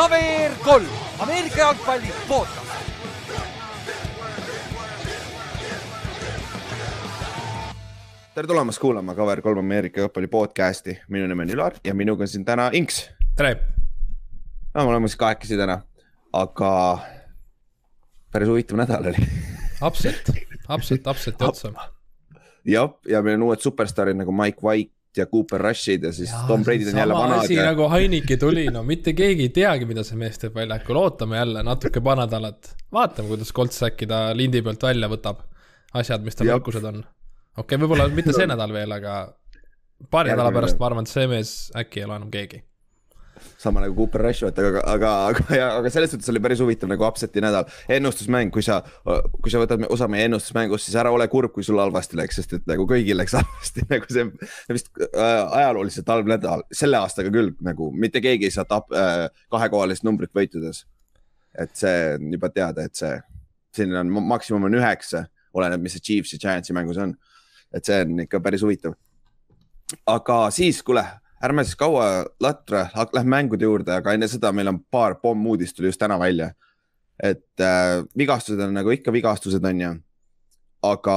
KVR 0.00 0.54
kolm, 0.64 0.86
Ameerika 1.18 1.58
jalgpalli 1.58 2.12
podcast. 2.28 2.70
tere 8.34 8.46
tulemast 8.46 8.78
kuulama 8.78 9.14
KVR 9.14 9.42
kolm 9.42 9.58
Ameerika 9.58 10.00
jalgpalli 10.00 10.26
podcast'i, 10.26 10.94
minu 11.08 11.26
nimi 11.26 11.42
on 11.42 11.50
Ülar 11.50 11.76
ja 11.84 11.94
minuga 11.94 12.24
on 12.24 12.28
siin 12.28 12.44
täna 12.44 12.70
Inks. 12.72 13.10
tere. 13.36 13.58
no 14.74 14.84
me 14.84 14.90
oleme 14.90 15.08
siis 15.08 15.20
kahekesi 15.20 15.56
täna, 15.56 15.82
aga 16.32 16.98
päris 18.32 18.48
huvitav 18.48 18.80
nädal 18.80 19.12
oli 19.12 19.28
Upset, 19.86 20.32
upset, 20.74 21.06
upset'i 21.06 21.44
otsa. 21.44 21.72
jah, 22.64 22.96
ja 23.08 23.20
meil 23.22 23.36
on 23.36 23.50
uued 23.50 23.60
superstaarid 23.60 24.16
nagu 24.16 24.32
Mike 24.32 24.64
White 24.64 24.96
ja 25.16 25.26
Cooper 25.26 25.62
Rushid 25.62 26.04
ja 26.06 26.12
siis 26.14 26.30
ja, 26.30 26.44
Tom 26.48 26.64
Brady'd 26.64 26.92
on 26.92 26.98
jälle 26.98 27.14
vanad. 27.14 27.44
asi 27.44 27.54
ja... 27.54 27.64
nagu 27.64 27.88
Heiniki 27.90 28.36
tuli, 28.36 28.66
no 28.70 28.82
mitte 28.86 29.12
keegi 29.16 29.48
ei 29.48 29.54
teagi, 29.54 29.88
mida 29.90 30.04
see 30.06 30.18
mees 30.20 30.38
teeb 30.38 30.54
väljakul, 30.54 31.00
ootame 31.00 31.40
jälle 31.40 31.64
natuke 31.66 32.02
paar 32.04 32.20
nädalat. 32.22 32.74
vaatame, 32.92 33.28
kuidas 33.32 33.52
Colts 33.52 33.82
äkki 33.82 34.06
ta 34.10 34.22
lindi 34.36 34.62
pealt 34.62 34.82
välja 34.82 35.10
võtab, 35.10 35.42
asjad, 35.98 36.24
mis 36.24 36.38
tal 36.38 36.52
nõrkused 36.52 36.86
on. 36.92 37.02
okei 37.02 37.64
okay,, 37.64 37.82
võib-olla 37.82 38.08
mitte 38.14 38.36
see 38.36 38.46
nädal 38.50 38.72
veel, 38.76 38.98
aga 39.00 39.20
paari 40.10 40.34
nädala 40.34 40.54
pärast 40.54 40.78
ma 40.78 40.90
arvan, 40.92 41.08
et 41.08 41.14
see 41.18 41.26
mees 41.30 41.54
äkki 41.76 42.04
ei 42.04 42.08
ole 42.08 42.20
enam 42.22 42.30
keegi 42.30 42.62
sama 43.60 43.82
nagu 43.82 43.92
Cooper 43.96 44.22
Rush, 44.24 44.44
vaata, 44.46 44.62
aga, 44.64 44.82
aga, 44.88 45.08
aga, 45.28 45.64
aga 45.76 45.90
selles 45.92 46.14
suhtes 46.14 46.30
oli 46.32 46.40
päris 46.40 46.62
huvitav 46.64 46.88
nagu 46.88 47.04
upset'i 47.04 47.42
nädal. 47.44 47.66
ennustusmäng, 47.92 48.48
kui 48.54 48.64
sa, 48.64 48.78
kui 49.36 49.52
sa 49.52 49.60
võtad 49.60 49.84
osa 49.92 50.08
meie 50.08 50.24
ennustusmängust, 50.30 50.88
siis 50.88 50.96
ära 51.00 51.12
ole 51.12 51.26
kurb, 51.28 51.52
kui 51.52 51.66
sul 51.66 51.80
halvasti 51.82 52.16
läks, 52.16 52.40
sest 52.40 52.56
et 52.56 52.70
nagu 52.70 52.86
kõigil 52.88 53.20
läks 53.20 53.36
halvasti, 53.38 53.84
nagu 53.90 54.08
see, 54.08 54.24
vist 54.72 54.88
äh, 55.04 55.42
ajalooliselt 55.60 56.08
halb 56.14 56.32
nädal, 56.32 56.64
selle 56.72 57.02
aastaga 57.02 57.32
küll 57.34 57.52
nagu 57.66 57.90
mitte 57.92 58.24
keegi 58.24 58.48
ei 58.48 58.56
saa 58.56 58.64
tap- 58.68 58.96
äh,, 58.96 59.26
kahekohalist 59.52 60.08
numbrit 60.08 60.32
võitudes. 60.36 60.86
et 61.60 61.76
see 61.76 62.14
on 62.16 62.32
juba 62.32 62.48
teada, 62.54 62.88
et 62.88 62.96
see, 62.96 63.12
siin 63.76 63.92
on 64.00 64.08
maksimum 64.24 64.70
on 64.70 64.80
üheksa, 64.80 65.26
oleneb, 65.52 65.82
mis 65.84 65.98
see 65.98 66.06
Chiefs 66.06 66.32
ja 66.32 66.40
Giantsi 66.40 66.72
mängus 66.72 66.96
on. 67.02 67.16
et 67.74 67.84
see 67.84 68.06
on 68.06 68.24
ikka 68.24 68.40
päris 68.40 68.64
huvitav. 68.64 68.96
aga 70.08 70.46
siis, 70.54 70.80
kuule 70.86 71.04
ärme 71.44 71.64
siis 71.64 71.76
kaua 71.76 72.26
latra, 72.40 72.86
lähme 73.14 73.36
mängude 73.36 73.64
juurde, 73.64 73.94
aga 73.96 74.14
enne 74.14 74.28
seda 74.28 74.52
meil 74.52 74.68
on 74.72 74.80
paar 74.92 75.16
pommuudist 75.22 75.76
tuli 75.76 75.88
just 75.88 76.00
täna 76.00 76.18
välja. 76.20 76.52
et 77.22 77.60
äh, 77.60 78.00
vigastused 78.16 78.60
on 78.64 78.72
nagu 78.74 78.90
ikka 78.90 79.12
vigastused, 79.12 79.64
on 79.64 79.80
ju. 79.80 79.90
aga 80.82 81.16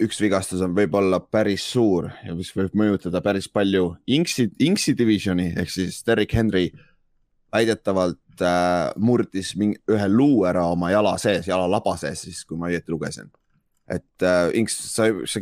üks 0.00 0.20
vigastus 0.20 0.62
on 0.64 0.72
võib-olla 0.76 1.20
päris 1.20 1.64
suur 1.72 2.08
ja 2.24 2.34
mis 2.34 2.52
võib 2.56 2.72
mõjutada 2.72 3.20
päris 3.20 3.48
palju 3.48 3.96
Inksi, 4.06 4.48
Inksi 4.58 4.94
divisioni 4.96 5.52
ehk 5.56 5.70
siis 5.70 6.00
Derek 6.06 6.32
Henry 6.32 6.70
väidetavalt 7.52 8.40
äh, 8.40 8.92
murdis 8.96 9.54
mingi, 9.56 9.80
ühe 9.92 10.08
luu 10.08 10.46
ära 10.48 10.64
oma 10.72 10.90
jala 10.90 11.16
sees, 11.18 11.48
jalalaba 11.48 11.96
sees 12.00 12.24
siis, 12.24 12.44
kui 12.44 12.56
ma 12.56 12.70
õieti 12.70 12.92
lugesin. 12.92 13.28
et 13.88 14.22
äh, 14.22 14.48
Inks, 14.54 14.78
sa, 14.94 15.10
sa 15.24 15.40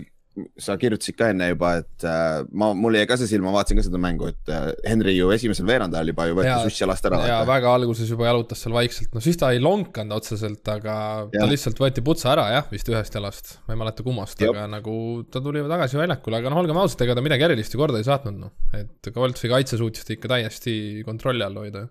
sa 0.59 0.75
kirjutasid 0.81 1.17
ka 1.19 1.29
enne 1.31 1.47
juba, 1.53 1.71
et 1.83 2.07
äh, 2.09 2.43
ma, 2.59 2.73
mul 2.77 2.97
jäi 2.99 3.07
ka 3.07 3.19
see 3.21 3.31
silma, 3.31 3.53
vaatasin 3.55 3.79
ka 3.79 3.85
seda 3.87 4.01
mängu, 4.03 4.31
et 4.33 4.51
äh, 4.51 4.67
Henry 4.89 5.15
ju 5.15 5.31
esimesel 5.35 5.67
veerandajal 5.69 6.11
juba 6.11 6.27
ju 6.27 6.39
võttis 6.41 6.71
uss 6.71 6.83
jalast 6.83 7.07
ära. 7.09 7.21
ja 7.29 7.39
väga 7.49 7.75
alguses 7.79 8.11
juba 8.11 8.27
jalutas 8.27 8.65
seal 8.65 8.75
vaikselt, 8.75 9.13
no 9.15 9.23
siis 9.25 9.39
ta 9.41 9.53
ei 9.55 9.63
lonkanud 9.63 10.17
otseselt, 10.19 10.63
aga 10.75 10.97
ja. 11.29 11.39
ta 11.39 11.49
lihtsalt 11.51 11.79
võeti 11.81 12.03
putsa 12.07 12.33
ära 12.35 12.49
jah, 12.57 12.69
vist 12.73 12.91
ühest 12.91 13.15
jalast, 13.15 13.57
ma 13.69 13.77
ei 13.77 13.83
mäleta 13.85 14.07
kummast, 14.07 14.43
aga 14.51 14.67
nagu 14.71 14.97
ta 15.31 15.43
tuli 15.45 15.63
tagasi 15.71 16.01
väljakule, 16.03 16.43
aga 16.43 16.55
noh, 16.55 16.63
olgem 16.65 16.83
ausad, 16.83 17.07
ega 17.07 17.15
ta 17.15 17.25
midagi 17.25 17.47
erilist 17.47 17.77
ju 17.77 17.83
korda 17.83 18.03
ei 18.03 18.09
saatnud, 18.09 18.41
noh, 18.47 18.55
et 18.75 19.13
Coltsi 19.15 19.51
kaitse 19.53 19.79
suutis 19.79 20.07
ta 20.07 20.17
ikka 20.17 20.35
täiesti 20.35 20.75
kontrolli 21.07 21.47
all 21.47 21.63
hoida 21.63 21.87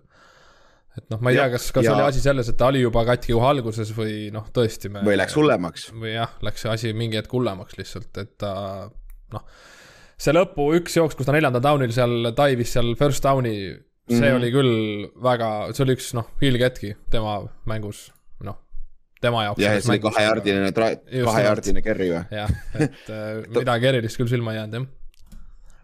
et 0.94 1.06
noh, 1.10 1.20
ma 1.22 1.32
ei 1.32 1.38
ja, 1.38 1.46
tea, 1.46 1.56
kas, 1.56 1.68
kas 1.74 1.86
ja... 1.88 1.94
oli 1.96 2.06
asi 2.06 2.22
selles, 2.22 2.48
et 2.50 2.58
ta 2.58 2.68
oli 2.70 2.82
juba 2.84 3.04
katki 3.08 3.34
kohe 3.34 3.48
alguses 3.50 3.90
või 3.96 4.28
noh, 4.34 4.46
tõesti 4.54 4.90
me. 4.94 5.02
või 5.06 5.18
läks 5.18 5.36
hullemaks. 5.38 5.88
või 5.94 6.14
jah, 6.14 6.34
läks 6.46 6.64
see 6.64 6.74
asi 6.74 6.92
mingi 6.96 7.18
hetk 7.18 7.34
hullemaks 7.34 7.78
lihtsalt, 7.80 8.10
et 8.22 8.34
ta 8.40 8.52
noh. 9.34 9.46
see 10.20 10.34
lõpu 10.36 10.70
üks 10.78 10.98
jooks, 11.00 11.18
kus 11.18 11.28
ta 11.28 11.34
neljandal 11.36 11.64
down'il 11.64 11.94
seal 11.94 12.32
taivis 12.38 12.76
seal 12.76 12.94
first 13.00 13.26
down'i, 13.26 13.54
see 14.08 14.18
mm 14.18 14.26
-hmm. 14.26 14.40
oli 14.40 14.52
küll 14.54 14.74
väga, 15.30 15.52
see 15.74 15.86
oli 15.86 15.98
üks 15.98 16.12
noh, 16.18 16.30
hiilge 16.42 16.70
hetki 16.70 16.94
tema 17.10 17.40
mängus, 17.70 18.08
noh 18.46 18.60
tema 19.24 19.46
jaoks. 19.48 19.62
jah, 19.62 19.80
see 19.80 19.96
oli 19.96 20.04
kahejardine, 20.04 20.74
kahejardine 20.74 21.82
carry 21.82 22.12
või? 22.12 22.26
jah, 22.30 22.58
et 22.74 23.08
äh, 23.10 23.40
midagi 23.58 23.90
erilist 23.90 24.20
küll 24.20 24.30
silma 24.30 24.54
ei 24.54 24.62
jäänud, 24.62 24.82
jah 24.82 24.92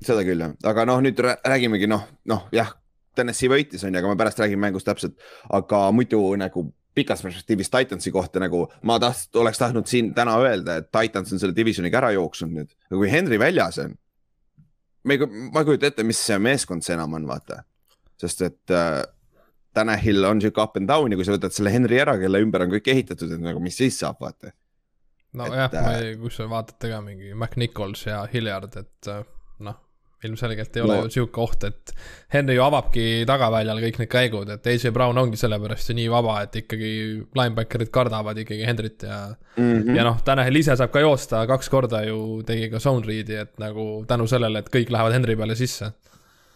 seda 0.04 0.24
küll 0.24 0.40
jah, 0.40 0.54
aga 0.70 0.86
noh, 0.88 1.00
nüüd 1.04 1.18
räägimegi 1.20 1.88
noh, 1.90 2.06
noh 2.28 2.46
jah, 2.56 2.72
Tennessee 3.16 3.50
võitis, 3.50 3.82
on 3.84 3.94
ju, 3.94 4.00
aga 4.00 4.10
ma 4.10 4.18
pärast 4.18 4.40
räägin 4.42 4.60
mängust 4.62 4.86
täpselt. 4.86 5.16
aga 5.50 5.88
muidu 5.94 6.22
nagu 6.38 6.68
pikas 6.94 7.22
perspektiivis 7.22 7.70
Titansi 7.70 8.10
kohta 8.10 8.42
nagu 8.42 8.64
ma 8.86 8.98
taht-, 9.02 9.34
oleks 9.38 9.58
tahtnud 9.58 9.86
siin 9.90 10.12
täna 10.14 10.36
öelda, 10.42 10.80
et 10.80 10.90
Titans 10.94 11.32
on 11.32 11.42
selle 11.42 11.56
divisioniga 11.56 12.00
ära 12.02 12.12
jooksnud 12.16 12.54
nüüd, 12.54 12.70
aga 12.90 12.98
kui 12.98 13.10
Henry 13.10 13.38
väljas 13.40 13.80
on. 13.84 13.96
me 15.04 15.16
ei, 15.16 15.26
ma 15.50 15.62
ei 15.62 15.68
kujuta 15.68 15.90
ette, 15.90 16.04
mis 16.06 16.20
see 16.26 16.38
meeskond 16.38 16.84
see 16.86 16.96
enam 16.98 17.14
on, 17.18 17.26
vaata. 17.30 17.62
sest 18.20 18.46
et 18.46 18.74
äh, 18.74 19.02
Tanahil 19.74 20.24
on 20.26 20.40
sihuke 20.42 20.62
up 20.62 20.76
and 20.76 20.90
down 20.90 21.12
ja 21.12 21.18
kui 21.18 21.26
sa 21.26 21.36
võtad 21.36 21.54
selle 21.54 21.70
Henry 21.70 22.00
ära, 22.02 22.16
kelle 22.18 22.42
ümber 22.42 22.66
on 22.66 22.72
kõik 22.74 22.90
ehitatud, 22.90 23.30
et 23.36 23.44
nagu 23.44 23.62
mis 23.62 23.78
siis 23.78 23.98
saab, 24.02 24.18
vaata. 24.20 24.54
nojah, 25.38 25.70
ma 25.76 25.94
ei, 25.98 26.16
kui 26.18 26.34
sa 26.34 26.48
vaatate 26.50 26.90
ka 26.90 26.98
mingi 27.06 27.34
McNichols 27.34 28.06
ja 28.08 28.24
Hilliard, 28.32 28.74
et 28.82 29.12
äh, 29.14 29.22
noh 29.66 29.78
ilmselgelt 30.24 30.76
ei 30.76 30.82
ole 30.84 30.96
no. 30.96 31.06
ju 31.06 31.14
sihuke 31.14 31.40
oht, 31.40 31.64
et 31.64 31.94
Henry 32.34 32.56
ju 32.58 32.64
avabki 32.64 33.04
tagaväljal 33.28 33.80
kõik 33.84 34.00
need 34.02 34.10
käigud, 34.12 34.52
et 34.52 34.66
AJ 34.72 34.92
Brown 34.96 35.18
ongi 35.20 35.40
sellepärast 35.40 35.92
ju 35.92 35.96
nii 35.98 36.10
vaba, 36.12 36.40
et 36.44 36.60
ikkagi 36.62 36.92
linebacker'id 37.38 37.92
kardavad 37.94 38.38
ikkagi 38.42 38.68
Henryt 38.68 39.06
ja 39.08 39.20
mm. 39.56 39.72
-hmm. 39.72 39.96
ja 39.96 40.04
noh, 40.04 40.20
Tanahel 40.24 40.60
ise 40.60 40.76
saab 40.76 40.92
ka 40.92 41.00
joosta 41.04 41.46
kaks 41.46 41.72
korda 41.72 42.04
ju 42.04 42.42
tegi 42.46 42.70
ka 42.70 42.78
zone 42.78 43.06
read'i, 43.06 43.40
et 43.46 43.58
nagu 43.58 44.04
tänu 44.08 44.26
sellele, 44.26 44.58
et 44.58 44.72
kõik 44.72 44.92
lähevad 44.92 45.16
Henry 45.16 45.36
peale 45.36 45.56
sisse 45.56 45.92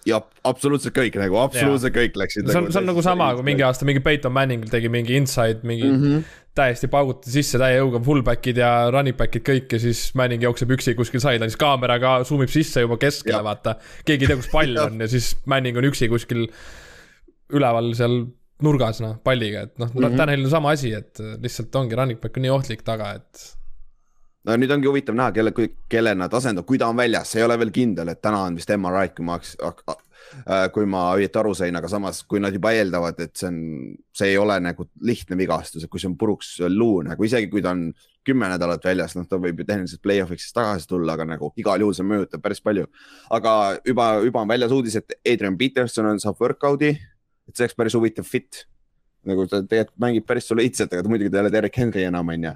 ja 0.08 0.20
absoluutselt 0.44 0.94
kõik 0.96 1.16
nagu, 1.20 1.38
absoluutselt 1.40 1.94
ja. 1.94 2.02
kõik 2.02 2.18
läksid. 2.20 2.48
see 2.50 2.60
on, 2.60 2.70
see 2.72 2.80
on 2.82 2.88
nagu 2.90 3.04
sama, 3.04 3.30
kui 3.38 3.46
mingi 3.46 3.64
aasta 3.66 3.88
mingi 3.88 4.02
Peyton 4.04 4.34
Manning 4.34 4.66
tegi 4.70 4.90
mingi 4.92 5.16
inside, 5.16 5.64
mingi 5.66 5.88
mm 5.88 6.02
-hmm. 6.02 6.36
täiesti 6.58 6.90
pauguti 6.92 7.32
sisse 7.32 7.58
täie 7.60 7.78
jõuga 7.78 8.02
fullback'id 8.04 8.60
ja 8.60 8.70
running 8.92 9.16
back'id 9.18 9.46
kõik 9.48 9.72
ja 9.72 9.80
siis 9.80 10.06
Manning 10.14 10.44
jookseb 10.44 10.70
üksi 10.76 10.94
kuskil 10.98 11.24
sideline'is, 11.24 11.58
kaameraga 11.60 12.22
zoom 12.24 12.44
ib 12.44 12.52
sisse 12.52 12.84
juba 12.84 13.00
keskele, 13.00 13.42
vaata. 13.44 13.76
keegi 14.04 14.24
ei 14.24 14.32
tea, 14.32 14.40
kus 14.42 14.52
pall 14.52 14.76
on 14.84 15.00
ja 15.00 15.08
siis 15.08 15.34
Manning 15.46 15.76
on 15.80 15.90
üksi 15.90 16.08
kuskil 16.12 16.48
üleval 17.54 17.94
seal 17.94 18.24
nurgas, 18.64 19.00
noh, 19.00 19.18
palliga, 19.24 19.66
et 19.66 19.78
noh 19.78 19.90
mm 19.92 20.00
-hmm., 20.00 20.16
Tanelil 20.16 20.44
on 20.44 20.50
sama 20.50 20.70
asi, 20.70 20.92
et 20.94 21.18
lihtsalt 21.42 21.74
ongi 21.76 21.96
running 21.96 22.20
back 22.20 22.36
on 22.36 22.42
nii 22.42 22.50
ohtlik 22.50 22.82
taga, 22.82 23.14
et 23.18 23.56
no 24.44 24.56
nüüd 24.60 24.72
ongi 24.74 24.90
huvitav 24.90 25.16
näha, 25.16 25.32
kelle, 25.36 25.52
kelle 25.90 26.14
nad 26.18 26.32
asendavad, 26.36 26.68
kui 26.68 26.80
ta 26.80 26.90
on 26.92 26.98
väljas, 26.98 27.32
see 27.32 27.40
ei 27.40 27.46
ole 27.46 27.58
veel 27.60 27.72
kindel, 27.74 28.12
et 28.12 28.20
täna 28.24 28.44
on 28.48 28.58
vist 28.58 28.72
MRI, 28.76 29.12
kui 29.16 29.26
ma, 29.26 29.38
äh, 29.40 30.66
kui 30.74 30.88
ma 30.90 31.04
õieti 31.16 31.40
aru 31.40 31.54
sain, 31.56 31.76
aga 31.78 31.90
samas, 31.90 32.22
kui 32.28 32.42
nad 32.44 32.54
juba 32.54 32.74
eeldavad, 32.76 33.20
et 33.24 33.36
see 33.40 33.48
on, 33.50 33.60
see 34.16 34.34
ei 34.34 34.40
ole 34.40 34.58
nagu 34.64 34.88
lihtne 35.04 35.38
vigastus, 35.40 35.84
et 35.84 35.92
kui 35.92 36.02
see 36.02 36.10
on 36.12 36.18
puruks 36.20 36.58
luu 36.68 37.00
nagu 37.06 37.24
isegi 37.24 37.48
kui 37.52 37.64
ta 37.64 37.72
on 37.72 37.88
kümme 38.24 38.48
nädalat 38.48 38.84
väljas, 38.84 39.16
noh, 39.18 39.26
ta 39.28 39.36
võib 39.40 39.58
ju 39.60 39.66
tehniliselt 39.68 40.00
play-off'iks 40.04 40.52
tagasi 40.56 40.88
tulla, 40.88 41.16
aga 41.16 41.26
nagu 41.34 41.50
igal 41.60 41.82
juhul 41.84 41.96
see 41.96 42.06
mõjutab 42.08 42.44
päris 42.44 42.62
palju. 42.64 42.86
aga 43.36 43.54
juba, 43.84 44.06
juba 44.24 44.44
on 44.44 44.52
väljas 44.52 44.72
uudis, 44.72 44.96
et 45.00 45.18
Adrian 45.20 45.58
Peterson 45.60 46.08
on, 46.08 46.20
saab 46.20 46.40
workout'i, 46.40 46.94
et 47.48 47.56
see 47.56 47.66
oleks 47.66 47.76
päris 47.76 47.96
huvitav 47.96 48.28
fit. 48.28 48.64
nagu 49.24 49.46
ta 49.48 49.62
tegelikult 49.64 50.00
mängib 50.04 50.24
päris 50.28 50.48
soliidselt, 50.50 50.92
aga 50.92 51.08
muidugi 51.08 51.30
ta 51.32 51.40
ei 51.40 51.46
ole 51.46 51.52
Derek 51.52 51.76
Henry 51.80 52.02
enam, 52.04 52.28
on 52.28 52.42
ju. 52.44 52.54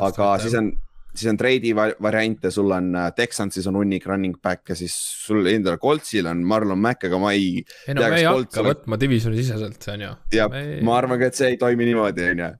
aga 0.00 0.28
siis 0.40 0.54
on 0.56 0.70
siis 1.16 1.30
on 1.30 1.38
treidi 1.40 1.72
variante, 1.76 2.50
sul 2.54 2.70
on 2.74 2.92
äh, 2.96 3.08
Texansis 3.16 3.66
on 3.70 3.78
hunnik 3.80 4.06
running 4.08 4.36
back 4.42 4.68
ja 4.72 4.76
siis 4.78 4.94
sul 5.26 5.46
endal 5.50 5.78
Coltsil 5.82 6.28
on 6.30 6.44
Marlon 6.46 6.80
Mack, 6.82 7.08
aga 7.08 7.18
ma 7.20 7.32
ei. 7.36 7.64
ei 7.86 7.96
no 7.96 8.04
me 8.04 8.20
ei 8.20 8.28
hakka 8.28 8.62
ole... 8.62 8.74
võtma 8.74 9.00
divisioni 9.00 9.40
siseselt, 9.40 9.88
on 9.92 10.06
ju. 10.06 10.12
jah 10.36 10.56
ma 10.86 10.96
arvan 11.00 11.20
ka, 11.20 11.30
et 11.30 11.38
see 11.38 11.54
ei 11.54 11.60
toimi 11.60 11.88
niimoodi, 11.88 12.30
on 12.34 12.44
ju. 12.44 12.50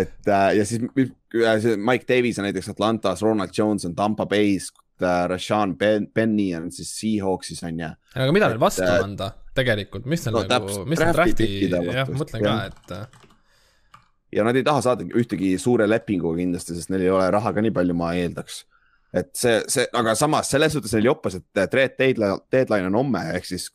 et 0.00 0.32
äh, 0.34 0.50
ja 0.58 0.66
siis 0.68 0.84
äh, 0.84 1.70
Mike 1.76 2.08
Davis 2.08 2.40
on 2.40 2.48
näiteks 2.48 2.72
Atlantas, 2.74 3.22
Ronald 3.26 3.54
Jones 3.56 3.86
on 3.88 3.96
Tampa 3.98 4.28
Bay's 4.30 4.72
äh,, 5.02 5.26
Rashan 5.30 5.76
ben, 5.78 6.08
Benny 6.14 6.50
on 6.58 6.72
siis 6.74 6.94
Seahawksis 6.98 7.62
on 7.68 7.84
ju. 7.84 7.92
aga 8.16 8.34
mida 8.34 8.50
neil 8.50 8.62
vastu 8.62 8.86
äh, 8.88 8.98
anda 9.04 9.32
tegelikult, 9.58 10.06
mis 10.06 10.22
neil 10.26 10.38
no, 10.38 10.44
nagu, 10.48 10.84
mis 10.88 11.00
neil 11.02 11.16
draft'i, 11.16 11.48
jah, 11.68 12.12
mõtlen 12.14 12.44
ka, 12.44 12.58
et 12.70 12.94
äh, 12.94 13.27
ja 14.32 14.44
nad 14.44 14.56
ei 14.56 14.64
taha 14.66 14.82
saada 14.84 15.06
ühtegi 15.06 15.54
suure 15.60 15.88
lepinguga 15.88 16.38
kindlasti, 16.42 16.76
sest 16.76 16.92
neil 16.92 17.06
ei 17.06 17.12
ole 17.12 17.30
raha 17.32 17.52
ka 17.54 17.64
nii 17.64 17.74
palju, 17.74 17.96
ma 17.96 18.12
eeldaks. 18.18 18.64
et 19.16 19.30
see, 19.36 19.60
see, 19.72 19.86
aga 19.96 20.12
samas 20.18 20.50
selles 20.52 20.74
suhtes 20.76 20.92
neil 20.92 21.08
joppas, 21.08 21.38
et 21.38 21.70
trade 21.72 21.96
deadline, 21.98 22.42
deadline 22.52 22.90
on 22.90 22.98
homme, 23.00 23.22
ehk 23.38 23.46
siis 23.48 23.70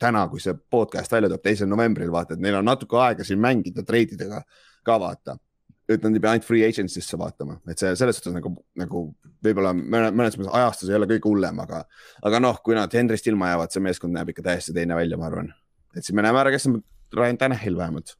täna, 0.00 0.26
kui 0.28 0.42
see 0.42 0.52
podcast 0.70 1.12
välja 1.12 1.30
tuleb, 1.30 1.42
teisel 1.44 1.70
novembril, 1.70 2.12
vaata, 2.12 2.36
et 2.36 2.44
neil 2.44 2.58
on 2.58 2.68
natuke 2.68 2.98
aega 3.00 3.24
siin 3.24 3.40
mängida 3.40 3.84
trade 3.86 4.18
idega 4.18 4.42
ka 4.84 4.98
vaata. 5.00 5.38
et 5.86 6.02
nad 6.02 6.16
ei 6.18 6.20
pea 6.20 6.30
ainult 6.34 6.44
free 6.44 6.66
agency'sse 6.66 7.14
vaatama, 7.14 7.60
et 7.70 7.78
see 7.78 7.92
selles 7.94 8.16
suhtes 8.18 8.34
nagu, 8.34 8.50
nagu 8.74 9.02
võib-olla 9.46 9.70
mõnes 9.70 10.34
mõttes 10.34 10.50
ajastus 10.58 10.90
ei 10.90 10.96
ole 10.98 11.06
kõige 11.12 11.30
hullem, 11.30 11.60
aga, 11.62 11.84
aga 12.26 12.40
noh, 12.42 12.58
kui 12.66 12.74
nad 12.74 12.90
Henrist 12.98 13.28
ilma 13.30 13.52
jäävad, 13.52 13.70
see 13.70 13.84
meeskond 13.84 14.16
näeb 14.16 14.32
ikka 14.32 14.42
täiesti 14.48 14.74
teine 14.74 14.98
välja, 14.98 15.18
ma 15.20 15.28
arvan. 15.30 15.52
et 15.94 16.02
siis 16.02 16.16
me 16.18 16.26
näeme 16.26 16.42
ära, 16.42 16.50
kes 16.50 16.66
on 16.66 16.80
Ryan 17.14 17.38
Tanahil 17.38 17.78
vähemalt. 17.78 18.16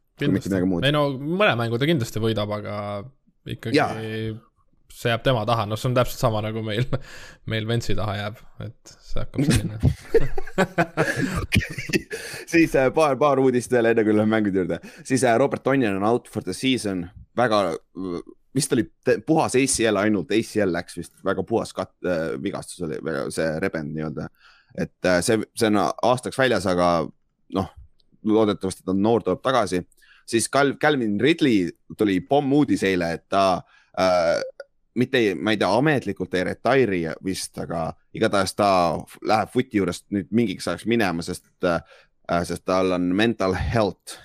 Ei 0.88 0.94
no 0.94 1.06
mõne 1.18 1.54
mängu 1.58 1.80
ta 1.80 1.88
kindlasti 1.88 2.22
võidab, 2.22 2.52
aga 2.58 2.76
ikkagi 3.46 3.76
ja. 3.76 3.88
see 4.92 5.10
jääb 5.12 5.24
tema 5.26 5.44
taha, 5.48 5.66
noh, 5.68 5.78
see 5.80 5.90
on 5.90 5.96
täpselt 5.98 6.22
sama 6.22 6.42
nagu 6.44 6.62
meil, 6.66 6.86
meil 7.50 7.68
Ventsi 7.68 7.96
taha 7.98 8.16
jääb, 8.20 8.40
et 8.66 8.94
see 9.04 9.22
hakkab 9.22 9.46
selline 9.50 9.78
okay. 11.42 12.06
siis 12.48 12.74
äh, 12.78 12.88
paar, 12.96 13.18
paar 13.20 13.42
uudist 13.42 13.72
veel, 13.74 13.92
enne 13.92 14.06
kui 14.06 14.16
läheme 14.16 14.38
mängude 14.38 14.62
juurde, 14.62 14.80
siis 15.02 15.24
äh, 15.26 15.36
Robert 15.40 15.64
Tonjan 15.66 16.00
on 16.00 16.08
out 16.08 16.30
for 16.32 16.46
the 16.46 16.56
season, 16.56 17.06
väga 17.36 17.62
vist 18.56 18.72
oli 18.72 18.86
puhas 19.26 19.56
ACL 19.58 20.00
ainult, 20.00 20.32
ACL 20.32 20.72
läks 20.72 20.96
vist 20.96 21.12
väga 21.24 21.44
puhas 21.46 21.74
kat- 21.76 22.08
äh,, 22.08 22.36
vigastus 22.42 22.86
oli, 22.86 23.00
see 23.34 23.48
rebend 23.60 23.92
nii-öelda. 23.94 24.30
et 24.78 25.08
äh, 25.08 25.20
see, 25.24 25.42
see 25.56 25.68
on 25.68 25.80
aastaks 25.84 26.38
väljas, 26.38 26.66
aga 26.68 26.88
noh, 27.56 27.68
loodetavasti 28.26 28.84
ta 28.86 28.94
noor 28.96 29.22
tuleb 29.24 29.42
tagasi. 29.44 29.82
Siis 30.26 30.48
Cal-, 30.52 30.76
Calvin 30.80 31.20
Ridley 31.20 31.70
tuli 31.98 32.20
pommuudis 32.20 32.82
eile, 32.86 33.12
et 33.16 33.26
ta 33.28 33.62
äh, 34.00 34.40
mitte, 34.96 35.22
ma 35.34 35.54
ei 35.54 35.60
tea, 35.60 35.70
ametlikult 35.78 36.34
ei 36.34 36.44
retire'i 36.50 37.04
vist, 37.24 37.56
aga 37.62 37.88
igatahes 38.16 38.56
ta 38.56 38.68
läheb 39.26 39.52
footi 39.52 39.80
juurest 39.80 40.06
nüüd 40.14 40.30
mingiks 40.30 40.68
ajaks 40.68 40.86
minema, 40.90 41.24
sest 41.26 41.46
äh,, 41.64 41.80
sest 42.44 42.64
tal 42.66 42.96
on 42.96 43.12
mental 43.14 43.54
health 43.54 44.18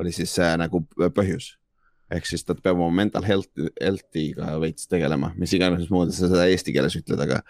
oli 0.00 0.12
siis 0.12 0.34
äh, 0.40 0.54
nagu 0.60 0.82
põhjus 1.14 1.54
ehk 2.12 2.26
siis 2.28 2.44
ta 2.44 2.56
peab 2.56 2.76
oma 2.76 2.90
mental 2.94 3.24
health, 3.24 3.50
health'iga 3.80 4.56
veits 4.60 4.88
tegelema, 4.90 5.32
mis 5.38 5.54
iganes 5.56 5.88
moodi 5.92 6.14
sa 6.16 6.28
seda 6.28 6.48
eesti 6.50 6.74
keeles 6.74 6.96
ütled, 6.98 7.20
aga. 7.24 7.40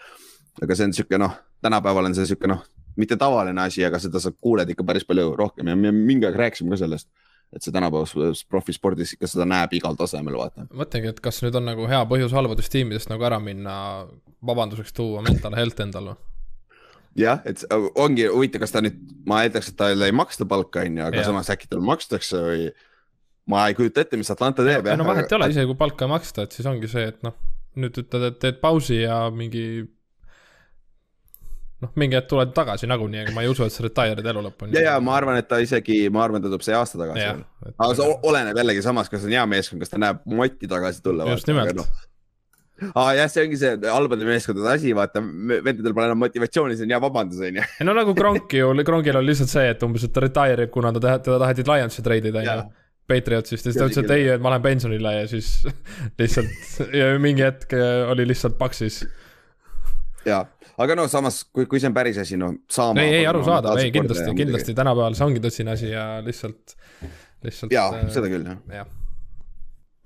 aga 0.63 0.77
see 0.77 0.87
on 0.87 0.95
sihuke 0.95 1.19
noh, 1.19 1.35
tänapäeval 1.63 2.07
on 2.07 2.15
see 2.15 2.29
sihuke 2.29 2.47
noh, 2.47 2.63
mitte 2.99 3.17
tavaline 3.19 3.65
asi, 3.65 3.83
aga 3.85 3.99
seda 3.99 4.21
sa 4.23 4.31
kuuled 4.31 4.69
ikka 4.69 4.85
päris 4.87 5.05
palju 5.09 5.33
rohkem 5.39 5.71
ja 5.71 5.75
me 5.75 5.91
mingi 5.95 6.29
aeg 6.29 6.37
rääkisime 6.39 6.75
ka 6.75 6.83
sellest 6.83 7.09
et 7.53 7.65
see 7.65 7.73
tänapäevases 7.73 8.43
profispordis 8.49 9.15
ikka 9.15 9.29
seda 9.29 9.45
näeb 9.49 9.73
igal 9.77 9.97
tasemel, 9.99 10.37
vaata. 10.39 10.67
mõtlengi, 10.73 11.11
et 11.13 11.23
kas 11.23 11.41
nüüd 11.45 11.57
on 11.59 11.67
nagu 11.69 11.87
hea 11.89 12.01
põhjus 12.09 12.35
halbadest 12.35 12.73
tiimidest 12.73 13.11
nagu 13.11 13.25
ära 13.27 13.39
minna, 13.43 13.75
vabanduseks 14.45 14.95
tuua 14.97 15.21
mental 15.25 15.57
health 15.57 15.83
endale? 15.85 16.15
jah, 17.19 17.43
et 17.45 17.61
ongi 17.99 18.25
huvitav, 18.31 18.63
kas 18.63 18.73
ta 18.73 18.81
nüüd, 18.81 18.97
ma 19.29 19.43
eeldaks, 19.45 19.69
et 19.69 19.77
talle 19.79 20.09
ei 20.09 20.15
maksta 20.15 20.47
palka, 20.49 20.85
on 20.87 20.97
ju, 20.97 21.05
aga 21.05 21.21
ja. 21.21 21.27
samas 21.29 21.51
äkki 21.53 21.69
talle 21.69 21.85
makstakse 21.85 22.41
või 22.47 22.67
ma 23.53 23.67
ei 23.67 23.77
kujuta 23.77 24.01
ette, 24.01 24.17
mis 24.17 24.31
Atlanta 24.33 24.65
teeb. 24.65 24.87
no 24.97 25.07
vahet 25.07 25.29
ei 25.29 25.37
ole, 25.37 25.51
isegi 25.53 25.69
kui 25.69 25.79
palka 25.79 26.07
ei 26.07 26.13
maksta, 26.13 26.47
et 26.47 26.55
siis 26.55 26.69
ongi 26.69 26.89
see, 26.89 27.05
et 27.11 27.21
noh, 27.25 27.35
nüüd 27.77 27.99
ütled, 28.01 28.29
et 28.31 28.39
teed 28.41 28.57
pausi 28.63 29.03
ja 29.03 29.27
mingi 29.33 29.83
noh, 31.83 31.91
mingi 31.99 32.17
hetk 32.17 32.29
tuled 32.31 32.53
tagasi 32.55 32.89
nagunii, 32.89 33.23
aga 33.25 33.35
ma 33.35 33.43
ei 33.45 33.51
usu, 33.51 33.65
et 33.67 33.75
sa 33.75 33.85
retire'id 33.85 34.29
elu 34.33 34.45
lõpuni. 34.47 34.75
ja, 34.77 34.85
ja 34.91 34.95
ma 35.03 35.17
arvan, 35.17 35.37
et 35.41 35.49
ta 35.49 35.59
isegi, 35.63 35.99
ma 36.13 36.23
arvan, 36.25 36.43
ta 36.43 36.51
tuleb 36.51 36.65
see 36.65 36.75
aasta 36.77 37.01
tagasi. 37.01 37.27
aga 37.73 37.91
see 37.99 38.17
oleneb 38.31 38.59
jällegi 38.63 38.85
samas, 38.85 39.11
kas 39.11 39.27
on 39.27 39.35
hea 39.35 39.45
meeskond, 39.55 39.83
kas 39.83 39.93
ta 39.93 40.01
näeb 40.01 40.25
moti 40.39 40.69
tagasi 40.71 41.05
tulla. 41.05 41.29
just 41.31 41.49
nimelt. 41.51 41.77
No. 41.77 41.87
ah, 42.97 43.13
jah, 43.15 43.29
see 43.31 43.45
ongi 43.45 43.59
see 43.61 43.73
halbade 43.85 44.27
meeskondade 44.27 44.71
asi, 44.73 44.93
vaata, 44.97 45.21
vendadel 45.23 45.93
pole 45.93 46.07
enam 46.09 46.23
motivatsiooni, 46.25 46.77
see 46.79 46.87
on 46.87 46.95
hea 46.95 47.01
vabandus, 47.03 47.43
on 47.43 47.59
ju. 47.61 47.67
no 47.87 47.97
nagu 47.99 48.15
Kronki 48.17 48.63
ju, 48.63 48.71
Kronkil 48.87 49.19
on 49.19 49.27
lihtsalt 49.27 49.51
see, 49.53 49.67
et 49.75 49.83
umbes, 49.85 50.07
et 50.07 50.15
ta 50.15 50.23
retire 50.25 50.67
ib, 50.67 50.73
kuna 50.73 50.91
ta, 50.97 51.19
teda 51.19 51.37
taheti 51.45 51.67
Lionsi 51.69 52.05
treidida, 52.05 52.41
on 52.41 52.49
ju 52.49 52.63
Patriotsist 53.07 53.65
ja 53.67 53.71
siis 53.71 53.79
ta 53.79 53.87
ütles, 53.89 54.05
et 54.05 54.11
ei, 54.15 54.27
et 54.31 54.43
ma 54.43 54.53
lähen 54.53 54.63
pensionile 54.63 55.11
ja 55.17 55.23
siis 55.27 55.49
lihtsalt 56.19 56.93
ja 56.95 57.09
mingi 57.21 57.43
hetk 57.43 57.75
äh, 57.75 58.11
oli 58.11 58.25
lihtsalt 58.29 58.55
paksis. 58.59 59.01
ja, 60.25 60.45
aga 60.77 60.97
no 60.97 61.07
samas, 61.11 61.43
kui, 61.51 61.67
kui 61.69 61.81
see 61.81 61.91
on 61.91 61.97
päris 61.97 62.17
asi, 62.23 62.39
no 62.39 62.53
saama. 62.71 63.03
ei, 63.03 63.21
ei 63.21 63.29
arusaadav, 63.29 63.79
ei 63.83 63.93
kindlasti, 63.93 64.31
kindlasti 64.37 64.75
tänapäeval 64.77 65.17
see 65.17 65.27
ongi 65.29 65.43
tõsine 65.43 65.77
asi 65.77 65.93
ja 65.93 66.07
lihtsalt, 66.25 66.75
lihtsalt. 67.45 67.73
jaa 67.73 67.89
äh,, 67.93 68.11
seda 68.13 68.31
küll 68.31 68.51
jah 68.51 68.81
ja 68.81 68.89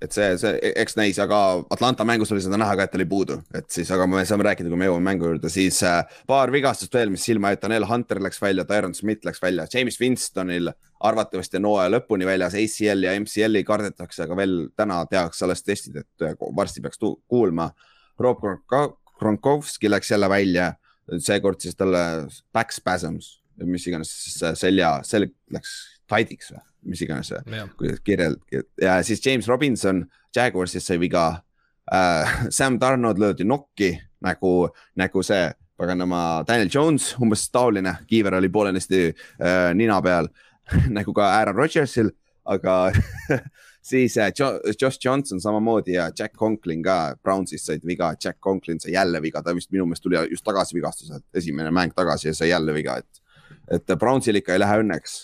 et 0.02 0.14
see, 0.14 0.26
see, 0.38 0.52
eks 0.78 0.94
näis, 0.98 1.18
aga 1.22 1.38
Atlanta 1.74 2.04
mängus 2.06 2.30
oli 2.34 2.42
seda 2.44 2.58
näha 2.60 2.76
ka, 2.78 2.86
et 2.86 2.92
ta 2.92 2.98
oli 3.00 3.06
puudu, 3.10 3.40
et 3.54 3.66
siis, 3.72 3.88
aga 3.94 4.06
me 4.10 4.22
saame 4.28 4.46
rääkida, 4.46 4.70
kui 4.70 4.78
me 4.78 4.86
jõuame 4.86 5.10
mängu 5.10 5.26
juurde, 5.26 5.50
siis 5.52 5.80
äh, 5.86 6.20
paar 6.28 6.52
vigastust 6.54 6.94
veel, 6.94 7.10
mis 7.10 7.24
silma 7.26 7.50
jäid, 7.52 7.62
Tanel 7.64 7.86
Hunter 7.88 8.22
läks 8.22 8.38
välja, 8.42 8.66
Tyron 8.68 8.94
Smith 8.94 9.26
läks 9.26 9.42
välja, 9.42 9.66
James 9.72 9.98
Winstonil 10.00 10.70
arvatavasti 11.08 11.58
on 11.58 11.68
hooaja 11.72 11.94
lõpuni 11.96 12.28
väljas, 12.28 12.54
ACL 12.58 13.08
ja 13.08 13.16
MCL-i 13.18 13.64
kardetakse, 13.66 14.22
aga 14.26 14.38
veel 14.38 14.56
täna 14.78 15.02
tehakse 15.10 15.46
alles 15.48 15.66
testid, 15.66 15.98
et 16.04 16.26
äh, 16.26 16.38
varsti 16.56 16.84
peaks 16.84 17.02
kuulma. 17.02 17.72
Rob 18.18 18.40
Gronkowski 19.18 19.90
läks 19.90 20.10
jälle 20.10 20.28
välja, 20.30 20.72
seekord 21.18 21.60
siis 21.60 21.76
talle 21.76 22.00
back 22.54 22.72
spasms, 22.72 23.38
mis 23.64 23.86
iganes 23.90 24.10
selja, 24.60 24.98
selg 25.02 25.32
läks 25.54 25.72
tide'iks 26.08 26.52
või 26.54 26.64
mis 26.92 27.02
iganes 27.04 27.28
see, 27.32 27.40
kuidas 27.76 28.00
kirjeld- 28.06 28.60
ja 28.82 28.98
siis 29.02 29.20
James 29.26 29.48
Robinson 29.48 30.04
Jaguarsist 30.36 30.86
sai 30.86 30.98
viga 31.00 31.42
äh,. 31.92 32.46
Sam 32.50 32.78
Darnold 32.80 33.18
löödi 33.18 33.44
nokki 33.44 33.90
nagu, 34.24 34.68
nagu 34.96 35.22
see 35.22 35.48
paganama 35.78 36.44
Daniel 36.46 36.68
Jones, 36.74 37.14
umbes 37.22 37.44
taoline, 37.50 37.96
kiiver 38.06 38.34
oli 38.34 38.48
poolenisti 38.48 39.08
äh, 39.40 39.74
nina 39.74 40.00
peal 40.02 40.28
nagu 40.96 41.12
ka 41.14 41.28
Aaron 41.38 41.54
Rodgersil, 41.56 42.10
aga 42.44 42.92
siis 43.82 44.18
äh, 44.18 44.32
Josh 44.80 44.98
Johnson 45.04 45.40
samamoodi 45.40 45.92
ja 45.92 46.10
Jack 46.18 46.36
Conklin 46.36 46.82
ka. 46.82 47.16
Brownsist 47.22 47.66
said 47.66 47.86
viga, 47.86 48.14
Jack 48.24 48.40
Conklin 48.40 48.80
sai 48.80 48.92
jälle 48.92 49.22
viga, 49.22 49.42
ta 49.42 49.54
vist 49.54 49.72
minu 49.72 49.86
meelest 49.86 50.02
tuli 50.02 50.20
just 50.30 50.44
tagasi 50.44 50.76
vigastuselt, 50.76 51.24
esimene 51.34 51.70
mäng 51.70 51.94
tagasi 51.96 52.28
ja 52.28 52.34
sai 52.34 52.50
jälle 52.50 52.74
viga, 52.74 52.98
et, 52.98 53.24
et 53.70 53.98
Brownsil 53.98 54.40
ikka 54.40 54.54
ei 54.54 54.62
lähe 54.62 54.82
õnneks. 54.82 55.18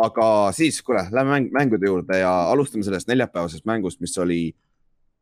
Aga 0.00 0.26
siis, 0.56 0.80
kuule, 0.82 1.04
lähme 1.12 1.34
mäng, 1.34 1.50
mängude 1.52 1.86
juurde 1.86 2.22
ja 2.22 2.32
alustame 2.50 2.84
sellest 2.86 3.08
neljapäevasest 3.10 3.66
mängust, 3.68 4.00
mis 4.00 4.16
oli 4.18 4.42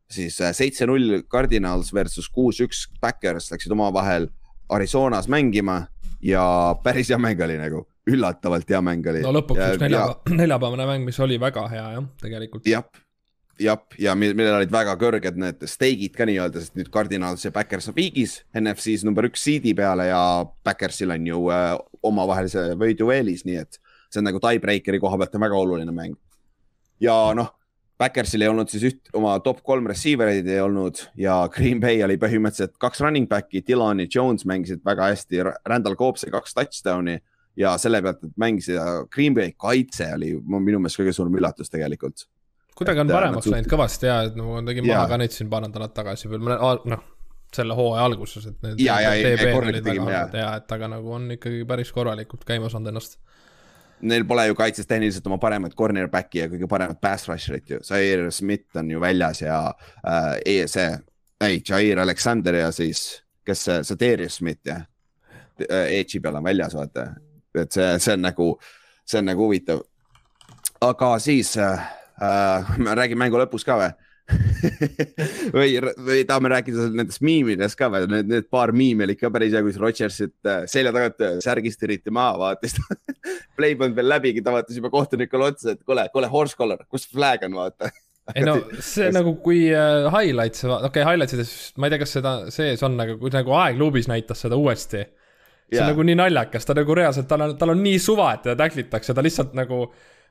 siis 0.09 0.39
äh, 0.41 0.53
seitse-null 0.55 1.23
Cardinals 1.31 1.93
versus 1.93 2.29
kuus-üks 2.31 2.87
Backers 3.01 3.51
läksid 3.51 3.73
omavahel 3.75 4.29
Arizonas 4.69 5.27
mängima 5.27 5.83
ja 6.21 6.75
päris 6.83 7.09
hea 7.09 7.17
mäng 7.17 7.41
oli 7.43 7.57
nagu, 7.59 7.83
üllatavalt 8.09 8.69
hea 8.69 8.81
mäng 8.85 9.05
oli. 9.11 9.21
no 9.25 9.33
lõpuks 9.35 9.61
üks 9.75 9.83
neljapäeva, 9.83 10.17
neljapäevane 10.41 10.89
mäng, 10.89 11.05
mis 11.07 11.19
oli 11.23 11.39
väga 11.41 11.67
hea 11.71 11.85
jah, 11.97 12.09
tegelikult. 12.21 12.67
jah, 12.69 12.87
jah, 13.59 13.83
ja 13.99 14.15
millel 14.17 14.55
olid 14.57 14.73
väga 14.73 14.95
kõrged 14.99 15.39
need 15.39 15.67
steigid 15.69 16.15
ka 16.17 16.27
nii-öelda, 16.29 16.63
sest 16.63 16.79
nüüd 16.79 16.91
Cardinals 16.93 17.45
ja 17.45 17.53
Backers 17.55 17.89
on 17.91 17.97
viigis 17.97 18.39
NFC-s 18.57 19.05
number 19.07 19.27
üks 19.29 19.43
seed'i 19.45 19.75
peale 19.77 20.09
ja 20.09 20.23
Backersil 20.65 21.13
on 21.15 21.29
ju 21.29 21.45
äh, 21.53 21.75
omavahelise 22.05 22.71
võidueelis, 22.79 23.45
nii 23.47 23.61
et 23.61 23.79
see 24.09 24.21
on 24.21 24.29
nagu 24.29 24.41
tiebreakeri 24.43 24.99
koha 25.01 25.19
pealt 25.21 25.37
on 25.37 25.45
väga 25.45 25.59
oluline 25.59 25.95
mäng. 25.95 26.17
ja 27.03 27.15
noh, 27.37 27.53
Backersil 27.99 28.45
ei 28.45 28.47
olnud 28.47 28.71
siis 28.71 28.85
üht 28.87 29.09
oma 29.17 29.33
top 29.43 29.59
kolm 29.67 29.87
receiver 29.91 30.31
eid 30.31 30.47
ei 30.47 30.61
olnud 30.63 31.01
ja 31.19 31.41
Green 31.55 31.81
Bay 31.83 31.99
oli 32.05 32.15
põhimõtteliselt 32.21 32.77
kaks 32.79 33.03
running 33.03 33.27
back'i, 33.29 33.63
Dylan 33.65 34.05
ja 34.05 34.07
Jones 34.13 34.47
mängisid 34.47 34.85
väga 34.87 35.11
hästi, 35.11 35.43
Randall 35.67 35.99
Cobb 35.99 36.21
sai 36.21 36.31
kaks 36.33 36.55
touchdown'i 36.55 37.19
ja 37.59 37.75
selle 37.81 38.01
pealt, 38.05 38.23
et 38.23 38.35
mängisid 38.39 38.77
ja 38.77 38.87
Green 39.11 39.35
Bay 39.37 39.53
kaitse 39.59 40.09
oli 40.15 40.33
minu 40.39 40.79
meelest 40.79 40.99
kõige 40.99 41.13
suurem 41.15 41.35
üllatus 41.39 41.71
tegelikult. 41.71 42.27
kuidagi 42.79 43.03
on 43.03 43.11
paremaks 43.11 43.49
läinud 43.51 43.67
suht... 43.67 43.73
kõvasti 43.75 44.09
ja, 44.09 44.21
et 44.29 44.37
ma 44.39 44.63
tegin 44.67 44.87
maha 44.87 45.07
ka 45.11 45.19
neid 45.19 45.35
siin 45.35 45.49
paar 45.51 45.65
nädalat 45.67 45.95
tagasi 45.97 46.31
veel, 46.31 46.45
noh 46.45 47.07
selle 47.55 47.73
hooaja 47.73 48.05
alguses, 48.05 48.45
et 48.45 48.57
need. 48.61 48.81
ja, 48.83 48.99
ja, 49.01 49.13
ja, 49.15 49.29
ja, 49.33 50.19
ja, 50.33 50.49
et 50.59 50.71
aga 50.75 50.89
nagu 50.91 51.13
on 51.15 51.31
ikkagi 51.33 51.63
päris 51.69 51.91
korralikult 51.93 52.45
käima 52.45 52.69
saanud 52.69 52.91
ennast. 52.91 53.17
Neil 54.05 54.23
pole 54.29 54.45
ju 54.47 54.55
kaitses 54.55 54.87
tehniliselt 54.87 55.25
oma 55.27 55.39
paremat 55.41 55.73
cornerback'i 55.75 56.43
ja 56.43 56.47
kõige 56.51 56.69
paremat 56.71 57.01
pass 57.01 57.27
rusher'it 57.27 57.73
ju, 57.73 57.79
Zaire 57.83 58.29
Smith 58.31 58.77
on 58.79 58.91
ju 58.93 59.01
väljas 59.01 59.41
ja 59.41 59.57
äh, 60.05 60.35
e, 60.45 60.55
see, 60.71 60.93
ei, 61.43 61.59
Jair 61.65 61.99
Alexander 62.05 62.61
ja 62.61 62.69
siis, 62.75 63.01
kes 63.45 63.65
see, 63.65 63.81
see 63.89 63.99
Darius 63.99 64.37
Smith 64.39 64.69
jah, 64.69 64.85
Edge'i 65.67 66.21
peal 66.23 66.37
on 66.39 66.45
väljas, 66.45 66.77
vaata, 66.77 67.09
et 67.65 67.75
see, 67.75 67.87
see 67.99 68.17
on 68.17 68.27
nagu, 68.27 68.51
see 69.07 69.21
on 69.21 69.31
nagu 69.31 69.47
huvitav. 69.47 69.81
aga 70.81 71.15
siis 71.19 71.55
äh,, 71.57 71.89
äh, 72.21 72.77
ma 72.79 72.95
räägin 72.95 73.19
mängu 73.19 73.39
lõpus 73.41 73.67
ka 73.67 73.79
või 73.79 73.91
või, 75.57 75.77
või 76.05 76.23
tahame 76.27 76.51
rääkida 76.53 76.89
nendest 76.93 77.23
miimidest 77.25 77.77
ka 77.79 77.89
või, 77.91 78.05
need, 78.11 78.29
need 78.29 78.49
paar 78.51 78.73
miimi 78.75 79.05
olid 79.05 79.19
ka 79.19 79.31
päris 79.33 79.55
hea, 79.55 79.63
kus 79.65 79.79
Rodgersit 79.81 80.35
äh, 80.49 80.65
selja 80.69 80.93
tagant 80.95 81.23
äh, 81.25 81.37
särgist 81.43 81.81
tiriti 81.81 82.13
maha, 82.13 82.37
vaatas 82.43 82.77
play 83.57 83.77
polnud 83.79 83.97
veel 83.97 84.11
läbigi, 84.11 84.43
ta 84.45 84.53
vaatas 84.55 84.77
juba 84.77 84.91
kohtunikule 84.93 85.49
otsa, 85.53 85.75
et 85.75 85.83
kuule, 85.87 86.05
kuule, 86.13 86.29
horse 86.31 86.57
collar, 86.59 86.85
kus 86.91 87.07
flag 87.09 87.45
on, 87.47 87.57
vaata 87.59 87.89
ei 88.37 88.45
no 88.45 88.59
see 88.77 89.07
on 89.09 89.17
nagu, 89.17 89.35
kui 89.45 89.63
highlights, 89.69 90.65
okei 90.67 90.91
okay,, 90.91 91.07
highlights 91.07 91.37
ides, 91.37 91.55
ma 91.77 91.89
ei 91.89 91.95
tea, 91.95 92.03
kas 92.03 92.17
seda 92.19 92.35
sees 92.53 92.85
on, 92.85 92.99
aga 93.01 93.17
kui 93.21 93.33
nagu 93.33 93.55
aegluubis 93.57 94.09
näitas 94.11 94.45
seda 94.45 94.59
uuesti. 94.59 95.07
See 95.71 95.83
on 95.83 95.91
nagu 95.93 96.05
nii 96.07 96.19
naljakas, 96.19 96.65
ta 96.67 96.77
nagu 96.77 96.95
reaalselt, 96.97 97.27
tal 97.29 97.45
on, 97.45 97.57
tal 97.59 97.73
on 97.75 97.83
nii 97.83 97.99
suva, 98.01 98.31
et 98.35 98.47
teda 98.47 98.57
täklitakse, 98.63 99.15
ta 99.15 99.25
lihtsalt 99.25 99.53
nagu 99.57 99.83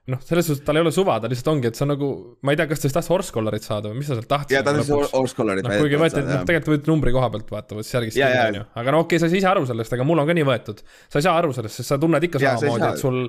noh, 0.09 0.21
selles 0.25 0.47
suhtes 0.49 0.64
tal 0.64 0.78
ei 0.78 0.85
ole 0.85 0.92
suva, 0.95 1.18
ta 1.21 1.28
lihtsalt 1.30 1.50
ongi, 1.52 1.68
et 1.71 1.78
see 1.78 1.85
on 1.85 1.92
nagu, 1.92 2.09
ma 2.47 2.54
ei 2.54 2.59
tea, 2.59 2.68
kas 2.71 2.80
ta 2.80 2.88
siis 2.88 2.97
tahtis 2.97 3.12
horse 3.12 3.35
collarit 3.35 3.66
saada 3.66 3.90
või 3.92 4.00
mis 4.00 4.09
ta 4.09 4.16
sealt 4.16 4.30
tahtis. 4.30 4.57
jaa, 4.57 4.64
ta 4.64 4.73
tahtis 4.73 5.12
horse 5.12 5.37
collarit 5.37 5.66
no,. 5.66 5.75
kuigi 5.75 6.00
võeti, 6.00 6.23
noh, 6.25 6.45
tegelikult 6.49 6.75
võeti 6.75 6.92
numbri 6.92 7.14
koha 7.14 7.28
pealt 7.35 7.52
vaata, 7.52 7.76
võttis 7.76 7.92
järgist 7.92 8.16
kinni, 8.16 8.40
onju. 8.47 8.64
aga 8.83 8.95
no 8.95 9.02
okei 9.04 9.18
okay,, 9.18 9.23
sa 9.23 9.28
ei 9.28 9.35
saa 9.35 9.42
ise 9.42 9.50
aru 9.52 9.68
sellest, 9.68 9.97
aga 9.99 10.09
mul 10.09 10.23
on 10.23 10.30
ka 10.30 10.37
nii 10.38 10.47
võetud. 10.49 10.80
sa 11.12 11.21
ei 11.21 11.28
saa 11.28 11.37
aru 11.42 11.52
sellest, 11.57 11.83
sest 11.83 11.92
sa 11.92 12.00
tunned 12.00 12.28
ikka 12.28 12.40
samamoodi, 12.45 12.88
et 12.88 13.04
sul 13.04 13.21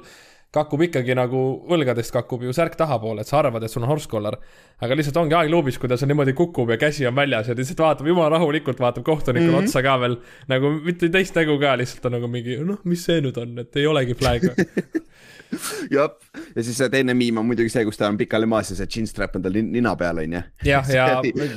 kakub 0.53 0.82
ikkagi 0.82 1.13
nagu 1.18 1.39
võlgadest 1.70 2.13
kakub 2.13 2.41
ju 2.46 2.53
särk 2.56 2.77
tahapoole, 2.79 3.22
et 3.22 3.29
sa 3.29 3.38
arvad, 3.39 3.63
et 3.63 3.72
sul 3.72 3.84
on 3.86 3.91
horse 3.91 4.10
collar. 4.10 4.39
aga 4.82 4.96
lihtsalt 4.96 5.18
ongi 5.22 5.36
aegluubis, 5.38 5.77
kui 5.77 5.89
ta 5.89 5.98
seal 6.00 6.10
niimoodi 6.10 6.34
kukub 6.34 6.70
ja 6.74 6.77
käsi 6.82 7.06
on 7.08 7.15
väljas 7.15 7.51
ja 7.51 7.56
lihtsalt 7.58 7.84
vaatab 7.84 8.08
jumala 8.08 8.29
rahulikult, 8.38 8.79
vaatab 8.79 9.03
kohtunikule 9.03 9.51
mm 9.51 9.58
-hmm. 9.60 9.68
otsa 9.68 9.84
ka 9.84 10.00
veel. 10.00 10.18
nagu 10.48 10.72
mitte 10.86 11.10
teist 11.10 11.36
nägu 11.36 11.60
ka, 11.60 11.75
lihtsalt 11.77 12.06
on 12.06 12.12
nagu 12.18 12.27
mingi, 12.27 12.58
noh, 12.58 12.79
mis 12.84 13.06
see 13.06 13.22
nüüd 13.22 13.38
on, 13.38 13.60
et 13.60 13.75
ei 13.75 13.86
olegi 13.88 14.13
flag 14.13 14.41
jah, 15.96 16.12
ja 16.56 16.63
siis 16.63 16.77
teine 16.91 17.13
miim 17.18 17.39
on 17.41 17.48
muidugi 17.50 17.72
see, 17.74 17.84
kus 17.88 17.98
ta 18.00 18.10
on 18.12 18.18
pikali 18.20 18.48
maas 18.50 18.72
ja 18.74 18.77
see 18.79 18.89
chinstrap 18.91 19.36
on 19.38 19.46
tal 19.46 19.58
nina 19.58 19.96
peal, 20.00 20.22
onju. 20.24 20.41
jah, 20.68 20.89
ja 20.98 21.08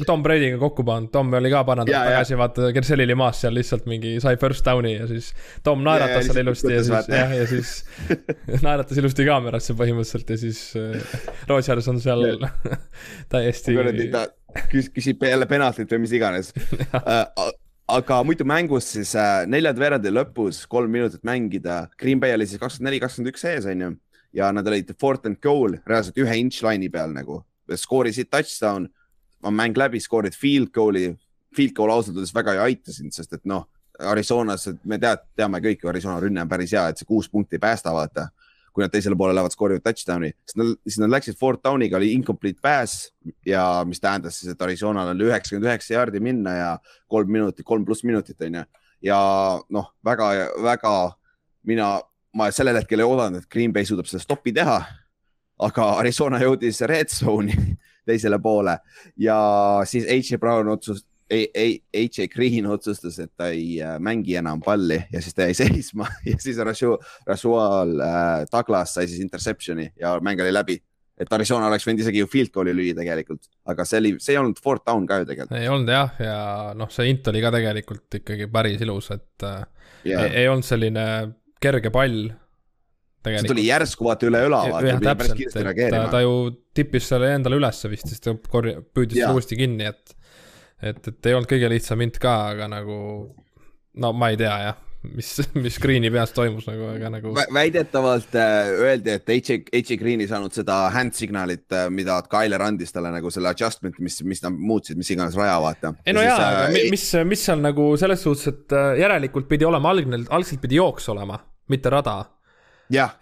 Tom 0.08 0.24
Brady'ga 0.24 0.58
kokku 0.60 0.84
pannud, 0.88 1.12
Tom 1.14 1.32
oli 1.38 1.52
ka 1.52 1.62
paar 1.68 1.82
nädalat 1.82 2.12
tagasi, 2.12 2.38
vaata, 2.40 2.70
Kersel 2.76 3.04
oli 3.04 3.16
maas 3.18 3.42
seal 3.44 3.56
lihtsalt 3.58 3.88
mingi, 3.90 4.14
sai 4.24 4.38
first 4.40 4.66
down'i 4.66 4.94
ja 4.96 5.08
siis 5.10 5.32
Tom 5.66 5.84
naeratas 5.86 6.28
seal 6.28 6.42
ilusti 6.44 6.74
ja 6.74 6.84
siis, 6.88 7.10
jah, 7.12 7.34
ja 7.36 7.48
siis 7.50 7.74
naeratas 8.66 9.02
ilusti 9.02 9.28
kaamerasse 9.28 9.76
põhimõtteliselt 9.78 10.34
ja 10.34 10.40
siis 10.40 10.62
äh, 10.80 11.18
Rodgers 11.50 11.90
on 11.92 12.00
seal 12.02 12.46
täiesti. 13.32 13.76
kuradi, 13.76 14.08
ta 14.12 14.26
küsib 14.72 15.22
jälle 15.24 15.48
penaltit 15.48 15.92
või 15.92 16.04
mis 16.06 16.16
iganes 16.16 16.52
aga 17.92 18.22
muidu 18.24 18.44
mängus 18.48 18.86
siis 18.94 19.12
äh, 19.18 19.42
neljanda 19.50 19.80
veerandi 19.82 20.12
lõpus 20.12 20.62
kolm 20.70 20.92
minutit 20.92 21.24
mängida, 21.26 21.86
Green 22.00 22.20
Bay 22.20 22.32
oli 22.36 22.46
siis 22.48 22.60
kakskümmend 22.60 22.88
neli, 22.88 23.00
kakskümmend 23.02 23.32
üks 23.34 23.44
ees, 23.50 23.66
onju. 23.68 23.90
ja 24.32 24.48
nad 24.54 24.68
olid 24.68 24.94
fourth 25.00 25.28
and 25.28 25.36
goal 25.44 25.76
reaalselt 25.88 26.16
ühe 26.22 26.38
inch 26.40 26.62
line'i 26.64 26.88
peal 26.92 27.12
nagu, 27.12 27.42
skoorisid 27.68 28.30
touchdown, 28.32 28.88
on 29.44 29.56
mäng 29.58 29.76
läbi, 29.76 30.00
skoorid 30.00 30.36
field 30.38 30.72
goal'i, 30.72 31.10
field 31.56 31.76
goal 31.76 31.92
ausalt 31.92 32.16
öeldes 32.16 32.32
väga 32.34 32.56
ei 32.56 32.62
aita 32.70 32.94
sind, 32.96 33.12
sest 33.12 33.36
et 33.36 33.44
noh, 33.44 33.66
Arizonas, 34.08 34.70
me 34.88 34.96
tead, 34.98 35.26
teame 35.36 35.60
kõik 35.62 35.84
Arizona 35.92 36.16
rünne 36.22 36.42
on 36.42 36.48
päris 36.48 36.72
hea, 36.72 36.86
et 36.88 37.02
see 37.02 37.08
kuus 37.08 37.28
punkti 37.28 37.58
ei 37.58 37.62
päästa, 37.62 37.92
vaata 37.92 38.30
kui 38.72 38.84
nad 38.84 38.92
teisele 38.92 39.16
poole 39.18 39.34
lähevad, 39.36 39.52
skoorivad 39.52 39.84
touchdown'i, 39.84 40.32
siis 40.48 40.58
nad, 40.58 40.70
siis 40.88 40.98
nad 41.02 41.12
läksid 41.12 41.36
fourth 41.40 41.62
down'iga, 41.64 41.98
oli 41.98 42.12
incomplete 42.16 42.60
pass 42.64 43.10
ja 43.46 43.82
mis 43.88 44.00
tähendas 44.00 44.38
siis, 44.40 44.54
et 44.54 44.64
Arizonal 44.64 45.12
oli 45.12 45.28
üheksakümmend 45.28 45.68
üheksa 45.68 45.96
jaardi 45.98 46.22
minna 46.24 46.54
ja 46.56 46.70
kolm 47.10 47.32
minutit, 47.32 47.66
kolm 47.68 47.84
pluss 47.88 48.06
minutit 48.08 48.40
on 48.46 48.62
ju. 48.62 48.64
ja 49.10 49.20
noh, 49.76 49.92
väga, 50.04 50.32
väga 50.64 50.94
mina, 51.68 51.92
ma 52.34 52.48
sellel 52.54 52.80
hetkel 52.80 53.04
ei 53.04 53.08
oodanud, 53.08 53.42
et 53.42 53.52
Green 53.52 53.72
Bay 53.72 53.88
suudab 53.88 54.08
seda 54.08 54.22
stoppi 54.24 54.54
teha. 54.56 54.80
aga 55.62 55.84
Arizona 56.00 56.40
jõudis 56.42 56.80
red 56.88 57.12
zone'i 57.12 57.76
teisele 58.08 58.40
poole 58.42 58.78
ja 59.20 59.36
siis 59.86 60.08
H. 60.08 60.40
Brown 60.40 60.72
otsustas 60.72 61.11
AJ 61.32 62.28
Green 62.32 62.66
otsustas, 62.70 63.18
et 63.22 63.32
ta 63.36 63.48
ei 63.52 63.76
äh, 63.82 63.96
mängi 64.02 64.36
enam 64.40 64.60
palli 64.64 64.98
ja 65.12 65.22
siis 65.22 65.36
ta 65.36 65.48
jäi 65.48 65.56
seisma 65.62 66.08
ja 66.26 66.38
siis 66.42 66.58
Rasual 66.60 67.94
äh, 68.00 68.32
Douglas 68.52 68.96
sai 68.96 69.08
siis 69.08 69.22
interception'i 69.24 69.92
ja 70.00 70.18
mäng 70.20 70.40
oli 70.44 70.52
läbi. 70.52 70.78
et 71.22 71.32
Arizona 71.32 71.68
oleks 71.68 71.86
võinud 71.86 72.02
isegi 72.02 72.22
ju 72.22 72.28
field 72.30 72.50
goal'i 72.54 72.72
lüüa 72.74 72.96
tegelikult, 72.96 73.44
aga 73.68 73.84
see 73.86 74.00
oli, 74.00 74.12
see 74.18 74.34
ei 74.34 74.40
olnud 74.40 74.58
fourth 74.62 74.84
down 74.88 75.06
ka 75.06 75.20
ju 75.22 75.28
tegelikult. 75.28 75.58
ei 75.60 75.68
olnud 75.70 75.92
jah, 75.92 76.14
ja 76.20 76.38
noh, 76.76 76.90
see 76.90 77.10
int 77.12 77.28
oli 77.32 77.42
ka 77.44 77.52
tegelikult 77.54 78.20
ikkagi 78.20 78.48
päris 78.52 78.82
ilus, 78.82 79.12
et 79.14 79.46
yeah. 79.46 79.66
Äh, 80.16 80.24
ei, 80.24 80.30
ei 80.42 80.52
olnud 80.52 80.66
selline 80.66 81.04
kerge 81.62 81.92
pall 81.94 82.32
see 83.22 83.46
tuli 83.46 83.68
järsku 83.68 84.08
vaata 84.08 84.26
üle 84.26 84.40
õla. 84.48 84.64
jah, 84.82 84.98
täpselt, 85.04 85.44
et 85.46 85.84
ta, 85.94 86.00
ta 86.10 86.22
ju 86.24 86.34
tippis 86.74 87.06
selle 87.12 87.30
endale 87.36 87.60
ülesse 87.60 87.90
vist, 87.92 88.08
siis 88.10 88.22
ta 88.24 88.34
korja-, 88.50 88.82
püüdis 88.82 89.22
uuesti 89.28 89.58
kinni, 89.60 89.86
et 89.92 90.16
et, 90.82 91.02
et 91.08 91.30
ei 91.30 91.36
olnud 91.36 91.50
kõige 91.50 91.70
lihtsam 91.72 92.02
int 92.04 92.18
ka, 92.22 92.34
aga 92.54 92.70
nagu 92.70 92.96
no 94.02 94.12
ma 94.16 94.32
ei 94.32 94.38
tea 94.40 94.54
jah, 94.66 94.80
mis, 95.10 95.30
mis 95.64 95.78
Green'i 95.82 96.10
peas 96.12 96.32
toimus 96.34 96.66
nagu, 96.68 96.88
aga 96.94 97.10
nagu. 97.12 97.32
väidetavalt 97.54 98.36
äh, 98.38 98.72
öeldi, 98.86 99.16
et 99.16 99.32
HA, 99.34 99.58
HA 99.74 99.98
Green 100.00 100.22
ei 100.24 100.30
saanud 100.30 100.54
seda 100.56 100.78
hand 100.94 101.16
signalit, 101.18 101.66
äh, 101.74 101.88
mida 101.92 102.20
Tyler 102.30 102.64
andis 102.68 102.94
talle 102.94 103.12
nagu 103.14 103.32
selle 103.34 103.52
adjustment'i, 103.52 104.04
mis, 104.04 104.20
mis 104.28 104.44
nad 104.44 104.56
muutsid, 104.56 105.00
mis 105.00 105.10
iganes 105.14 105.38
raja, 105.38 105.58
vaata. 105.62 105.94
ei 106.06 106.16
no 106.16 106.24
jaa, 106.24 106.38
aga 106.38 106.68
äh, 106.70 106.90
mis, 106.92 107.08
mis 107.28 107.46
seal 107.48 107.62
nagu 107.64 107.92
selles 108.00 108.22
suhtes, 108.24 108.52
et 108.52 108.76
äh, 108.78 108.94
järelikult 109.02 109.50
pidi 109.50 109.68
olema 109.68 109.92
algne, 109.92 110.24
algselt 110.30 110.62
pidi 110.64 110.80
jooks 110.80 111.10
olema, 111.12 111.40
mitte 111.72 111.92
rada. 111.92 112.20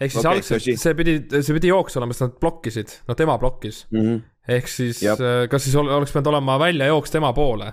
Ehk 0.01 0.11
siis 0.11 0.25
okay, 0.25 0.41
algselt 0.41 0.83
see 0.83 0.99
pidi, 0.99 1.17
see 1.39 1.57
pidi 1.57 1.71
jooks 1.71 1.97
olema, 2.01 2.17
sest 2.17 2.27
nad 2.27 2.37
blokkisid, 2.43 2.97
no 3.09 3.17
tema 3.19 3.39
blokkis 3.39 3.87
mm. 3.91 4.05
-hmm 4.05 4.21
ehk 4.51 4.69
siis, 4.69 5.03
äh, 5.05 5.47
kas 5.51 5.65
siis 5.67 5.77
oleks 5.77 6.13
pidanud 6.13 6.33
olema 6.35 6.59
väljajooks 6.59 7.11
tema 7.11 7.33
poole? 7.33 7.73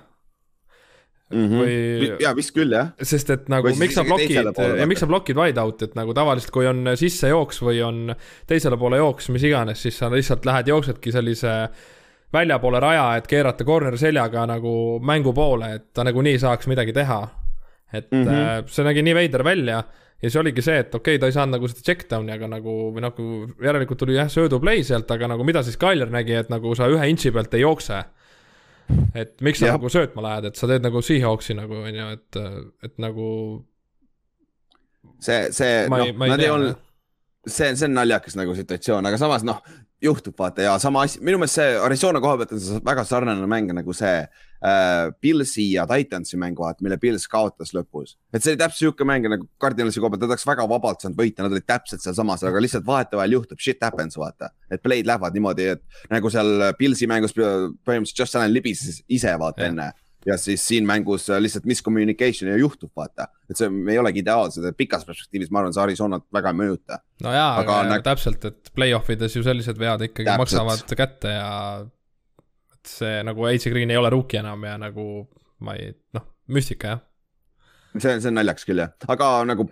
Mm 1.34 1.50
-hmm. 1.50 1.60
või. 1.60 2.22
ja 2.24 2.36
vist 2.36 2.54
küll 2.56 2.72
jah. 2.72 2.94
sest 3.04 3.30
et 3.30 3.50
nagu 3.52 3.68
miks 3.76 3.96
sa 3.96 4.04
blokid 4.04 4.86
miks 4.88 5.00
sa 5.04 5.08
blokid 5.08 5.36
wide 5.36 5.60
out'i, 5.62 5.84
et 5.90 5.96
nagu 5.96 6.14
tavaliselt, 6.14 6.52
kui 6.52 6.68
on 6.68 6.88
sissejooks 6.96 7.60
või 7.62 7.82
on 7.84 8.16
teisele 8.48 8.78
poole 8.78 8.98
jooks, 8.98 9.30
mis 9.30 9.44
iganes, 9.44 9.82
siis 9.82 9.98
sa 9.98 10.10
lihtsalt 10.12 10.46
lähed, 10.46 10.68
jooksedki 10.68 11.12
sellise 11.12 11.68
väljapoole 12.34 12.80
raja, 12.80 13.16
et 13.18 13.28
keerata 13.28 13.66
corner 13.66 13.98
seljaga 13.98 14.46
nagu 14.46 15.00
mängu 15.04 15.34
poole, 15.34 15.74
et 15.76 15.94
ta 15.94 16.04
nagunii 16.04 16.40
saaks 16.40 16.68
midagi 16.68 16.94
teha. 16.94 17.28
Et 17.94 18.12
mm 18.12 18.24
-hmm. 18.26 18.68
see 18.68 18.84
nägi 18.84 19.04
nii 19.04 19.16
veider 19.16 19.44
välja 19.44 19.84
ja 20.22 20.30
siis 20.30 20.36
oligi 20.42 20.62
see, 20.66 20.80
et 20.82 20.96
okei 20.96 21.16
okay,, 21.16 21.22
ta 21.22 21.30
ei 21.30 21.36
saanud 21.36 21.58
nagu 21.58 21.70
seda 21.70 21.84
check 21.86 22.10
down'i, 22.10 22.34
aga 22.34 22.50
nagu, 22.50 22.76
või 22.94 23.04
nagu 23.06 23.28
järelikult 23.64 24.02
tuli 24.02 24.18
jah, 24.18 24.30
söödu 24.32 24.60
play 24.60 24.84
sealt, 24.84 25.12
aga 25.14 25.30
nagu 25.34 25.46
mida 25.46 25.62
siis 25.66 25.78
Tyler 25.82 26.10
nägi, 26.14 26.34
et 26.40 26.50
nagu 26.50 26.74
sa 26.78 26.90
ühe 26.90 27.10
intši 27.12 27.32
pealt 27.36 27.54
ei 27.54 27.62
jookse. 27.62 28.04
et 29.14 29.42
miks 29.44 29.60
sa 29.60 29.68
ja. 29.68 29.76
nagu 29.76 29.90
söötma 29.92 30.24
lähed, 30.24 30.50
et 30.50 30.56
sa 30.56 30.68
teed 30.68 30.86
nagu 30.86 31.02
Seahawksi 31.04 31.54
nagu 31.58 31.82
on 31.84 31.96
ju, 32.02 32.10
et, 32.18 32.38
et 32.84 32.98
nagu. 32.98 33.30
see, 35.20 35.52
see, 35.52 35.88
noh, 35.92 36.14
nad 36.24 36.42
ei 36.42 36.50
olnud, 36.50 36.80
see, 37.46 37.76
see 37.76 37.86
on 37.86 37.94
naljakas 38.00 38.38
nagu 38.40 38.56
situatsioon, 38.56 39.06
aga 39.06 39.20
samas 39.22 39.46
noh, 39.46 39.62
juhtub 40.02 40.38
vaata 40.40 40.66
ja 40.66 40.78
sama 40.80 41.04
asi, 41.06 41.22
minu 41.26 41.40
meelest 41.42 41.60
see 41.60 41.78
Arizona 41.82 42.22
koha 42.22 42.38
pealt 42.42 42.54
on 42.58 42.62
see 42.62 42.82
väga 42.86 43.06
sarnane 43.06 43.50
mäng 43.50 43.74
nagu 43.74 43.94
see 43.98 44.22
äh, 44.66 45.10
Pilsi 45.22 45.70
ja 45.74 45.88
Titansi 45.90 46.40
mäng, 46.40 46.58
vaata, 46.60 46.84
mille 46.86 47.00
Pils 47.02 47.28
kaotas 47.32 47.74
lõpus. 47.78 48.16
et 48.34 48.44
see 48.44 48.54
oli 48.54 48.62
täpselt 48.64 48.84
sihuke 48.84 49.08
mäng 49.08 49.28
nagu 49.30 49.50
Cardinalsi 49.62 50.02
koha 50.02 50.14
pealt, 50.14 50.26
nad 50.26 50.36
oleks 50.36 50.48
väga 50.48 50.68
vabalt 50.70 51.04
saanud 51.04 51.20
võita, 51.20 51.46
nad 51.46 51.56
olid 51.56 51.68
täpselt 51.68 52.06
sealsamas, 52.06 52.44
aga 52.48 52.64
lihtsalt 52.64 52.88
vahetevahel 52.88 53.38
juhtub, 53.38 53.62
shit 53.64 53.84
happens, 53.84 54.18
vaata. 54.18 54.52
et 54.72 54.84
play'd 54.84 55.10
lähevad 55.10 55.38
niimoodi, 55.38 55.72
et 55.78 56.12
nagu 56.14 56.32
seal 56.34 56.72
Pilsi 56.80 57.10
mängus 57.10 57.36
põhimõtteliselt 57.38 58.26
Josh 58.26 58.38
Allan 58.38 58.54
libises 58.54 59.02
ise 59.08 59.34
vaata 59.40 59.66
ja. 59.66 59.72
enne 59.72 59.94
ja 60.28 60.38
siis 60.38 60.68
siin 60.68 60.86
mängus 60.86 61.30
äh, 61.30 61.42
lihtsalt 61.42 61.66
miscommunication 61.66 62.52
ja 62.52 62.58
juhtub, 62.58 62.92
vaata. 62.96 63.28
et 63.50 63.58
see, 63.60 63.70
me 63.72 63.94
ei 63.94 64.00
olegi 64.02 64.24
ideaalsed, 64.24 64.66
et 64.68 64.78
pikas 64.78 65.06
perspektiivis 65.08 65.52
ma 65.52 65.62
arvan, 65.62 65.76
see 65.76 65.84
Arizonat 65.84 66.26
väga 66.34 66.52
ei 66.54 66.60
mõjuta. 66.62 67.00
no 67.24 67.36
jaa, 67.36 67.52
aga, 67.62 67.78
aga 67.84 67.94
nagu... 67.94 68.06
täpselt, 68.10 68.48
et 68.50 68.74
play-off 68.76 69.14
ides 69.14 69.38
ju 69.38 69.46
sellised 69.46 69.80
vead 69.80 70.08
ikkagi 70.10 70.28
täpselt. 70.28 70.44
maksavad 70.44 70.98
kätte 71.00 71.36
ja 71.38 71.52
see 72.92 73.20
nagu 73.28 73.46
AC 73.50 73.70
Green 73.74 73.92
ei 73.94 74.00
ole 74.00 74.12
rookie 74.14 74.40
enam 74.40 74.64
ja 74.68 74.78
nagu 74.82 75.28
ma 75.66 75.78
ei, 75.78 75.94
noh, 76.14 76.26
müstika 76.54 76.94
jah 76.94 77.06
see, 78.02 78.14
see 78.22 78.30
on 78.30 78.38
naljakas 78.38 78.68
küll 78.68 78.82
jah, 78.82 78.94
aga 79.12 79.30
nagu 79.48 79.66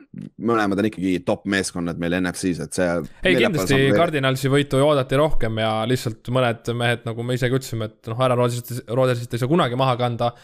mõlemad 0.49 0.81
on 0.81 0.89
ikkagi 0.89 1.19
top 1.27 1.45
meeskonnad 1.51 1.99
meil 2.01 2.17
NFC-s, 2.19 2.61
et 2.65 2.77
see. 2.77 2.89
ei, 3.23 3.37
kindlasti 3.39 3.79
Cardinalsi 3.95 4.51
võitu 4.51 4.81
oodati 4.83 5.19
rohkem 5.19 5.61
ja 5.61 5.71
lihtsalt 5.89 6.31
mõned 6.33 6.71
mehed, 6.77 7.05
nagu 7.07 7.25
me 7.25 7.37
isegi 7.37 7.59
ütlesime, 7.59 7.89
et 7.91 8.11
noh, 8.11 8.19
härra 8.19 8.37
Rodersist, 8.39 8.85
Rodersist 8.89 9.35
ei 9.35 9.43
saa 9.43 9.51
kunagi 9.51 9.79
maha 9.79 9.97
kanda. 10.01 10.35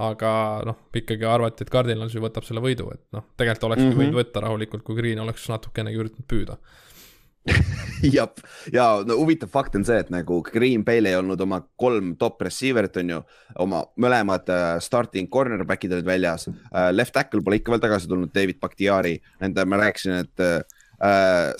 aga 0.00 0.30
noh, 0.64 0.76
ikkagi 0.96 1.26
arvati, 1.28 1.60
et 1.60 1.70
Cardinals 1.70 2.14
ju 2.16 2.22
võtab 2.24 2.46
selle 2.46 2.62
võidu, 2.64 2.86
et 2.88 3.02
noh, 3.12 3.26
tegelikult 3.36 3.66
olekski 3.68 3.84
mm 3.84 3.90
-hmm. 3.90 4.00
võinud 4.00 4.16
võtta 4.16 4.40
rahulikult, 4.40 4.82
kui 4.86 4.96
Green 4.96 5.20
oleks 5.20 5.44
natukenegi 5.50 6.00
üritanud 6.00 6.28
püüda 6.30 6.56
jah, 8.02 8.28
ja 8.72 8.86
no 9.06 9.16
huvitav 9.20 9.50
fakt 9.52 9.76
on 9.78 9.84
see, 9.86 9.98
et 10.02 10.10
nagu 10.12 10.40
Green 10.44 10.84
Bay'l 10.84 11.08
ei 11.08 11.16
olnud 11.18 11.40
oma 11.40 11.60
kolm 11.80 12.14
top 12.20 12.42
receiver'it, 12.44 12.98
on 13.00 13.14
ju, 13.14 13.20
oma 13.64 13.82
mõlemad 14.00 14.50
uh, 14.52 14.74
starting 14.82 15.30
cornerback'id 15.32 15.94
olid 15.96 16.08
väljas. 16.08 16.48
Uh,. 16.50 16.90
Left 16.92 17.14
tackle 17.16 17.42
pole 17.44 17.60
ikka 17.60 17.74
veel 17.74 17.84
tagasi 17.84 18.10
tulnud, 18.10 18.32
David 18.34 18.60
Bakhtiari, 18.62 19.16
nende, 19.40 19.64
ma 19.68 19.80
rääkisin, 19.80 20.20
et 20.26 20.44
uh, 20.44 20.60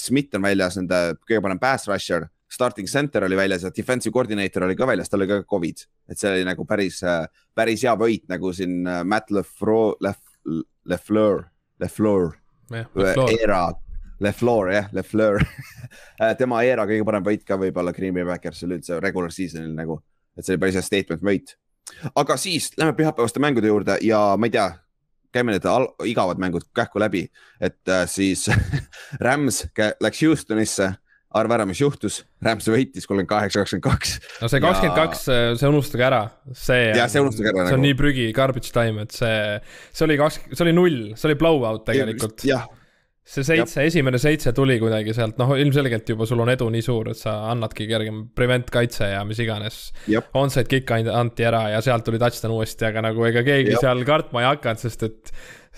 Smith 0.00 0.36
on 0.36 0.44
väljas, 0.44 0.76
nende 0.80 1.00
kõige 1.24 1.40
parem 1.44 1.62
pass 1.62 1.88
rusher. 1.90 2.28
Starting 2.50 2.88
center 2.90 3.22
oli 3.22 3.36
väljas 3.38 3.62
ja 3.62 3.70
defensive 3.70 4.12
coordinator 4.12 4.64
oli 4.66 4.74
ka 4.76 4.88
väljas, 4.90 5.08
tal 5.08 5.22
oli 5.22 5.30
ka 5.30 5.44
Covid, 5.48 5.84
et 6.10 6.18
see 6.18 6.32
oli 6.32 6.42
nagu 6.48 6.64
päris 6.66 6.98
päris 7.54 7.84
hea 7.86 7.92
võit 7.94 8.24
nagu 8.28 8.50
siin 8.50 8.80
Matt 9.06 9.30
Lefleur, 9.30 9.94
Lefleur, 10.02 11.44
Lefleur, 11.78 12.34
era 13.38 13.68
LeFleur 14.20 14.70
jah, 14.74 14.90
LeFleur 14.92 15.40
äh, 16.22 16.36
tema 16.38 16.62
era 16.66 16.86
kõige 16.88 17.06
parem 17.08 17.24
võit 17.26 17.44
ka 17.46 17.58
võib-olla 17.60 17.94
Green 17.96 18.14
Bay 18.16 18.26
Packersil 18.28 18.76
üldse 18.76 19.00
regular 19.02 19.32
season'il 19.34 19.74
nagu, 19.76 20.00
et 20.36 20.46
see 20.46 20.56
oli 20.56 20.64
päris 20.64 20.78
hea 20.78 20.86
statement 20.86 21.24
võit. 21.26 21.56
aga 22.14 22.36
siis 22.40 22.70
lähme 22.78 22.96
pühapäevaste 22.98 23.42
mängude 23.42 23.70
juurde 23.72 23.98
ja 24.04 24.22
ma 24.36 24.48
ei 24.48 24.56
tea, 24.56 24.70
käime 25.34 25.54
need 25.54 25.68
igavad 26.10 26.40
mängud 26.42 26.66
kähku 26.76 27.02
läbi, 27.02 27.28
et 27.60 27.80
äh, 27.88 28.06
siis 28.10 28.48
Rams 29.26 29.64
läks 30.00 30.26
Houstonisse 30.26 30.92
arva 31.30 31.54
ära, 31.60 31.64
mis 31.68 31.78
juhtus, 31.78 32.24
Rams 32.42 32.66
võitis 32.66 33.06
kolmkümmend 33.06 33.30
kaheksa, 33.30 33.62
kakskümmend 33.62 33.84
kaks. 33.86 34.16
no 34.42 34.48
see 34.50 34.60
kakskümmend 34.64 34.98
kaks, 34.98 35.22
see 35.60 35.70
unustage 35.70 36.04
ära, 36.08 36.24
see. 36.50 36.90
jah, 36.98 37.06
see 37.08 37.22
unustage 37.22 37.52
ära. 37.52 37.68
see 37.68 37.68
on 37.68 37.78
nagu. 37.78 37.84
nii 37.86 37.96
prügi, 38.00 38.26
garbage 38.34 38.74
time, 38.74 39.06
et 39.06 39.14
see, 39.14 39.38
see 39.94 40.06
oli 40.08 40.18
kaks, 40.20 40.40
see 40.50 40.66
oli 40.66 40.74
null, 40.74 41.00
see 41.14 41.30
oli 41.30 41.38
blowout 41.40 41.86
tegelikult. 41.88 42.44
jah 42.50 42.66
see 43.30 43.46
seitse, 43.46 43.84
esimene 43.86 44.18
seitse 44.20 44.52
tuli 44.56 44.76
kuidagi 44.82 45.14
sealt, 45.14 45.36
noh, 45.38 45.52
ilmselgelt 45.60 46.08
juba 46.10 46.26
sul 46.26 46.42
on 46.42 46.50
edu 46.50 46.66
nii 46.72 46.82
suur, 46.84 47.12
et 47.12 47.20
sa 47.20 47.36
annadki 47.52 47.86
kergem 47.90 48.24
prevent 48.36 48.70
kaitse 48.74 49.12
ja 49.12 49.22
mis 49.26 49.38
iganes. 49.42 49.78
Onside 50.38 50.66
kick 50.70 50.90
anti 50.96 51.46
ära 51.46 51.68
ja 51.74 51.82
sealt 51.84 52.06
tuli 52.06 52.18
touchdown 52.22 52.56
uuesti, 52.56 52.88
aga 52.90 53.04
nagu 53.10 53.28
ega 53.28 53.44
keegi 53.46 53.76
Jop. 53.76 53.86
seal 53.86 54.04
kartma 54.08 54.42
ei 54.42 54.50
hakanud, 54.50 54.82
sest 54.82 55.06
et 55.06 55.32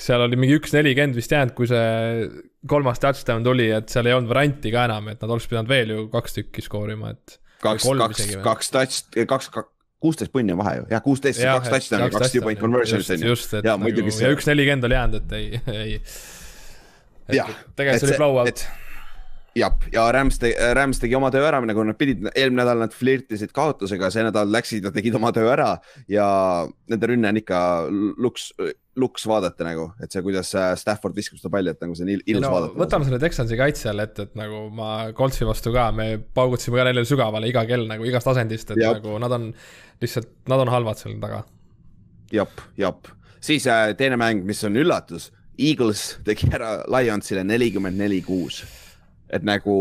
seal 0.06 0.24
oli 0.24 0.38
mingi 0.40 0.56
üks 0.56 0.72
nelikümmend 0.72 1.18
vist 1.18 1.34
jäänud, 1.34 1.54
kui 1.58 1.68
see 1.68 2.24
kolmas 2.68 3.02
touchdown 3.02 3.44
tuli, 3.44 3.68
et 3.76 3.92
seal 3.92 4.08
ei 4.08 4.16
olnud 4.16 4.32
varianti 4.32 4.72
ka 4.72 4.88
enam, 4.88 5.12
et 5.12 5.20
nad 5.20 5.36
oleks 5.36 5.50
pidanud 5.50 5.70
veel 5.70 5.92
ju 5.92 6.08
kaks 6.12 6.40
tükki 6.40 6.64
skoorima, 6.64 7.12
et. 7.12 7.38
kaks, 7.62 7.84
kaks, 7.84 8.26
kaks 8.48 8.72
touch, 8.72 9.22
kaks, 9.28 9.52
kaks 9.52 9.70
kuusteist 10.02 10.32
punni 10.34 10.54
on 10.54 10.58
vahe 10.58 10.78
ju, 10.80 10.86
jah, 10.90 11.02
kuusteist, 11.04 11.42
kaks 11.44 11.68
touchdown'i, 11.70 12.14
kaks 12.16 12.32
two 12.32 12.42
point 12.42 12.58
conversion'it 12.58 13.12
on 13.12 13.26
ju. 13.28 13.36
ja, 13.60 13.76
nagu, 13.78 14.06
ja 14.24 14.32
üks 14.34 14.48
nelikümmend 14.48 14.88
oli 14.88 14.96
jäänud, 14.96 15.20
et 15.20 15.36
ei, 15.36 15.60
ei. 15.76 15.98
Tegelikult 17.28 18.00
see 18.02 18.10
oli 18.10 18.18
blowout. 18.20 18.64
jah, 19.58 19.74
ja 19.92 20.06
Rams 20.14 20.38
tegi, 20.40 20.54
Rams 20.74 21.00
tegi 21.02 21.16
oma 21.18 21.30
töö 21.32 21.44
ära, 21.48 21.60
nagu 21.68 21.84
nad 21.84 21.98
pidid, 21.98 22.24
eelmine 22.32 22.62
nädal 22.62 22.84
nad 22.86 22.94
flirtisid 22.96 23.52
kaotusega, 23.56 24.08
see 24.12 24.24
nädal 24.26 24.48
läksid 24.52 24.86
ja 24.88 24.92
tegid 24.94 25.18
oma 25.18 25.32
töö 25.34 25.50
ära 25.52 25.74
ja 26.10 26.26
nende 26.90 27.10
rünne 27.10 27.32
on 27.32 27.40
ikka 27.42 27.60
luks, 28.22 28.50
luks 28.98 29.26
vaadata 29.28 29.66
nagu, 29.66 29.86
et 30.04 30.12
see, 30.12 30.22
kuidas 30.24 30.52
äh, 30.58 30.72
Stafford 30.80 31.16
viskab 31.16 31.40
seda 31.40 31.52
palli, 31.52 31.72
et 31.72 31.84
nagu 31.84 31.96
see 31.96 32.06
on 32.06 32.12
ilus 32.14 32.44
no, 32.44 32.52
vaadata. 32.54 32.80
võtame 32.80 33.08
selle 33.08 33.20
Texansi 33.22 33.58
kaitse 33.60 33.88
jälle 33.88 34.08
ette, 34.08 34.28
et 34.28 34.36
nagu 34.38 34.66
ma 34.76 34.92
Coltsi 35.16 35.48
vastu 35.48 35.72
ka, 35.74 35.88
me 35.96 36.08
paugutasime 36.36 36.80
ka 36.80 36.88
neile 36.88 37.04
sügavale 37.08 37.48
iga 37.52 37.64
kell 37.68 37.86
nagu 37.88 38.08
igast 38.08 38.28
asendist, 38.32 38.74
et 38.74 38.82
Jab. 38.82 39.00
nagu 39.00 39.20
nad 39.22 39.36
on 39.36 39.50
lihtsalt, 40.02 40.32
nad 40.52 40.64
on 40.64 40.72
halvad 40.72 41.00
seal 41.00 41.16
taga. 41.22 41.44
jep, 42.32 42.64
jep, 42.80 43.12
siis 43.40 43.68
äh, 43.68 43.92
teine 43.96 44.20
mäng, 44.20 44.44
mis 44.48 44.64
on 44.68 44.76
üllatus 44.80 45.30
Eagles 45.58 46.18
tegi 46.24 46.48
ära 46.52 46.78
Lionsile 46.90 47.44
nelikümmend 47.44 47.98
neli, 47.98 48.22
kuus. 48.24 48.62
et 49.32 49.44
nagu 49.44 49.74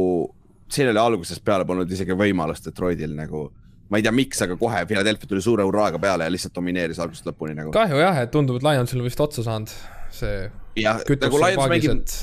siin 0.72 0.92
oli 0.92 1.00
algusest 1.00 1.44
peale 1.44 1.66
polnud 1.68 1.90
isegi 1.92 2.16
võimalust 2.16 2.70
Detroitil 2.70 3.16
nagu, 3.16 3.46
ma 3.92 4.00
ei 4.00 4.06
tea, 4.06 4.13
miks, 4.16 4.40
aga 4.46 4.56
kohe 4.60 4.86
Philadelphia 4.88 5.28
tuli 5.28 5.44
suure 5.44 5.66
hurraaga 5.68 6.00
peale 6.00 6.28
ja 6.28 6.32
lihtsalt 6.32 6.56
domineeris 6.56 7.00
algusest 7.04 7.28
lõpuni 7.28 7.58
nagu. 7.58 7.74
kahju 7.75 8.00
jah, 8.00 8.22
et 8.24 8.32
tundub, 8.32 8.60
et 8.62 8.68
Lionsil 8.68 9.01
on 9.01 9.10
vist 9.10 9.24
otsa 9.24 9.44
saanud 9.48 9.74
see. 10.16 10.46
jah, 10.80 11.04
nagu 11.25 11.44
Lions 11.44 11.74
mängib 11.74 11.98
et 11.98 12.16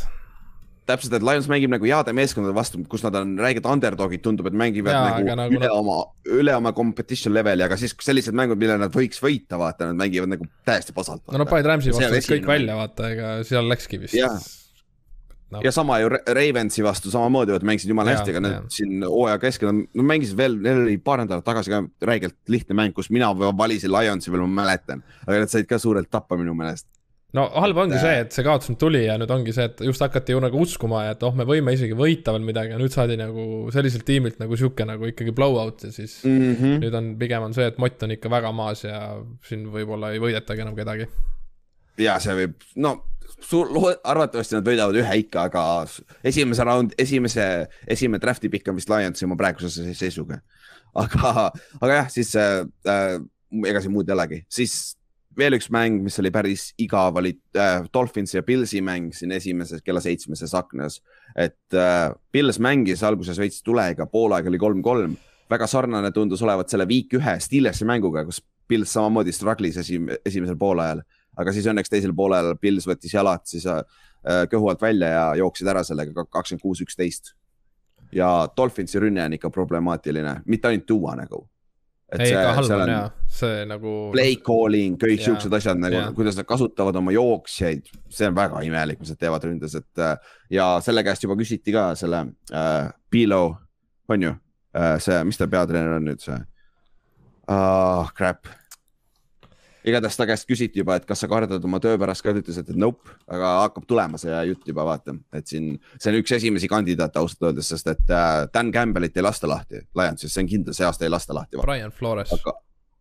täpselt, 0.89 1.15
et 1.19 1.25
Lions 1.25 1.49
mängib 1.51 1.73
nagu 1.73 1.89
heade 1.89 2.15
meeskondade 2.17 2.57
vastu, 2.57 2.81
kus 2.91 3.05
nad 3.07 3.17
on 3.21 3.35
räiged 3.41 3.67
underdog'id, 3.69 4.23
tundub, 4.25 4.49
et 4.51 4.57
mängivad 4.59 4.95
ja, 4.95 5.03
nagu, 5.07 5.37
nagu 5.43 5.59
üle 5.59 5.73
oma, 5.75 5.99
üle 6.39 6.55
oma 6.59 6.73
competition 6.77 7.35
level'i, 7.37 7.67
aga 7.67 7.79
siis 7.81 7.97
sellised 8.05 8.37
mängud, 8.37 8.61
mille 8.61 8.79
nad 8.81 8.95
võiks 8.95 9.23
võita, 9.23 9.61
vaata, 9.61 9.91
nad 9.91 10.01
mängivad 10.01 10.35
nagu 10.35 10.49
täiesti 10.69 10.97
pasalt. 10.97 11.25
no 11.29 11.43
nad 11.43 11.51
panid 11.51 11.69
Rams'i 11.69 11.95
vastu 11.95 12.09
kõik 12.09 12.25
esimene. 12.25 12.53
välja, 12.55 12.79
vaata, 12.79 13.13
ega 13.15 13.35
seal 13.49 13.71
läkski 13.71 14.03
vist. 14.05 14.57
No. 15.49 15.63
ja 15.65 15.71
sama 15.73 15.97
ju 16.03 16.11
Ravensi 16.13 16.83
vastu 16.85 17.09
samamoodi, 17.09 17.55
et 17.57 17.65
mängisid 17.65 17.89
jumala 17.89 18.13
hästi, 18.13 18.35
aga 18.35 18.41
need 18.45 18.67
siin 18.73 19.07
hooaja 19.07 19.39
keskel, 19.41 19.71
nad 19.73 20.09
mängisid 20.11 20.37
veel, 20.37 20.59
neil 20.61 20.83
oli 20.83 20.99
paar 21.01 21.23
nädalat 21.23 21.47
tagasi 21.47 21.73
ka 21.73 21.81
räigelt 22.05 22.37
lihtne 22.53 22.77
mäng, 22.77 22.93
kus 22.93 23.09
mina 23.09 23.31
valisin 23.33 23.95
Lionsi 23.95 24.29
veel, 24.35 24.45
ma 24.45 24.67
mäletan, 24.67 25.01
aga 25.25 25.47
nad 25.47 25.53
said 25.53 25.65
ka 25.71 25.81
suurelt 25.81 26.11
tappa 26.13 26.37
minu 26.37 26.53
meelest 26.59 26.85
no 27.37 27.45
halb 27.61 27.81
ongi 27.83 27.99
see, 28.01 28.21
et 28.23 28.33
see 28.33 28.45
kaotus 28.47 28.71
nüüd 28.73 28.81
tuli 28.81 29.03
ja 29.05 29.19
nüüd 29.21 29.33
ongi 29.35 29.53
see, 29.53 29.67
et 29.69 29.83
just 29.85 30.01
hakati 30.05 30.33
ju 30.33 30.41
nagu 30.41 30.63
uskuma, 30.65 31.03
et 31.13 31.25
oh, 31.27 31.35
me 31.37 31.45
võime 31.49 31.75
isegi 31.77 31.97
võita 31.99 32.33
veel 32.33 32.47
midagi 32.47 32.73
ja 32.73 32.81
nüüd 32.81 32.95
saadi 32.95 33.19
nagu 33.21 33.69
selliselt 33.75 34.07
tiimilt 34.09 34.41
nagu 34.41 34.57
sihuke 34.57 34.87
nagu 34.89 35.11
ikkagi 35.11 35.35
blowout 35.37 35.85
ja 35.85 35.93
siis 35.93 36.23
mm 36.25 36.55
-hmm. 36.55 36.81
nüüd 36.85 36.97
on, 37.01 37.13
pigem 37.21 37.45
on 37.51 37.57
see, 37.57 37.69
et 37.69 37.79
mott 37.79 38.03
on 38.03 38.17
ikka 38.17 38.33
väga 38.33 38.53
maas 38.53 38.85
ja 38.85 39.03
siin 39.45 39.69
võib-olla 39.75 40.15
ei 40.15 40.23
võidetagi 40.25 40.65
enam 40.65 40.77
kedagi. 40.79 41.09
ja 42.01 42.17
see 42.23 42.35
võib, 42.35 42.57
no 42.77 42.97
suur, 43.45 43.69
arvatavasti 44.05 44.57
nad 44.57 44.67
võidavad 44.67 44.97
ühe 44.99 45.19
ikka, 45.23 45.49
aga 45.51 45.65
esimese 46.27 46.65
raund, 46.65 46.95
esimese, 46.99 47.69
esimene 47.87 48.21
draft'i 48.23 48.49
pikk 48.49 48.73
on 48.73 48.79
vist 48.81 48.89
Lionsi 48.89 49.27
oma 49.29 49.37
praeguse 49.37 49.95
seisuga. 49.95 50.41
aga, 50.95 51.51
aga 51.81 51.93
jah, 51.93 52.09
siis 52.11 52.33
äh, 52.37 52.65
äh, 52.89 53.19
ega 53.69 53.83
siin 53.85 53.93
muud 53.93 54.09
ei 54.09 54.17
olegi, 54.17 54.41
siis 54.49 54.98
veel 55.39 55.57
üks 55.59 55.69
mäng, 55.73 56.03
mis 56.03 56.19
oli 56.21 56.31
päris 56.35 56.69
igav, 56.83 57.17
oli 57.21 57.33
äh, 57.59 57.85
Dolphinsi 57.95 58.39
ja 58.39 58.43
Pillsi 58.47 58.81
mäng 58.85 59.13
siin 59.15 59.33
esimeses 59.35 59.83
kella 59.87 60.03
seitsmeses 60.03 60.55
aknas. 60.59 61.01
et 61.37 61.75
äh, 61.75 62.11
Pils 62.33 62.59
mängis 62.59 63.03
alguses 63.07 63.39
veits 63.39 63.63
tulega, 63.63 64.07
poolaeg 64.07 64.49
oli 64.51 64.59
kolm-kolm, 64.59 65.17
väga 65.51 65.67
sarnane 65.67 66.11
tundus 66.13 66.43
olevat 66.43 66.69
selle 66.69 66.89
week 66.89 67.15
ühe 67.15 67.39
Steelersi 67.41 67.87
mänguga, 67.89 68.25
kus 68.27 68.43
Pils 68.69 68.93
samamoodi 68.93 69.33
struggle'is 69.33 69.79
esim 69.81 70.11
esimesel 70.27 70.59
poolajal, 70.61 71.03
aga 71.39 71.55
siis 71.55 71.69
õnneks 71.71 71.93
teisel 71.93 72.15
poolel 72.17 72.55
Pils 72.61 72.89
võttis 72.89 73.15
jalad 73.15 73.47
siis 73.49 73.67
äh, 73.71 73.85
kõhu 74.51 74.73
alt 74.73 74.83
välja 74.83 75.13
ja 75.15 75.29
jooksid 75.45 75.71
ära 75.71 75.85
sellega 75.87 76.27
kakskümmend 76.27 76.65
kuus, 76.65 76.83
üksteist. 76.83 77.35
ja 78.13 78.49
Dolphinsi 78.57 78.99
rünne 78.99 79.25
on 79.25 79.39
ikka 79.39 79.51
problemaatiline, 79.55 80.41
mitte 80.47 80.69
ainult 80.69 80.87
tuua 80.87 81.15
nagu 81.17 81.47
ei, 82.17 82.33
ka 82.33 82.53
halb 82.57 82.75
on 82.79 82.93
jaa, 82.93 83.07
see 83.39 83.65
nagu. 83.69 83.95
Play 84.15 84.39
calling, 84.45 84.97
kõik 85.01 85.23
siuksed 85.25 85.57
asjad 85.59 85.81
nagu, 85.81 86.03
kuidas 86.17 86.39
nad 86.39 86.49
kasutavad 86.49 86.97
oma 87.01 87.13
jooksjaid, 87.13 87.91
see 88.13 88.29
on 88.31 88.37
väga 88.39 88.63
imelik, 88.67 89.01
mis 89.03 89.13
nad 89.13 89.21
teevad 89.21 89.45
ründes, 89.49 89.77
et 89.79 90.05
äh, 90.05 90.37
ja 90.59 90.71
selle 90.85 91.05
käest 91.07 91.27
juba 91.27 91.37
küsiti 91.39 91.75
ka 91.75 91.91
selle 91.99 92.25
äh, 92.53 92.89
Pilo, 93.13 93.43
on 94.09 94.25
ju 94.25 94.33
äh,, 94.33 94.97
see, 95.05 95.21
mis 95.29 95.41
ta 95.41 95.51
peatreener 95.51 95.99
on 95.99 96.09
nüüd 96.09 96.25
see 96.25 96.39
uh,? 97.49 98.09
Crap 98.17 98.49
igatahes 99.87 100.17
ta 100.19 100.27
käest 100.29 100.49
küsiti 100.49 100.83
juba, 100.83 100.97
et 100.99 101.07
kas 101.09 101.23
sa 101.23 101.29
kardad 101.31 101.65
oma 101.65 101.81
töö 101.83 101.99
pärast 102.01 102.25
ka, 102.25 102.33
ta 102.35 102.43
ütles, 102.43 102.59
et 102.61 102.71
nope, 102.77 103.13
aga 103.31 103.53
hakkab 103.65 103.87
tulema 103.89 104.21
see 104.21 104.35
jutt 104.51 104.67
juba 104.69 104.87
vaata, 104.89 105.15
et 105.37 105.51
siin, 105.51 105.75
see 105.97 106.13
on 106.13 106.19
üks 106.21 106.35
esimesi 106.39 106.71
kandidaate 106.71 107.21
ausalt 107.21 107.51
öeldes, 107.51 107.71
sest 107.73 107.91
et 107.95 108.15
äh, 108.15 108.47
Dan 108.55 108.73
Campbellit 108.75 109.17
ei 109.17 109.27
lasta 109.27 109.51
lahti 109.51 109.83
Lionsis, 109.99 110.35
see 110.35 110.45
on 110.45 110.51
kindel, 110.51 110.77
see 110.77 110.87
aasta 110.89 111.07
ei 111.07 111.13
lasta 111.13 111.37
lahti. 111.37 111.61
Brian 111.63 111.95
Flores. 111.95 112.33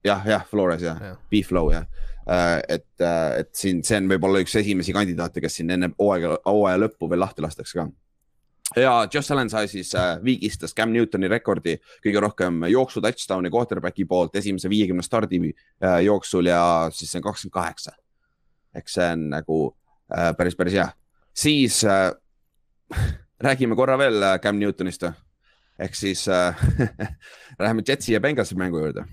jah, 0.05 0.25
jah, 0.27 0.45
Flores 0.47 0.83
jah 0.85 1.01
ja., 1.01 1.15
B-Flow 1.31 1.71
jah 1.73 1.87
äh,, 2.29 2.59
et, 2.77 2.89
äh, 3.01 3.39
et 3.43 3.53
siin, 3.57 3.83
see 3.87 4.01
on 4.01 4.11
võib-olla 4.13 4.43
üks 4.45 4.55
esimesi 4.61 4.95
kandidaate, 4.95 5.43
kes 5.43 5.59
siin 5.59 5.73
enne 5.73 5.93
hooaega, 5.97 6.37
hooaja 6.45 6.83
lõppu 6.85 7.09
veel 7.11 7.25
lahti 7.25 7.45
lastakse 7.45 7.79
ka 7.79 7.89
ja 8.75 9.08
Josh 9.13 9.32
Allan 9.32 9.49
sai 9.49 9.67
siis 9.67 9.95
äh, 9.95 10.17
viigistas 10.23 10.75
Cam 10.75 10.91
Newtoni 10.91 11.30
rekordi 11.32 11.77
kõige 12.03 12.21
rohkem 12.21 12.65
jooksu 12.71 13.01
touchdown'i 13.01 13.51
quarterback'i 13.53 14.06
poolt 14.06 14.36
esimese 14.36 14.69
viiekümne 14.69 15.06
stardi 15.06 15.39
äh, 15.47 16.01
jooksul 16.06 16.49
ja 16.51 16.89
siis 16.91 17.12
see 17.12 17.21
on 17.21 17.27
kakskümmend 17.30 17.53
kaheksa. 17.53 17.95
eks 18.75 18.97
see 18.99 19.12
on 19.13 19.30
nagu 19.32 19.60
äh, 20.13 20.34
päris, 20.38 20.56
päris 20.56 20.73
hea. 20.73 20.89
siis 21.34 21.84
äh, 21.84 22.12
räägime 23.47 23.75
korra 23.75 23.97
veel 23.97 24.21
äh, 24.23 24.39
Cam 24.39 24.60
Newtonist. 24.60 25.08
ehk 25.80 25.95
siis 25.95 26.27
äh, 26.27 26.56
läheme 27.60 27.84
Jetsi 27.88 28.13
ja 28.13 28.19
Bengalsi 28.19 28.56
mängu 28.56 28.80
juurde 28.80 29.06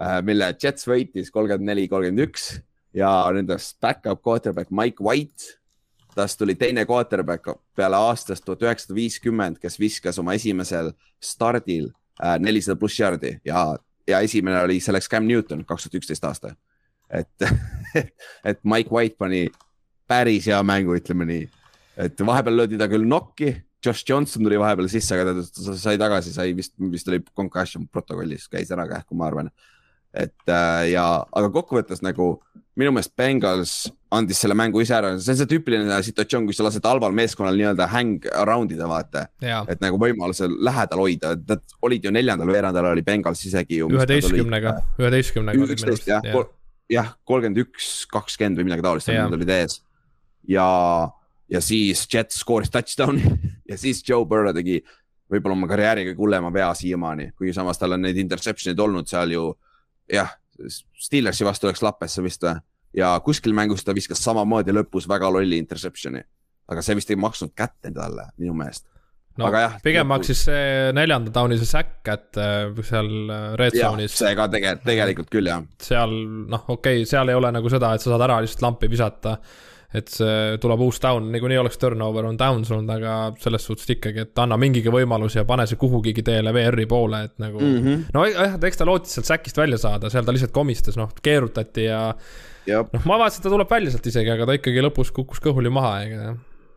äh,, 0.00 0.22
mille 0.22 0.54
Jets 0.62 0.86
võitis 0.86 1.30
kolmkümmend 1.32 1.66
neli, 1.66 1.88
kolmkümmend 1.88 2.28
üks 2.28 2.60
ja 2.94 3.10
nendest 3.32 3.80
back-up 3.80 4.22
quarterback 4.22 4.70
Mike 4.70 5.04
White 5.04 5.58
tast 6.16 6.38
tuli 6.40 6.56
teine 6.58 6.86
quarterback 6.88 7.50
peale 7.76 7.98
aastast 8.08 8.44
tuhat 8.44 8.64
üheksasada 8.64 8.96
viiskümmend, 8.96 9.60
kes 9.62 9.78
viskas 9.80 10.18
oma 10.22 10.36
esimesel 10.36 10.92
stardil 11.22 11.90
äh, 12.22 12.38
nelisada 12.42 12.78
pluss 12.80 12.98
jardi 13.00 13.36
ja, 13.44 13.66
ja 14.08 14.22
esimene 14.24 14.62
oli 14.64 14.80
selleks 14.80 15.10
Cam 15.12 15.28
Newton, 15.28 15.64
kaks 15.68 15.86
tuhat 15.86 16.00
üksteist 16.00 16.24
aasta. 16.24 16.54
et 17.10 17.46
et 18.50 18.60
Mike 18.64 18.90
White 18.90 19.16
pani 19.18 19.46
päris 20.08 20.48
hea 20.50 20.58
mängu, 20.62 20.96
ütleme 20.96 21.28
nii. 21.28 21.46
et 21.96 22.26
vahepeal 22.26 22.62
löödi 22.62 22.78
ta 22.78 22.88
küll 22.88 23.06
nokki, 23.06 23.54
Josh 23.84 24.08
Johnson 24.08 24.42
tuli 24.42 24.58
vahepeal 24.58 24.88
sisse, 24.90 25.14
aga 25.14 25.36
ta 25.36 25.76
sai 25.78 25.98
tagasi, 25.98 26.32
sai 26.32 26.56
vist, 26.56 26.74
vist 26.90 27.08
oli 27.08 27.22
concussion 27.36 27.86
protokollis, 27.88 28.48
käis 28.48 28.72
ära 28.74 28.88
kähku, 28.88 29.14
ma 29.14 29.28
arvan 29.30 29.52
et 30.16 30.48
äh, 30.48 30.92
ja, 30.94 31.06
aga 31.36 31.50
kokkuvõttes 31.52 32.02
nagu 32.04 32.36
minu 32.76 32.92
meelest 32.92 33.14
Bengals 33.16 33.72
andis 34.12 34.38
selle 34.42 34.54
mängu 34.58 34.80
ise 34.84 34.94
ära, 34.96 35.14
see 35.20 35.32
on 35.32 35.38
see 35.40 35.48
tüüpiline 35.50 35.96
situatsioon, 36.04 36.46
kus 36.48 36.58
sa 36.60 36.66
lased 36.66 36.84
halval 36.86 37.14
meeskonnal 37.16 37.56
nii-öelda 37.58 37.88
hang 37.92 38.28
around 38.42 38.72
ida, 38.72 38.88
vaata. 38.90 39.26
et 39.42 39.80
nagu 39.82 39.98
võimaluse 40.00 40.48
lähedal 40.50 41.02
hoida, 41.02 41.32
et 41.36 41.48
nad 41.50 41.76
olid 41.88 42.04
ju 42.04 42.12
neljandal 42.14 42.52
veerandal 42.52 42.90
oli 42.92 43.04
Bengals 43.06 43.42
isegi 43.48 43.80
ju. 43.80 43.90
üheteistkümnega, 43.96 44.76
üheteistkümnega. 45.00 45.70
üksteist 45.76 46.10
jah, 46.10 46.30
jah, 46.92 47.12
kolmkümmend 47.28 47.64
üks, 47.64 47.90
kakskümmend 48.12 48.60
või 48.60 48.70
midagi 48.70 48.86
taolist, 48.86 49.12
nad 49.12 49.38
olid 49.38 49.52
ees. 49.56 49.80
ja, 50.48 50.68
ja 51.48 51.64
siis 51.64 52.06
Jets 52.12 52.42
skooris 52.44 52.72
touchdown'i 52.74 53.36
ja 53.70 53.80
siis 53.80 54.04
Joe 54.06 54.28
Burrow 54.28 54.54
tegi 54.56 54.82
võib-olla 55.32 55.56
oma 55.56 55.68
karjääri 55.70 56.10
kõige 56.10 56.20
hullema 56.20 56.52
vea 56.54 56.70
siiamaani, 56.76 57.32
kuigi 57.38 57.56
samas 57.56 57.80
tal 57.80 57.96
on 57.96 58.04
neid 58.06 58.18
interception'id 58.20 58.80
olnud 58.84 59.08
seal 59.10 59.32
ju 59.34 59.48
jah, 60.12 60.36
Steelersi 61.00 61.44
vastu 61.46 61.68
läks 61.68 61.82
lappesse 61.84 62.24
vist 62.24 62.44
või 62.44 62.56
ja 62.96 63.20
kuskil 63.24 63.54
mängus 63.56 63.84
ta 63.84 63.94
viskas 63.94 64.22
samamoodi 64.24 64.74
lõpus 64.74 65.08
väga 65.08 65.30
lolli 65.32 65.58
interception'i, 65.60 66.22
aga 66.72 66.84
see 66.84 66.96
vist 66.98 67.10
ei 67.12 67.18
maksnud 67.20 67.52
kätte 67.56 67.92
talle 67.94 68.30
minu 68.40 68.54
meelest. 68.56 68.86
no 69.36 69.48
aga 69.50 69.62
jah, 69.66 69.76
pigem 69.84 70.06
lõpus... 70.06 70.12
maksis 70.14 70.44
see 70.48 70.92
neljanda 70.96 71.32
tauni 71.34 71.58
see 71.60 71.68
säkk 71.68 72.00
kätte 72.06 72.48
seal 72.88 73.12
äh, 73.28 73.46
red 73.60 73.76
zone'is. 73.76 74.16
see 74.16 74.34
ka 74.38 74.48
tegelikult, 74.52 74.84
tegelikult 74.88 75.32
küll 75.32 75.52
jah. 75.52 75.64
seal 75.82 76.14
noh, 76.48 76.68
okei 76.68 77.02
okay,, 77.02 77.08
seal 77.08 77.32
ei 77.32 77.38
ole 77.38 77.52
nagu 77.52 77.72
seda, 77.72 77.94
et 77.94 78.04
sa 78.04 78.14
saad 78.14 78.28
ära 78.28 78.40
lihtsalt 78.44 78.64
lampi 78.64 78.90
visata 78.92 79.36
et 79.96 80.10
see 80.12 80.56
tuleb 80.62 80.82
uus 80.86 80.98
down, 81.02 81.30
niikuinii 81.32 81.58
oleks 81.62 81.78
turnover 81.80 82.28
on 82.28 82.38
downs 82.40 82.70
olnud, 82.74 82.90
aga 82.96 83.14
selles 83.42 83.64
suhtes 83.68 83.88
ikkagi, 83.96 84.26
et 84.26 84.42
anna 84.42 84.58
mingigi 84.60 84.92
võimalus 84.92 85.38
ja 85.38 85.46
pane 85.48 85.66
see 85.68 85.80
kuhugigi 85.80 86.24
teele 86.26 86.52
VR-i 86.54 86.88
poole, 86.90 87.22
et 87.28 87.36
nagu 87.42 87.60
mm. 87.60 87.78
-hmm. 87.84 88.02
no 88.16 88.26
jah, 88.28 88.58
eks 88.68 88.82
ta 88.82 88.88
lootis 88.88 89.16
sealt 89.16 89.30
säkist 89.30 89.56
välja 89.60 89.78
saada, 89.80 90.10
seal 90.12 90.26
ta 90.26 90.34
lihtsalt 90.34 90.54
komistas, 90.56 90.98
noh, 91.00 91.12
keerutati 91.22 91.88
ja. 91.88 92.02
noh, 92.66 93.06
ma 93.06 93.20
vaatasin, 93.22 93.40
et 93.40 93.48
ta 93.48 93.54
tuleb 93.54 93.70
välja 93.70 93.94
sealt 93.94 94.12
isegi, 94.12 94.34
aga 94.34 94.48
ta 94.48 94.58
ikkagi 94.58 94.84
lõpus 94.84 95.14
kukkus 95.16 95.42
kõhuli 95.44 95.72
maha, 95.72 95.96
ega 96.04 96.36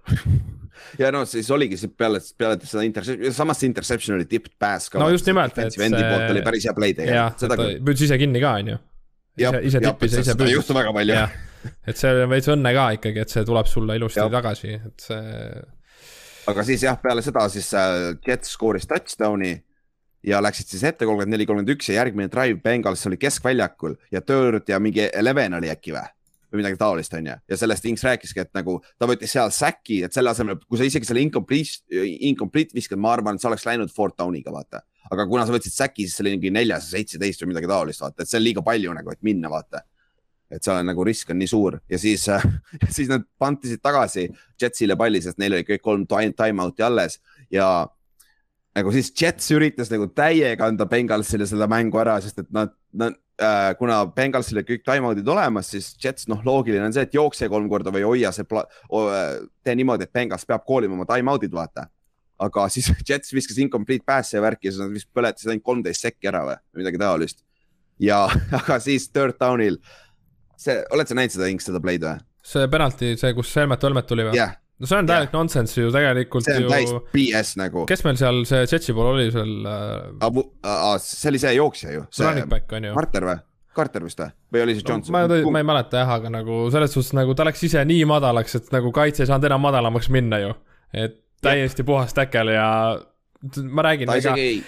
ja 1.01 1.11
no 1.11 1.25
siis 1.29 1.49
oligi 1.51 1.77
see 1.79 1.91
peale, 1.91 2.21
peale 2.37 2.59
seda 2.63 2.85
interception, 2.87 3.35
samas 3.35 3.59
see 3.61 3.69
interception 3.69 4.17
oli 4.17 4.29
tipped 4.29 4.55
pass 4.61 4.89
ka. 4.89 5.01
no 5.01 5.09
just 5.13 5.27
nimelt, 5.29 5.57
et 5.57 5.75
see. 5.75 5.85
endi 5.85 6.01
poolt 6.01 6.31
oli 6.31 6.45
päris 6.45 6.69
hea 6.69 6.77
play 6.77 6.95
tegelikult. 6.97 7.43
seda 7.43 7.59
püüdis 7.59 8.07
ise 8.07 8.21
kinni 8.21 8.41
ka, 8.43 8.55
on 8.63 8.73
ju. 8.73 8.79
ise, 9.43 9.61
ise 9.71 9.83
tippis 9.83 10.17
ja 10.17 10.25
ise 10.25 10.35
püüdis. 10.35 10.53
ei 10.53 10.59
juhtu 10.59 10.77
väga 10.77 10.95
palju 10.95 11.21
et 11.87 11.99
see 11.99 12.11
on 12.23 12.29
veits 12.31 12.49
õnne 12.51 12.73
ka 12.75 12.89
ikkagi, 12.97 13.23
et 13.23 13.33
see 13.33 13.45
tuleb 13.47 13.69
sulle 13.69 13.97
ilusti 13.99 14.21
ja. 14.21 14.29
tagasi, 14.31 14.75
et 14.77 15.07
see. 15.07 15.63
aga 16.51 16.67
siis 16.67 16.85
jah, 16.87 16.99
peale 17.01 17.23
seda 17.25 17.47
siis 17.51 17.71
äh, 17.77 18.11
Jets 18.25 18.55
skooris 18.55 18.87
touchdown'i 18.89 19.55
ja 20.27 20.41
läksid 20.43 20.71
siis 20.71 20.85
ette 20.87 21.07
kolmkümmend 21.07 21.35
neli, 21.35 21.47
kolmkümmend 21.47 21.75
üks 21.75 21.91
ja 21.91 22.01
järgmine 22.01 22.31
drive 22.31 22.59
Bengals 22.63 23.05
oli 23.07 23.19
keskväljakul 23.19 23.95
ja 24.11 24.21
third 24.21 24.71
ja 24.71 24.79
mingi 24.83 25.07
eleven 25.07 25.59
oli 25.59 25.71
äkki 25.71 25.95
või? 25.95 26.07
või 26.49 26.63
midagi 26.63 26.79
taolist, 26.81 27.13
onju. 27.13 27.35
ja 27.45 27.57
sellest 27.61 27.83
Inks 27.85 28.01
rääkiski, 28.07 28.41
et 28.41 28.49
nagu 28.57 28.79
ta 28.97 29.05
võttis 29.05 29.35
seal 29.35 29.51
säki, 29.53 29.99
et 30.07 30.15
selle 30.15 30.31
asemel, 30.31 30.57
kui 30.65 30.79
sa 30.79 30.87
isegi 30.87 31.05
selle 31.05 31.21
incomplete, 31.21 32.01
incomplete 32.25 32.73
viskad, 32.73 32.97
ma 32.97 33.11
arvan, 33.13 33.37
et 33.37 33.43
sa 33.43 33.51
oleks 33.51 33.67
läinud 33.67 33.93
fourth 33.93 34.17
down'iga, 34.17 34.49
vaata. 34.55 34.81
aga 35.13 35.27
kuna 35.29 35.45
sa 35.45 35.53
võtsid 35.53 35.75
säki, 35.75 36.07
siis 36.07 36.17
see 36.17 36.25
oli 36.25 36.33
mingi 36.39 36.49
neljas 36.55 36.89
ja 36.89 36.97
seitseteist 36.97 37.45
või 37.45 37.51
midagi 37.51 37.69
taolist, 37.69 38.01
vaata, 38.01 38.25
et 38.25 38.31
see 38.31 38.41
on 38.41 38.47
liiga 38.47 38.65
palju 38.65 38.97
nagu, 38.97 39.13
et 39.13 39.21
minna, 39.29 39.51
vaata 39.53 39.83
et 40.49 40.65
seal 40.65 40.81
on 40.81 40.89
nagu 40.89 41.05
risk 41.05 41.29
on 41.29 41.39
nii 41.39 41.49
suur 41.49 41.77
ja 41.89 41.99
siis 42.01 42.25
äh,, 42.33 42.45
siis 42.95 43.09
nad 43.11 43.25
pantisid 43.39 43.81
tagasi 43.85 44.27
Jetsile 44.59 44.97
palli, 44.99 45.21
sest 45.21 45.39
neil 45.41 45.57
oli 45.57 45.67
kõik 45.67 45.85
kolm 45.85 46.05
time 46.09 46.65
out'i 46.65 46.85
alles 46.85 47.19
ja 47.53 47.69
nagu 48.77 48.93
siis 48.93 49.11
Jets 49.15 49.49
üritas 49.55 49.91
nagu 49.93 50.07
täiega 50.15 50.69
anda 50.69 50.87
Bengalsile 50.89 51.47
seda 51.49 51.67
mängu 51.69 51.99
ära, 52.01 52.19
sest 52.23 52.41
et 52.43 52.49
nad, 52.55 52.73
nad 52.93 53.17
äh,, 53.41 53.71
kuna 53.79 54.01
Bengalsil 54.15 54.59
olid 54.59 54.69
kõik 54.69 54.85
time 54.85 55.09
out'id 55.09 55.31
olemas, 55.33 55.71
siis 55.73 55.91
Jets, 56.01 56.27
noh, 56.31 56.41
loogiline 56.45 56.85
on 56.87 56.95
see, 56.95 57.05
et 57.07 57.15
jookse 57.15 57.49
kolm 57.51 57.69
korda 57.71 57.93
või 57.95 58.05
hoia 58.07 58.33
see, 58.35 58.47
tee 58.47 59.77
niimoodi, 59.79 60.07
et 60.07 60.15
Bengals 60.15 60.47
peab 60.49 60.65
koolima 60.67 60.97
oma 60.97 61.07
time 61.09 61.33
out'id, 61.33 61.53
vaata. 61.55 61.87
aga 62.39 62.67
siis 62.71 62.91
Jets 63.09 63.33
viskas 63.35 63.59
incomplete 63.59 64.05
pass'e 64.07 64.37
ja 64.37 64.43
värki 64.45 64.69
ja 64.69 64.75
siis 64.75 64.83
nad 64.83 64.93
vist 64.95 65.09
põletasid 65.15 65.53
ainult 65.53 65.65
kolmteist 65.71 66.05
sekki 66.05 66.31
ära 66.31 66.45
või 66.47 66.83
midagi 66.83 67.01
taolist. 67.01 67.43
ja, 67.99 68.25
aga 68.61 68.79
siis 68.83 69.09
third 69.09 69.39
down'il 69.41 69.81
see, 70.59 70.79
oled 70.95 71.09
sa 71.09 71.17
näinud 71.17 71.35
seda 71.35 71.51
Inks, 71.51 71.69
seda 71.69 71.81
play'd 71.83 72.05
või? 72.05 72.17
see 72.49 72.71
penalti, 72.71 73.13
see, 73.19 73.35
kus 73.37 73.51
Helmet 73.59 73.83
Helmet 73.85 74.09
tuli 74.09 74.25
või 74.27 74.39
yeah.? 74.39 74.55
no 74.79 74.87
see 74.87 74.99
on 75.01 75.09
täielik 75.09 75.29
yeah. 75.29 75.35
nonsense 75.35 75.81
ju 75.81 75.91
tegelikult 75.93 76.47
see 76.47 76.55
on 76.57 76.65
ju. 76.65 76.71
täis 76.71 76.95
BS 77.13 77.53
nagu. 77.59 77.85
kes 77.89 78.03
meil 78.07 78.19
seal 78.21 78.41
see 78.49 78.63
Jetsi 78.63 78.95
pool 78.95 79.11
oli 79.13 79.27
seal 79.33 79.53
äh...? 79.67 79.93
Abu 80.25 80.45
see 81.03 81.29
oli 81.33 81.41
see 81.41 81.53
jooksja 81.57 81.93
ju. 81.97 82.07
Running 82.23 82.49
back 82.51 82.75
on 82.77 82.89
ju. 82.89 82.95
Carter 82.95 83.27
või? 83.27 83.37
Carter 83.75 84.05
vist 84.07 84.23
või? 84.23 84.31
või 84.55 84.65
oli 84.65 84.77
see 84.77 84.87
Johnson 84.87 85.15
no,? 85.15 85.27
ma, 85.27 85.53
ma 85.55 85.63
ei 85.63 85.69
mäleta 85.71 86.03
jah, 86.03 86.15
aga 86.17 86.33
nagu 86.39 86.65
selles 86.73 86.95
suhtes 86.95 87.13
nagu 87.17 87.35
ta 87.37 87.47
läks 87.47 87.63
ise 87.67 87.83
nii 87.87 88.07
madalaks, 88.09 88.59
et 88.59 88.73
nagu 88.75 88.91
kaitse 88.95 89.25
ei 89.25 89.31
saanud 89.31 89.49
enam 89.51 89.63
madalamaks 89.67 90.11
minna 90.15 90.41
ju. 90.41 90.53
et 90.95 91.19
täiesti 91.43 91.83
yeah. 91.83 91.91
puhas 91.91 92.15
täkel 92.15 92.55
ja 92.55 92.67
ma 93.71 93.87
räägin, 93.87 94.11
ega 94.11 94.35
isegi... 94.35 94.63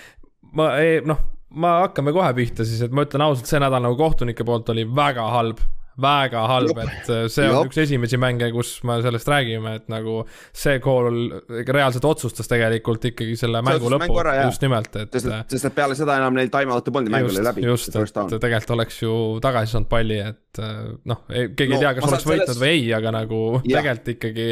ma 0.56 0.73
ei, 0.80 1.01
noh, 1.08 1.19
ma 1.60 1.77
hakkame 1.86 2.13
kohe 2.15 2.32
pihta 2.38 2.67
siis, 2.67 2.84
et 2.86 2.93
ma 2.95 3.08
ütlen 3.08 3.23
ausalt, 3.25 3.49
see 3.49 3.60
nädal 3.63 3.84
nagu 3.84 3.97
kohtunike 3.99 4.45
poolt 4.47 4.71
oli 4.71 4.86
väga 4.88 5.27
halb 5.34 5.63
väga 5.99 6.43
halb, 6.47 6.77
et 6.82 7.10
äh, 7.12 7.25
see 7.32 7.47
on 7.49 7.58
Jop. 7.58 7.69
üks 7.69 7.80
esimesi 7.84 8.19
mänge, 8.21 8.47
kus 8.54 8.77
me 8.88 8.97
sellest 9.04 9.27
räägime, 9.32 9.75
et 9.82 9.89
nagu 9.91 10.21
see 10.56 10.80
call 10.84 11.17
reaalselt 11.67 12.08
otsustas 12.08 12.49
tegelikult 12.51 13.10
ikkagi 13.12 13.36
selle 13.39 13.63
mängu 13.65 13.91
lõpu, 13.91 14.15
just 14.45 14.63
nimelt, 14.63 14.95
et. 14.95 15.12
sest, 15.12 15.27
et, 15.27 15.56
sest 15.56 15.69
et 15.71 15.75
peale 15.75 15.97
seda 15.99 16.17
enam 16.21 16.38
neil 16.38 16.51
time 16.54 16.75
out'e 16.75 16.93
polnud 16.95 17.13
mäng 17.13 17.27
oli 17.27 17.43
läbi. 17.43 17.65
just, 17.67 17.91
et 17.95 18.38
tegelikult 18.38 18.75
oleks 18.77 19.01
ju 19.04 19.15
tagasi 19.43 19.75
saanud 19.75 19.91
palli, 19.91 20.21
et 20.32 20.63
äh, 20.63 20.77
noh, 21.12 21.25
keegi 21.27 21.73
no, 21.73 21.80
ei 21.80 21.86
tea, 21.86 21.95
kas 21.97 22.10
oleks 22.10 22.30
võitnud 22.30 22.54
selles... 22.54 22.63
või 22.63 22.73
ei, 22.77 22.88
aga 22.97 23.15
nagu 23.19 23.41
ja. 23.65 23.82
tegelikult 23.82 24.15
ikkagi 24.15 24.47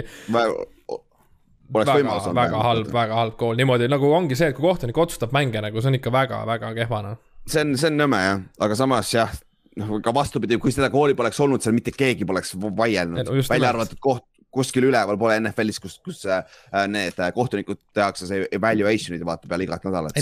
oleks 1.70 1.94
võimalus 1.94 2.30
olnud. 2.30 2.40
väga 2.42 2.64
halb, 2.66 2.94
väga 2.94 3.20
halb 3.24 3.38
kool, 3.40 3.58
niimoodi 3.60 3.90
nagu 3.92 4.12
ongi 4.14 4.38
see, 4.38 4.52
et 4.52 4.58
kui 4.58 4.68
kohtunik 4.68 4.98
otsustab 4.98 5.36
mänge 5.36 5.62
nagu, 5.64 5.80
see 5.80 5.94
on 5.94 6.00
ikka 6.00 6.14
väga-väga 6.14 6.74
kehva 6.82 7.04
noh. 7.06 7.22
see 7.48 7.64
on, 7.64 7.78
see 7.80 7.94
on 7.94 8.04
nõme 8.04 8.26
jah, 8.26 8.42
aga 8.66 8.78
samas 8.80 9.14
jah 9.16 9.38
noh, 9.80 10.00
ka 10.04 10.14
vastupidi, 10.16 10.60
kui 10.62 10.74
seda 10.76 10.92
kooli 10.94 11.16
poleks 11.18 11.40
olnud, 11.44 11.64
seal 11.64 11.76
mitte 11.78 11.94
keegi 11.96 12.28
poleks 12.30 12.56
vaielnud. 12.56 13.32
Välja 13.50 13.72
arvatud 13.74 14.02
koht, 14.04 14.26
kuskil 14.54 14.88
üleval 14.90 15.18
pole 15.22 15.38
NFL-is, 15.40 15.78
kus, 15.82 15.98
kus 16.06 16.24
äh, 16.30 16.42
need 16.90 17.20
äh, 17.22 17.30
kohtunikud 17.36 17.80
tehakse 17.96 18.28
see 18.30 18.48
evaluation'id 18.58 19.22
vaata 19.26 19.50
peale 19.50 19.68
igat 19.68 19.86
nädalat. 19.86 20.18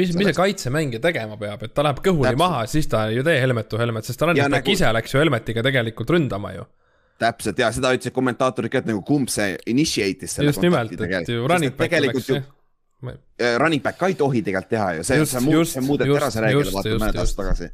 mis, 0.00 0.14
mis 0.18 0.30
see 0.30 0.36
kaitsemängija 0.36 1.02
tegema 1.04 1.38
peab, 1.40 1.62
et 1.68 1.74
ta 1.74 1.86
läheb 1.86 2.02
kõhuli 2.02 2.26
Täpselt. 2.26 2.42
maha, 2.42 2.66
siis 2.70 2.90
ta 2.90 3.06
ei 3.12 3.22
tee 3.26 3.38
helmet 3.42 3.70
to 3.70 3.80
helmet, 3.80 4.08
sest 4.08 4.18
ta 4.18 4.30
running 4.30 4.50
back 4.50 4.66
nagu... 4.66 4.74
ise 4.74 4.92
läks 4.98 5.14
ju 5.14 5.22
helmetiga 5.22 5.64
tegelikult 5.66 6.14
ründama 6.16 6.54
ju. 6.56 6.66
Täpselt 7.18 7.58
ja 7.58 7.70
seda 7.74 7.94
ütlesid 7.94 8.14
kommentaatorid 8.14 8.74
ka, 8.74 8.82
et 8.82 8.90
nagu 8.90 9.02
kumb 9.06 9.30
see 9.30 9.54
initiate'is 9.70 10.38
selle 10.38 10.52
just 10.52 10.62
nimelt, 10.62 10.94
et 10.98 11.30
ju 11.30 11.46
running 11.46 11.78
back 11.78 11.94
läks 11.94 12.32
jah 12.34 12.46
running 13.58 13.82
back 13.82 13.98
ka 13.98 14.08
ei 14.10 14.16
tohi 14.18 14.42
tegelikult 14.42 14.72
teha 14.72 14.94
ju, 14.96 15.04
see, 15.06 15.26
see, 15.30 15.64
see 15.70 15.82
muudeti 15.86 16.16
ära 16.18 16.32
see 16.34 16.42
reegel 16.42 16.72
vaata 16.74 16.96
mõned 16.98 17.20
aastad 17.22 17.44
tagasi 17.44 17.68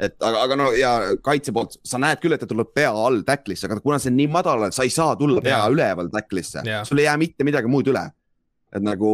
et 0.00 0.16
aga, 0.24 0.42
aga 0.46 0.58
no 0.58 0.70
ja 0.76 0.92
kaitse 1.24 1.54
poolt, 1.54 1.76
sa 1.86 2.00
näed 2.02 2.20
küll, 2.22 2.34
et 2.34 2.42
ta 2.42 2.48
tuleb 2.48 2.72
pea 2.74 2.90
all 2.90 3.22
tackle'isse, 3.26 3.68
aga 3.68 3.78
kuna 3.84 4.00
see 4.02 4.12
on 4.12 4.18
nii 4.18 4.30
madal, 4.32 4.66
et 4.66 4.76
sa 4.76 4.86
ei 4.86 4.92
saa 4.94 5.14
tulla 5.18 5.42
pea 5.44 5.58
yeah. 5.58 5.70
üleval 5.72 6.10
tackle'isse 6.12 6.64
yeah., 6.66 6.86
sul 6.88 7.02
ei 7.02 7.08
jää 7.08 7.16
mitte 7.20 7.46
midagi 7.46 7.70
muud 7.70 7.90
üle. 7.92 8.04
et 8.72 8.82
nagu 8.82 9.12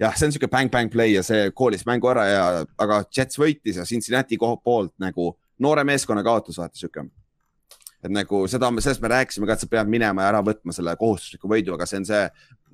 jah, 0.00 0.16
see 0.18 0.26
on 0.26 0.34
sihuke 0.34 0.50
bang-bang 0.50 0.90
play 0.90 1.14
ja 1.14 1.22
see 1.26 1.50
koolis 1.54 1.86
mängu 1.86 2.10
ära 2.10 2.26
ja, 2.26 2.46
aga 2.82 3.04
Jets 3.06 3.38
võitis 3.38 3.78
ja 3.78 3.86
Cincinnati 3.86 4.38
poolt 4.38 4.96
nagu 4.98 5.36
noore 5.62 5.84
meeskonna 5.86 6.24
kaotus, 6.26 6.58
vaata 6.58 6.76
sihuke 6.76 7.06
et 8.06 8.12
nagu 8.12 8.42
seda, 8.50 8.70
sellest 8.78 9.02
me 9.02 9.10
rääkisime 9.10 9.48
ka, 9.48 9.56
et 9.56 9.64
sa 9.64 9.68
pead 9.70 9.90
minema 9.90 10.24
ja 10.24 10.34
ära 10.34 10.42
võtma 10.44 10.74
selle 10.74 10.94
kohustusliku 11.00 11.50
võidu, 11.50 11.74
aga 11.74 11.88
see 11.88 12.02
on 12.02 12.08
see, 12.08 12.22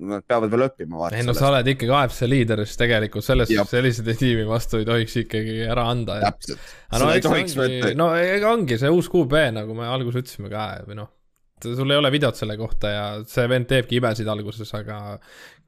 nad 0.09 0.25
peavad 0.27 0.51
veel 0.51 0.65
õppima. 0.67 1.09
ei 1.15 1.25
no 1.25 1.35
sa 1.37 1.49
oled 1.49 1.69
ikkagi 1.73 1.93
AFC 1.97 2.27
liider, 2.29 2.63
siis 2.67 2.79
tegelikult 2.79 3.25
selles 3.25 3.51
selliseid 3.69 4.11
tiimi 4.19 4.45
vastu 4.49 4.81
ei 4.81 4.87
tohiks 4.87 5.17
ikkagi 5.23 5.63
ära 5.69 5.87
anda. 5.91 6.19
täpselt. 6.23 6.69
no 6.99 7.09
eks 7.13 7.57
ongi, 7.57 7.95
no 7.99 8.09
ega 8.19 8.53
ongi 8.53 8.79
see 8.81 8.91
uus 8.93 9.09
QB, 9.13 9.47
nagu 9.59 9.77
me 9.77 9.89
alguses 9.89 10.23
ütlesime 10.23 10.51
ka 10.53 10.67
või 10.87 10.99
noh, 10.99 11.11
sul 11.63 11.95
ei 11.95 12.01
ole 12.01 12.11
videot 12.13 12.39
selle 12.39 12.57
kohta 12.59 12.93
ja 12.93 13.03
see 13.29 13.47
vend 13.51 13.69
teebki 13.71 13.99
imesid 14.01 14.29
alguses, 14.31 14.71
aga 14.77 15.19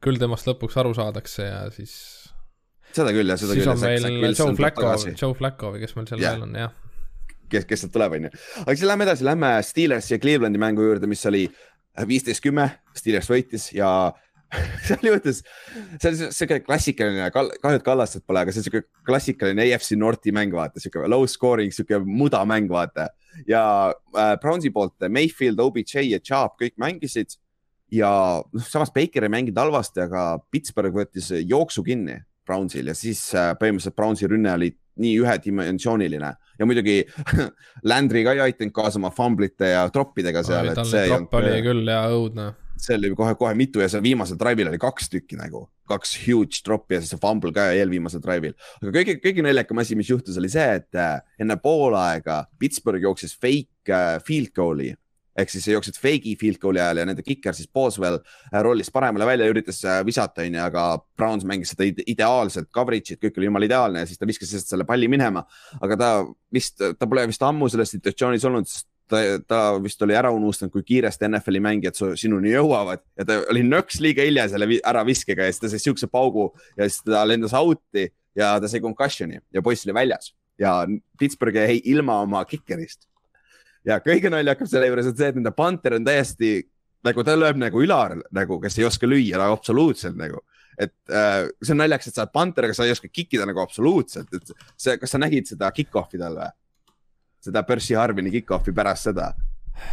küll 0.04 0.20
temast 0.20 0.48
lõpuks 0.48 0.76
aru 0.82 0.94
saadakse 0.96 1.46
ja 1.46 1.60
siis. 1.74 1.94
seda 2.96 3.14
küll 3.16 3.32
jah, 3.32 3.40
seda 3.40 3.56
küll. 3.56 3.68
siis 3.68 4.08
on 4.10 4.20
meil 4.20 4.36
Joe 4.36 4.56
Flacco, 4.58 4.92
Joe 5.12 5.38
Flacco 5.38 5.72
või 5.74 5.84
kes 5.84 5.96
meil 5.98 6.10
seal 6.12 6.24
veel 6.24 6.44
on, 6.48 6.58
jah 6.66 6.82
kes, 7.46 7.62
kes 7.62 7.84
sealt 7.84 7.92
tuleb, 7.94 8.18
onju. 8.18 8.30
aga 8.64 8.74
siis 8.74 8.88
lähme 8.88 9.06
edasi, 9.06 9.22
lähme 9.26 9.50
Steelersi 9.62 10.16
ja 10.16 10.20
Clevelandi 10.22 10.58
mängu 10.58 10.82
juurde, 10.82 11.06
mis 11.06 11.20
oli 11.30 11.44
viisteist, 12.08 12.42
kümme, 12.44 12.66
Steelers 12.96 13.28
võitis 13.30 13.70
ja 13.76 13.90
seal 14.10 14.25
juhtus, 15.08 15.42
see 16.00 16.10
on 16.12 16.34
siuke 16.34 16.60
klassikaline, 16.64 17.30
kahju, 17.34 17.72
et 17.74 17.84
Kallastet 17.86 18.26
pole, 18.26 18.44
aga 18.44 18.54
see 18.54 18.62
on 18.62 18.68
siuke 18.68 18.84
klassikaline 19.06 19.64
AFC 19.66 19.96
Northi 19.98 20.34
mäng, 20.34 20.54
vaata, 20.54 20.82
siuke 20.82 21.02
low 21.10 21.26
scoring, 21.30 21.74
siuke 21.74 21.98
mudamäng, 22.06 22.70
vaata. 22.70 23.08
ja 23.48 23.64
äh, 24.16 24.36
Brownsi 24.40 24.70
poolt 24.70 25.08
Mayfield, 25.08 25.60
OBJ 25.60 26.06
ja 26.06 26.20
Chubb 26.22 26.56
kõik 26.62 26.76
mängisid 26.80 27.36
ja 27.92 28.10
noh, 28.40 28.64
samas 28.66 28.94
Baker 28.94 29.26
ei 29.26 29.32
mänginud 29.32 29.58
halvasti, 29.60 30.06
aga 30.06 30.38
Pittsburgh 30.50 30.94
võttis 30.94 31.30
jooksu 31.42 31.84
kinni 31.86 32.20
Brownsil 32.46 32.90
ja 32.90 32.94
siis 32.96 33.22
äh, 33.34 33.52
põhimõtteliselt 33.58 33.96
Brownsi 33.98 34.30
rünne 34.30 34.54
oli 34.54 34.70
nii 35.02 35.16
ühedimensiooniline 35.20 36.30
ja 36.58 36.68
muidugi 36.68 37.02
Landry 37.90 38.22
ka 38.24 38.36
ei 38.36 38.44
aidanud 38.46 38.74
kaasa 38.76 39.00
oma 39.00 39.10
fumblite 39.14 39.74
ja 39.74 39.82
troppidega 39.92 40.42
seal. 40.46 40.72
tal 40.76 40.88
neid 40.88 41.12
troppe 41.12 41.42
oli 41.42 41.58
küll 41.66 41.90
ja 41.90 42.04
õudne. 42.12 42.52
See 42.80 42.96
oli 42.96 43.12
kohe-kohe 43.16 43.54
mitu 43.58 43.80
ja 43.82 43.88
seal 43.90 44.04
viimasel 44.04 44.38
drive'il 44.40 44.70
oli 44.70 44.80
kaks 44.80 45.08
tükki 45.12 45.38
nagu, 45.38 45.66
kaks 45.88 46.16
huge 46.26 46.60
drop'i 46.66 46.98
ja 46.98 47.02
siis 47.04 47.18
fumble 47.22 47.52
ka 47.56 47.70
eelviimasel 47.76 48.22
drive'il. 48.24 48.54
aga 48.82 48.92
kõige, 48.98 49.16
kõige 49.22 49.44
naljakam 49.46 49.82
asi, 49.82 49.96
mis 49.98 50.10
juhtus, 50.10 50.38
oli 50.40 50.50
see, 50.52 50.68
et 50.82 51.00
äh, 51.00 51.18
enne 51.42 51.58
poolaega 51.62 52.44
Pittsburgh 52.60 53.02
jooksis 53.02 53.36
fake 53.40 53.92
äh, 53.92 54.16
field 54.26 54.52
goal'i 54.56 54.92
ehk 55.36 55.50
siis 55.52 55.66
jooksid 55.68 55.98
fake'i 56.00 56.32
field 56.40 56.56
goal'i 56.62 56.80
ajal 56.80 57.02
ja 57.02 57.06
nende 57.08 57.24
kiker 57.24 57.56
siis 57.56 57.68
Boswell 57.72 58.18
äh, 58.20 58.60
rollis 58.64 58.90
paremale 58.92 59.28
välja 59.28 59.48
ja 59.48 59.52
üritas 59.52 59.82
visata, 60.06 60.44
onju, 60.46 60.62
aga 60.64 60.88
Browns 61.16 61.44
mängis 61.48 61.74
seda 61.74 61.88
ideaalselt, 61.88 62.70
coverage'it, 62.74 63.20
kõik 63.22 63.40
oli 63.40 63.50
jumala 63.50 63.68
ideaalne 63.68 64.04
ja 64.04 64.08
siis 64.08 64.20
ta 64.20 64.28
viskas 64.28 64.52
lihtsalt 64.52 64.74
selle 64.74 64.88
palli 64.88 65.08
minema. 65.12 65.44
aga 65.80 66.00
ta 66.00 66.10
vist, 66.52 66.80
ta 66.80 67.08
pole 67.08 67.26
vist 67.28 67.44
ammu 67.44 67.68
selles 67.72 67.92
situatsioonis 67.96 68.48
olnud, 68.48 68.68
sest 68.70 68.88
ta, 69.10 69.22
ta 69.46 69.60
vist 69.82 70.02
oli 70.02 70.16
ära 70.18 70.30
unustanud, 70.34 70.72
kui 70.74 70.84
kiiresti 70.86 71.28
NFL-i 71.28 71.62
mängijad 71.64 71.98
sinuni 72.18 72.54
jõuavad. 72.54 73.04
Ja 73.18 73.28
ta 73.28 73.40
oli 73.52 73.64
nõks 73.66 74.00
liiga 74.04 74.26
hilja 74.26 74.48
selle 74.52 74.80
äraviskega 74.82 75.46
ja 75.46 75.52
siis 75.52 75.64
ta 75.64 75.72
sai 75.72 75.82
siukse 75.82 76.10
paugu 76.10 76.50
ja 76.76 76.88
siis 76.88 77.02
ta 77.06 77.24
lendas 77.28 77.54
out'i 77.56 78.08
ja 78.36 78.56
ta 78.60 78.70
sai 78.70 78.82
concussion'i 78.84 79.40
ja 79.54 79.64
poiss 79.64 79.86
oli 79.86 79.96
väljas. 79.96 80.34
Ja 80.58 80.78
Pittsburgh 81.18 81.58
jäi 81.60 81.82
ilma 81.92 82.20
oma 82.24 82.44
kikerist 82.48 83.06
ja 83.86 84.00
kõige 84.02 84.30
naljakam 84.32 84.68
selle 84.68 84.88
juures 84.90 85.10
on 85.10 85.16
see, 85.16 85.30
et 85.30 85.38
nende 85.38 85.52
panter 85.56 85.96
on 85.98 86.06
täiesti 86.06 86.58
nagu 87.06 87.24
ta 87.26 87.36
lööb 87.38 87.58
nagu 87.60 87.82
Ülar 87.82 88.16
nagu, 88.34 88.58
kes 88.62 88.78
ei 88.80 88.86
oska 88.88 89.08
lüüa 89.08 89.38
nagu 89.40 89.54
absoluutselt 89.54 90.18
nagu. 90.18 90.42
Et 90.76 90.92
äh, 91.08 91.46
see 91.62 91.72
on 91.72 91.80
naljakas, 91.80 92.10
et 92.10 92.18
sa 92.18 92.26
oled 92.26 92.34
panter, 92.34 92.66
aga 92.66 92.76
sa 92.76 92.84
ei 92.84 92.92
oska 92.92 93.08
kikida 93.08 93.46
nagu 93.48 93.62
absoluutselt, 93.62 94.32
et 94.36 94.50
see, 94.76 94.96
kas 95.00 95.14
sa 95.14 95.20
nägid 95.22 95.48
seda 95.48 95.70
kick-off'i 95.72 96.20
tal 96.20 96.36
või? 96.36 96.50
Seda 97.48 97.62
Percy 97.66 97.96
Harvini 97.98 98.32
kick-off'i 98.34 98.74
pärast 98.76 99.10
seda 99.10 99.32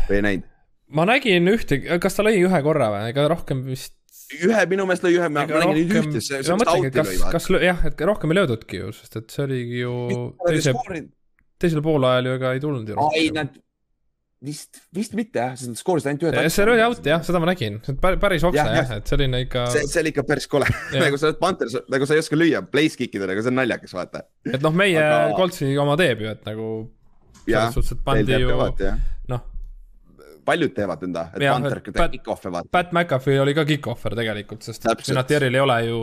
või 0.10 0.20
ei 0.20 0.26
näinud? 0.28 0.50
ma 0.94 1.08
nägin 1.10 1.50
ühte, 1.50 1.80
kas 2.02 2.18
ta 2.18 2.26
lõi 2.26 2.40
ühe 2.44 2.64
korra 2.66 2.92
või, 2.94 3.10
ega 3.14 3.26
rohkem 3.32 3.64
vist 3.66 3.96
ühe, 4.38 4.64
minu 4.70 4.86
meelest 4.88 5.06
lõi 5.06 5.18
ühe, 5.18 5.30
ma 5.34 5.46
nägin 5.48 5.76
nüüd 5.80 5.98
ühte, 6.02 6.22
see, 6.22 6.44
see 6.46 6.58
vist 6.60 6.74
out'i 6.76 7.06
lõi. 7.10 7.18
kas, 7.34 7.50
jah, 7.64 7.84
et 7.90 8.08
rohkem 8.10 8.34
ei 8.34 8.42
löödudki 8.42 8.82
ju, 8.82 8.94
sest 8.96 9.20
et 9.20 9.34
see 9.34 9.46
oligi 9.48 9.84
ju 9.84 9.94
teise, 10.46 10.74
teisel 11.62 11.84
poolajal 11.86 12.30
ju 12.30 12.40
ega 12.40 12.56
ei 12.56 12.64
tulnud 12.64 12.94
ju. 12.94 13.10
ei, 13.18 13.30
nad 13.36 13.54
vist, 14.44 14.82
vist 14.96 15.16
mitte 15.18 15.42
jah, 15.42 15.54
sest 15.58 15.72
nad 15.72 15.80
skoorisid 15.80 16.12
ainult 16.12 16.26
ühe. 16.30 16.48
see 16.54 16.66
oli 16.68 16.84
out 16.86 17.08
jah, 17.08 17.24
seda 17.26 17.42
ma 17.42 17.50
nägin, 17.52 17.80
päris 18.02 18.46
okse 18.48 18.60
jah, 18.60 18.74
jah., 18.82 18.98
et 19.00 19.14
selline 19.14 19.44
ikka. 19.46 19.68
see, 19.74 19.86
see 19.90 20.04
oli 20.04 20.14
ikka 20.14 20.26
päris 20.30 20.50
kole 20.52 20.68
nagu 21.04 21.20
sa 21.20 21.32
oled 21.32 21.40
panter, 21.42 21.72
nagu 21.94 22.10
sa 22.10 22.18
ei 22.18 22.24
oska 22.24 22.40
lüüa, 22.40 22.64
place 22.74 23.00
kick 23.00 23.16
ida, 23.18 23.30
nagu 23.30 23.44
see 23.44 23.54
on 23.54 23.60
naljakas, 23.62 23.96
vaata. 23.98 24.26
et 24.50 24.60
noh, 24.64 24.76
meie 24.76 25.00
Aga... 25.00 25.38
Coltsi 25.40 25.72
oma 25.80 25.98
teeb 26.00 26.26
ju, 26.26 26.34
et 26.36 26.44
nagu 26.50 26.68
selles 27.48 27.74
suhtes, 27.76 27.98
et 27.98 28.06
pandi 28.06 28.40
ju 28.40 28.54
noh. 29.32 29.50
Paljud 30.44 30.74
teevad 30.76 31.04
nõnda, 31.06 31.22
et 31.38 31.44
ja, 31.46 31.54
Panther 31.56 31.80
teeb 31.86 32.16
kick-off'e 32.18 32.50
vaata. 32.52 32.68
Pat 32.74 32.90
McAfee 32.92 33.38
oli 33.40 33.54
ka 33.56 33.64
kick-offer 33.68 34.16
tegelikult, 34.18 34.66
sest 34.66 34.84
Vinatieril 35.08 35.56
ei 35.56 35.62
ole 35.64 35.78
ju 35.86 36.00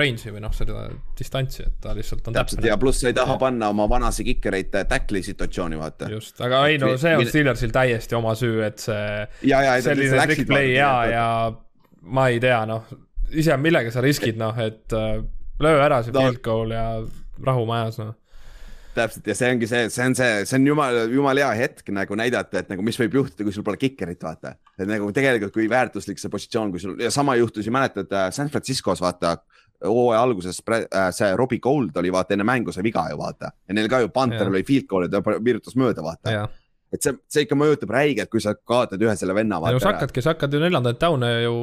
range'i 0.00 0.32
või 0.34 0.42
noh, 0.42 0.54
seda 0.56 0.88
distantsi, 1.18 1.62
et 1.68 1.76
ta 1.84 1.94
lihtsalt 1.94 2.26
on 2.30 2.34
täpselt 2.34 2.66
ja 2.66 2.74
pluss 2.80 3.04
sa 3.04 3.12
ei 3.12 3.14
taha 3.14 3.36
panna 3.38 3.68
oma 3.70 3.86
vanasi 3.90 4.26
kikereid 4.26 4.74
tackli 4.90 5.22
situatsiooni, 5.22 5.78
vaata. 5.78 6.10
just, 6.10 6.42
aga 6.42 6.64
ei 6.72 6.80
no 6.82 6.90
see 6.98 7.14
on 7.20 7.30
Steelersil 7.30 7.74
täiesti 7.74 8.18
oma 8.18 8.34
süü, 8.38 8.58
et 8.66 8.82
see 8.82 9.06
selline 9.86 10.26
trick 10.26 10.50
play 10.50 10.74
ja, 10.74 10.90
ja 11.12 11.28
ma 12.02 12.26
ei 12.32 12.42
tea, 12.42 12.64
noh, 12.66 12.90
ise 13.30 13.54
millega 13.62 13.94
sa 13.94 14.02
riskid, 14.02 14.42
noh, 14.42 14.58
et 14.58 14.98
uh, 14.98 15.22
löö 15.62 15.78
ära 15.86 16.02
see 16.02 16.18
field 16.18 16.42
goal 16.42 16.74
ja 16.74 16.88
rahu 17.46 17.62
majas, 17.70 18.02
noh 18.02 18.18
täpselt 18.96 19.26
ja 19.28 19.36
see 19.38 19.50
ongi 19.54 19.68
see, 19.70 19.88
see 19.92 20.06
on 20.08 20.16
see, 20.18 20.44
see 20.48 20.58
on 20.58 20.68
jumala, 20.70 21.04
jumala 21.10 21.44
hea 21.44 21.64
hetk 21.64 21.90
nagu 21.94 22.18
näidata, 22.18 22.62
et 22.62 22.70
nagu 22.72 22.84
mis 22.86 22.98
võib 23.00 23.18
juhtuda, 23.20 23.46
kui 23.46 23.54
sul 23.54 23.66
pole 23.66 23.80
kikerit, 23.80 24.22
vaata. 24.22 24.56
et 24.78 24.88
nagu 24.88 25.10
tegelikult, 25.14 25.54
kui 25.54 25.68
väärtuslik 25.70 26.22
see 26.22 26.32
positsioon, 26.32 26.72
kui 26.74 26.82
sul 26.82 26.96
ja 27.02 27.12
sama 27.14 27.36
juhtus 27.40 27.66
ju 27.66 27.74
mäletad 27.74 28.12
äh, 28.12 28.30
San 28.34 28.52
Franciscos 28.52 29.02
vaata 29.04 29.36
hooaja 29.84 30.22
alguses 30.22 30.60
äh, 30.70 31.08
see 31.12 31.30
Robbie 31.36 31.60
Gold 31.60 31.96
oli 32.00 32.12
vaata 32.12 32.36
enne 32.36 32.46
mängu 32.46 32.72
sai 32.72 32.84
viga 32.86 33.06
ju 33.10 33.18
vaata. 33.20 33.52
Ja 33.68 33.76
neil 33.76 33.90
ka 33.90 34.00
ju 34.04 34.12
Panther 34.14 34.52
lõi 34.52 34.64
field 34.66 34.88
goal'i, 34.90 35.10
ta 35.12 35.22
virutas 35.22 35.76
mööda 35.76 36.04
vaata 36.04 36.44
et 36.94 37.02
see, 37.02 37.14
see 37.30 37.44
ikka 37.46 37.56
mõjutab 37.58 37.90
räigelt, 37.94 38.30
kui 38.30 38.42
sa 38.42 38.54
kaotad 38.54 39.02
ühe 39.02 39.14
selle 39.18 39.34
venna. 39.36 39.58
no 39.58 39.80
sa 39.82 39.90
hakkadki, 39.92 40.22
sa 40.22 40.34
hakkad 40.34 40.54
ju 40.54 40.60
neljandaid 40.62 41.00
down'e 41.00 41.30
ju 41.42 41.54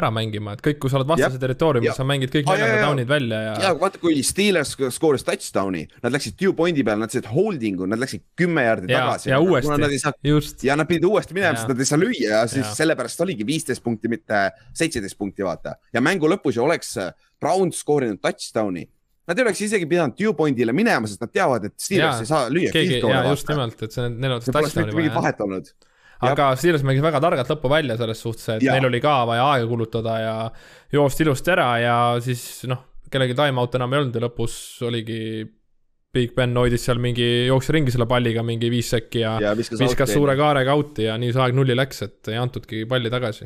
ära 0.00 0.10
mängima, 0.14 0.56
et 0.56 0.64
kõik, 0.64 0.80
kui 0.82 0.92
sa 0.92 0.98
oled 0.98 1.10
vastase 1.10 1.40
territooriumil, 1.42 1.92
sa 1.94 2.06
mängid 2.08 2.32
kõik 2.34 2.50
neljandad 2.50 2.82
down'id 2.82 3.10
välja 3.10 3.40
ja. 3.44 3.54
ja 3.68 3.72
vaata, 3.78 4.00
kui 4.02 4.18
Steelers 4.26 4.74
skooris 4.96 5.26
touchdown'i, 5.28 5.84
nad 6.02 6.14
läksid 6.16 6.38
two 6.40 6.56
point'i 6.58 6.84
peale, 6.86 7.04
nad 7.04 7.14
said 7.14 7.30
holding'u, 7.30 7.86
nad 7.90 8.02
läksid 8.02 8.24
kümme 8.38 8.66
jaardi 8.66 8.90
tagasi. 8.90 9.30
ja 9.30 9.40
uuesti, 9.44 10.02
saa... 10.02 10.14
just. 10.26 10.66
ja 10.66 10.76
nad 10.78 10.90
pidid 10.90 11.06
uuesti 11.08 11.38
minema, 11.38 11.54
sest 11.60 11.70
nad 11.70 11.84
ei 11.84 11.90
saa 11.92 12.02
lüüa 12.02 12.34
ja 12.34 12.44
siis 12.50 12.66
ja. 12.66 12.74
sellepärast 12.82 13.26
oligi 13.26 13.46
viisteist 13.46 13.84
punkti, 13.84 14.10
mitte 14.10 14.48
seitseteist 14.74 15.18
punkti, 15.18 15.46
vaata. 15.46 15.78
ja 15.94 16.02
mängu 16.04 16.30
lõpus 16.30 16.58
ju 16.58 16.66
oleks 16.66 16.96
Brown 17.38 17.70
skoorinud 17.70 18.18
touchdown'i 18.18 18.88
Nad 19.28 19.36
ei 19.36 19.44
oleks 19.44 19.60
isegi 19.66 19.86
pidanud 19.88 20.16
Dewpointile 20.16 20.72
minema, 20.72 21.08
sest 21.10 21.20
nad 21.20 21.32
teavad, 21.32 21.66
et 21.68 21.76
Steelers 21.76 22.22
ei 22.22 22.30
saa 22.30 22.48
lüüa. 22.52 22.72
just 23.28 23.50
nimelt, 23.52 23.82
et 23.84 23.92
see, 23.92 24.08
neil 24.14 24.38
oleks 24.38 24.48
touchdown'i 24.48 24.96
vaja. 24.96 25.12
vahet 25.18 25.42
olnud. 25.44 25.68
aga 26.30 26.46
Steelers 26.58 26.86
mängis 26.86 27.04
väga 27.04 27.20
targalt 27.22 27.52
lõppu 27.52 27.70
välja 27.70 27.98
selles 28.00 28.24
suhtes, 28.24 28.48
et 28.56 28.64
ja. 28.64 28.74
neil 28.74 28.88
oli 28.88 29.02
ka 29.04 29.20
vaja 29.28 29.44
aega 29.52 29.68
kulutada 29.68 30.16
ja 30.22 30.32
joosti 30.96 31.26
ilusti 31.26 31.54
ära 31.54 31.68
ja 31.82 31.98
siis 32.24 32.64
noh, 32.70 32.80
kellelgi 33.12 33.36
time-out 33.38 33.76
enam 33.78 33.94
ei 33.94 34.02
olnud 34.02 34.16
ja 34.16 34.24
lõpus 34.24 34.56
oligi 34.88 35.20
Big 36.14 36.32
Ben 36.34 36.56
hoidis 36.56 36.88
seal 36.88 36.98
mingi, 37.02 37.28
jooksis 37.50 37.74
ringi 37.76 37.92
selle 37.92 38.08
palliga 38.08 38.42
mingi 38.42 38.72
viis 38.72 38.88
sekki 38.96 39.20
ja, 39.26 39.36
ja 39.44 39.52
viskas, 39.56 39.82
viskas 39.84 40.16
suure 40.16 40.34
kaarega 40.40 40.72
out'i 40.72 41.04
ja 41.04 41.20
nii 41.20 41.36
see 41.36 41.44
aeg 41.44 41.56
nulli 41.56 41.76
läks, 41.76 42.00
et 42.08 42.32
ei 42.32 42.40
antudki 42.40 42.86
palli 42.88 43.12
tagasi 43.12 43.44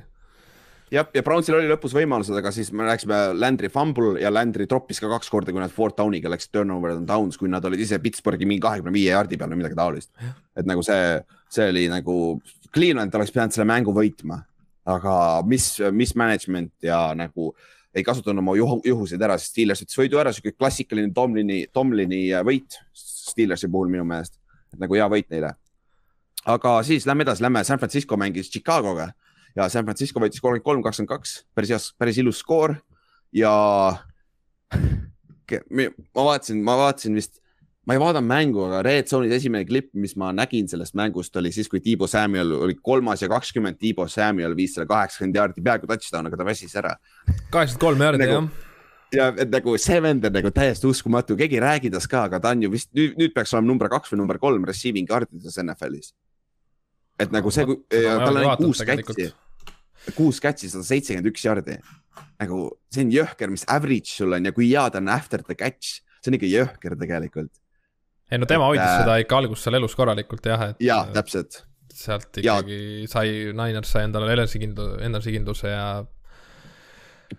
jah, 0.93 1.09
ja 1.15 1.23
Brownsil 1.25 1.57
oli 1.57 1.71
lõpus 1.71 1.95
võimalused, 1.97 2.35
aga 2.37 2.53
siis 2.55 2.71
me 2.77 2.87
rääkisime 2.87 3.19
Landry 3.39 3.71
fumble 3.73 4.15
ja 4.21 4.33
Landry 4.33 4.67
troppis 4.71 5.01
ka 5.03 5.11
kaks 5.11 5.31
korda, 5.33 5.55
kui 5.55 5.63
nad 5.63 5.73
fourth 5.73 5.99
down'iga 5.99 6.31
läksid 6.33 6.53
turnover 6.57 6.95
and 6.97 7.09
downs, 7.09 7.39
kui 7.41 7.51
nad 7.53 7.65
olid 7.69 7.81
ise 7.83 7.99
Pittsburghi 8.03 8.49
mingi 8.49 8.65
kahekümne 8.65 8.93
viie 8.95 9.13
jaardi 9.13 9.39
peal 9.41 9.53
või 9.53 9.63
midagi 9.63 9.79
taolist. 9.79 10.13
et 10.57 10.69
nagu 10.69 10.85
see, 10.87 11.21
see 11.53 11.69
oli 11.73 11.87
nagu, 11.93 12.17
Cleveland 12.73 13.15
oleks 13.15 13.33
pidanud 13.33 13.57
selle 13.57 13.69
mängu 13.69 13.95
võitma, 13.97 14.43
aga 14.89 15.15
mis, 15.49 15.75
mis 15.93 16.15
management 16.19 16.75
ja 16.85 17.11
nagu 17.17 17.53
ei 17.95 18.05
kasutanud 18.05 18.41
oma 18.41 18.57
juhu, 18.57 18.81
juhuseid 18.85 19.23
ära, 19.23 19.37
sest 19.39 19.53
Steelers 19.53 19.85
ütles 19.85 19.99
võidu 20.01 20.21
ära, 20.21 20.33
sihuke 20.33 20.57
klassikaline 20.57 21.13
Tomlini, 21.15 21.67
Tomlini 21.73 22.25
võit 22.45 22.81
Steelersi 22.97 23.69
puhul 23.73 23.93
minu 23.93 24.05
meelest, 24.09 24.39
et 24.73 24.81
nagu 24.81 24.97
hea 24.97 25.09
võit 25.13 25.29
neile. 25.33 25.55
aga 26.45 26.83
siis 26.83 27.05
lähme 27.07 27.23
edasi, 27.23 27.43
lähme 27.45 27.65
San 27.65 27.79
Francisco 27.79 28.17
mängis 28.17 28.49
Chicago'ga 28.51 29.13
ja 29.57 29.69
San 29.73 29.87
Francisco 29.87 30.23
võitis 30.23 30.41
kolmkümmend 30.43 30.67
kolm, 30.67 30.83
kakskümmend 30.87 31.13
kaks, 31.13 31.37
päris 31.57 31.73
hea, 31.75 31.81
päris 32.01 32.19
ilus 32.23 32.41
skoor. 32.43 32.77
Ja 33.33 33.53
ma 34.73 36.25
vaatasin, 36.25 36.61
ma 36.65 36.77
vaatasin 36.81 37.17
vist, 37.17 37.39
ma 37.87 37.97
ei 37.97 38.01
vaadanud 38.01 38.29
mängu, 38.29 38.65
aga 38.69 38.83
Red 38.87 39.11
Zone'is 39.11 39.37
esimene 39.37 39.67
klipp, 39.69 39.91
mis 39.99 40.15
ma 40.21 40.31
nägin 40.37 40.69
sellest 40.71 40.97
mängust, 40.99 41.37
oli 41.41 41.53
siis, 41.55 41.69
kui 41.73 41.81
Tiibo 41.85 42.09
Samuel 42.11 42.55
oli 42.59 42.77
kolmas 42.81 43.25
ja 43.25 43.31
kakskümmend, 43.33 43.81
Tiibo 43.81 44.09
Samuel 44.09 44.57
viis 44.57 44.77
selle 44.77 44.89
kaheksakümmend 44.91 45.41
jaardi, 45.41 45.65
peaaegu 45.65 45.89
touchdown, 45.91 46.29
aga 46.31 46.41
ta 46.41 46.49
väsis 46.49 46.77
ära. 46.81 46.97
kaheksakümmend 47.27 47.87
kolm 47.87 48.07
jaardi 48.07 48.27
nagu, 48.27 48.43
jah. 48.43 48.69
Ja 49.13 49.27
et 49.37 49.51
nagu 49.53 49.75
see 49.77 49.99
vend 50.01 50.25
on 50.25 50.33
nagu 50.33 50.49
täiesti 50.57 50.89
uskumatu, 50.89 51.37
keegi 51.37 51.59
ei 51.59 51.61
räägi 51.61 51.91
tast 51.93 52.09
ka, 52.09 52.23
aga 52.31 52.39
ta 52.41 52.55
on 52.57 52.63
ju 52.65 52.71
vist 52.73 52.89
nüüd, 52.97 53.19
nüüd 53.21 53.35
peaks 53.37 53.53
olema 53.53 53.69
number 53.69 53.91
kaks 53.93 54.15
või 54.15 54.23
number 54.23 54.39
kolm 54.41 54.65
receiving 54.65 55.11
yard'ides 55.13 55.59
NFL-is 55.61 56.15
et 57.23 57.35
nagu 57.35 57.53
see, 57.55 57.67
tal 57.93 58.29
on 58.29 58.41
ainult 58.43 58.63
kuus 58.63 58.85
catch'i, 58.87 59.29
kuus 60.17 60.41
catch'i, 60.43 60.71
sada 60.73 60.87
seitsekümmend 60.87 61.31
üks 61.33 61.45
jardi. 61.47 61.79
nagu 62.43 62.63
see 62.93 63.05
on 63.07 63.13
jõhker, 63.15 63.53
mis 63.53 63.67
average 63.71 64.11
sul 64.13 64.35
on 64.37 64.49
ja 64.49 64.55
kui 64.55 64.71
hea 64.71 64.87
ta 64.93 65.01
on 65.03 65.11
after 65.13 65.45
the 65.47 65.57
catch, 65.59 66.01
see 66.21 66.33
on 66.33 66.39
ikka 66.39 66.51
jõhker 66.51 66.97
tegelikult. 67.01 67.53
ei 68.33 68.41
no 68.41 68.49
tema 68.51 68.71
hoidis 68.71 68.87
äh, 68.87 69.03
seda 69.03 69.19
ikka 69.23 69.43
alguses 69.43 69.69
seal 69.69 69.79
elus 69.79 69.95
korralikult 69.99 70.49
jah, 70.51 70.71
et. 70.73 70.83
jaa, 70.83 71.05
täpselt. 71.15 71.63
sealt 71.93 72.43
ikkagi 72.43 72.81
ja. 73.05 73.13
sai, 73.13 73.53
Niners 73.57 73.95
sai 73.95 74.09
endale 74.09 74.33
enesekindluse, 74.35 74.99
enesekindluse 75.09 75.73
ja 75.73 75.87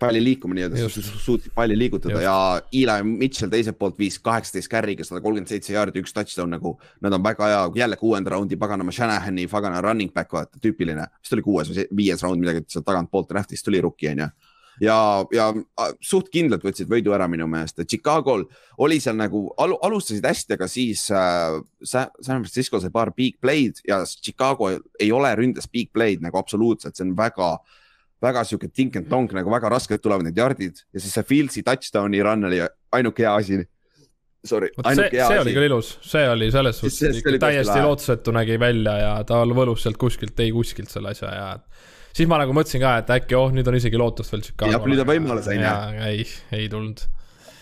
palli 0.00 0.22
liikuma 0.24 0.56
nii-öelda, 0.58 0.88
suutsid 0.88 1.52
palli 1.54 1.76
liigutada 1.78 2.14
Just. 2.14 2.24
ja 2.24 2.62
Eli 2.72 3.08
Mitchell 3.08 3.52
teiselt 3.52 3.78
poolt 3.78 3.98
viis 3.98 4.18
kaheksateist 4.22 4.70
carry'ga 4.72 5.06
sada 5.06 5.22
kolmkümmend 5.24 5.52
seitse 5.52 5.74
jaardi, 5.74 6.02
üks 6.04 6.14
touchdown 6.16 6.54
nagu. 6.56 6.74
Nad 7.04 7.16
on 7.16 7.22
väga 7.24 7.50
hea, 7.50 7.60
jälle 7.82 7.98
kuuenda 8.00 8.34
raundi 8.34 8.56
paganama 8.60 8.92
Shanahani 8.92 9.46
pagana 9.50 9.82
running 9.84 10.12
back, 10.14 10.32
vaata 10.32 10.60
tüüpiline, 10.62 11.06
vist 11.20 11.36
oli 11.36 11.44
kuues 11.46 11.70
või 11.70 11.86
viies 12.02 12.24
raund 12.24 12.42
midagi 12.42 12.64
sealt 12.68 12.86
tagantpoolt 12.88 13.30
draft'ist 13.30 13.66
tuli 13.66 13.82
rookie 13.84 14.12
onju 14.14 14.30
ja, 14.82 14.96
ja 15.34 15.48
suht 16.02 16.30
kindlalt 16.34 16.64
võtsid 16.66 16.90
võidu 16.90 17.14
ära 17.14 17.28
minu 17.30 17.46
meelest, 17.50 17.78
et 17.78 17.90
Chicago'l 17.90 18.44
oli 18.82 18.98
seal 19.02 19.16
nagu 19.18 19.46
al, 19.60 19.76
alustasid 19.86 20.26
hästi, 20.26 20.56
aga 20.56 20.68
siis 20.70 21.06
äh, 21.14 21.60
San 21.84 22.10
Francisco 22.24 22.80
sai 22.82 22.92
paar 22.94 23.12
big 23.14 23.38
play'd 23.42 23.82
ja 23.88 24.02
Chicago 24.08 24.72
ei 24.72 25.12
ole 25.14 25.34
ründes 25.38 25.70
big 25.70 25.92
play'd 25.94 26.24
nagu 26.24 26.40
absoluutselt, 26.40 26.96
see 26.96 27.06
on 27.06 27.14
väga 27.18 27.52
äh, 27.54 27.80
väga 28.24 28.42
sihuke 28.48 28.70
tink 28.72 28.98
and 29.00 29.10
tonk 29.10 29.34
nagu 29.36 29.52
väga 29.52 29.70
raskelt 29.72 30.02
tulevad 30.04 30.26
need 30.26 30.40
yard'id 30.40 30.82
ja 30.82 31.02
siis 31.02 31.14
see 31.16 31.28
Fieldsi 31.28 31.64
touchdown'i 31.66 32.22
run 32.24 32.50
oli 32.50 32.60
ainuke 32.98 33.26
hea 33.26 33.34
asi. 33.34 33.62
Sorry, 34.44 34.68
see, 34.76 35.08
see 35.08 35.20
asi. 35.24 35.38
oli 35.40 35.54
küll 35.56 35.70
ilus, 35.70 35.94
see 36.04 36.24
oli 36.28 36.50
selles 36.52 36.82
suhtes 36.82 37.20
ikka 37.22 37.38
täiesti 37.46 37.78
lootusetu 37.80 38.34
nägi 38.36 38.58
välja 38.60 38.98
ja 39.00 39.12
ta 39.24 39.38
võlus 39.48 39.86
sealt 39.86 39.96
kuskilt, 40.00 40.34
tõi 40.36 40.50
kuskilt 40.52 40.92
selle 40.92 41.14
asja 41.14 41.30
ja 41.32 41.46
siis 42.12 42.28
ma 42.28 42.36
nagu 42.42 42.52
mõtlesin 42.56 42.82
ka, 42.82 42.98
et 43.00 43.12
äkki 43.16 43.38
oh, 43.40 43.48
nüüd 43.54 43.70
on 43.70 43.78
isegi 43.80 44.00
lootust 44.00 44.34
veel 44.34 44.44
Chicagole. 44.44 44.76
jah, 44.76 44.88
nüüd 44.92 45.00
on 45.00 45.08
võimalus 45.08 45.48
on 45.48 45.64
ju. 45.64 45.72
ei, 46.10 46.26
ei 46.60 46.68
tulnud 46.68 47.06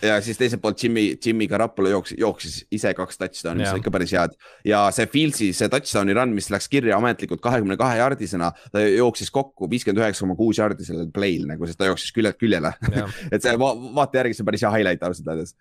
ja 0.03 0.19
siis 0.25 0.39
teiselt 0.39 0.63
poolt 0.63 0.83
Jimmy, 0.83 1.17
Jimmy 1.25 1.47
Garapolo 1.51 1.91
jooksis, 1.93 2.19
jooksis 2.21 2.57
ise 2.75 2.93
kaks 2.99 3.21
touchdown'i, 3.21 3.63
mis 3.63 3.73
on 3.73 3.81
ikka 3.83 3.93
päris 3.95 4.15
head. 4.17 4.37
ja 4.67 4.85
see 4.95 5.09
Fieldsi, 5.13 5.51
see 5.57 5.71
touchdown'i 5.73 6.17
run, 6.19 6.35
mis 6.37 6.51
läks 6.53 6.69
kirja 6.73 6.99
ametlikult 6.99 7.43
kahekümne 7.45 7.77
kahe 7.81 7.99
jardisena, 8.01 8.53
ta 8.73 8.83
jooksis 8.85 9.31
kokku 9.35 9.71
viiskümmend 9.71 10.03
üheksa 10.05 10.27
koma 10.27 10.39
kuus 10.39 10.61
jardi 10.61 10.87
sellel 10.87 11.11
play'l 11.15 11.47
nagu, 11.51 11.69
sest 11.69 11.81
ta 11.81 11.91
jooksis 11.91 12.15
küljelt 12.17 12.41
küljele. 12.41 12.75
Et 13.35 13.43
see 13.43 13.55
va 13.61 13.75
vaate 14.01 14.23
järgi 14.23 14.39
see 14.39 14.45
on 14.45 14.51
päris 14.51 14.67
hea 14.67 14.75
highlight 14.77 15.07
ausalt 15.07 15.33
öeldes 15.35 15.57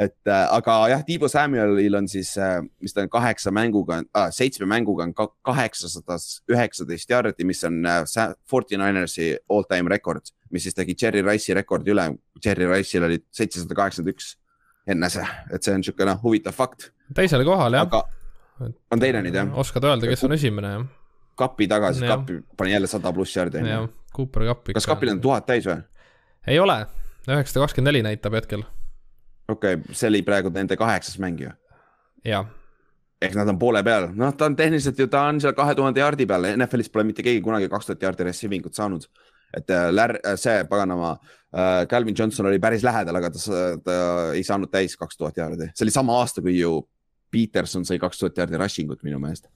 et 0.00 0.30
äh, 0.32 0.46
aga 0.56 0.76
jah, 0.88 1.02
Tiibo 1.04 1.28
Samuelil 1.28 1.96
on 1.98 2.08
siis 2.08 2.32
äh,, 2.40 2.58
mis 2.80 2.94
ta 2.96 3.04
on 3.04 3.10
kaheksa 3.12 3.52
mänguga 3.52 4.00
äh,, 4.16 4.30
seitsme 4.32 4.68
mänguga 4.70 5.04
on 5.04 5.14
kaheksasada 5.16 6.16
üheksateist 6.50 7.10
jardi, 7.12 7.44
mis 7.44 7.60
on 7.68 7.82
äh, 7.86 8.04
Forty 8.48 8.78
Ninersi 8.80 9.34
all 9.48 9.66
time 9.68 9.92
rekord, 9.92 10.32
mis 10.50 10.64
siis 10.68 10.76
tegi 10.78 10.96
Jerry 10.96 11.22
Rice'i 11.26 11.56
rekordi 11.56 11.92
üle. 11.92 12.06
Jerry 12.44 12.68
Rice'il 12.70 13.04
oli 13.04 13.20
seitsesada 13.34 13.76
kaheksakümmend 13.76 14.16
üks 14.16 14.34
enne 14.88 15.10
see, 15.12 15.26
et 15.52 15.62
see 15.62 15.74
on 15.74 15.82
niisugune 15.82 16.16
huvitav 16.22 16.56
fakt. 16.56 16.90
teisel 17.14 17.44
kohal 17.44 17.76
jah 17.76 18.00
on 18.90 19.02
teine 19.02 19.22
nüüd 19.24 19.36
jah? 19.36 19.52
oskad 19.58 19.84
öelda, 19.88 20.08
kes 20.10 20.24
on 20.26 20.36
esimene 20.36 20.72
jah? 20.74 20.88
kapi 21.40 21.68
tagasi, 21.70 22.04
kapi 22.08 22.40
pani 22.56 22.74
jälle 22.74 22.90
sada 22.90 23.12
pluss 23.12 23.36
jardi. 23.36 23.62
jah, 23.68 23.88
Cooper 24.16 24.48
Cup 24.50 24.68
ikka. 24.68 24.80
kas 24.80 24.88
kapil 24.88 25.12
on 25.14 25.20
tuhat 25.20 25.46
täis 25.48 25.68
või? 25.68 25.80
ei 26.48 26.60
ole, 26.60 26.82
üheksasada 27.28 27.66
kakskümmend 27.66 27.92
neli 27.92 28.04
näitab 28.06 28.36
hetkel. 28.36 28.64
Okei 29.50 29.76
okay,, 29.78 29.96
see 29.96 30.08
oli 30.10 30.22
praegu 30.26 30.52
nende 30.54 30.78
kaheksas 30.80 31.18
mäng 31.22 31.40
ju. 31.42 31.52
jah. 32.26 32.46
ehk 33.20 33.34
nad 33.36 33.50
on 33.52 33.58
poole 33.60 33.82
peal, 33.84 34.08
noh, 34.16 34.32
ta 34.36 34.48
on 34.48 34.56
tehniliselt 34.56 34.98
ju, 34.98 35.08
ta 35.12 35.26
on 35.28 35.40
seal 35.42 35.56
kahe 35.56 35.74
tuhande 35.76 36.00
jardi 36.00 36.26
peal, 36.28 36.48
NFL-is 36.54 36.92
pole 36.92 37.04
mitte 37.08 37.24
keegi 37.26 37.42
kunagi 37.44 37.68
kaks 37.72 37.90
tuhat 37.90 38.08
jardi 38.08 38.28
receiving 38.30 38.66
ut 38.66 38.78
saanud. 38.78 39.06
et 39.56 39.70
äh, 39.70 39.88
lär-, 39.90 40.20
äh, 40.24 40.36
see 40.38 40.64
paganama 40.70 41.16
äh,, 41.52 41.86
Calvin 41.90 42.14
Johnson 42.14 42.46
oli 42.46 42.60
päris 42.62 42.84
lähedal, 42.86 43.16
aga 43.18 43.32
ta, 43.34 43.60
ta 43.84 43.96
ei 44.34 44.44
saanud 44.46 44.70
täis 44.70 44.96
kaks 44.96 45.18
tuhat 45.18 45.36
jardi, 45.36 45.72
see 45.74 45.84
oli 45.84 45.94
sama 45.94 46.20
aasta, 46.20 46.42
kui 46.42 46.58
ju 46.58 46.78
Peterson 47.30 47.84
sai 47.84 47.98
kaks 47.98 48.22
tuhat 48.22 48.38
jardi 48.38 48.58
rushing 48.58 48.90
ut 48.94 49.02
minu 49.06 49.18
meelest 49.18 49.50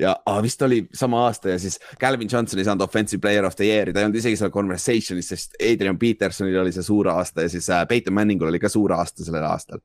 ja 0.00 0.12
ah, 0.26 0.42
vist 0.42 0.62
oli 0.62 0.82
sama 0.94 1.24
aasta 1.26 1.52
ja 1.52 1.58
siis 1.58 1.78
Calvin 2.00 2.28
Johnson 2.32 2.58
ei 2.60 2.64
saanud 2.64 2.84
offensive 2.84 3.20
player 3.20 3.44
of 3.44 3.56
the 3.56 3.66
year'i, 3.68 3.92
ta 3.92 4.00
ei 4.00 4.08
olnud 4.08 4.18
isegi 4.20 4.38
seal 4.40 4.52
conversation'is, 4.54 5.32
sest 5.34 5.56
Adrian 5.60 5.98
Petersonil 5.98 6.60
oli 6.62 6.72
see 6.74 6.84
suur 6.86 7.10
aasta 7.12 7.46
ja 7.46 7.52
siis 7.52 7.68
äh, 7.70 7.84
Peyton 7.88 8.14
Manningul 8.16 8.52
oli 8.52 8.60
ka 8.62 8.70
suur 8.72 8.94
aasta 8.96 9.24
sellel 9.26 9.46
aastal. 9.48 9.82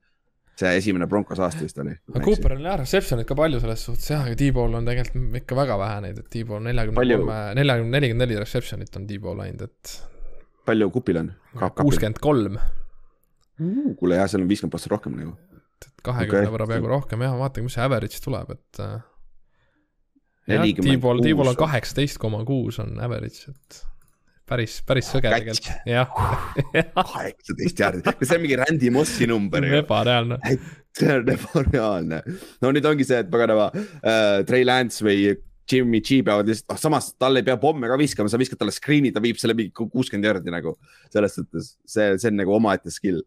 see 0.58 0.72
esimene 0.80 1.06
Broncos 1.08 1.39
aasta 1.43 1.62
vist 1.62 1.78
oli. 1.84 1.93
aga 2.13 2.24
Cooperil 2.26 2.62
on 2.63 2.70
jah 2.72 2.80
reception'id 2.82 3.28
ka 3.30 3.36
palju 3.38 3.60
selles 3.63 3.84
suhtes 3.89 4.12
jah, 4.13 4.24
aga 4.26 4.38
T-Ball 4.39 4.80
on 4.80 4.88
tegelikult 4.88 5.41
ikka 5.41 5.60
väga 5.60 5.80
vähe 5.82 6.00
neid, 6.08 6.22
et 6.24 6.30
T-Ball 6.34 6.63
neljakümne 6.70 7.04
kolme, 7.04 7.41
neljakümne, 7.60 7.93
nelikümmend 7.98 8.26
neli 8.26 8.39
reception'it 8.41 9.02
on 9.02 9.10
T-Ball 9.10 9.43
läinud, 9.43 9.67
et. 9.67 9.98
palju 10.65 10.89
Kupil 10.96 11.22
on? 11.24 11.34
kuuskümmend 11.82 12.24
kolm. 12.24 12.58
kuule 14.00 14.17
jah, 14.22 14.32
seal 14.32 14.46
on 14.46 14.50
viiskümmend 14.50 14.74
protsenti 14.74 14.96
rohkem 14.96 15.20
nagu. 15.20 15.36
kahekümne 16.08 16.48
okay. 16.48 16.56
võrra 16.56 16.72
peaaegu 16.72 16.89
rohkem 16.96 17.28
jah, 17.28 17.38
vaatame, 17.38 17.67
mis 17.67 17.78
see 17.78 17.86
average 17.86 18.24
tuleb, 18.24 18.58
et 18.58 18.82
T-ball, 20.48 21.20
T-ball 21.26 21.52
on 21.52 21.60
kaheksateist 21.60 22.20
koma 22.22 22.40
kuus 22.48 22.80
on 22.80 22.96
average, 23.04 23.52
et 23.52 23.82
päris, 24.48 24.78
päris 24.88 25.10
sõge 25.12 25.32
tegelikult, 25.32 25.68
jah. 25.90 26.14
kaheksateist 27.12 27.84
jaardi, 27.84 28.14
see 28.22 28.38
on 28.38 28.46
mingi 28.46 28.60
Randy 28.62 28.92
Mossi 28.96 29.28
number 29.30 29.66
ebareaalne. 29.82 30.40
see 30.98 31.18
on 31.18 31.34
ebareaalne. 31.36 32.22
no 32.64 32.72
nüüd 32.76 32.88
ongi 32.88 33.08
see, 33.08 33.20
et 33.26 33.34
paganama 33.34 33.68
äh, 33.76 34.46
Trey 34.48 34.64
Lance 34.68 35.04
või 35.06 35.36
Jimmy 35.68 36.00
G 36.00 36.22
peavad 36.24 36.48
lihtsalt, 36.48 36.72
ah 36.78 36.80
samas 36.80 37.12
tal 37.20 37.36
ei 37.36 37.44
pea 37.44 37.58
pomme 37.60 37.90
ka 37.92 38.00
viskama, 38.00 38.32
sa 38.32 38.40
viskad 38.40 38.62
talle 38.62 38.72
screen'i, 38.72 39.12
ta 39.12 39.24
viib 39.24 39.40
selle 39.42 39.58
mingi 39.58 39.76
kuuskümmend 39.76 40.30
jardi 40.30 40.54
nagu. 40.54 40.78
selles 41.12 41.36
suhtes 41.36 41.74
see, 41.84 42.14
see 42.16 42.32
on 42.32 42.40
nagu 42.40 42.56
omaette 42.56 42.94
skill. 42.94 43.20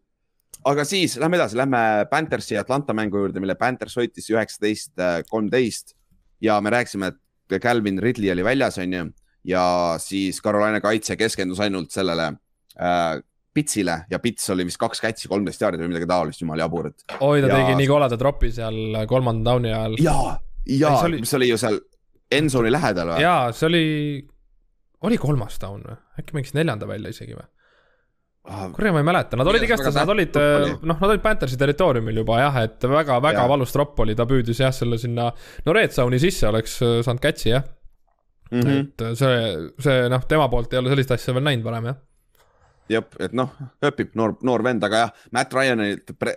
aga 0.65 0.89
siis 0.89 1.19
lähme 1.21 1.37
edasi, 1.37 1.61
lähme 1.61 1.85
Panthersi 2.09 2.57
ja 2.57 2.65
Atlanta 2.65 2.97
mängu 2.97 3.21
juurde, 3.21 3.43
mille 3.43 3.53
Panthers 3.61 3.93
võitis 4.01 4.33
üheksateist, 4.33 4.95
äh, 4.97 5.21
kolmteist 5.29 5.93
ja 6.41 6.59
me 6.61 6.73
rääkisime, 6.73 7.11
et 7.11 7.61
Calvin 7.61 7.99
Ridley 8.01 8.31
oli 8.31 8.43
väljas, 8.45 8.77
on 8.81 8.93
ju, 8.93 9.03
ja 9.47 9.65
siis 9.99 10.41
Carolina 10.41 10.81
kaitse 10.81 11.17
keskendus 11.19 11.59
ainult 11.59 11.91
sellele 11.91 12.31
äh, 12.79 13.19
Pitsile 13.53 13.97
ja 14.09 14.19
Pits 14.23 14.49
oli 14.53 14.65
vist 14.67 14.79
kaks 14.79 15.01
kätsi, 15.03 15.27
kolmteist 15.27 15.61
jaardi 15.61 15.83
või 15.83 15.91
midagi 15.91 16.07
taolist, 16.07 16.41
jumala 16.41 16.63
jabur, 16.63 16.91
et. 16.91 17.03
oi, 17.19 17.41
ta 17.43 17.49
ja... 17.49 17.55
tegi 17.57 17.79
nii 17.81 17.89
koleda 17.89 18.19
tropi 18.19 18.51
seal 18.55 19.01
kolmanda 19.09 19.51
down'i 19.51 19.73
ajal. 19.73 19.97
ja, 19.99 20.17
ja 20.71 20.93
oli... 21.01 21.23
mis 21.25 21.33
oli 21.35 21.49
ju 21.51 21.57
seal 21.59 21.79
endzone'i 22.31 22.71
lähedal 22.71 23.11
või? 23.11 23.23
ja 23.25 23.35
see 23.55 23.67
oli, 23.67 23.85
oli 25.07 25.19
kolmas 25.19 25.59
down 25.61 25.83
või, 25.83 25.97
äkki 26.21 26.37
mängis 26.37 26.55
neljanda 26.55 26.87
välja 26.87 27.11
isegi 27.11 27.35
või? 27.35 27.49
Ah, 28.49 28.71
kurat, 28.73 28.89
ma 28.89 29.03
ei 29.03 29.05
mäleta, 29.05 29.37
nad 29.37 29.45
olid 29.51 29.61
igastahes, 29.67 29.93
nad 29.93 30.09
olid, 30.09 30.37
noh, 30.81 30.95
nad 30.97 31.11
olid 31.11 31.21
Panthersi 31.21 31.59
territooriumil 31.61 32.23
juba 32.23 32.39
jah, 32.41 32.55
et 32.63 32.87
väga-väga 32.89 33.43
valus 33.51 33.73
tropp 33.75 33.99
oli, 34.01 34.15
ta 34.17 34.25
püüdis 34.29 34.63
jah, 34.63 34.73
selle 34.73 34.97
sinna, 35.01 35.27
no 35.67 35.75
red 35.77 35.93
zone'i 35.93 36.17
sisse 36.23 36.49
oleks 36.49 36.79
äh, 36.81 36.95
saanud 37.05 37.21
catch'i 37.21 37.51
jah 37.51 37.67
mm. 38.49 38.63
-hmm. 38.63 38.79
et 38.79 39.03
äh, 39.05 39.13
see, 39.19 39.43
see 39.85 40.09
noh, 40.09 40.25
tema 40.25 40.49
poolt 40.49 40.73
ei 40.73 40.81
ole 40.81 40.89
sellist 40.89 41.13
asja 41.13 41.37
veel 41.37 41.45
näinud 41.45 41.69
varem 41.69 41.91
jah. 41.91 41.99
jah, 42.89 43.05
et 43.21 43.37
noh, 43.37 43.53
õpib 43.91 44.17
noor, 44.17 44.33
noor 44.41 44.65
vend, 44.65 44.89
aga 44.89 45.03
jah, 45.05 45.13
Matt 45.37 45.53
Ryan'ilt 45.53 46.17
pre, 46.17 46.33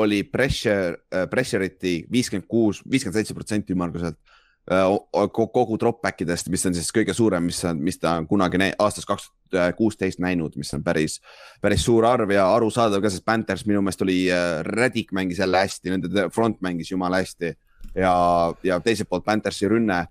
oli 0.00 0.22
pressure, 0.24 1.02
pressure'iti 1.28 1.98
viiskümmend 2.08 2.48
kuus, 2.48 2.80
viiskümmend 2.88 3.20
seitse 3.20 3.36
protsenti 3.36 3.76
ümmarguselt 3.76 4.16
Äh, 4.16 4.31
kogu 4.68 5.76
drop-back 5.78 6.22
idest, 6.22 6.48
mis 6.48 6.64
on 6.66 6.74
siis 6.74 6.92
kõige 6.94 7.14
suurem, 7.14 7.48
mis 7.50 7.58
mis 7.74 7.98
ta 7.98 8.14
on 8.20 8.28
kunagi 8.30 8.70
aastast 8.78 9.08
kaks 9.08 9.30
tuhat 9.50 9.76
kuusteist 9.76 10.20
näinud, 10.22 10.54
mis 10.56 10.72
on 10.74 10.84
päris, 10.84 11.18
päris 11.60 11.84
suur 11.84 12.06
arv 12.06 12.30
ja 12.30 12.46
arusaadav 12.54 13.02
ka, 13.02 13.10
sest 13.10 13.24
Panthers 13.24 13.66
minu 13.66 13.82
meelest 13.82 14.02
oli, 14.02 14.26
Reddick 14.62 15.12
mängis 15.12 15.42
jälle 15.42 15.58
hästi, 15.58 15.90
nende 15.90 16.28
front 16.30 16.60
mängis 16.60 16.90
jumala 16.90 17.20
hästi. 17.20 17.54
ja, 17.94 18.54
ja 18.62 18.80
teiselt 18.80 19.08
poolt 19.08 19.24
Panthersi 19.24 19.68
rünne 19.68 20.06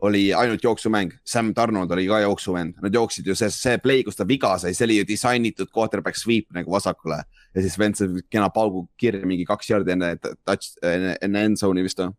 oli 0.00 0.34
ainult 0.34 0.64
jooksumäng, 0.64 1.12
Sam 1.24 1.52
Donald 1.56 1.90
oli 1.90 2.06
ka 2.08 2.20
jooksuvend, 2.20 2.74
nad 2.82 2.94
jooksid 2.94 3.26
ju 3.26 3.34
see, 3.36 3.50
see 3.52 3.78
play, 3.78 4.02
kus 4.02 4.16
ta 4.16 4.24
viga 4.28 4.54
sai, 4.58 4.72
see 4.74 4.86
oli 4.88 4.96
ju 4.96 5.06
disainitud 5.08 5.68
quarterback 5.76 6.16
sweep 6.16 6.48
nagu 6.56 6.72
vasakule. 6.72 7.20
ja 7.54 7.60
siis 7.60 7.78
vend 7.78 7.98
sai 7.98 8.08
kena 8.30 8.48
paugu 8.50 8.88
kirja 8.96 9.26
mingi 9.26 9.44
kaks 9.44 9.70
jardi 9.70 9.92
enne 9.92 10.16
touch, 10.22 10.72
enne, 10.82 11.16
enne 11.20 11.44
end 11.44 11.60
zone'i 11.60 11.84
vist 11.84 12.00
või 12.00 12.14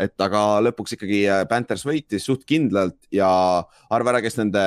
et 0.00 0.24
aga 0.26 0.42
lõpuks 0.64 0.96
ikkagi 0.96 1.20
äh, 1.30 1.42
Panthers 1.50 1.84
võitis 1.86 2.26
suht 2.26 2.42
kindlalt 2.48 2.96
ja 3.14 3.28
arva 3.94 4.14
ära, 4.14 4.22
kes 4.24 4.38
nende 4.40 4.64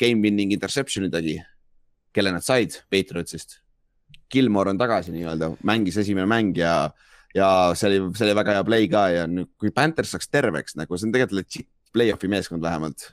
game 0.00 0.24
winning 0.24 0.54
interception'i 0.56 1.10
tegi. 1.12 1.38
kelle 2.10 2.32
nad 2.34 2.42
said 2.42 2.74
Patriotsist. 2.90 3.60
Gilmore 4.30 4.72
on 4.72 4.78
tagasi 4.78 5.12
nii-öelda, 5.14 5.52
mängis 5.66 5.98
esimene 6.00 6.26
mäng 6.26 6.56
ja, 6.58 6.90
ja 7.34 7.70
see 7.78 7.86
oli, 7.86 8.00
see 8.18 8.26
oli 8.26 8.34
väga 8.34 8.56
hea 8.56 8.64
play 8.66 8.88
ka 8.90 9.04
ja 9.14 9.28
nüüd, 9.30 9.50
kui 9.58 9.70
Panthers 9.74 10.14
saaks 10.14 10.30
terveks 10.30 10.74
nagu, 10.78 10.98
see 10.98 11.06
on 11.06 11.14
tegelikult 11.14 11.38
legit 11.38 11.68
play-off'i 11.94 12.30
meeskond 12.30 12.62
vähemalt. 12.62 13.10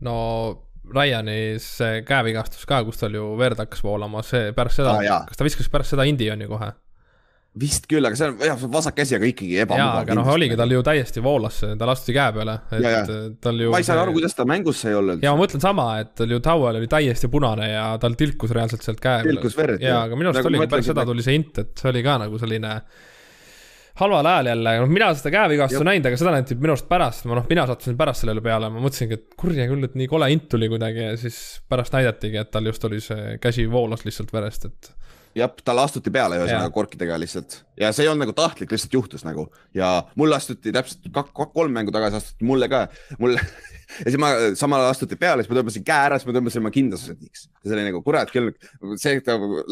no 0.00 0.16
Ryan'i 0.88 1.58
see 1.60 2.02
käevigastus 2.08 2.64
ka, 2.68 2.80
kus 2.86 3.00
tal 3.00 3.16
ju 3.16 3.34
verd 3.40 3.60
hakkas 3.60 3.82
voolama, 3.84 4.22
see 4.24 4.52
pärast 4.56 4.80
seda 4.80 4.96
ah,, 4.96 5.26
kas 5.28 5.40
ta 5.40 5.44
viskas 5.44 5.68
pärast 5.72 5.92
seda 5.92 6.08
Indiani 6.08 6.48
kohe? 6.48 6.72
Vist 7.58 7.88
küll, 7.90 8.04
aga 8.04 8.18
see 8.18 8.28
on 8.30 8.42
jah, 8.44 8.60
vasak 8.70 8.96
käsi, 8.98 9.16
aga 9.16 9.28
ikkagi 9.28 9.58
ebamugav. 9.64 10.02
aga 10.04 10.16
noh, 10.18 10.30
oligi 10.34 10.56
tal 10.58 10.72
ju 10.72 10.82
täiesti 10.86 11.22
voolas, 11.24 11.60
ta 11.80 11.88
lasti 11.88 12.14
käe 12.14 12.34
peale, 12.36 12.54
et 12.70 12.84
ja, 12.84 12.92
ja. 13.00 13.18
tal 13.42 13.60
ju. 13.64 13.72
ma 13.72 13.80
ei 13.82 13.86
saa 13.88 13.98
aru, 14.04 14.14
kuidas 14.18 14.36
ta 14.38 14.46
mängus 14.48 14.82
sai 14.84 14.94
olla. 14.98 15.18
ja 15.22 15.34
ma 15.34 15.42
mõtlen 15.42 15.64
sama, 15.64 15.88
et 16.02 16.14
tal 16.18 16.34
ju 16.36 16.40
Tauel 16.44 16.80
oli 16.80 16.90
täiesti 16.90 17.30
punane 17.32 17.70
ja 17.72 17.84
tal 18.02 18.14
tilkus 18.20 18.54
reaalselt 18.54 18.86
sealt 18.86 19.02
käe 19.02 19.22
peale. 19.24 19.38
tilkus 19.38 19.58
verd. 19.58 19.82
jaa, 19.82 20.04
aga 20.06 20.18
minu 20.18 20.30
arust 20.30 20.44
nagu 20.44 20.52
oligi 20.52 20.72
pärast 20.74 20.92
seda 20.92 21.06
tuli 21.08 21.24
see 21.26 21.38
int, 21.40 21.62
et 21.64 21.72
see 21.82 21.90
oli 21.90 22.04
ka 22.06 22.18
nagu 22.24 22.42
selline 22.42 22.74
halval 23.98 24.26
ajal 24.30 24.46
jälle, 24.52 24.74
noh, 24.78 24.90
mina 24.92 25.08
seda 25.18 25.32
käevigastust 25.34 25.82
ei 25.82 25.88
näinud, 25.88 26.06
aga 26.06 26.18
seda 26.20 26.34
näidati 26.34 26.56
minu 26.60 26.74
arust 26.76 26.86
pärast, 26.90 27.24
ma 27.26 27.40
noh, 27.40 27.48
mina 27.48 27.64
sattusin 27.66 27.96
pärast 27.98 28.22
sellele 28.22 28.44
peale, 28.44 28.70
ma 28.70 28.82
mõtlesingi, 28.84 29.18
et 29.18 29.34
kurja 29.40 29.66
küll, 29.70 29.88
et 29.88 29.96
nii 29.98 30.06
kole 30.10 30.28
int 30.30 30.46
tuli 30.52 30.68
kuidagi 30.70 31.02
ja 31.02 31.16
siis 31.18 31.40
pärast 31.70 31.96
näidatigi, 31.96 32.38
et 32.38 32.52
tal 32.54 32.70
just 32.70 32.84
oli 32.86 33.00
see 33.02 33.34
käsi 33.42 33.66
voolas 33.70 34.06
lihtsalt 34.06 34.30
verest, 34.34 34.68
et 34.70 34.92
jah, 35.38 35.52
talle 35.64 35.84
astuti 35.84 36.12
peale 36.14 36.38
ühesõnaga 36.40 36.70
korkidega 36.74 37.18
lihtsalt 37.20 37.60
ja 37.80 37.90
see 37.94 38.04
ei 38.04 38.10
olnud 38.10 38.26
nagu 38.26 38.34
tahtlik, 38.36 38.72
lihtsalt 38.74 38.94
juhtus 38.94 39.24
nagu 39.26 39.48
ja 39.76 39.90
mulle 40.18 40.38
astuti 40.38 40.72
täpselt 40.74 41.08
kak, 41.14 41.32
kolm 41.54 41.74
mängu 41.74 41.94
tagasi 41.94 42.20
astuti 42.20 42.48
mulle 42.48 42.68
ka, 42.70 42.86
mulle 43.22 43.42
ja 44.04 44.10
siis 44.10 44.18
ma 44.20 44.32
samal 44.58 44.82
ajal 44.82 44.94
astuti 44.94 45.18
peale, 45.20 45.44
siis 45.44 45.52
ma 45.52 45.60
tõmbasin 45.60 45.86
käe 45.86 46.08
ära, 46.08 46.18
siis 46.18 46.28
ma 46.28 46.36
tõmbasin 46.36 46.62
oma 46.62 46.72
kindlustusetiks. 46.74 47.46
see 47.64 47.76
oli 47.76 47.86
nagu 47.88 48.02
kurat 48.06 48.32
küll, 48.34 48.52
see, 49.00 49.22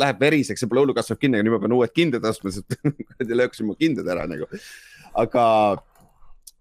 läheb 0.02 0.22
veriseks, 0.22 0.62
see 0.62 0.70
põllu 0.72 0.96
kasvab 0.96 1.20
kinni, 1.22 1.40
aga 1.40 1.48
nüüd 1.48 1.56
ma 1.56 1.62
pean 1.64 1.76
uued 1.76 1.92
kindad 1.96 2.24
ostma, 2.30 2.54
sest 2.54 2.78
kuradi 3.08 3.42
lööksin 3.42 3.68
mu 3.68 3.76
kindad 3.78 4.08
ära 4.14 4.26
nagu. 4.30 4.48
aga 5.16 5.44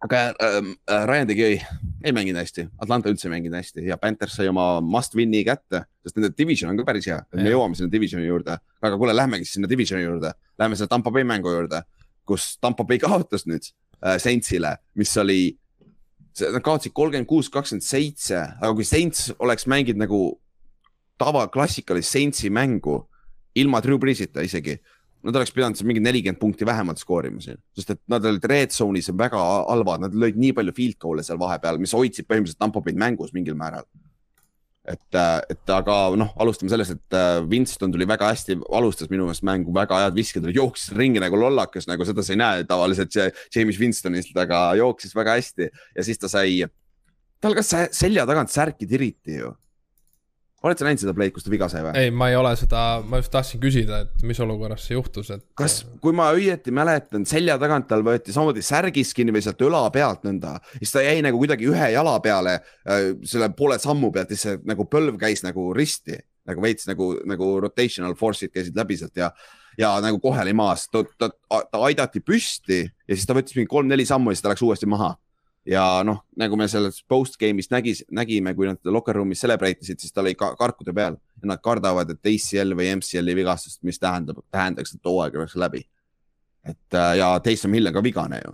aga 0.03 0.21
äh, 0.33 1.05
Ryan 1.07 1.27
tegi, 1.29 1.45
ei, 2.03 2.13
mänginud 2.13 2.41
hästi, 2.41 2.67
Atlanta 2.83 3.09
üldse 3.09 3.27
ei 3.29 3.33
mänginud 3.33 3.57
hästi. 3.57 3.85
Ja 3.87 3.97
Panthers 4.01 4.35
sai 4.37 4.49
oma 4.51 4.81
must 4.83 5.15
win'i 5.17 5.43
kätte, 5.47 5.85
sest 6.05 6.17
nende 6.19 6.31
division 6.37 6.71
on 6.71 6.79
ka 6.79 6.85
päris 6.87 7.07
hea, 7.09 7.21
me 7.33 7.47
jõuame 7.49 7.77
sinna 7.77 7.91
divisioni 7.91 8.27
juurde. 8.27 8.59
aga 8.85 8.97
kuule, 9.01 9.15
lähmegi 9.15 9.47
sinna 9.49 9.69
divisioni 9.69 10.03
juurde, 10.05 10.33
lähme 10.59 10.77
selle 10.77 10.91
Tampa 10.91 11.11
Bay 11.11 11.25
mängu 11.25 11.49
juurde, 11.49 11.81
kus 12.27 12.55
Tampa 12.61 12.85
Bay 12.85 12.99
kaotas 13.01 13.47
nüüd 13.49 13.65
äh, 14.03 14.19
Saintsile, 14.21 14.75
mis 14.99 15.15
oli, 15.17 15.55
nad 16.39 16.61
kaotasid 16.61 16.93
kolmkümmend 16.93 17.29
kuus, 17.29 17.49
kakskümmend 17.49 17.87
seitse, 17.87 18.43
aga 18.59 18.73
kui 18.75 18.85
Saints 18.85 19.31
oleks 19.39 19.65
mänginud 19.71 20.03
nagu 20.03 20.21
tava 21.17 21.47
klassikalist 21.49 22.11
Saintsi 22.11 22.51
mängu 22.53 23.05
ilma 23.55 23.79
Drew 23.81 23.97
Breesita 23.97 24.43
isegi 24.43 24.75
nad 25.25 25.37
oleks 25.39 25.53
pidanud 25.55 25.81
mingi 25.87 26.03
nelikümmend 26.03 26.39
punkti 26.39 26.67
vähemalt 26.67 27.01
skoorima 27.01 27.41
siin, 27.43 27.57
sest 27.77 27.95
et 27.95 28.01
nad 28.11 28.25
olid 28.29 28.43
red 28.49 28.73
zone'is 28.75 29.09
väga 29.17 29.41
halvad, 29.41 30.05
nad 30.05 30.17
lõid 30.17 30.37
nii 30.39 30.53
palju 30.57 30.75
field 30.77 30.99
goal'e 31.01 31.25
seal 31.25 31.39
vahepeal, 31.41 31.79
mis 31.81 31.95
hoidsid 31.97 32.27
põhimõtteliselt 32.29 32.61
Tampo 32.61 32.83
Bay'd 32.85 32.99
mängus 33.01 33.33
mingil 33.35 33.57
määral. 33.57 33.87
et, 34.85 35.15
äh, 35.17 35.39
et 35.49 35.71
aga 35.73 35.93
noh, 36.13 36.29
alustame 36.37 36.69
sellest, 36.69 36.93
et 36.93 37.15
äh, 37.17 37.39
Winston 37.49 37.89
tuli 37.89 38.05
väga 38.05 38.27
hästi, 38.29 38.59
alustas 38.69 39.09
minu 39.09 39.25
meelest 39.25 39.41
mängu 39.41 39.73
väga 39.73 39.97
head 40.03 40.13
visked, 40.13 40.45
jooksis 40.53 40.93
ringi 40.93 41.17
nagu 41.23 41.39
lollakas, 41.41 41.87
nagu 41.89 42.05
seda 42.05 42.21
sa 42.21 42.35
ei 42.35 42.37
näe 42.37 42.67
tavaliselt 42.69 43.09
see 43.15 43.31
James 43.55 43.79
Winstonist, 43.81 44.37
aga 44.37 44.75
jooksis 44.77 45.17
väga 45.17 45.39
hästi 45.39 45.71
ja 45.71 46.05
siis 46.05 46.21
ta 46.21 46.29
sai, 46.29 46.67
tal 47.41 47.57
ka 47.57 47.65
selja 47.65 48.27
tagant 48.29 48.53
särki 48.53 48.85
tiriti 48.85 49.39
ju 49.39 49.55
oled 50.65 50.79
sa 50.79 50.87
näinud 50.87 51.01
seda 51.01 51.13
play'd, 51.17 51.33
kus 51.35 51.45
ta 51.45 51.51
viga 51.53 51.67
sai 51.71 51.83
või? 51.85 51.93
ei, 51.99 52.11
ma 52.13 52.29
ei 52.31 52.37
ole 52.39 52.51
seda, 52.59 52.83
ma 53.05 53.19
just 53.21 53.31
tahtsin 53.33 53.61
küsida, 53.63 54.01
et 54.05 54.23
mis 54.27 54.39
olukorras 54.43 54.85
see 54.87 54.97
juhtus, 54.97 55.31
et. 55.35 55.43
kas, 55.57 55.79
kui 56.03 56.15
ma 56.15 56.29
õieti 56.35 56.73
mäletan, 56.75 57.27
selja 57.29 57.57
tagant 57.61 57.89
tal 57.89 58.05
võeti 58.05 58.35
samamoodi 58.35 58.63
särgis 58.65 59.13
kinni 59.17 59.35
või 59.35 59.43
sealt 59.45 59.61
õla 59.65 59.83
pealt 59.95 60.25
nõnda, 60.27 60.55
siis 60.77 60.95
ta 60.95 61.03
jäi 61.05 61.19
nagu 61.25 61.41
kuidagi 61.41 61.69
ühe 61.71 61.91
jala 61.95 62.15
peale 62.23 62.57
äh, 62.59 63.11
selle 63.27 63.51
poole 63.57 63.77
sammu 63.81 64.11
pealt, 64.15 64.33
siis 64.33 64.47
see 64.47 64.63
nagu 64.69 64.87
põlv 64.89 65.19
käis 65.21 65.45
nagu 65.45 65.69
risti, 65.75 66.17
nagu 66.49 66.65
veits 66.65 66.89
nagu, 66.89 67.13
nagu 67.27 67.53
rotational 67.63 68.17
force'id 68.19 68.53
käisid 68.53 68.77
läbi 68.77 68.99
sealt 69.01 69.21
ja 69.21 69.31
ja 69.75 69.89
nagu 69.99 70.21
kohe 70.23 70.39
oli 70.39 70.53
maas, 70.55 70.85
ta, 70.87 71.01
ta, 71.19 71.27
ta 71.51 71.81
aidati 71.83 72.21
püsti 72.23 72.85
ja 72.85 73.15
siis 73.15 73.27
ta 73.27 73.35
võttis 73.35 73.57
mingi 73.57 73.67
kolm-neli 73.67 74.05
sammu 74.07 74.31
ja 74.31 74.37
siis 74.37 74.45
ta 74.45 74.53
läks 74.53 74.63
uuesti 74.63 74.87
maha 74.87 75.09
ja 75.65 75.83
noh, 76.05 76.21
nagu 76.37 76.57
me 76.59 76.67
selles 76.69 77.01
post 77.09 77.39
game'is 77.41 77.71
nägis, 77.73 78.03
nägime, 78.13 78.53
kui 78.57 78.67
nad 78.69 78.91
locker 78.91 79.17
room'is 79.17 79.41
celebrate 79.41 79.81
isid, 79.81 80.01
siis 80.01 80.13
tal 80.13 80.25
oli 80.25 80.35
ka 80.37 80.53
karkude 80.59 80.93
peal 80.95 81.17
nad 81.45 81.61
kardavad, 81.61 82.09
et 82.09 82.29
ACL 82.31 82.75
või 82.77 82.91
MCL-i 82.95 83.35
vigastust, 83.37 83.81
mis 83.85 83.99
tähendab, 84.01 84.39
tähendaks, 84.53 84.95
et 84.95 85.09
hooaeg 85.09 85.37
oleks 85.37 85.57
läbi. 85.61 85.83
et 86.65 86.97
äh, 86.97 87.17
ja 87.17 87.39
Taysom 87.39 87.73
Hill 87.73 87.87
on 87.87 87.93
ka 87.93 88.01
vigane 88.03 88.41
ju. 88.43 88.53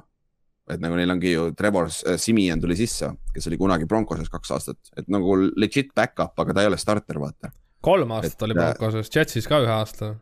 et 0.72 0.80
nagu 0.80 0.96
neil 0.96 1.12
ongi 1.12 1.32
ju 1.32 1.52
Trevor 1.56 1.88
äh, 1.88 2.18
Simian 2.18 2.62
tuli 2.62 2.76
sisse, 2.76 3.14
kes 3.34 3.48
oli 3.48 3.58
kunagi 3.58 3.86
Broncoses 3.86 4.30
kaks 4.30 4.52
aastat, 4.52 4.80
et 4.98 5.08
nagu 5.08 5.38
legit 5.56 5.94
back-up, 5.96 6.40
aga 6.40 6.54
ta 6.54 6.62
ei 6.62 6.72
ole 6.72 6.78
starter, 6.78 7.20
vaata. 7.20 7.52
kolm 7.82 8.12
aastat 8.12 8.36
et, 8.36 8.48
oli 8.48 8.60
Broncoses, 8.60 9.12
Jetsis 9.16 9.48
ka 9.48 9.62
ühe 9.64 9.72
aasta 9.72 10.16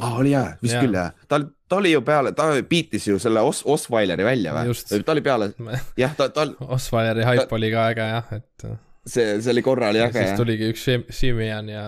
ah,. 0.00 0.18
oli 0.18 0.32
jah, 0.32 0.56
vist 0.62 0.76
ja. 0.76 0.84
küll 0.84 0.96
jah, 0.96 1.12
ta, 1.28 1.40
ta 1.70 1.78
oli 1.78 1.92
ju 1.92 2.02
peale, 2.02 2.32
ta 2.34 2.50
biitis 2.66 3.06
ju 3.06 3.18
selle 3.22 3.42
Os-, 3.46 3.62
Osweileri 3.64 4.26
välja 4.26 4.54
või? 4.56 4.74
ta 5.06 5.14
oli 5.14 5.22
peale, 5.24 5.50
jah, 6.00 6.14
ta, 6.18 6.26
ta. 6.34 6.46
Osweileri 6.66 7.26
haip 7.28 7.52
oli 7.54 7.70
ka 7.70 7.88
äge 7.92 8.06
jah, 8.10 8.32
et. 8.34 8.64
see, 9.06 9.26
see 9.38 9.52
oli 9.54 9.62
korra 9.64 9.92
oli 9.94 10.02
äge 10.02 10.18
jah. 10.18 10.32
siis 10.32 10.40
tuligi 10.40 10.70
üks 10.74 10.86
Simeon 11.14 11.70
ja 11.70 11.84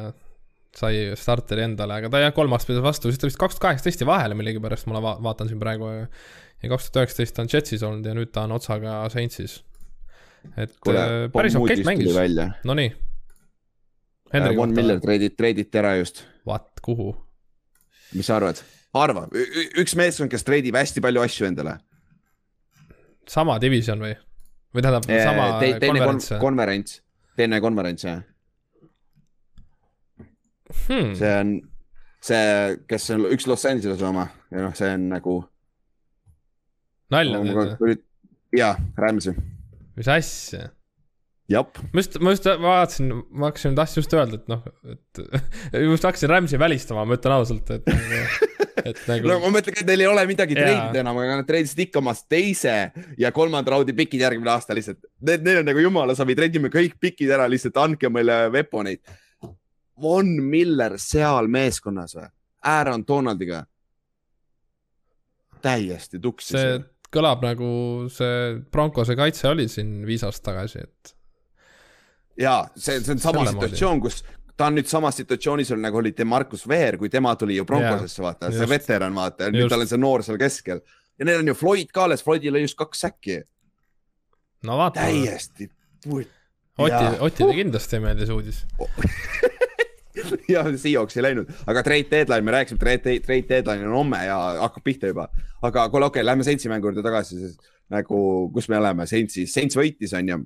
sai 0.76 1.02
starteri 1.18 1.66
endale, 1.66 1.98
aga 2.00 2.10
ta 2.12 2.22
jah, 2.22 2.34
kolm 2.36 2.54
aastat 2.54 2.72
pidas 2.72 2.86
vastu, 2.86 3.10
siis 3.10 3.20
ta 3.20 3.28
vist 3.28 3.40
kaks 3.40 3.58
tuhat 3.58 3.66
kaheksateist 3.66 4.04
jäi 4.04 4.08
vahele 4.08 4.38
millegipärast, 4.38 4.86
ma 4.88 5.02
va 5.04 5.16
vaatan 5.24 5.50
siin 5.50 5.60
praegu. 5.60 5.90
ja 6.62 6.70
kaks 6.70 6.88
tuhat 6.88 7.02
üheksateist 7.02 7.36
ta 7.36 7.44
on 7.44 7.50
Jetsis 7.52 7.82
olnud 7.86 8.06
ja 8.06 8.14
nüüd 8.16 8.30
ta 8.32 8.46
on 8.46 8.54
otsaga 8.56 9.00
Saintsis. 9.12 9.58
et 10.56 10.78
Kule, 10.80 11.02
äh, 11.02 11.24
päris 11.34 11.58
okeilt 11.58 11.84
mängis, 11.88 12.14
nonii. 12.64 12.92
Von 14.56 14.72
Miller 14.72 15.02
treiditi, 15.02 15.34
treiditi 15.36 15.78
ära 15.78 15.96
just. 15.98 16.22
What, 16.48 16.70
kuhu? 16.82 17.10
mis 18.14 18.28
sa 18.28 18.38
arvad? 18.38 18.62
Arva, 18.98 19.24
üks 19.80 19.96
meeskond, 19.96 20.30
kes 20.32 20.44
treidib 20.44 20.76
hästi 20.76 21.02
palju 21.04 21.22
asju 21.24 21.48
endale. 21.48 21.78
sama 23.28 23.58
division 23.62 24.02
või? 24.02 24.14
või 24.72 24.84
tähendab 24.84 25.08
eee, 25.08 25.24
sama 25.24 25.48
te, 25.60 25.72
teine 25.80 26.00
konverents 26.00 26.28
kon? 26.32 26.40
konverents, 26.40 27.00
teine 27.36 27.60
konverents 27.64 28.06
jah 28.06 28.22
hmm.. 30.88 31.14
see 31.18 31.32
on 31.38 31.54
see, 32.22 32.76
kes 32.90 33.10
on 33.14 33.26
üks 33.32 33.48
Los 33.50 33.66
Angelese 33.68 34.06
oma 34.08 34.28
ja 34.50 34.66
noh, 34.66 34.76
see 34.76 34.92
on 34.96 35.08
nagu. 35.12 35.38
nalja 37.12 37.42
teed? 37.80 38.04
jaa, 38.56 38.76
Rams'i. 38.98 39.34
mis 39.96 40.08
asja? 40.08 40.70
ma 41.52 42.00
just, 42.00 42.18
ma 42.20 42.32
just 42.32 42.48
vaatasin, 42.48 43.12
ma 43.28 43.50
hakkasin, 43.50 43.76
tahtsin 43.76 44.00
just 44.00 44.14
öelda, 44.16 44.40
et 44.40 44.52
noh, 44.52 44.64
et 44.88 45.22
just 45.90 46.08
hakkasin 46.08 46.32
Rams'i 46.32 46.60
välistama, 46.60 47.04
ma 47.08 47.18
ütlen 47.18 47.36
ausalt, 47.36 47.74
et 47.76 47.88
nagu. 49.10 49.28
no 49.28 49.38
ma 49.42 49.50
mõtlen, 49.56 49.78
et 49.80 49.88
neil 49.88 50.04
ei 50.04 50.10
ole 50.10 50.26
midagi 50.30 50.56
treidida 50.58 51.02
enam, 51.02 51.18
aga 51.22 51.40
nad 51.40 51.48
treidisid 51.48 51.82
ikka 51.86 52.00
oma 52.02 52.14
teise 52.34 52.76
ja 53.20 53.32
kolmanda 53.34 53.74
raundi 53.74 53.94
pikid 53.96 54.24
järgmine 54.24 54.52
aasta 54.54 54.76
lihtsalt. 54.76 55.02
Need, 55.20 55.44
need 55.46 55.62
on 55.62 55.68
nagu 55.70 55.84
jumala 55.84 56.16
savi, 56.18 56.36
treidime 56.38 56.72
kõik 56.72 56.98
pikid 57.02 57.32
ära, 57.34 57.48
lihtsalt 57.50 57.80
andke 57.82 58.10
meile 58.12 58.44
veponeid. 58.54 59.02
Von 60.02 60.32
Miller 60.42 60.96
seal 61.00 61.50
meeskonnas 61.52 62.16
või? 62.18 62.30
Aaron 62.72 63.04
Donaldiga. 63.06 63.64
täiesti 65.62 66.18
tuksis. 66.18 66.56
see 66.58 66.78
kõlab 67.12 67.42
nagu 67.44 67.72
see 68.10 68.54
Broncose 68.72 69.14
kaitse 69.18 69.50
oli 69.50 69.68
siin 69.70 70.00
viis 70.06 70.24
aastat 70.26 70.48
tagasi, 70.50 70.82
et 70.82 71.12
ja 72.40 72.62
see, 72.74 73.00
see 73.04 73.14
on 73.14 73.20
sama 73.22 73.44
Selle 73.44 73.52
situatsioon, 73.54 74.00
kus 74.02 74.22
ta 74.62 74.68
on 74.70 74.76
nüüd 74.78 74.86
samas 74.86 75.16
situatsioonis 75.18 75.72
nagu 75.82 75.98
oli 75.98 76.12
Demarcus 76.14 76.62
Veer, 76.70 76.96
kui 77.00 77.10
tema 77.10 77.34
tuli 77.38 77.56
ju 77.56 77.64
Broncosesse 77.66 78.20
yeah., 78.20 78.28
vaata, 78.28 78.50
see 78.54 78.68
veteran, 78.70 79.16
vaata, 79.18 79.48
nüüd 79.50 79.72
tal 79.72 79.82
on 79.82 79.90
see 79.90 79.98
noor 79.98 80.22
seal 80.26 80.38
keskel. 80.38 80.82
ja 81.18 81.26
neil 81.26 81.42
on 81.42 81.50
ju 81.50 81.56
Floyd 81.58 81.90
ka 81.94 82.06
alles, 82.06 82.22
Floydil 82.22 82.54
oli 82.54 82.62
just 82.68 82.78
kaks 82.78 83.02
säkki. 83.06 83.40
no 84.68 84.78
vaata. 84.78 85.02
täiesti. 85.02 85.68
Oti, 86.78 87.02
Otile 87.20 87.56
kindlasti 87.58 87.98
ei 87.98 88.04
meeldi 88.06 88.26
see 88.26 88.34
uudis 88.34 88.62
jah, 90.54 90.70
Seahawks 90.78 91.18
ei 91.18 91.26
läinud, 91.26 91.50
aga 91.68 91.82
trade 91.84 92.08
deadline, 92.10 92.46
me 92.46 92.54
rääkisime, 92.54 92.80
trade, 92.80 93.18
trade 93.24 93.48
deadline 93.48 93.86
on 93.88 93.96
homme 93.96 94.22
ja 94.24 94.38
hakkab 94.62 94.84
pihta 94.86 95.10
juba. 95.10 95.26
aga 95.62 95.88
kuule, 95.90 96.06
okei 96.06 96.20
okay,, 96.20 96.26
lähme 96.26 96.46
Saintsi 96.46 96.70
mängu 96.72 96.88
juurde 96.88 97.04
tagasi, 97.04 97.38
siis 97.40 97.76
nagu, 97.92 98.18
kus 98.54 98.68
me 98.72 98.78
oleme, 98.78 99.06
Saintsis, 99.10 99.52
Saints 99.52 99.76
võitis, 99.78 100.14
on 100.16 100.28
ju 100.28 100.38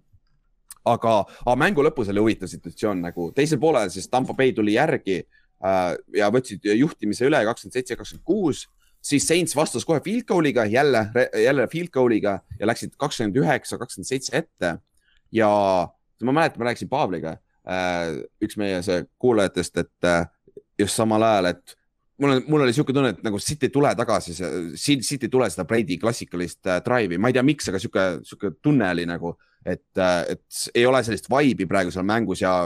aga, 0.87 1.17
aga 1.45 1.57
mängu 1.59 1.85
lõpus 1.87 2.11
oli 2.13 2.23
huvitav 2.23 2.51
situatsioon 2.51 3.03
nagu 3.09 3.31
teisel 3.37 3.61
poolel 3.63 3.91
siis 3.93 4.09
Tampo 4.13 4.35
Bay 4.39 4.55
tuli 4.57 4.77
järgi 4.77 5.21
äh, 5.21 5.93
ja 6.17 6.31
võtsid 6.35 6.67
juhtimise 6.77 7.27
üle 7.29 7.43
kakskümmend 7.49 7.79
seitse, 7.79 7.99
kakskümmend 7.99 8.27
kuus 8.27 8.67
siis 9.07 9.27
Saints 9.29 9.57
vastas 9.57 9.85
kohe 9.87 10.01
field 10.05 10.27
goal'iga, 10.29 10.67
jälle, 10.71 11.07
jälle 11.45 11.67
field 11.73 11.93
goal'iga 11.95 12.39
ja 12.59 12.67
läksid 12.67 12.97
kakskümmend 12.99 13.39
üheksa, 13.43 13.79
kakskümmend 13.79 14.09
seitse 14.09 14.37
ette. 14.37 14.77
ja 15.33 15.49
ma 16.23 16.33
mäletan, 16.33 16.59
ma 16.63 16.71
rääkisin 16.71 16.89
Pavliga 16.89 17.37
äh,, 17.69 18.23
üks 18.43 18.57
meie 18.57 18.79
see 18.83 19.05
kuulajatest, 19.19 19.83
et 19.83 20.09
äh, 20.09 20.27
just 20.79 20.97
samal 20.97 21.23
ajal, 21.23 21.51
et 21.51 21.77
mul 22.23 22.37
on, 22.37 22.45
mul 22.49 22.65
oli 22.65 22.75
sihuke 22.75 22.95
tunne, 22.97 23.13
et 23.15 23.25
nagu 23.27 23.39
siit 23.43 23.67
ei 23.67 23.73
tule 23.75 23.93
tagasi, 23.99 24.37
siit 24.77 25.27
ei 25.27 25.33
tule 25.33 25.49
seda 25.53 25.67
Brady 25.69 25.99
klassikalist 26.01 26.67
äh, 26.71 26.81
drive'i, 26.85 27.19
ma 27.21 27.31
ei 27.31 27.37
tea, 27.37 27.45
miks, 27.47 27.69
aga 27.71 27.83
sihuke, 27.83 28.07
sihuke 28.27 28.55
tunne 28.63 28.89
oli 28.95 29.07
nagu, 29.09 29.35
et, 29.67 29.89
äh, 29.99 30.21
et 30.37 30.75
ei 30.75 30.87
ole 30.87 31.03
sellist 31.05 31.31
vibe'i 31.33 31.67
praegu 31.69 31.91
seal 31.95 32.07
mängus 32.07 32.43
ja 32.45 32.57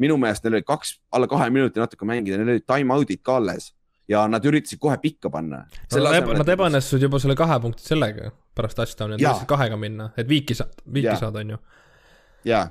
minu 0.00 0.16
meelest 0.20 0.44
neil 0.44 0.58
oli 0.58 0.66
kaks, 0.66 0.98
alla 1.14 1.28
kahe 1.30 1.48
minuti 1.54 1.82
natuke 1.82 2.06
mängida, 2.08 2.38
neil 2.38 2.56
olid 2.56 2.66
time 2.66 2.94
out'id 2.94 3.22
ka 3.26 3.38
alles 3.40 3.72
ja 4.10 4.24
nad 4.28 4.44
üritasid 4.44 4.80
kohe 4.82 4.96
pikka 5.00 5.30
panna. 5.32 5.64
Nad 5.94 6.50
ebaõnnestusid 6.54 7.06
juba 7.06 7.20
selle 7.22 7.36
kahe 7.38 7.56
punkti 7.62 7.86
sellega 7.86 8.30
pärast 8.54 8.78
touchdown'i, 8.78 9.16
nad 9.16 9.24
tahtsid 9.24 9.50
kahega 9.50 9.78
minna, 9.80 10.10
et 10.20 10.28
viiki 10.30 10.56
saada, 10.56 10.84
viiki 10.86 11.14
saada, 11.18 11.42
on 11.42 11.54
ju. 11.54 11.60
ja, 12.46 12.66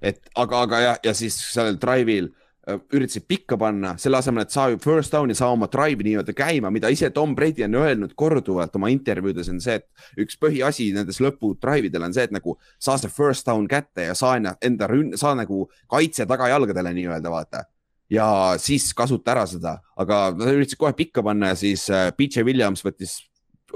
et 0.00 0.22
aga, 0.40 0.62
aga 0.68 0.80
ja, 0.80 0.94
ja 1.04 1.14
siis 1.16 1.36
sellel 1.52 1.76
drive'il 1.82 2.30
üritasid 2.66 3.26
pikka 3.28 3.56
panna, 3.60 3.92
selle 4.00 4.18
asemel, 4.18 4.44
et 4.44 4.54
saa 4.54 4.72
first 4.80 5.12
down'i, 5.12 5.34
saa 5.36 5.50
oma 5.52 5.68
drive'i 5.70 6.06
nii-öelda 6.06 6.32
käima, 6.36 6.70
mida 6.72 6.88
ise 6.92 7.10
Tom 7.12 7.34
Brady 7.36 7.66
on 7.66 7.76
öelnud 7.80 8.14
korduvalt 8.16 8.76
oma 8.78 8.88
intervjuudes 8.92 9.50
on 9.52 9.60
see, 9.60 9.76
et 9.82 10.22
üks 10.24 10.38
põhiasi 10.40 10.88
nendes 10.96 11.20
lõpu 11.20 11.54
drive 11.60 11.90
idel 11.90 12.06
on 12.06 12.16
see, 12.16 12.24
et 12.24 12.32
nagu 12.34 12.56
saa 12.82 12.96
see 13.00 13.12
first 13.12 13.44
down 13.48 13.68
kätte 13.68 14.08
ja 14.08 14.16
saa 14.16 14.38
enda 14.38 14.88
rünn-, 14.90 15.12
saa 15.20 15.34
nagu 15.36 15.66
kaitse 15.92 16.26
tagajalgadele 16.30 16.94
nii-öelda, 16.96 17.32
vaata. 17.32 17.64
ja 18.12 18.26
siis 18.60 18.92
kasuta 18.96 19.34
ära 19.34 19.44
seda, 19.50 19.76
aga 20.00 20.30
nad 20.32 20.54
üritasid 20.54 20.80
kohe 20.80 20.96
pikka 20.96 21.24
panna 21.24 21.52
ja 21.52 21.60
siis 21.60 21.84
äh, 21.92 22.08
BJ 22.16 22.46
Williams 22.48 22.84
võttis, 22.86 23.18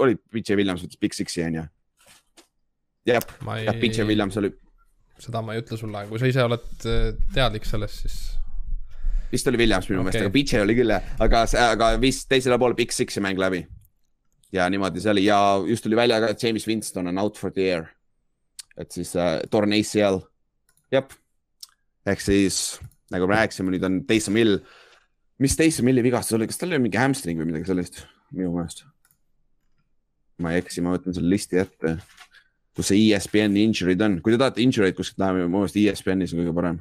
oli 0.01 0.17
BJ 0.33 0.57
Williams 0.57 0.85
võttis 0.85 1.01
Big 1.01 1.13
Six'i 1.13 1.45
on 1.45 1.61
ju? 1.61 1.67
jah, 3.13 3.21
jah, 3.67 3.77
BJ 3.77 4.09
Williams 4.09 4.41
oli. 4.41 4.49
seda 5.21 5.45
ma 5.45 5.53
ei 5.53 5.61
ütle 5.61 5.77
sulle, 5.77 6.07
kui 6.09 6.17
sa 6.17 6.33
ise 6.33 6.49
oled 6.49 6.89
äh, 6.89 7.09
teadlik 7.37 7.69
sellest, 7.69 8.05
siis 8.07 8.38
vist 9.31 9.47
oli 9.51 9.61
Williams 9.61 9.89
minu 9.89 10.01
okay. 10.01 10.09
meelest, 10.09 10.25
aga 10.25 10.33
Pitcher 10.33 10.65
oli 10.65 10.75
küll 10.77 10.93
jah, 10.93 11.13
aga, 11.25 11.43
aga 11.65 11.91
vist 12.01 12.29
teisele 12.31 12.57
poole 12.61 12.77
Big 12.77 12.93
Six'i 12.95 13.23
mäng 13.23 13.39
läbi. 13.41 13.65
ja 14.53 14.65
niimoodi 14.69 15.01
see 15.01 15.11
oli 15.11 15.25
ja 15.27 15.39
just 15.67 15.85
tuli 15.85 15.95
välja 15.95 16.19
ka, 16.23 16.33
et 16.33 16.43
James 16.43 16.67
Winston 16.67 17.07
on 17.07 17.17
out 17.21 17.37
for 17.37 17.53
the 17.53 17.67
year. 17.69 17.89
et 18.77 18.91
siis 18.91 19.15
äh, 19.15 19.39
torn 19.51 19.73
ACL, 19.73 20.21
jep. 20.91 21.13
ehk 22.05 22.21
siis 22.21 22.79
nagu 23.13 23.27
me 23.27 23.37
rääkisime, 23.37 23.73
nüüd 23.73 23.85
on 23.85 24.03
Taysom 24.09 24.37
Hill. 24.39 24.59
mis 25.39 25.57
Taysom 25.57 25.87
Hilli 25.87 26.03
vigastus 26.03 26.37
oli, 26.37 26.47
kas 26.49 26.57
tal 26.61 26.73
oli 26.73 26.83
mingi 26.85 27.01
hamstring 27.01 27.41
või 27.41 27.51
midagi 27.51 27.69
sellist 27.69 28.03
minu 28.31 28.53
meelest? 28.55 28.85
ma 30.39 30.53
ei 30.53 30.61
eksi, 30.63 30.81
ma 30.83 30.93
võtan 30.95 31.15
selle 31.15 31.31
listi 31.33 31.59
ette, 31.59 31.97
kus 32.77 32.91
see 32.91 33.09
ESPN-i 33.09 33.65
injury'd 33.67 34.01
on, 34.05 34.19
kui 34.23 34.33
te 34.33 34.39
tahate 34.39 34.63
injury'd 34.63 34.95
kuskilt 34.95 35.19
näha, 35.19 35.35
minu 35.35 35.49
meelest 35.51 35.75
ESPN-is 35.81 36.33
on 36.35 36.41
kõige 36.43 36.55
parem. 36.55 36.79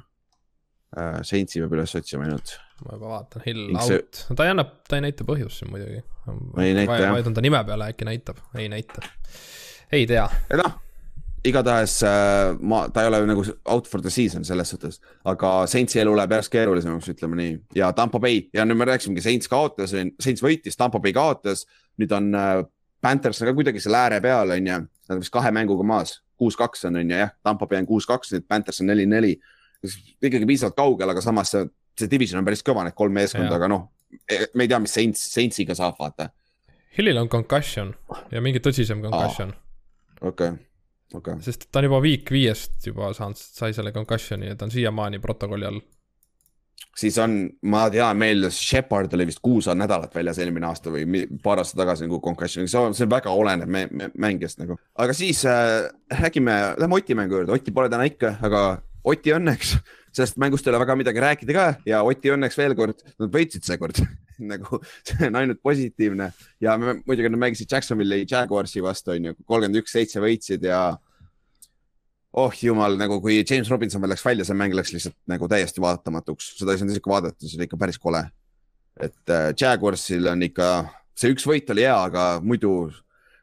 Saintsi 0.96 1.60
peab 1.60 1.76
üles 1.76 1.92
otsima 1.98 2.24
ainult. 2.24 2.54
ma 2.86 2.96
juba 2.96 3.10
vaatan, 3.10 3.42
Hill 3.44 3.76
out, 3.76 4.20
no 4.30 4.36
ta 4.38 4.46
ei 4.46 4.52
anna, 4.54 4.64
ta 4.88 4.96
ei 4.96 5.04
näita 5.04 5.26
põhjust 5.28 5.60
siin 5.60 5.72
muidugi. 5.72 6.00
ei 6.64 6.76
näita 6.76 7.00
jah. 7.02 7.12
vaidlun 7.12 7.36
ta 7.36 7.44
nime 7.44 7.60
peale, 7.68 7.90
äkki 7.92 8.06
näitab, 8.08 8.40
ei 8.56 8.70
näita. 8.72 9.02
ei 9.92 10.06
tea. 10.08 10.24
noh, 10.56 10.78
igatahes 11.44 11.98
äh, 12.08 12.54
ma, 12.60 12.86
ta 12.88 13.04
ei 13.04 13.10
ole 13.10 13.20
nagu 13.28 13.44
out 13.68 13.90
for 13.90 14.00
the 14.00 14.12
season 14.14 14.48
selles 14.48 14.72
suhtes, 14.72 14.96
aga 15.28 15.52
Saintsi 15.68 16.00
elu 16.00 16.14
läheb 16.16 16.32
järjest 16.38 16.54
keerulisemaks, 16.56 17.10
ütleme 17.12 17.36
nii. 17.42 17.58
ja 17.82 17.92
Tampo 17.92 18.22
Bay 18.22 18.46
ja 18.56 18.64
nüüd 18.64 18.80
me 18.80 18.88
rääkisimegi, 18.88 19.26
Saints 19.26 19.52
kaotas, 19.52 19.92
Saints 19.92 20.44
võitis, 20.44 20.80
Tampo 20.80 21.02
Bay 21.04 21.12
kaotas. 21.12 21.66
nüüd 22.00 22.16
on 22.16 22.32
äh, 22.32 22.62
Panthers 23.04 23.42
on 23.42 23.50
ka 23.50 23.54
kuidagi 23.60 23.82
seal 23.82 23.94
ääre 23.94 24.22
peal, 24.24 24.56
on 24.56 24.72
ju. 24.72 24.80
Nad 25.08 25.14
on 25.14 25.20
vist 25.22 25.32
kahe 25.32 25.52
mänguga 25.54 25.84
maas, 25.86 26.16
kuus-kaks 26.40 26.88
on, 26.88 26.98
on 26.98 27.12
ju 27.12 27.20
jah, 27.20 27.36
Tampo 27.44 27.68
Bay 27.68 27.84
on 27.84 27.86
kuus-kaks, 27.88 28.32
nüüd 28.34 28.48
Panthers 28.48 28.80
on 28.82 28.90
neli-neli 28.90 29.36
ikkagi 29.84 30.46
piisavalt 30.48 30.76
kaugel, 30.78 31.12
aga 31.14 31.22
samas 31.24 31.52
see, 31.54 31.66
see 31.98 32.10
division 32.10 32.40
on 32.40 32.48
päris 32.48 32.64
kõva, 32.66 32.86
need 32.86 32.96
kolm 32.98 33.14
meeskonda, 33.18 33.54
aga 33.58 33.70
noh, 33.70 33.88
me 34.54 34.64
ei 34.64 34.70
tea, 34.70 34.80
mis 34.82 34.94
Saints, 34.98 35.26
Saintsiga 35.34 35.76
saab, 35.78 35.98
vaata. 36.00 36.30
Hillil 36.98 37.20
on 37.20 37.28
concussion 37.30 37.92
ja 38.32 38.42
mingi 38.42 38.62
tõsisem 38.64 39.04
concussion. 39.04 39.52
okei, 40.20 40.56
okei. 41.14 41.38
sest 41.44 41.68
ta 41.70 41.82
on 41.82 41.90
juba 41.90 42.00
week 42.02 42.32
viiest 42.34 42.88
juba 42.90 43.12
saanud, 43.14 43.38
sai 43.38 43.76
selle 43.76 43.94
concussion'i 43.94 44.50
ja 44.50 44.58
ta 44.58 44.66
on 44.66 44.74
siiamaani 44.74 45.22
protokolli 45.22 45.68
all 45.68 45.80
siis 46.98 47.18
on, 47.22 47.36
ma 47.70 47.86
tean, 47.92 48.18
meil 48.18 48.48
Shepard 48.54 49.12
oli 49.14 49.28
vist 49.28 49.40
kuus 49.44 49.68
nädalat 49.70 50.14
väljas 50.14 50.40
eelmine 50.42 50.68
aasta 50.68 50.92
või 50.92 51.24
paar 51.42 51.62
aastat 51.62 51.78
tagasi 51.82 52.06
nagu 52.06 52.20
concussion, 52.24 52.68
see 52.70 52.80
on, 52.80 52.96
see 52.96 53.08
väga 53.10 53.32
oleneb 53.34 53.70
mängijast 54.18 54.62
nagu. 54.62 54.78
aga 54.98 55.14
siis 55.16 55.44
äh, 55.48 55.88
räägime, 56.20 56.58
lähme 56.78 56.98
Oti 56.98 57.14
mängu 57.18 57.38
juurde, 57.38 57.54
Otti 57.54 57.74
pole 57.74 57.90
täna 57.92 58.08
ikka, 58.08 58.36
aga 58.42 58.62
Oti 59.04 59.32
õnneks, 59.34 59.76
sellest 60.14 60.38
mängust 60.42 60.66
ei 60.66 60.72
ole 60.72 60.80
väga 60.82 60.96
midagi 60.98 61.22
rääkida 61.22 61.54
ka 61.54 61.66
ja 61.86 62.02
Oti 62.06 62.32
õnneks 62.34 62.58
veel 62.58 62.74
kord, 62.78 63.04
nad 63.20 63.30
võitsid 63.34 63.66
seekord 63.66 64.00
nagu 64.52 64.80
see 65.06 65.28
on 65.28 65.38
ainult 65.40 65.60
positiivne. 65.62 66.30
Ja 66.62 66.76
me, 66.80 66.98
muidugi 67.06 67.30
nad 67.30 67.42
mängisid 67.42 67.70
Jacksonville'i 67.72 68.26
Jaguarsi 68.28 68.82
vastu 68.84 69.14
on 69.14 69.30
ju, 69.30 69.36
kolmkümmend 69.44 69.82
üks, 69.82 69.94
seitse 69.94 70.22
võitsid 70.22 70.66
ja 70.68 70.82
oh 72.38 72.54
jumal, 72.62 72.98
nagu 73.00 73.20
kui 73.24 73.40
James 73.40 73.70
Robinson 73.72 74.02
veel 74.02 74.12
läks 74.14 74.24
välja, 74.26 74.46
see 74.46 74.58
mäng 74.58 74.76
läks 74.76 74.92
lihtsalt 74.94 75.16
nagu 75.30 75.48
täiesti 75.50 75.82
vaatamatuks, 75.82 76.52
seda 76.60 76.74
ei 76.74 76.80
saanud 76.80 76.94
isegi 76.94 77.10
vaadata, 77.10 77.46
see 77.46 77.58
oli 77.58 77.68
ikka 77.68 77.80
päris 77.80 77.98
kole. 78.02 78.22
et 78.98 79.30
äh, 79.30 79.52
Jaguarsil 79.54 80.26
on 80.26 80.42
ikka, 80.42 80.68
see 81.14 81.30
üks 81.30 81.46
võit 81.46 81.70
oli 81.70 81.86
hea, 81.86 81.94
aga 82.10 82.40
muidu 82.42 82.90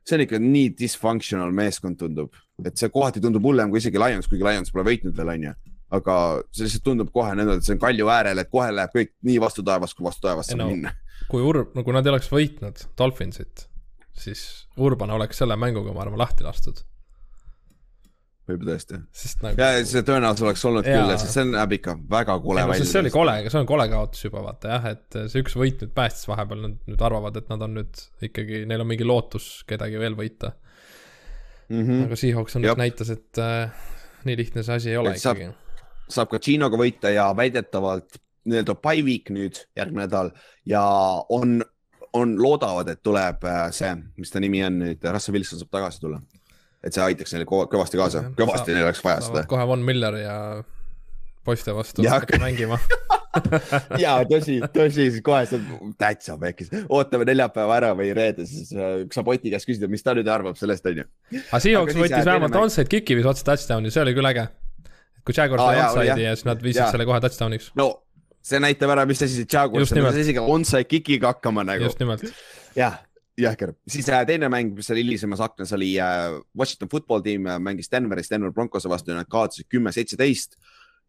see 0.06 0.18
on 0.18 0.26
ikka 0.26 0.40
nii 0.42 0.74
dysfunctional 0.80 1.54
meeskond 1.56 1.98
tundub, 2.00 2.36
et 2.64 2.80
see 2.80 2.92
kohati 2.94 3.24
tundub 3.24 3.44
hullem 3.44 3.72
kui 3.72 3.82
isegi 3.82 4.00
Lions, 4.00 4.30
kuigi 4.32 4.46
Lions 4.48 4.72
pole 4.72 4.86
võitnud 4.88 5.18
veel, 5.18 5.34
onju. 5.36 5.54
aga 5.96 6.16
see 6.56 6.68
lihtsalt 6.68 6.86
tundub 6.88 7.12
kohe 7.14 7.36
nõnda, 7.38 7.60
et 7.60 7.68
see 7.68 7.76
on 7.76 7.84
kalju 7.84 8.10
äärel, 8.12 8.42
et 8.42 8.52
kohe 8.52 8.72
läheb 8.74 8.96
kõik 8.96 9.14
nii 9.28 9.38
vastu 9.44 9.66
taevast, 9.68 9.98
kui 9.98 10.08
vastu 10.08 10.28
taevast 10.28 10.54
saab 10.54 10.64
no, 10.64 10.72
minna. 10.72 10.96
kui 11.32 11.44
Urb, 11.46 11.76
no 11.76 11.86
kui 11.86 11.96
nad 11.96 12.08
ei 12.08 12.16
oleks 12.16 12.32
võitnud 12.32 12.88
Dolphinsit, 12.98 13.68
siis 14.18 14.44
Urban 14.82 15.14
oleks 15.16 15.44
selle 15.44 15.58
mänguga, 15.60 15.94
ma 15.96 16.06
arvan, 16.06 16.22
lahti 16.24 16.48
lastud 16.48 16.84
võib 18.46 18.66
tõesti. 18.68 19.00
Nagu... 19.42 19.58
ja 19.58 19.86
see 19.90 20.04
tõenäoliselt 20.06 20.46
oleks 20.46 20.66
olnud 20.70 20.86
ja... 20.86 21.00
küll, 21.00 21.14
sest 21.18 21.34
see 21.34 21.46
näeb 21.50 21.72
ikka 21.80 21.96
väga 22.12 22.36
kole 22.44 22.66
välja. 22.70 22.88
see 22.88 23.02
oli 23.02 23.12
kole, 23.14 23.34
see 23.50 23.62
on 23.62 23.70
kole 23.70 23.88
kaotus 23.90 24.28
juba 24.28 24.44
vaata 24.46 24.76
jah, 24.76 24.86
et 24.94 25.18
see 25.32 25.42
üks 25.42 25.56
võit 25.58 25.82
nüüd 25.82 25.96
päästis 25.98 26.30
vahepeal, 26.30 26.62
nad 26.68 26.92
nüüd 26.92 27.06
arvavad, 27.08 27.40
et 27.42 27.50
nad 27.50 27.66
on 27.66 27.74
nüüd 27.80 28.04
ikkagi, 28.30 28.62
neil 28.70 28.86
on 28.86 28.92
mingi 28.92 29.08
lootus 29.08 29.50
kedagi 29.70 30.02
veel 30.02 30.18
võita 30.20 30.54
mm. 31.70 31.82
-hmm. 31.82 32.06
aga 32.06 32.16
Seahawks 32.16 32.56
on 32.56 32.66
nüüd 32.66 32.82
näitas, 32.82 33.10
et 33.14 33.42
äh, 33.42 33.72
nii 34.26 34.38
lihtne 34.38 34.64
see 34.64 34.76
asi 34.76 34.92
ei 34.94 34.98
ole 34.98 35.16
et 35.16 35.24
ikkagi. 35.24 35.50
saab 36.10 36.30
ka 36.34 36.40
Ginoga 36.40 36.78
võita 36.78 37.14
ja 37.14 37.30
väidetavalt 37.38 38.20
nii-öelda 38.46 38.76
by 38.76 39.02
week 39.06 39.32
nüüd 39.34 39.64
järgmine 39.78 40.06
nädal 40.06 40.32
ja 40.66 40.84
on, 41.30 41.62
on, 42.14 42.38
loodavad, 42.42 42.90
et 42.94 43.02
tuleb 43.04 43.44
äh, 43.44 43.68
see, 43.72 43.96
mis 44.18 44.32
ta 44.32 44.40
nimi 44.40 44.64
on 44.66 44.80
nüüd, 44.84 45.12
Russell 45.12 45.38
Wilson 45.38 45.62
saab 45.62 45.74
tagasi 45.74 46.04
tulla 46.04 46.22
et 46.86 46.94
see 46.94 47.02
aitaks 47.02 47.34
neile 47.34 47.48
kõvasti 47.50 47.98
kaasa, 47.98 48.24
kõvasti 48.38 48.76
neil 48.76 48.86
oleks 48.86 49.02
vaja 49.04 49.24
seda. 49.26 49.46
kohe 49.50 49.66
Von 49.68 49.82
Miller 49.86 50.18
ja 50.22 50.38
poiste 51.46 51.74
vastu 51.76 52.06
hakata 52.08 52.40
mängima 52.42 52.80
ja 54.04 54.18
tõsi, 54.28 54.58
tõsi, 54.74 55.10
siis 55.10 55.24
kohe 55.26 55.44
saab 55.50 55.96
täitsa 56.00 56.38
pekkis, 56.42 56.72
ootame 56.88 57.28
neljapäeva 57.28 57.80
ära 57.80 57.92
või 57.98 58.12
reede, 58.16 58.46
siis 58.50 58.72
äh, 58.76 59.04
saab 59.14 59.34
Oti 59.34 59.52
käest 59.54 59.68
küsida, 59.70 59.90
mis 59.92 60.06
ta 60.06 60.16
nüüd 60.18 60.30
arvab 60.32 60.60
sellest, 60.60 60.86
onju. 60.92 61.08
aga 61.42 61.62
Seahawks 61.66 62.00
võttis 62.00 62.30
vähemalt 62.30 62.60
onside 62.62 62.88
kick'i 62.92 63.18
viis 63.20 63.28
otse 63.30 63.46
touchdown'i, 63.48 63.92
see 63.94 64.04
oli 64.06 64.16
küll 64.18 64.32
äge. 64.32 64.48
kui 65.26 65.36
Jaguars 65.36 65.66
sai 65.66 65.82
onside'i 65.82 66.28
ja 66.28 66.36
siis 66.38 66.48
nad 66.48 66.64
viisid 66.64 66.86
selle 66.94 67.08
kohe 67.10 67.20
touchdown'iks. 67.26 67.74
no 67.80 67.90
see 68.46 68.62
näitab 68.62 68.94
ära, 68.96 69.08
mis 69.10 69.26
asi 69.26 69.42
see 69.42 69.50
Jaguars 69.52 69.92
on, 69.92 70.06
nad 70.06 70.22
isegi 70.22 70.40
onside 70.42 70.88
kick'iga 70.88 71.36
hakkama 71.36 71.66
nagu. 71.68 71.90
just 71.90 72.00
nimelt. 72.04 72.24
jah 72.78 73.02
jõhker, 73.40 73.74
siis 73.92 74.08
äh, 74.10 74.24
teine 74.28 74.48
mäng, 74.52 74.72
mis 74.78 74.90
oli 74.94 75.04
hilisemas 75.04 75.42
aknas, 75.44 75.74
oli 75.76 75.92
äh, 76.00 76.38
Washington 76.58 76.90
football 76.92 77.24
tiim 77.26 77.48
äh, 77.50 77.60
mängis 77.60 77.92
Denveris 77.92 78.32
Denver 78.32 78.54
Broncose 78.56 78.90
vastu 78.90 79.12
ja 79.12 79.20
nad 79.20 79.30
kaotasid 79.32 79.68
kümme, 79.72 79.92
seitseteist. 79.96 80.56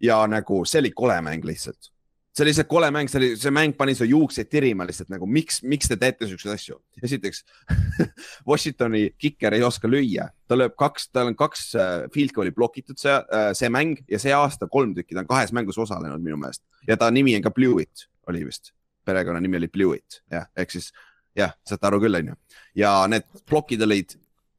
Ja 0.03 0.19
nagu 0.31 0.65
see 0.65 0.83
oli 0.85 0.93
kole 0.97 1.19
mäng 1.25 1.45
lihtsalt. 1.45 1.93
see 2.37 2.45
oli 2.45 2.53
lihtsalt 2.53 2.69
kole 2.69 2.91
mäng, 2.93 3.09
see 3.09 3.21
oli, 3.21 3.31
see 3.41 3.53
mäng 3.55 3.77
pani 3.77 3.95
su 3.97 4.05
juukseid 4.05 4.51
tirima 4.53 4.87
lihtsalt 4.87 5.11
nagu 5.13 5.27
miks, 5.27 5.63
miks 5.63 5.89
te 5.89 5.97
teete 5.97 6.29
siukseid 6.29 6.55
asju. 6.55 6.79
esiteks 7.03 7.45
Washingtoni 8.49 9.11
kiker 9.19 9.57
ei 9.57 9.65
oska 9.67 9.89
lüüa, 9.89 10.29
ta 10.49 10.59
lööb 10.59 10.77
kaks, 10.79 11.11
tal 11.13 11.33
on 11.33 11.39
kaks 11.39 11.69
field 12.15 12.37
goal'i 12.37 12.55
blokitud 12.55 13.01
see, 13.01 13.19
see 13.57 13.73
mäng 13.73 14.03
ja 14.11 14.21
see 14.23 14.35
aasta 14.37 14.69
kolm 14.69 14.95
tükki, 14.97 15.15
ta 15.15 15.25
on 15.25 15.31
kahes 15.31 15.55
mängus 15.57 15.79
osalenud 15.81 16.23
minu 16.25 16.41
meelest 16.41 16.65
ja 16.89 16.99
ta 17.01 17.11
nimi 17.11 17.37
on 17.39 17.47
ka 17.47 17.55
Blewett 17.57 18.09
oli 18.29 18.45
vist 18.47 18.75
perekonnanimi 19.07 19.57
oli 19.57 19.69
Blewett, 19.69 20.23
jah, 20.31 20.49
ehk 20.59 20.73
siis 20.75 20.91
jah, 21.37 21.55
saate 21.67 21.89
aru 21.89 22.01
küll, 22.03 22.19
onju. 22.21 22.37
ja 22.79 22.93
need 23.11 23.27
plokid 23.49 23.83
olid, 23.87 24.17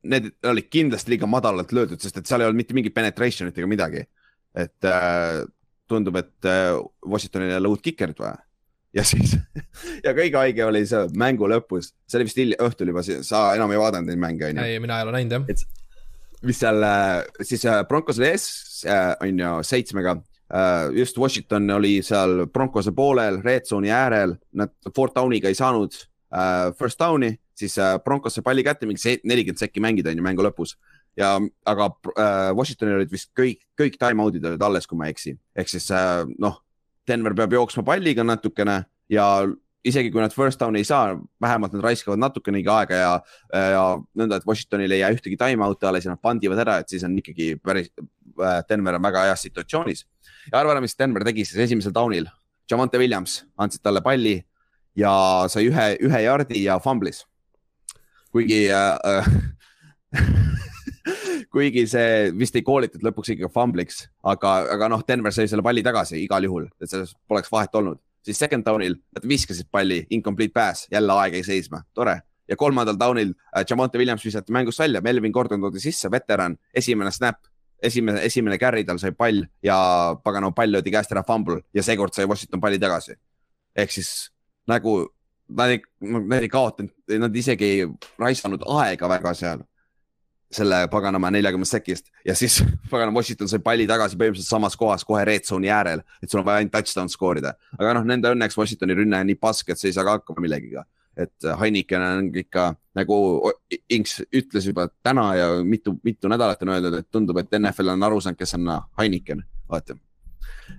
need 0.08 0.30
olid 0.48 0.70
kindlasti 0.72 1.14
liiga 1.14 1.30
madalalt 1.30 1.74
löödud, 1.76 2.02
sest 2.02 2.22
et 2.22 2.30
seal 2.30 2.44
ei 2.44 2.50
olnud 2.50 2.62
mitte 2.62 2.78
mingit 2.78 2.96
penetration'it 2.96 3.58
ega 3.58 3.70
midagi. 3.70 4.06
Et 4.58 4.90
äh, 4.90 5.46
tundub, 5.88 6.18
et 6.20 6.46
äh, 6.50 6.76
Washingtonil 7.06 7.54
ei 7.54 7.60
ole 7.62 7.72
uut 7.72 7.84
kikerit 7.84 8.20
vaja. 8.20 8.38
ja 8.96 9.04
siis 9.06 9.36
ja 10.06 10.14
kõige 10.18 10.40
haige 10.40 10.66
oli 10.66 10.84
see 10.90 11.04
mängu 11.20 11.50
lõpus, 11.52 11.94
see 12.08 12.20
oli 12.20 12.30
vist 12.30 12.40
hilja, 12.42 12.60
õhtul 12.66 12.92
juba, 12.92 13.04
sa 13.06 13.44
enam 13.58 13.74
ei 13.74 13.82
vaadanud 13.82 14.12
neid 14.12 14.22
mänge, 14.22 14.50
onju. 14.52 14.64
ei, 14.64 14.80
mina 14.84 15.00
ei 15.00 15.08
ole 15.08 15.16
näinud, 15.20 15.38
jah. 15.38 15.68
mis 16.48 16.62
seal 16.64 16.84
äh, 16.88 17.22
siis 17.42 17.66
äh, 17.68 17.84
Broncos 17.90 18.22
oli 18.22 18.32
ees, 18.32 18.50
äh, 18.88 19.14
onju, 19.28 19.60
seitsmega 19.68 20.20
just 20.96 21.18
Washington 21.20 21.66
oli 21.76 21.98
seal 22.08 22.46
Broncose 22.48 22.94
poolel, 22.96 23.42
red 23.44 23.66
zone'i 23.68 23.90
äärel, 23.92 24.38
nad 24.56 24.72
fourth 24.96 25.12
down'iga 25.18 25.52
ei 25.52 25.58
saanud 25.60 25.98
first 26.80 27.02
down'i, 27.02 27.34
siis 27.52 27.76
Broncos 28.06 28.38
sai 28.38 28.46
palli 28.46 28.64
kätte, 28.64 28.88
mingi 28.88 29.18
nelikümmend 29.28 29.60
sekki 29.60 29.84
mängida 29.84 30.14
on 30.14 30.22
ju 30.22 30.24
mängu 30.24 30.46
lõpus. 30.48 30.78
Ja, 31.18 31.36
aga 31.68 31.90
uh, 31.90 32.52
Washingtonil 32.58 33.02
olid 33.02 33.14
vist 33.14 33.32
kõik, 33.38 33.64
kõik 33.80 33.98
time-out'id 34.02 34.46
olid 34.52 34.66
alles, 34.68 34.88
kui 34.88 35.00
ma 35.00 35.08
ei 35.08 35.16
eksi, 35.16 35.36
ehk 35.58 35.72
siis 35.72 35.90
uh, 35.94 36.28
noh, 36.42 36.60
Denver 37.08 37.36
peab 37.38 37.56
jooksma 37.56 37.86
palliga 37.88 38.26
natukene 38.28 38.82
ja 39.12 39.28
isegi 39.88 40.12
kui 40.12 40.22
nad 40.22 40.34
first 40.36 40.60
down'i 40.60 40.82
ei 40.84 40.88
saa, 40.88 41.16
vähemalt 41.42 41.76
nad 41.76 41.86
raiskavad 41.86 42.20
natukenegi 42.20 42.70
aega 42.72 43.00
ja, 43.00 43.12
ja 43.54 43.84
nõnda, 44.20 44.40
et 44.40 44.48
Washingtonil 44.48 44.92
ei 44.92 45.02
jää 45.02 45.14
ühtegi 45.16 45.38
time-out'i 45.40 45.88
alles 45.88 46.08
ja 46.08 46.14
nad 46.14 46.22
pandivad 46.24 46.60
ära, 46.64 46.80
et 46.82 46.92
siis 46.92 47.06
on 47.08 47.16
ikkagi 47.22 47.54
päris, 47.64 47.92
Denver 48.70 48.98
on 48.98 49.06
väga 49.06 49.24
heas 49.30 49.46
situatsioonis. 49.48 50.04
ja 50.52 50.60
arva 50.60 50.76
ära, 50.76 50.84
mis 50.84 50.98
Denver 50.98 51.26
tegi 51.26 51.46
siis 51.48 51.64
esimesel 51.70 51.96
down'il. 51.96 52.28
Javante 52.68 53.00
Williams 53.00 53.40
andsid 53.58 53.82
talle 53.82 54.04
palli 54.04 54.36
ja 54.98 55.12
sai 55.50 55.70
ühe, 55.70 55.88
ühe 56.04 56.24
jardi 56.26 56.66
ja 56.66 56.80
fumblis. 56.84 57.24
kuigi 58.32 58.68
äh, 58.70 59.30
kuigi 61.54 61.86
see 61.90 62.32
vist 62.38 62.56
ei 62.58 62.66
koolitud 62.66 63.04
lõpuks 63.06 63.34
ikkagi 63.34 63.52
fumbliks, 63.54 64.04
aga, 64.28 64.54
aga 64.76 64.90
noh, 64.92 65.04
Denver 65.08 65.34
sai 65.36 65.48
selle 65.50 65.66
palli 65.66 65.84
tagasi 65.86 66.20
igal 66.24 66.48
juhul, 66.48 66.68
et 66.82 66.92
selles 66.92 67.16
poleks 67.30 67.52
vahet 67.54 67.76
olnud. 67.80 68.02
siis 68.28 68.40
second 68.40 68.66
down'il 68.66 68.98
nad 69.16 69.24
viskasid 69.24 69.70
palli, 69.72 70.02
incomplete 70.12 70.52
pass, 70.54 70.88
jälle 70.92 71.14
aeg 71.14 71.38
jäi 71.38 71.44
seisma, 71.44 71.84
tore. 71.94 72.20
ja 72.48 72.56
kolmandal 72.56 72.98
down'il 73.00 73.34
äh, 73.56 73.66
Jamonte 73.70 73.98
Williams 73.98 74.26
visati 74.26 74.52
mängust 74.52 74.80
välja, 74.80 75.02
Melvin 75.02 75.32
Gordon 75.32 75.62
toodi 75.62 75.80
sisse, 75.80 76.12
veteran, 76.12 76.58
esimene 76.74 77.12
snap, 77.12 77.40
esimene, 77.84 78.24
esimene 78.26 78.58
carry 78.58 78.84
tal 78.84 79.00
sai 79.00 79.12
pall 79.12 79.44
ja 79.64 79.78
paganama 80.24 80.56
pall 80.56 80.72
löödi 80.72 80.92
käest 80.92 81.12
ära 81.12 81.24
fumble 81.28 81.62
ja 81.74 81.84
seekord 81.84 82.16
sai 82.16 82.26
Washington 82.26 82.62
palli 82.62 82.80
tagasi. 82.80 83.16
ehk 83.76 83.92
siis 83.92 84.32
nagu 84.68 85.06
nad 85.48 85.70
ei, 85.70 85.82
nad 86.02 86.42
ei 86.42 86.50
kaotanud, 86.50 86.92
nad 87.20 87.36
isegi 87.36 87.66
ei 87.66 87.88
raisanud 88.20 88.64
aega 88.82 89.10
väga 89.10 89.34
seal 89.38 89.64
selle 90.52 90.86
paganama 90.92 91.32
neljakümnest 91.36 91.76
sekist 91.76 92.12
ja 92.26 92.36
siis 92.36 92.60
paganama 92.92 93.20
Washington 93.20 93.50
sai 93.52 93.60
palli 93.64 93.88
tagasi 93.90 94.20
põhimõtteliselt 94.20 94.56
samas 94.56 94.78
kohas 94.80 95.04
kohe 95.08 95.24
red 95.28 95.48
zone'i 95.48 95.72
äärel, 95.74 96.04
et 96.24 96.32
sul 96.32 96.42
on 96.42 96.48
vaja 96.48 96.64
ainult 96.64 96.76
touchdown 96.76 97.12
skoorida. 97.12 97.54
aga 97.78 97.98
noh, 98.00 98.08
nende 98.08 98.32
õnneks 98.36 98.58
Washingtoni 98.60 98.96
rünne 98.98 99.20
on 99.20 99.28
nii 99.32 99.40
pask, 99.42 99.70
et 99.70 99.80
sa 99.80 99.90
ei 99.90 99.98
saa 99.98 100.08
ka 100.08 100.20
hakkama 100.20 100.46
millegiga. 100.46 100.86
et 101.18 101.48
Heineken 101.60 102.02
on 102.02 102.32
ikka 102.38 102.72
nagu 102.96 103.52
Inks 103.90 104.22
ütles 104.32 104.68
juba 104.70 104.88
täna 105.04 105.30
ja 105.36 105.48
mitu, 105.64 105.98
mitu 106.04 106.30
nädalat 106.30 106.62
on 106.62 106.76
öeldud, 106.76 107.00
et 107.00 107.12
tundub, 107.12 107.38
et 107.42 107.60
NFL 107.60 107.96
on 107.96 108.04
aru 108.04 108.22
saanud, 108.22 108.38
kes 108.38 108.54
on 108.54 108.70
Heineken, 109.00 109.44
vaata 109.70 109.98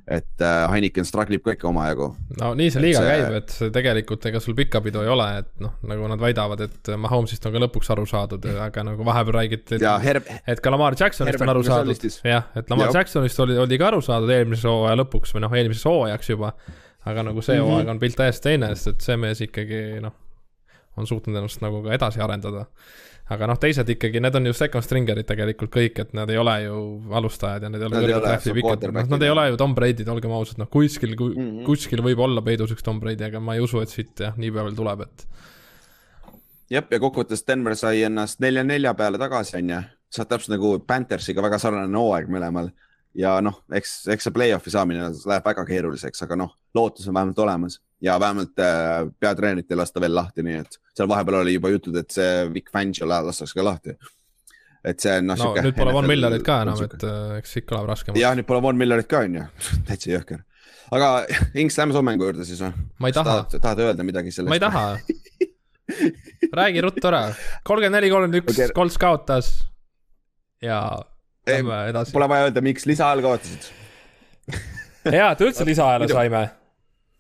et 0.09 0.43
äh, 0.45 0.63
Heineken 0.73 1.07
struggle 1.09 1.37
ib 1.37 1.45
ka 1.45 1.55
ikka 1.57 1.69
omajagu. 1.69 2.09
no 2.41 2.51
nii 2.57 2.71
see 2.73 2.83
liiga 2.83 3.03
see... 3.05 3.13
käib, 3.13 3.37
et 3.39 3.75
tegelikult 3.75 4.27
ega 4.31 4.41
sul 4.45 4.57
pikka 4.59 4.81
pidu 4.85 5.03
ei 5.05 5.11
ole, 5.13 5.27
et 5.43 5.49
noh, 5.65 5.75
nagu 5.89 6.09
nad 6.11 6.21
väidavad, 6.23 6.63
et 6.65 6.91
Mahomesist 7.01 7.45
on 7.49 7.57
ka 7.57 7.63
lõpuks 7.65 7.93
aru 7.95 8.07
saadud, 8.09 8.49
aga 8.65 8.85
nagu 8.91 9.07
vahepeal 9.09 9.39
räägiti, 9.41 9.79
et, 9.79 9.87
Herb... 10.05 10.29
et 10.49 10.63
ka 10.65 10.73
Lamar 10.73 10.97
Jacksonist 10.99 11.35
Herbert 11.35 11.49
on 11.49 11.55
aru 11.55 11.65
saadud. 11.69 12.09
jah, 12.33 12.49
et 12.57 12.73
Lamar 12.73 12.89
Jop. 12.89 13.01
Jacksonist 13.01 13.45
oli, 13.45 13.59
oli 13.61 13.81
ka 13.81 13.91
aru 13.93 14.01
saadud 14.05 14.33
eelmise 14.37 14.69
hooaja 14.69 15.01
lõpuks 15.03 15.35
või 15.37 15.45
noh, 15.47 15.59
eelmiseks 15.61 15.89
hooajaks 15.89 16.33
juba. 16.35 16.55
aga 17.09 17.23
nagu 17.25 17.41
see 17.41 17.57
hooaeg 17.57 17.85
mm 17.85 17.87
-hmm. 17.87 17.91
on 17.95 18.01
pilt 18.01 18.17
täiesti 18.19 18.51
teine, 18.51 18.73
sest 18.77 18.89
et 18.95 19.05
see 19.05 19.17
mees 19.17 19.41
ikkagi 19.41 20.01
noh, 20.05 20.17
on 20.97 21.07
suutnud 21.07 21.37
ennast 21.37 21.63
nagu 21.65 21.81
ka 21.85 21.95
edasi 21.97 22.21
arendada 22.21 22.67
aga 23.35 23.49
noh, 23.51 23.59
teised 23.61 23.91
ikkagi, 23.93 24.23
need 24.25 24.37
on 24.39 24.49
ju 24.49 24.55
second 24.57 24.85
stringer'id 24.85 25.27
tegelikult 25.29 25.73
kõik, 25.75 26.01
et 26.05 26.15
nad 26.17 26.31
ei 26.33 26.39
ole 26.41 26.55
ju 26.65 26.79
alustajad 27.21 27.67
ja 27.67 27.71
need 27.73 27.83
ei 27.83 27.89
ole 27.89 28.01
Nad 28.01 28.09
ei 28.09 28.17
ole 28.17 28.55
pikad, 28.61 28.89
noh, 28.97 29.11
nad 29.13 29.27
ei 29.27 29.33
ole 29.35 29.45
ju 29.51 29.61
Tom 29.61 29.75
Brady'd, 29.77 30.09
olgem 30.09 30.33
ausad, 30.33 30.61
noh 30.63 30.71
kuskil 30.73 31.13
mm, 31.15 31.29
Mhm. 31.29 31.51
-hmm. 31.51 31.67
kuskil 31.67 32.03
võib 32.05 32.25
olla 32.25 32.43
peidus 32.43 32.73
üks 32.73 32.85
Tom 32.85 33.01
Brady, 33.01 33.25
aga 33.29 33.41
ma 33.41 33.55
ei 33.55 33.61
usu, 33.61 33.81
et 33.85 33.93
siit 33.93 34.25
jah, 34.25 34.37
niipea 34.37 34.65
veel 34.65 34.77
tuleb, 34.77 35.05
et 35.05 35.27
jah, 36.71 36.85
ja 36.91 36.99
kokkuvõttes 36.99 37.45
Denver 37.47 37.77
sai 37.77 38.03
ennast 38.09 38.41
nelja-nelja 38.41 38.95
peale 38.95 39.19
tagasi, 39.19 39.57
onju. 39.57 39.83
see 40.09 40.23
on 40.25 40.29
täpselt 40.29 40.57
nagu 40.57 40.79
Panthersiga 40.87 41.43
väga 41.45 41.59
sarnane 41.59 41.99
hooaeg 41.99 42.29
mõlemal 42.33 42.71
ja 43.17 43.39
noh, 43.45 43.63
eks, 43.75 44.01
eks 44.13 44.29
see 44.29 44.35
play-off'i 44.35 44.73
saamine 44.73 45.09
läheb 45.13 45.47
väga 45.47 45.65
keeruliseks, 45.69 46.23
aga 46.27 46.37
noh, 46.39 46.53
lootus 46.77 47.09
on 47.09 47.17
vähemalt 47.17 47.39
olemas 47.45 47.79
ja 48.05 48.19
vähemalt 48.21 48.59
äh, 48.63 49.09
peatreenerit 49.21 49.71
ei 49.71 49.81
lasta 49.81 50.01
veel 50.01 50.15
lahti, 50.15 50.45
nii 50.47 50.61
et 50.61 50.79
seal 50.95 51.09
vahepeal 51.11 51.41
oli 51.43 51.57
juba 51.57 51.73
jutud, 51.73 51.97
et 51.99 52.15
see 52.15 52.47
Vic 52.55 52.71
Fangio 52.73 53.09
la- 53.09 53.23
lastakse 53.27 53.59
ka 53.59 53.65
lahti. 53.65 53.97
et 54.85 55.01
see 55.03 55.17
on 55.19 55.27
noh. 55.33 55.41
no 55.41 55.55
nüüd 55.59 55.77
pole 55.77 55.93
Von 55.93 56.07
Millerit 56.07 56.45
ka 56.47 56.61
enam, 56.67 56.83
et 56.85 57.09
äh, 57.09 57.39
eks 57.41 57.57
ikka 57.63 57.79
läheb 57.79 57.91
raskemaks. 57.93 58.21
jah, 58.21 58.37
nüüd 58.39 58.47
pole 58.49 58.63
Von 58.63 58.79
Millerit 58.79 59.11
ka 59.11 59.25
onju, 59.27 59.49
täitsa 59.89 60.13
jõhker. 60.15 60.45
aga 60.95 61.11
Inks, 61.59 61.79
lähme 61.81 61.97
su 61.97 62.05
mängu 62.07 62.29
juurde 62.29 62.47
siis 62.49 62.63
või? 62.63 62.73
ma 63.03 63.11
ei 63.11 63.17
taha, 63.17 63.41
tahad, 63.57 63.85
öelda 63.89 64.07
midagi 64.07 64.35
sellest? 64.35 64.53
ma 64.53 64.61
ei 64.61 64.63
taha. 64.63 64.87
räägi 66.61 66.85
ruttu 66.85 67.09
ära, 67.09 67.27
kolmkümmend 67.65 67.99
neli, 67.99 68.13
kolmkümmend 68.13 68.45
üks 68.45 68.77
Colts 68.77 69.01
kaotas 69.01 69.55
ja 70.63 70.83
lähme 71.49 71.83
edasi. 71.91 72.15
Pole 72.15 72.29
vaja 72.31 72.49
öelda, 72.49 72.63
miks 72.65 72.87
lisaajal 72.89 73.23
kaotasid. 73.25 73.69
hea, 75.09 75.31
et 75.33 75.45
üldse 75.45 75.65
Muidu- 75.65 76.13
saime. 76.13 76.51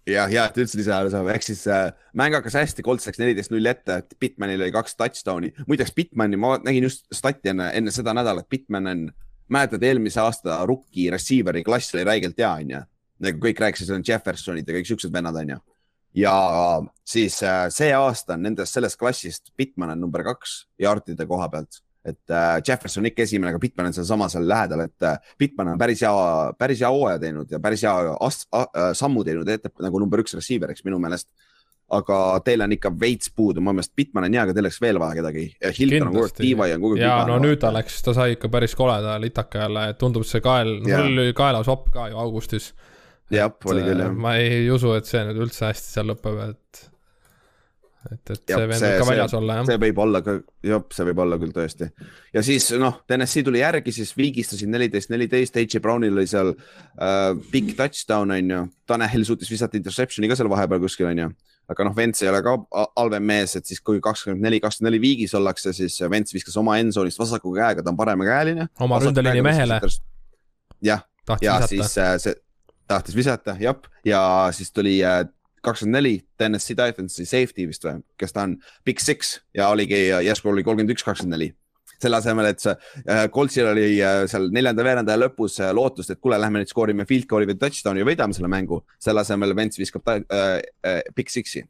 jah, 0.08 0.30
ja 0.32 0.46
et 0.48 0.58
üldse 0.60 0.78
lisaajal 0.80 1.10
saab, 1.12 1.30
ehk 1.34 1.44
siis 1.44 1.64
äh, 1.68 1.92
mäng 2.16 2.34
hakkas 2.36 2.56
hästi, 2.58 2.84
Colts 2.86 3.06
läks 3.08 3.20
neliteist 3.20 3.52
null 3.52 3.66
ette, 3.68 4.00
et 4.02 4.14
Bitmanil 4.20 4.62
oli 4.64 4.72
kaks 4.74 4.96
touchdown'i. 4.96 5.52
muideks 5.68 5.92
Bitmani, 5.96 6.36
ma 6.40 6.56
nägin 6.64 6.88
just 6.88 7.06
stati 7.12 7.52
enne, 7.52 7.70
enne 7.76 7.92
seda 7.94 8.14
nädalat, 8.16 8.48
Bitman 8.48 8.86
on, 8.92 9.08
mäletad 9.48 9.82
eelmise 9.84 10.20
aasta 10.20 10.60
rookie 10.68 11.10
receiver'i 11.12 11.64
klass 11.64 11.94
oli 11.94 12.04
räigelt 12.04 12.38
hea, 12.38 12.52
onju. 12.62 12.84
nagu 13.24 13.42
kõik 13.42 13.60
rääkisid, 13.64 13.90
on 13.96 14.04
Jeffersonid 14.06 14.68
ja 14.68 14.76
kõik 14.76 14.88
siuksed 14.92 15.12
vennad, 15.12 15.36
onju. 15.40 15.58
ja 16.14 16.34
siis 17.04 17.42
äh, 17.42 17.66
see 17.72 17.92
aasta 17.92 18.36
on 18.36 18.42
nendest 18.48 18.76
sellest 18.76 18.98
klassist, 19.00 19.52
Bitman 19.56 19.92
on 19.92 20.00
number 20.00 20.24
kaks 20.24 20.62
yard'ide 20.80 21.26
koha 21.28 21.48
pealt 21.52 21.82
et 22.12 22.32
äh, 22.34 22.60
Jefferson 22.66 23.06
ikka 23.08 23.24
esimene, 23.24 23.52
aga 23.52 23.60
Bitman 23.62 23.90
on 23.90 23.96
sealsamas 23.96 24.34
seal 24.36 24.48
lähedal, 24.48 24.84
et 24.86 25.06
äh, 25.06 25.34
Bitman 25.38 25.74
on 25.74 25.80
päris 25.80 26.02
hea, 26.04 26.14
päris 26.58 26.82
hea 26.84 26.90
hooaja 26.94 27.20
teinud 27.22 27.52
ja 27.52 27.60
päris 27.62 27.84
hea 27.86 27.94
ast-, 28.24 28.48
äh, 28.54 28.90
sammu 28.98 29.24
teinud 29.26 29.48
ette 29.52 29.72
nagu 29.84 30.00
number 30.02 30.24
üks 30.24 30.36
receiver'iks 30.38 30.86
minu 30.88 31.00
meelest. 31.02 31.30
aga 31.88 32.16
teil 32.44 32.60
on 32.60 32.72
ikka 32.74 32.90
veits 33.00 33.30
puudu, 33.32 33.62
mu 33.64 33.72
meelest 33.72 33.94
Bitman 33.96 34.26
on 34.26 34.34
hea, 34.36 34.42
aga 34.42 34.52
teil 34.52 34.66
oleks 34.66 34.80
veel 34.84 34.98
vaja 35.00 35.22
kedagi. 35.22 35.44
Hilton 35.78 36.10
on 36.10 36.12
kogu 36.12 36.26
aeg, 36.26 36.34
Tiiva 36.36 36.66
on 36.74 36.82
kogu 36.82 36.98
aeg. 36.98 37.04
ja 37.06 37.14
no 37.30 37.38
nüüd 37.40 37.62
ta. 37.62 37.70
läks, 37.72 38.02
ta 38.04 38.12
sai 38.18 38.34
ikka 38.34 38.50
päris 38.52 38.76
koleda 38.76 39.14
litaka 39.22 39.62
jälle, 39.64 39.86
tundub, 40.00 40.26
see 40.28 40.44
kael, 40.44 40.74
tal 40.84 41.08
oli 41.08 41.32
kaelasopp 41.36 41.88
ka 41.94 42.10
ju 42.12 42.20
augustis. 42.20 42.74
jah, 43.32 43.48
oli 43.72 43.86
küll 43.88 44.04
jah. 44.04 44.12
ma 44.12 44.36
ei 44.36 44.68
usu, 44.74 44.92
et 45.00 45.08
see 45.08 45.24
nüüd 45.30 45.40
üldse 45.46 45.70
hästi 45.70 45.94
seal 45.96 46.12
lõpeb, 46.12 46.42
et 46.50 46.84
et, 48.12 48.30
et 48.30 48.40
see 48.52 48.56
võib 48.58 48.72
see- 48.78 48.92
ka 48.98 49.04
see- 49.04 49.10
väljas 49.10 49.34
olla 49.38 49.56
jah. 49.58 49.66
see 49.66 49.80
võib 49.82 49.98
olla 50.04 50.20
ka, 50.24 50.34
jah, 50.66 50.84
see 50.94 51.06
võib 51.10 51.22
olla 51.24 51.38
küll 51.42 51.52
tõesti. 51.56 51.90
ja 52.34 52.42
siis 52.46 52.70
noh, 52.80 53.00
TNS-i 53.08 53.42
tuli 53.46 53.62
järgi, 53.62 53.92
siis 53.92 54.14
viigistasid 54.16 54.68
neliteist, 54.72 55.10
neliteist, 55.10 55.56
H. 55.56 55.82
Brownil 55.84 56.16
oli 56.16 56.26
seal 56.30 56.54
äh, 56.54 57.34
big 57.52 57.74
touchdown 57.76 58.30
on 58.30 58.50
ju. 58.50 58.64
Tanel 58.88 59.24
suutis 59.28 59.50
visata 59.50 59.76
interception'i 59.76 60.28
ka 60.28 60.36
seal 60.38 60.48
vahepeal 60.48 60.80
kuskil 60.80 61.10
on 61.10 61.18
ju. 61.24 61.30
aga 61.68 61.84
noh, 61.84 61.92
Vents 61.96 62.22
ei 62.22 62.28
ole 62.30 62.40
ka 62.42 62.56
halvem 62.96 63.26
mees, 63.28 63.56
et 63.56 63.66
siis 63.68 63.80
kui 63.84 64.00
kakskümmend 64.00 64.40
neli, 64.40 64.60
kakskümmend 64.60 64.88
neli 64.94 65.02
viigis 65.02 65.34
ollakse, 65.36 65.74
siis 65.76 65.98
Vents 66.10 66.32
viskas 66.32 66.56
oma 66.56 66.78
endzone'ist 66.80 67.20
vasaku 67.20 67.52
käega, 67.52 67.84
ta 67.84 67.92
on 67.92 67.96
paremakäeline. 67.98 68.68
oma 68.80 69.00
ründeliini 69.04 69.42
mehele 69.44 69.80
jah, 70.82 71.02
ja 71.42 71.58
visata 71.58 71.66
siis. 71.68 71.98
äh, 71.98 72.14
see 72.22 72.34
tahtis 72.88 73.16
visata, 73.16 73.56
jah, 73.60 73.76
ja 74.04 74.22
siis 74.56 74.72
tuli 74.72 75.04
äh, 75.04 75.26
kakskümmend 75.64 75.98
neli 75.98 76.14
TNS-i 76.40 76.76
Titansi 76.78 77.26
safety 77.28 77.68
vist 77.70 77.86
või, 77.86 78.02
kes 78.20 78.34
ta 78.34 78.44
on, 78.48 78.58
Big 78.86 79.00
Six 79.02 79.38
ja 79.56 79.70
oligi 79.72 80.08
järsku 80.26 80.52
oli 80.52 80.66
kolmkümmend 80.66 80.94
üks, 80.96 81.06
kakskümmend 81.06 81.36
neli. 81.36 81.52
selle 81.98 82.20
asemel, 82.20 82.46
et 82.46 82.60
see 82.62 82.74
äh, 83.10 83.24
Coltsil 83.34 83.66
oli 83.66 83.86
äh, 83.98 84.20
seal 84.30 84.52
neljanda 84.54 84.84
veerandaja 84.86 85.18
lõpus 85.18 85.56
äh, 85.58 85.72
lootust, 85.74 86.12
et 86.14 86.20
kuule, 86.22 86.38
lähme 86.38 86.60
nüüd 86.62 86.70
skoorime 86.70 87.06
field 87.08 87.26
goal'i 87.26 87.48
või 87.48 87.58
touchdown'i 87.58 88.04
ja 88.04 88.06
võidame 88.06 88.36
selle 88.36 88.50
mängu. 88.52 88.84
selle 89.02 89.24
asemel 89.24 89.56
Vents 89.56 89.80
viskab 89.80 90.04
ta, 90.06 90.20
äh, 90.22 91.00
Big 91.16 91.32
Six'i. 91.32 91.64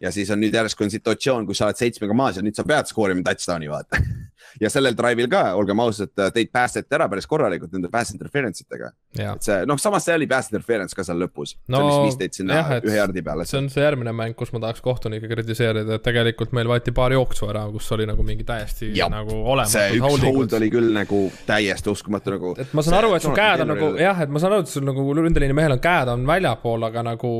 Ja 0.00 0.12
siis 0.14 0.30
on 0.34 0.40
nüüd 0.42 0.54
järsku 0.54 0.84
on 0.84 0.92
situatsioon, 0.92 1.46
kus 1.46 1.60
sa 1.60 1.70
oled 1.70 1.80
seitsmega 1.80 2.16
maas 2.16 2.38
ja 2.38 2.44
nüüd 2.44 2.56
sa 2.56 2.64
pead 2.66 2.90
skoorima 2.90 3.24
touchdown'i 3.26 3.70
vaata. 3.70 4.00
ja 4.62 4.70
sellel 4.70 4.94
drive'il 4.98 5.28
ka, 5.30 5.42
olgem 5.58 5.80
ausad, 5.82 6.12
teid 6.34 6.50
päästeti 6.54 6.94
ära 6.94 7.08
päris 7.10 7.26
korralikult 7.30 7.72
nende 7.74 7.90
pass 7.92 8.14
interference 8.14 8.62
itega 8.64 8.92
et 9.14 9.46
see 9.46 9.56
noh, 9.68 9.78
samas 9.80 10.04
see 10.06 10.14
oli 10.18 10.28
pass 10.30 10.52
interference 10.52 10.96
ka 10.96 11.04
seal 11.06 11.18
lõpus 11.22 11.54
No, 11.70 11.80
see, 11.80 11.88
mis 11.88 12.08
viis 12.08 12.18
teid 12.20 12.38
sinna 12.38 12.58
jah, 12.60 12.72
ühe 12.84 12.96
jardi 12.98 13.22
peale. 13.24 13.46
see 13.48 13.58
on 13.60 13.68
see 13.72 13.82
järgmine 13.84 14.14
mäng, 14.16 14.36
kus 14.38 14.52
ma 14.54 14.60
tahaks 14.62 14.82
kohtunikke 14.84 15.30
kritiseerida, 15.30 15.98
et 15.98 16.06
tegelikult 16.06 16.54
meil 16.56 16.70
võeti 16.70 16.94
paar 16.94 17.14
jooksu 17.14 17.48
ära, 17.50 17.64
kus 17.74 17.90
oli 17.96 18.08
nagu 18.10 18.26
mingi 18.26 18.46
täiesti 18.46 18.92
Jah. 18.94 19.10
nagu 19.12 19.32
see 19.32 19.52
olematud 19.54 19.98
üks 19.98 20.06
hold 20.06 20.26
holdingud. 20.28 20.58
oli 20.60 20.72
küll 20.74 20.90
nagu 20.94 21.20
täiesti 21.48 21.92
uskumatu 21.94 22.36
nagu. 22.36 22.54
et 22.60 22.74
ma 22.76 22.84
saan 22.84 23.00
aru, 23.00 23.14
et 23.18 23.26
su 23.26 23.34
käed 23.34 23.64
on 23.64 23.72
nagu 23.74 23.92
jah, 24.00 24.24
et 24.26 24.34
ma 24.34 24.42
saan 24.42 24.58
aru, 24.58 24.66
et 24.66 24.74
sul 24.74 24.86
nagu 24.86 25.06
ründeliini 25.20 25.56
mehel 25.56 25.78
on 25.78 25.82
käed 25.84 26.10
on 26.14 26.26
väljapool, 26.28 26.90
aga 26.90 27.06
nagu 27.14 27.32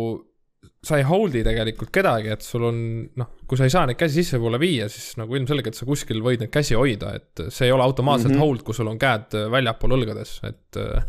sa 0.85 0.99
ei 1.01 1.05
hold'i 1.09 1.41
tegelikult 1.47 1.91
kedagi, 1.95 2.31
et 2.35 2.45
sul 2.45 2.67
on 2.69 2.79
noh, 3.19 3.31
kui 3.49 3.59
sa 3.59 3.67
ei 3.67 3.73
saa 3.73 3.87
neid 3.89 3.99
käsi 4.01 4.21
sissepoole 4.21 4.59
viia, 4.61 4.89
siis 4.93 5.17
nagu 5.21 5.37
ilmselgelt 5.39 5.79
sa 5.79 5.87
kuskil 5.89 6.21
võid 6.25 6.45
neid 6.45 6.53
käsi 6.53 6.77
hoida, 6.79 7.15
et 7.19 7.45
see 7.49 7.69
ei 7.69 7.75
ole 7.75 7.87
automaatselt 7.87 8.33
mm. 8.33 8.37
-hmm. 8.37 8.45
hold, 8.45 8.65
kui 8.67 8.77
sul 8.77 8.91
on 8.91 9.01
käed 9.01 9.37
väljapool 9.55 9.97
õlgades, 9.97 10.37
et 10.49 10.81
äh, 10.81 11.07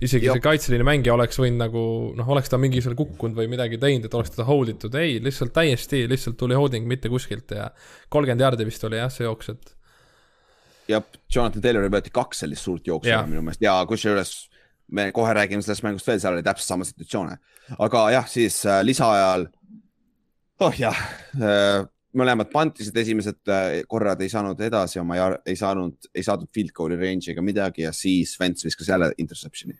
isegi 0.00 0.30
Jop. 0.30 0.38
see 0.38 0.46
kaitseliini 0.46 0.86
mängija 0.86 1.14
oleks 1.16 1.40
võinud 1.42 1.62
nagu 1.64 1.84
noh, 2.18 2.32
oleks 2.36 2.52
ta 2.52 2.60
mingisugune 2.62 2.98
kukkunud 2.98 3.38
või 3.38 3.50
midagi 3.50 3.80
teinud, 3.82 4.06
et 4.06 4.18
oleks 4.18 4.34
teda 4.36 4.46
hold 4.48 4.74
itud, 4.74 4.94
ei, 5.00 5.18
lihtsalt 5.22 5.54
täiesti, 5.56 6.04
lihtsalt 6.10 6.38
tuli 6.40 6.58
holding 6.58 6.86
mitte 6.86 7.10
kuskilt 7.12 7.50
ja 7.56 7.70
kolmkümmend 8.08 8.46
jaardi 8.46 8.68
vist 8.68 8.84
oli 8.86 9.02
jah, 9.02 9.10
see 9.12 9.26
jooks, 9.26 9.54
et 9.54 9.74
jah, 10.90 11.02
Jonathan 11.32 11.62
Taylori 11.62 11.90
võeti 11.92 12.14
kaks 12.14 12.44
sellist 12.44 12.66
suurt 12.66 12.86
jooksu 12.86 13.24
minu 13.26 13.42
meelest 13.42 13.64
ja 13.64 13.78
kusjuures 13.88 14.36
me 14.92 15.10
kohe 15.12 15.32
räägime 15.34 15.62
sellest 15.62 15.82
mängust 15.86 16.06
veel, 16.06 16.20
seal 16.22 16.36
oli 16.38 16.42
täpselt 16.46 16.68
sama 16.68 16.84
situatsioone. 16.86 17.36
aga 17.78 18.04
jah, 18.14 18.28
siis 18.30 18.60
äh, 18.66 18.82
lisaajal, 18.86 19.48
oh 20.60 20.74
jah 20.78 20.96
äh,, 21.40 21.86
mõlemad 22.16 22.48
pantisid 22.52 22.96
esimesed 22.96 23.40
äh, 23.52 23.80
korrad 23.88 24.20
ei 24.24 24.30
saanud 24.32 24.60
edasi 24.60 25.00
oma, 25.02 25.16
ei 25.46 25.56
saanud, 25.58 25.96
ei 26.14 26.22
saadud 26.24 26.48
field 26.54 26.72
goal'i 26.76 26.96
range'i 27.00 27.32
ega 27.34 27.42
midagi 27.44 27.82
ja 27.84 27.92
siis 27.92 28.36
Vents 28.40 28.64
viskas 28.64 28.88
jälle 28.88 29.10
interception'i. 29.18 29.76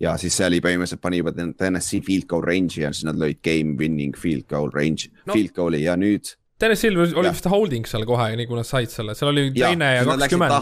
ja 0.00 0.16
siis 0.18 0.36
see 0.36 0.46
oli 0.46 0.60
põhimõtteliselt 0.64 1.02
pani 1.02 1.18
juba 1.20 1.32
TNS-i 1.36 2.00
field 2.06 2.26
goal 2.30 2.42
range'i 2.46 2.86
ja 2.86 2.92
siis 2.92 3.04
nad 3.04 3.18
lõid 3.20 3.42
game 3.44 3.76
winning 3.78 4.16
field 4.16 4.46
goal 4.48 4.70
range 4.72 5.10
No. 5.26 5.34
field 5.34 5.52
goal'i 5.56 5.82
ja 5.84 5.96
nüüd 5.96 6.36
Dennis 6.62 6.82
Silver 6.84 7.08
oli 7.18 7.26
Jah. 7.26 7.34
vist 7.34 7.48
holding 7.50 7.88
seal 7.90 8.04
kohe, 8.06 8.28
nii 8.38 8.46
kui 8.46 8.58
nad 8.60 8.68
said 8.68 8.92
selle, 8.92 9.16
seal 9.18 9.32
oli 9.32 9.48
teine 9.56 9.88
ja 9.96 10.04
kakskümmend 10.06 10.54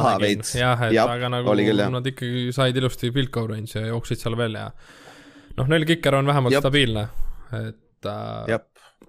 jah, 0.57 0.85
et 0.89 0.97
Jah, 0.97 1.13
aga 1.13 1.29
nagu 1.37 1.57
nad 1.97 2.11
ikkagi 2.13 2.49
said 2.57 2.79
ilusti 2.81 3.13
field 3.13 3.33
goal 3.35 3.51
range'i 3.53 3.83
ja 3.83 3.93
jooksid 3.93 4.23
seal 4.25 4.39
veel 4.41 4.57
ja 4.57 4.71
noh, 5.59 5.69
neil 5.69 5.85
kiker 5.89 6.17
on 6.21 6.31
vähemalt 6.31 6.57
Jep. 6.57 6.65
stabiilne, 6.65 7.09
et 7.61 8.09
äh, 8.09 8.61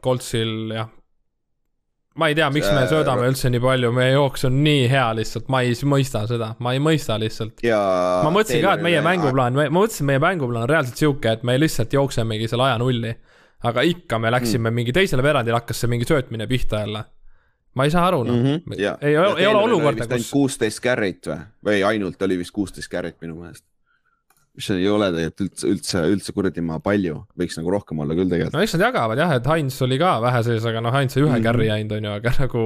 Coltsil 0.03 0.73
jah, 0.75 0.89
ma 2.19 2.27
ei 2.27 2.35
tea, 2.35 2.49
miks 2.51 2.67
me 2.67 2.81
See- 2.83 2.91
söödame 2.91 3.27
üldse 3.29 3.49
nii 3.53 3.61
palju, 3.63 3.91
meie 3.95 4.15
jooks 4.15 4.43
on 4.49 4.57
nii 4.65 4.87
hea 4.91 5.07
lihtsalt, 5.15 5.47
ma 5.53 5.61
ei 5.63 5.75
mõista 5.87 6.25
seda, 6.29 6.51
ma 6.59 6.73
ei 6.75 6.81
mõista 6.83 7.15
lihtsalt. 7.21 7.63
ja. 7.63 7.79
ma 8.25 8.33
mõtlesin 8.35 8.65
ka, 8.65 8.75
et 8.75 8.83
meie 8.85 9.03
mänguplaan, 9.05 9.55
ma 9.55 9.67
mõtlesin, 9.79 10.09
meie 10.09 10.21
mänguplaan 10.23 10.65
on 10.65 10.71
reaalselt 10.73 10.99
sihuke, 10.99 11.37
et 11.37 11.45
me 11.47 11.55
lihtsalt 11.59 11.93
jooksemegi 11.95 12.49
selle 12.51 12.67
aja 12.67 12.81
nulli. 12.81 13.15
Aga 13.69 13.83
ikka 13.87 14.19
me 14.19 14.31
läksime 14.33 14.69
mm. 14.69 14.77
mingi 14.81 14.93
teisele 14.95 15.23
veerandile 15.25 15.59
hakkas 15.59 15.83
see 15.83 15.91
mingi 15.91 16.07
söötmine 16.09 16.47
pihta 16.49 16.83
jälle. 16.85 17.03
ma 17.75 17.87
ei 17.87 17.91
saa 17.93 18.05
aru 18.07 18.23
noh 18.27 18.35
mm 18.35 18.45
-hmm., 18.45 18.79
ja, 18.79 18.97
ei, 19.01 19.15
ei 19.15 19.47
ole 19.47 19.59
olukorda, 19.63 20.07
kus 20.07 20.31
kuusteist 20.31 20.83
carry't 20.83 21.29
või, 21.29 21.43
või 21.65 21.83
ainult 21.87 22.21
oli 22.21 22.37
vist 22.41 22.51
kuusteist 22.51 22.91
carry't 22.91 23.21
minu 23.21 23.35
meelest. 23.35 23.65
mis 24.55 24.69
ei 24.69 24.89
ole 24.89 25.07
tegelikult 25.11 25.41
üldse, 25.41 25.67
üldse, 25.67 26.01
üldse 26.15 26.33
kuradi 26.35 26.61
maa 26.61 26.79
palju, 26.79 27.23
võiks 27.39 27.57
nagu 27.57 27.71
rohkem 27.71 27.99
olla 27.99 28.17
küll 28.17 28.29
tegelikult. 28.29 28.57
no 28.57 28.65
eks 28.65 28.75
nad 28.75 28.87
jagavad 28.89 29.17
jah, 29.17 29.37
et 29.37 29.47
Heinz 29.47 29.81
oli 29.81 29.99
ka 30.01 30.17
vähe 30.21 30.43
sees, 30.43 30.65
aga 30.65 30.81
noh, 30.81 30.93
Heinz 30.93 31.13
sai 31.13 31.23
ühe 31.23 31.29
mm. 31.29 31.37
-hmm. 31.37 31.43
carry 31.43 31.69
ainult 31.69 31.97
on 31.97 32.09
ju, 32.09 32.17
aga 32.19 32.35
nagu 32.43 32.65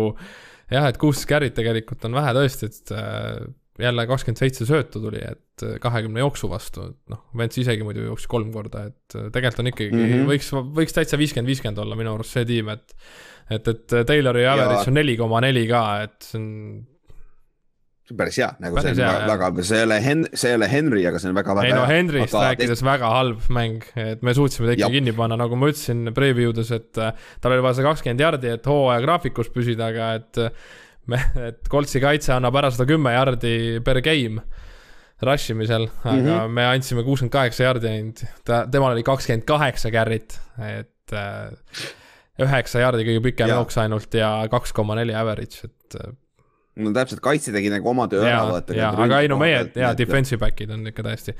jah, 0.71 0.89
et 0.89 0.97
kuusteist 0.97 1.29
carry't 1.29 1.59
tegelikult 1.59 2.05
on 2.05 2.17
vähe 2.17 2.33
tõesti, 2.39 2.71
et 2.71 2.91
äh, 2.91 3.45
jälle 3.79 4.07
kakskümmend 4.07 4.41
seitse 4.41 4.65
söötu 4.65 5.03
tuli, 5.03 5.21
et 5.21 5.44
äh, 5.63 5.77
kahekümne 5.83 6.23
jooksu 6.23 6.49
vastu, 6.51 6.89
et 6.91 7.13
noh, 7.13 7.21
Vents 7.37 7.61
isegi 7.61 7.85
muidu 7.85 8.07
jooksis 8.09 8.31
kolm 8.31 8.51
korda, 8.55 8.87
et 8.91 9.15
äh, 9.15 9.29
tegelikult 9.33 9.63
on 9.63 9.71
ikkagi 9.71 9.93
mm. 9.93 10.09
-hmm. 10.09 10.33
võiks, 10.33 10.51
võiks 10.81 10.97
täitsa 10.97 11.19
viiskümmend, 11.21 11.51
viiskümmend 11.53 11.79
olla 11.85 11.95
minu 11.99 12.15
arust 12.15 12.35
see 12.35 12.45
tiim, 12.49 12.73
et 12.73 12.97
et, 13.45 13.67
et 13.67 13.95
Taylori 14.09 14.45
average 14.49 14.89
on 14.89 14.97
neli 14.97 15.17
koma 15.17 15.41
neli 15.45 15.67
ka, 15.69 15.85
et 16.07 16.17
see 16.25 16.41
on 16.41 16.49
see 18.05 18.13
on 18.13 18.19
päris 18.19 18.37
hea, 18.37 18.47
nagu 18.61 18.77
Päris 18.77 18.95
see 18.95 19.03
on 19.03 19.09
hea, 19.09 19.27
väga, 19.29 19.49
see 19.65 19.77
ei 19.79 19.85
ole 19.87 19.99
Hen-, 20.05 20.27
see 20.33 20.51
ei 20.51 20.57
ole 20.59 20.69
Henry, 20.69 21.05
aga 21.09 21.21
see 21.21 21.31
on 21.31 21.37
väga 21.37 21.53
ei 21.55 21.57
väga 21.57 21.77
no 21.77 21.85
hea. 21.85 21.97
Henry'st 21.97 22.35
Aga 22.37 22.49
rääkides 22.51 22.83
väga 22.85 23.09
halb 23.09 23.47
mäng, 23.57 23.87
et 23.97 24.25
me 24.25 24.33
suutsime 24.37 24.69
ta 24.69 24.75
ikka 24.77 24.91
kinni 24.93 25.13
panna, 25.17 25.37
nagu 25.41 25.57
ma 25.57 25.71
ütlesin 25.71 26.11
preview 26.17 26.53
des, 26.53 26.69
et 26.75 27.01
äh, 27.01 27.15
tal 27.41 27.55
oli 27.55 27.65
vaja 27.65 27.79
see 27.79 27.87
kakskümmend 27.87 28.21
jardi, 28.21 28.51
et 28.59 28.69
hooaja 28.69 29.01
graafikus 29.05 29.49
püsida, 29.53 29.89
aga 29.89 30.11
et 30.19 30.41
äh, 30.43 30.67
me, 31.09 31.21
et 31.49 31.65
Coltsi 31.71 32.01
kaitse 32.03 32.35
annab 32.35 32.57
ära 32.61 32.69
sada 32.73 32.87
kümme 32.89 33.13
jardi 33.15 33.81
per 33.85 34.01
game 34.05 34.45
rush 35.27 35.53
imisel, 35.53 35.87
aga 36.03 36.15
mm 36.15 36.27
-hmm. 36.27 36.55
me 36.57 36.65
andsime 36.71 37.03
kuuskümmend 37.03 37.33
kaheksa 37.33 37.69
jardi 37.69 37.91
ainult, 37.91 38.25
ta, 38.47 38.65
temal 38.71 38.95
oli 38.95 39.03
kakskümmend 39.03 39.45
kaheksa 39.49 39.91
carry't, 39.93 40.37
et 40.65 41.13
äh, 41.13 41.85
üheksa 42.45 42.83
jardi 42.83 43.07
kõige 43.07 43.23
pikem 43.29 43.49
jooks 43.53 43.77
ainult 43.81 44.13
ja 44.13 44.31
kaks 44.51 44.73
koma 44.73 44.95
neli 44.95 45.15
average, 45.15 45.69
et 45.69 45.99
äh, 46.01 46.11
no 46.75 46.91
täpselt, 46.95 47.23
kaitse 47.23 47.53
tegi 47.55 47.71
nagu 47.73 47.89
oma 47.89 48.07
töö 48.11 48.25
ära, 48.25 48.43
vaata. 48.51 48.75
jaa, 48.75 48.91
aga 49.07 49.21
ei 49.23 49.31
no 49.31 49.39
meie, 49.41 49.69
jaa, 49.75 49.93
defensive 49.97 50.41
back'id 50.43 50.73
on 50.73 50.87
ikka 50.87 51.03
täiesti 51.03 51.35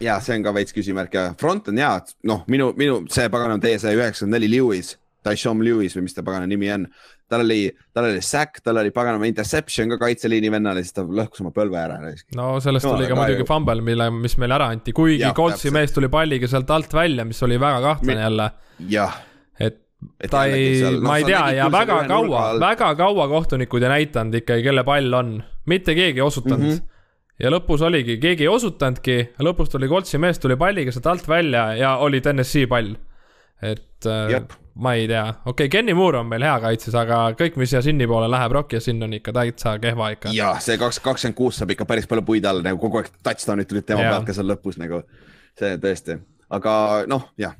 ja 0.00 0.18
see 0.20 0.36
on 0.36 0.44
ka 0.44 0.52
veits 0.54 0.74
küsimärk 0.76 1.14
ja 1.14 1.26
front 1.40 1.68
on 1.72 1.78
hea, 1.80 1.92
noh, 2.28 2.44
minu, 2.52 2.72
minu 2.76 3.02
see 3.12 3.28
pagana 3.32 3.58
teie 3.62 3.78
see 3.80 3.94
üheksakümmend 3.96 4.36
neli 4.36 4.50
Lewis, 4.56 4.96
Dyshon 5.26 5.62
Lewis 5.64 5.96
või 5.96 6.06
mis 6.06 6.16
ta 6.16 6.24
pagana 6.26 6.48
nimi 6.48 6.70
on. 6.72 6.86
Tal 7.28 7.42
oli, 7.42 7.60
tal 7.94 8.08
oli 8.10 8.22
sack, 8.22 8.60
tal 8.64 8.80
oli 8.82 8.92
paganama 8.94 9.28
interception 9.28 9.90
ka 9.94 9.98
kaitseliini 10.04 10.50
vennale, 10.52 10.82
siis 10.84 10.94
ta 10.96 11.04
lõhkus 11.04 11.42
oma 11.42 11.52
põlve 11.54 11.80
ära. 11.80 11.98
no 12.38 12.48
sellest 12.62 12.86
no, 12.86 12.94
tuli 12.94 13.08
ka 13.10 13.18
muidugi 13.18 13.46
fumble, 13.48 13.82
mille, 13.86 14.10
mis 14.14 14.36
meile 14.40 14.58
ära 14.58 14.70
anti, 14.74 14.94
kuigi 14.96 15.32
Coltsi 15.36 15.72
mees 15.74 15.94
tuli 15.94 16.10
palliga 16.12 16.50
sealt 16.50 16.70
alt 16.70 16.94
välja, 16.94 17.26
mis 17.28 17.42
oli 17.46 17.58
väga 17.60 17.82
kahtlane 17.84 18.28
jälle. 18.28 18.50
jah 18.92 19.22
et 19.58 19.82
et 20.20 20.30
ta 20.30 20.44
ei, 20.52 20.82
ma 21.02 21.16
ei 21.18 21.24
tea 21.24 21.44
ja 21.56 21.70
väga 21.72 22.02
kaua, 22.10 22.42
väga 22.60 22.92
kaua 22.98 23.28
kohtunikud 23.32 23.82
ei 23.82 23.94
näidanud 23.94 24.42
ikkagi, 24.42 24.66
kelle 24.68 24.84
pall 24.86 25.16
on, 25.18 25.38
mitte 25.66 25.96
keegi 25.96 26.22
ei 26.22 26.26
osutanud 26.26 26.66
mm. 26.66 26.76
-hmm 26.76 26.92
ja 27.42 27.50
lõpus 27.52 27.82
oligi, 27.84 28.16
keegi 28.20 28.46
ei 28.46 28.48
osutanudki, 28.48 29.16
lõpus 29.44 29.68
tuli 29.72 29.88
Koltsi 29.90 30.16
mees, 30.16 30.38
tuli 30.40 30.56
palliga 30.56 30.92
sealt 30.94 31.08
alt 31.10 31.26
välja 31.28 31.66
ja 31.76 31.96
oli 32.00 32.22
TNS-i 32.24 32.64
pall. 32.70 32.94
et 33.60 34.08
äh, 34.08 34.40
ma 34.76 34.92
ei 34.94 35.06
tea, 35.08 35.24
okei 35.28 35.50
okay,, 35.50 35.68
Kenny 35.72 35.94
Moore 35.96 36.20
on 36.20 36.28
meil 36.30 36.44
hea 36.44 36.54
kaitses, 36.60 36.94
aga 36.98 37.20
kõik, 37.38 37.58
mis 37.60 37.72
siia 37.72 37.82
Sinni 37.84 38.06
poole 38.10 38.28
läheb, 38.30 38.54
Rock 38.56 38.76
ja 38.76 38.80
Sinn 38.84 39.02
on 39.02 39.16
ikka 39.16 39.32
täitsa 39.36 39.76
kehva 39.82 40.10
ikka. 40.14 40.32
jah, 40.36 40.60
see 40.62 40.78
kaks, 40.80 41.00
kakskümmend 41.04 41.38
kuus 41.38 41.60
saab 41.60 41.72
ikka 41.74 41.88
päris 41.88 42.08
palju 42.10 42.24
puid 42.28 42.48
all, 42.48 42.62
nagu 42.64 42.80
kogu 42.82 43.00
aeg 43.00 43.12
touchdown'id 43.24 43.70
tulid 43.70 43.88
tema 43.88 44.04
pealt 44.04 44.28
ka 44.28 44.36
seal 44.36 44.50
lõpus 44.52 44.80
nagu. 44.80 45.02
see 45.58 45.78
tõesti, 45.82 46.18
aga 46.52 46.72
noh, 47.08 47.30
jah, 47.40 47.56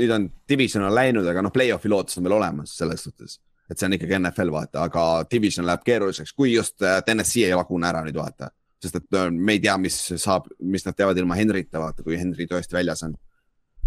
nüüd 0.00 0.14
on 0.16 0.28
division 0.48 0.86
on 0.88 0.94
läinud, 0.96 1.28
aga 1.28 1.44
noh, 1.44 1.52
play-off'i 1.54 1.92
lootus 1.92 2.18
on 2.18 2.28
veel 2.28 2.38
olemas 2.40 2.76
selles 2.78 3.04
suhtes 3.04 3.38
et 3.70 3.80
see 3.80 3.88
on 3.88 3.96
ikkagi 3.96 4.18
NFL 4.18 4.52
vaata, 4.52 4.88
aga 4.88 5.02
division 5.30 5.64
läheb 5.64 5.84
keeruliseks, 5.84 6.34
kui 6.36 6.52
just 6.52 6.82
äh, 6.84 7.00
TNS-i 7.04 7.46
ei 7.46 7.56
lagune 7.56 7.88
ära 7.88 8.02
nüüd 8.04 8.16
vaata 8.20 8.50
sest 8.84 9.00
et 9.00 9.16
äh, 9.18 9.30
me 9.32 9.56
ei 9.56 9.62
tea, 9.64 9.76
mis 9.80 9.96
saab, 10.20 10.48
mis 10.60 10.84
nad 10.86 10.96
teevad 10.96 11.18
ilma 11.20 11.36
Henrita, 11.38 11.80
vaata, 11.82 12.04
kui 12.06 12.18
Henry 12.20 12.46
tõesti 12.50 12.76
väljas 12.76 13.04
on. 13.06 13.14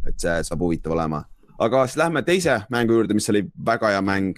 et 0.08 0.16
see 0.22 0.36
saab 0.48 0.62
huvitav 0.64 0.94
olema, 0.96 1.20
aga 1.60 1.86
siis 1.88 1.98
lähme 2.02 2.24
teise 2.28 2.60
mängu 2.74 2.98
juurde, 2.98 3.16
mis 3.18 3.30
oli 3.34 3.44
väga 3.66 3.96
hea 3.96 4.04
mäng, 4.06 4.38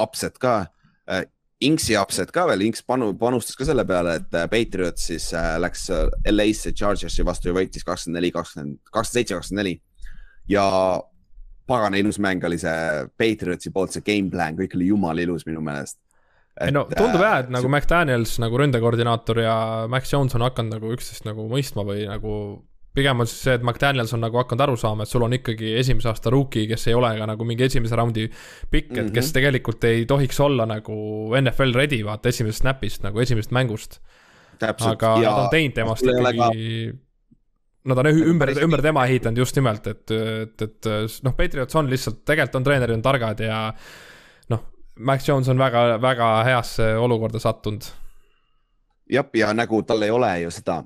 upset 0.00 0.38
ka 0.38 0.62
äh,. 1.10 1.26
Inksi 1.60 1.92
upset 2.00 2.30
ka 2.32 2.46
veel, 2.48 2.62
Inks 2.64 2.80
panu, 2.88 3.10
panustas 3.20 3.52
ka 3.52 3.66
selle 3.68 3.82
peale, 3.84 4.14
et 4.16 4.36
äh, 4.38 4.46
Patriot 4.48 4.96
siis 4.96 5.26
äh, 5.36 5.58
läks 5.60 5.90
LA-sse 6.30 6.72
Chargersi 6.72 7.20
vastu 7.28 7.50
ja 7.50 7.52
võitis 7.58 7.84
kakskümmend 7.84 8.16
neli, 8.16 8.30
kakskümmend, 8.32 8.78
kakskümmend 8.88 9.18
seitse, 9.18 9.36
kakskümmend 9.36 9.60
neli. 9.60 9.74
ja 10.48 10.64
pagana 11.68 12.00
ilus 12.00 12.16
mäng 12.16 12.46
oli 12.48 12.56
see 12.58 13.04
Patriotsi 13.20 13.74
poolt, 13.74 13.92
see 13.92 14.06
game 14.06 14.32
plan, 14.32 14.56
kõik 14.56 14.78
oli 14.78 14.88
jumala 14.88 15.20
ilus 15.20 15.44
minu 15.44 15.60
meelest 15.60 16.00
ei 16.60 16.72
no 16.74 16.84
tundub 16.90 17.22
jah, 17.22 17.38
et 17.42 17.48
äh, 17.48 17.54
nagu 17.54 17.66
see... 17.68 17.72
McDaniels 17.72 18.34
nagu 18.42 18.58
ründekoordinaator 18.60 19.40
ja 19.44 19.54
Max 19.92 20.12
Jones 20.12 20.34
on 20.36 20.44
hakanud 20.44 20.76
nagu 20.76 20.92
üksteist 20.96 21.26
nagu 21.28 21.46
mõistma 21.50 21.84
või 21.86 22.04
nagu 22.08 22.34
pigem 22.94 23.22
on 23.22 23.28
siis 23.28 23.44
see, 23.46 23.56
et 23.58 23.64
McDaniels 23.64 24.14
on 24.16 24.22
nagu 24.24 24.40
hakanud 24.40 24.64
aru 24.66 24.78
saama, 24.80 25.04
et 25.06 25.12
sul 25.12 25.22
on 25.26 25.34
ikkagi 25.36 25.74
esimese 25.78 26.10
aasta 26.10 26.32
rookie, 26.34 26.66
kes 26.70 26.88
ei 26.90 26.96
ole 26.98 27.12
ka 27.18 27.28
nagu 27.30 27.46
mingi 27.46 27.66
esimese 27.68 27.98
raundi 27.98 28.26
pikk, 28.26 28.90
et 28.90 28.96
mm 28.96 29.04
-hmm. 29.06 29.14
kes 29.14 29.32
tegelikult 29.36 29.84
ei 29.84 30.06
tohiks 30.06 30.40
olla 30.40 30.66
nagu 30.66 30.96
NFL 31.40 31.74
ready, 31.74 32.02
vaata 32.04 32.28
esimesest 32.28 32.64
snap'ist 32.64 33.06
nagu 33.06 33.20
esimesest 33.20 33.54
mängust. 33.54 34.00
aga 34.62 35.16
ja 35.22 35.30
nad 35.30 35.44
on 35.44 35.50
teinud 35.50 35.74
temast 35.74 36.02
ikkagi 36.02 36.92
ka... 36.92 36.98
Nad 37.84 37.98
on 37.98 38.06
ümber, 38.06 38.50
ümber 38.62 38.82
tema 38.82 39.06
ehitanud 39.06 39.38
just 39.38 39.56
nimelt, 39.56 39.86
et, 39.86 40.10
et, 40.10 40.62
et 40.62 40.86
noh, 41.24 41.32
Patriots 41.32 41.76
on 41.76 41.88
lihtsalt, 41.90 42.24
tegelikult 42.24 42.56
on 42.56 42.64
treenerid 42.64 42.94
on 42.94 43.02
targad 43.02 43.40
ja 43.40 43.72
Max 45.00 45.28
Jones 45.28 45.48
on 45.48 45.58
väga, 45.58 45.96
väga 46.02 46.28
heasse 46.44 46.96
olukorda 46.96 47.38
sattunud. 47.38 47.82
jah, 49.10 49.26
ja 49.34 49.54
nagu 49.54 49.82
tal 49.82 50.02
ei 50.02 50.10
ole 50.10 50.40
ju 50.42 50.50
seda 50.50 50.82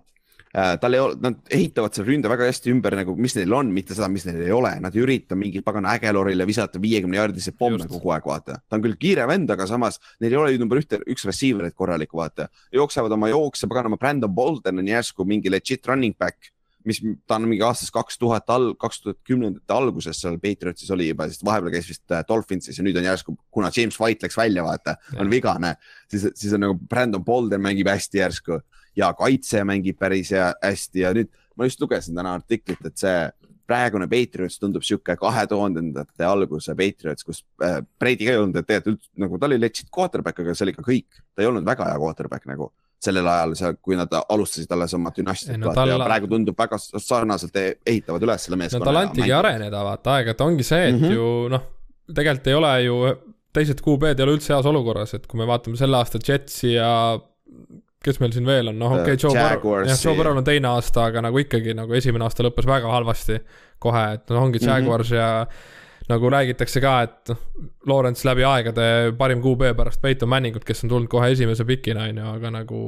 tal 0.54 0.94
ei 0.94 1.00
ole, 1.02 1.16
nad 1.18 1.50
ehitavad 1.50 1.96
selle 1.96 2.12
ründe 2.12 2.30
väga 2.30 2.46
hästi 2.46 2.70
ümber 2.70 2.94
nagu, 2.94 3.16
mis 3.18 3.34
neil 3.34 3.52
on, 3.56 3.72
mitte 3.74 3.96
seda, 3.96 4.06
mis 4.12 4.26
neil 4.28 4.38
ei 4.44 4.54
ole, 4.54 4.70
nad 4.82 4.94
ei 4.94 5.02
ürita 5.02 5.38
mingi 5.38 5.64
pagana 5.66 5.96
ägelorile 5.98 6.46
visata 6.46 6.78
viiekümne 6.82 7.18
jaardise 7.18 7.56
pomme 7.58 7.88
kogu 7.90 8.14
aeg, 8.14 8.28
vaata. 8.30 8.60
ta 8.62 8.78
on 8.78 8.84
küll 8.84 8.94
kiire 9.00 9.26
vend, 9.30 9.50
aga 9.50 9.66
samas 9.70 9.98
neil 10.22 10.36
ei 10.36 10.40
ole 10.40 10.54
ju 10.54 10.62
number 10.62 10.78
ühte, 10.78 11.00
üks 11.10 11.26
receiver'it 11.26 11.74
korralikku, 11.74 12.20
vaata. 12.22 12.46
jooksevad 12.74 13.16
oma 13.18 13.32
jookse, 13.32 13.66
paganama 13.70 13.98
Brandon 13.98 14.30
Bolden 14.30 14.78
on 14.82 14.90
järsku 14.94 15.26
mingi 15.26 15.50
legit 15.50 15.90
running 15.90 16.14
back 16.18 16.54
mis 16.84 17.00
ta 17.26 17.38
on 17.38 17.48
mingi 17.48 17.64
aastast 17.64 17.92
kaks 17.94 18.18
tuhat 18.20 18.50
all, 18.52 18.74
kaks 18.80 19.00
tuhat 19.00 19.18
kümnendate 19.26 19.72
alguses 19.72 20.18
seal 20.20 20.36
Patriotsis 20.42 20.90
oli 20.92 21.08
juba, 21.08 21.26
sest 21.30 21.44
vahepeal 21.46 21.72
käis 21.72 21.88
vist 21.88 22.12
äh, 22.12 22.20
Dolphinsis 22.28 22.78
ja 22.78 22.84
nüüd 22.84 22.98
on 23.00 23.08
järsku, 23.08 23.34
kuna 23.50 23.70
James 23.74 23.96
White 24.00 24.26
läks 24.26 24.36
välja, 24.36 24.66
vaata, 24.66 24.98
on 25.16 25.32
vigane, 25.32 25.74
siis, 26.12 26.28
siis 26.36 26.52
on 26.52 26.66
nagu 26.66 26.76
Brandon 26.76 27.24
Bolden 27.24 27.64
mängib 27.64 27.88
hästi 27.88 28.20
järsku 28.20 28.60
ja 28.96 29.12
kaitse 29.18 29.64
mängib 29.64 29.98
päris 29.98 30.30
hea, 30.34 30.52
hästi 30.62 31.00
ja 31.04 31.14
nüüd 31.16 31.32
ma 31.56 31.68
just 31.68 31.80
lugesin 31.80 32.14
täna 32.18 32.34
artiklit, 32.34 32.80
et 32.84 32.98
see 32.98 33.18
praegune 33.68 34.06
Patriots 34.10 34.58
tundub 34.60 34.84
sihuke 34.84 35.16
kahe 35.16 35.44
tuhandendate 35.48 36.26
alguse 36.28 36.74
Patriots, 36.76 37.24
kus 37.24 37.42
äh, 37.64 37.80
Brady 38.00 38.28
ka 38.28 38.34
ei 38.34 38.40
olnud, 38.40 38.56
et 38.60 38.68
tegelikult 38.68 39.10
nagu 39.24 39.38
ta 39.40 39.48
oli 39.48 39.60
legit 39.60 39.90
quarterback, 39.94 40.42
aga 40.42 40.56
see 40.56 40.66
oli 40.68 40.74
ka 40.76 40.84
kõik, 40.84 41.22
ta 41.32 41.44
ei 41.44 41.48
olnud 41.48 41.66
väga 41.66 41.88
hea 41.88 42.00
quarterback 42.02 42.48
nagu 42.50 42.70
sellel 43.04 43.28
ajal 43.28 43.54
seal, 43.58 43.76
kui 43.84 43.98
nad 43.98 44.12
alustasid 44.22 44.70
alles 44.72 44.94
oma 44.96 45.12
dünastiat 45.16 45.60
no, 45.60 45.72
tal... 45.76 45.92
ja 45.92 45.98
praegu 46.00 46.28
tundub 46.30 46.56
väga 46.58 46.78
sarnaselt 46.80 47.56
e-, 47.60 47.76
ehitavad 47.84 48.24
üles 48.24 48.46
selle 48.46 48.58
meeskonna. 48.60 48.84
no 48.84 48.90
tal 48.90 49.00
antigi 49.02 49.34
areneda 49.36 49.84
vaata 49.84 50.18
aeg-ajalt, 50.18 50.44
ongi 50.46 50.66
see, 50.66 50.88
et 50.88 50.96
mm 50.96 51.04
-hmm. 51.04 51.14
ju 51.18 51.52
noh, 51.52 51.66
tegelikult 52.12 52.50
ei 52.52 52.58
ole 52.60 52.72
ju, 52.86 52.98
teised 53.54 53.84
QB-d 53.84 54.20
ei 54.20 54.26
ole 54.28 54.36
üldse 54.38 54.54
heas 54.54 54.68
olukorras, 54.68 55.14
et 55.16 55.26
kui 55.28 55.40
me 55.40 55.48
vaatame 55.48 55.80
selle 55.80 56.00
aasta 56.00 56.20
Jetsi 56.28 56.74
ja 56.74 56.90
kes 58.04 58.20
meil 58.22 58.34
siin 58.34 58.46
veel 58.48 58.70
on, 58.72 58.78
noh 58.80 58.96
okei 58.98 59.16
okay,, 59.16 59.20
Joe 59.20 59.32
Burrow, 59.34 59.86
jah, 59.88 60.00
Joe 60.00 60.16
Burrow 60.18 60.36
on 60.36 60.46
teine 60.46 60.70
aasta, 60.74 61.08
aga 61.10 61.22
nagu 61.24 61.40
ikkagi 61.40 61.74
nagu 61.76 61.96
esimene 61.96 62.26
aasta 62.26 62.44
lõppes 62.46 62.68
väga 62.68 62.90
halvasti 62.92 63.38
kohe, 63.82 64.04
et 64.18 64.30
noh, 64.32 64.44
ongi 64.44 64.60
Jaguars 64.62 65.10
mm 65.10 65.16
-hmm. 65.16 65.22
ja 65.22 66.12
nagu 66.14 66.30
räägitakse 66.30 66.80
ka, 66.84 66.94
et 67.02 67.32
noh, 67.32 67.42
Lawrence 67.88 68.28
läbi 68.28 68.44
aegade 68.44 68.86
parim 69.18 69.42
QB 69.44 69.72
pärast 69.76 70.02
Peyton 70.02 70.28
Manningut, 70.28 70.64
kes 70.64 70.84
on 70.84 70.92
tulnud 70.92 71.08
kohe 71.08 71.30
esimese 71.32 71.64
pikina, 71.64 72.08
on 72.10 72.18
ju, 72.18 72.32
aga 72.36 72.50
nagu 72.50 72.80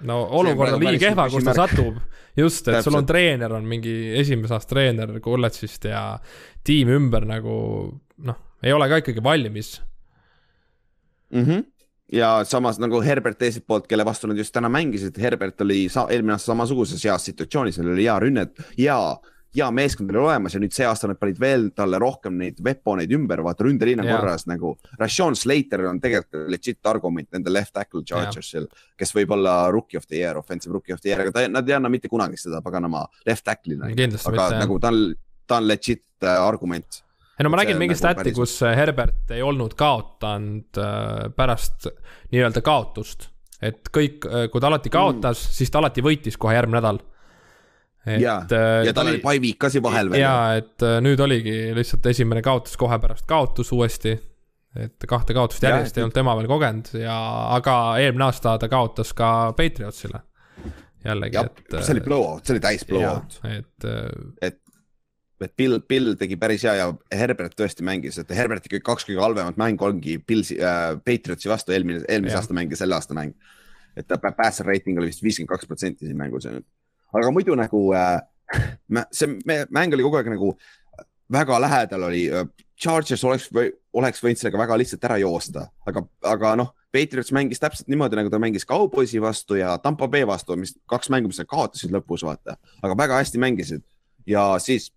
no 0.00 0.18
olukord 0.40 0.78
on 0.78 0.84
nii 0.84 0.98
kehva, 0.98 1.28
kus 1.30 1.44
ta 1.44 1.54
satub. 1.54 1.96
just, 2.36 2.68
et 2.68 2.74
Täpselt. 2.74 2.84
sul 2.84 2.98
on 2.98 3.06
treener, 3.06 3.52
on 3.52 3.64
mingi 3.64 3.94
esimese 4.18 4.54
aasta 4.54 4.74
treener 4.74 5.20
kolledžist 5.20 5.84
ja 5.90 6.18
tiim 6.64 6.88
ümber 6.88 7.26
nagu 7.26 7.56
noh, 8.18 8.38
ei 8.62 8.72
ole 8.72 8.88
ka 8.88 9.02
ikkagi 9.02 9.22
valmis 9.22 9.80
mm. 11.30 11.44
-hmm 11.44 11.66
ja 12.12 12.44
samas 12.44 12.78
nagu 12.80 13.00
Herbert 13.04 13.38
teiselt 13.38 13.66
poolt, 13.66 13.88
kelle 13.88 14.04
vastu 14.06 14.30
nad 14.30 14.38
just 14.38 14.54
täna 14.54 14.70
mängisid, 14.72 15.18
Herbert 15.20 15.60
oli 15.64 15.86
eelmine 15.86 16.36
aasta 16.36 16.52
samasuguses 16.52 17.04
heas 17.04 17.28
situatsioonis, 17.28 17.80
neil 17.80 17.92
oli 17.94 18.06
hea 18.06 18.18
rünnet 18.24 18.62
ja 18.78 18.98
hea 19.56 19.68
meeskond 19.72 20.10
oli 20.12 20.20
olemas 20.20 20.54
ja 20.54 20.60
nüüd 20.60 20.74
see 20.76 20.86
aasta 20.86 21.08
nad 21.08 21.18
panid 21.20 21.38
veel 21.40 21.68
talle 21.76 21.98
rohkem 22.00 22.36
neid 22.40 22.60
veponeid 22.64 23.12
ümber, 23.16 23.42
vaata 23.44 23.64
ründeliin 23.64 24.02
on 24.02 24.10
korras 24.10 24.44
nagu. 24.48 24.74
Rashon 25.00 25.36
Slater 25.38 25.86
on 25.88 26.00
tegelikult 26.04 26.50
legit 26.52 26.90
argument 26.90 27.30
nende 27.34 27.52
left 27.52 27.72
tackle 27.76 28.04
Chargersil, 28.08 28.68
kes 28.98 29.14
võib 29.16 29.32
olla 29.38 29.56
rookie 29.74 30.00
of 30.00 30.06
the 30.06 30.20
year, 30.20 30.38
offensive 30.38 30.72
rookie 30.74 30.94
of 30.94 31.00
the 31.00 31.12
year, 31.12 31.24
aga 31.24 31.34
ta, 31.34 31.46
nad 31.52 31.68
ei 31.68 31.78
anna 31.78 31.92
mitte 31.92 32.12
kunagi 32.12 32.40
seda 32.40 32.62
paganama 32.64 33.06
left 33.26 33.46
tackle'ina. 33.48 33.88
aga 33.88 34.08
mitte, 34.08 34.62
nagu 34.64 34.80
ta 34.84 34.92
on, 34.92 35.04
ta 35.48 35.62
on 35.62 35.68
legit 35.68 36.04
äh, 36.24 36.36
argument 36.44 37.02
ei 37.38 37.46
no 37.46 37.52
ma 37.54 37.60
nägin 37.62 37.78
mingi 37.80 37.94
nagu 37.94 38.02
stati, 38.02 38.32
kus 38.36 38.56
äh, 38.66 38.76
Herbert 38.76 39.34
ei 39.34 39.42
olnud 39.42 39.76
kaotanud 39.78 40.80
äh, 40.82 41.28
pärast 41.36 41.90
nii-öelda 42.32 42.62
kaotust. 42.66 43.30
et 43.62 43.88
kõik, 43.94 44.26
kui 44.52 44.60
ta 44.60 44.68
alati 44.70 44.90
kaotas 44.90 45.44
mm., 45.44 45.54
siis 45.60 45.70
ta 45.70 45.80
alati 45.82 46.04
võitis 46.04 46.36
kohe 46.38 46.54
järgmine 46.54 46.80
nädal 46.80 47.00
et, 48.08 48.22
ja, 48.22 48.38
äh, 48.52 48.86
ja 48.86 48.94
tal 48.96 49.10
oli 49.10 49.20
Paiviik 49.22 49.58
ka 49.64 49.70
siin 49.72 49.84
vahel 49.84 50.10
veel. 50.12 50.22
ja, 50.22 50.34
et 50.58 50.84
äh, 50.84 50.98
nüüd 51.04 51.20
oligi 51.22 51.56
lihtsalt 51.76 52.06
esimene 52.10 52.42
kaotus 52.44 52.76
kohe 52.80 52.98
pärast 53.02 53.26
kaotus 53.28 53.72
uuesti. 53.74 54.14
et 54.78 55.08
kahte 55.08 55.34
kaotust 55.34 55.64
järjest 55.64 55.96
ja, 55.96 56.00
ei 56.00 56.06
olnud 56.06 56.16
tema 56.16 56.36
veel 56.38 56.48
kogenud 56.50 56.92
ja, 57.00 57.18
aga 57.56 57.74
eelmine 58.02 58.28
aasta 58.28 58.56
ta 58.60 58.68
kaotas 58.70 59.12
ka 59.16 59.52
Patriotsile. 59.56 60.22
jällegi, 61.04 61.44
et. 61.44 61.76
see 61.80 61.96
oli 61.96 62.04
blowout, 62.04 62.44
see 62.44 62.56
oli 62.56 62.64
täis 62.64 62.86
blowout. 62.88 63.40
et. 63.48 63.90
et, 64.42 64.62
et 65.44 65.54
Bill, 65.56 65.78
Bill 65.88 66.14
tegi 66.18 66.36
päris 66.40 66.64
hea 66.66 66.74
ja 66.80 66.88
Herbert 67.14 67.54
tõesti 67.58 67.84
mängis, 67.86 68.18
et 68.18 68.30
Herberti 68.34 68.72
kõik 68.72 68.86
kaks 68.86 69.06
kõige 69.06 69.22
halvemat 69.22 69.60
mängu 69.60 69.86
ongi 69.86 70.18
Pilsi 70.18 70.58
äh,, 70.58 70.96
Patriotsi 71.04 71.50
vastu 71.50 71.76
eelmine, 71.76 72.02
eelmise 72.08 72.40
aasta 72.40 72.56
mäng 72.56 72.72
ja 72.74 72.80
selle 72.80 72.98
aasta 72.98 73.14
mäng. 73.14 73.36
et 73.96 74.06
ta 74.06 74.18
passer 74.18 74.66
rating 74.66 74.98
oli 74.98 75.10
vist 75.10 75.22
viiskümmend 75.22 75.50
kaks 75.50 75.66
protsenti 75.66 76.06
siin 76.06 76.18
mängus 76.18 76.44
ja 76.46 76.52
nüüd 76.54 76.66
aga 77.12 77.30
muidu 77.32 77.54
nagu 77.58 77.82
äh, 77.94 78.20
see 79.16 79.38
mäng 79.46 79.94
oli 79.94 80.04
kogu 80.04 80.20
aeg 80.20 80.32
nagu 80.32 80.54
väga 81.32 81.60
lähedal 81.60 82.08
oli, 82.08 82.26
äh, 82.32 82.46
Chargers 82.78 83.24
oleks, 83.24 83.48
oleks 83.92 84.22
võinud 84.22 84.40
sellega 84.40 84.60
väga 84.60 84.76
lihtsalt 84.78 85.06
ära 85.08 85.16
joosta, 85.20 85.66
aga, 85.88 86.04
aga 86.30 86.52
noh, 86.60 86.72
Patriots 86.94 87.34
mängis 87.36 87.60
täpselt 87.60 87.90
niimoodi, 87.90 88.16
nagu 88.16 88.30
ta 88.32 88.38
mängis 88.40 88.64
Cowboysi 88.68 89.20
vastu 89.20 89.58
ja 89.58 89.74
Tampa 89.82 90.08
Bay 90.08 90.24
vastu, 90.26 90.56
mis 90.56 90.72
kaks 90.88 91.10
mängu, 91.12 91.28
mis 91.28 91.40
nad 91.42 91.48
kaotasid 91.50 91.92
lõpus, 91.92 92.24
vaata, 92.24 92.56
aga 92.80 92.96
väga 92.96 93.18
hästi 93.20 93.42
mängisid. 93.42 93.84
ja 94.28 94.44
siis 94.62 94.92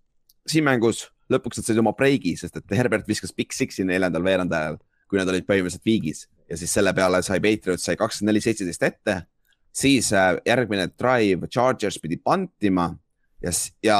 siin 0.48 0.64
mängus 0.66 1.06
lõpuks 1.32 1.60
nad 1.60 1.68
said 1.68 1.80
oma 1.80 1.94
breigi, 1.96 2.34
sest 2.38 2.58
et 2.58 2.74
Herbert 2.76 3.08
viskas 3.08 3.32
Big 3.36 3.54
Six'i 3.56 3.84
neljandal 3.88 4.24
veerandajal, 4.26 4.78
kui 5.08 5.20
nad 5.20 5.30
olid 5.30 5.46
põhimõtteliselt 5.48 5.86
viigis. 5.86 6.26
Ja 6.50 6.58
siis 6.60 6.72
selle 6.74 6.92
peale 6.96 7.22
sai 7.24 7.40
Patriots 7.40 7.86
sai 7.88 7.96
kakskümmend 8.00 8.32
neli, 8.32 8.42
seitseteist 8.44 8.88
ette. 8.88 9.22
siis 9.72 10.12
äh, 10.12 10.36
järgmine 10.44 10.90
drive, 11.00 11.48
Chargers 11.48 11.98
pidi 11.98 12.18
pantima. 12.20 12.90
Ja, 13.40 13.50
ja 13.82 13.98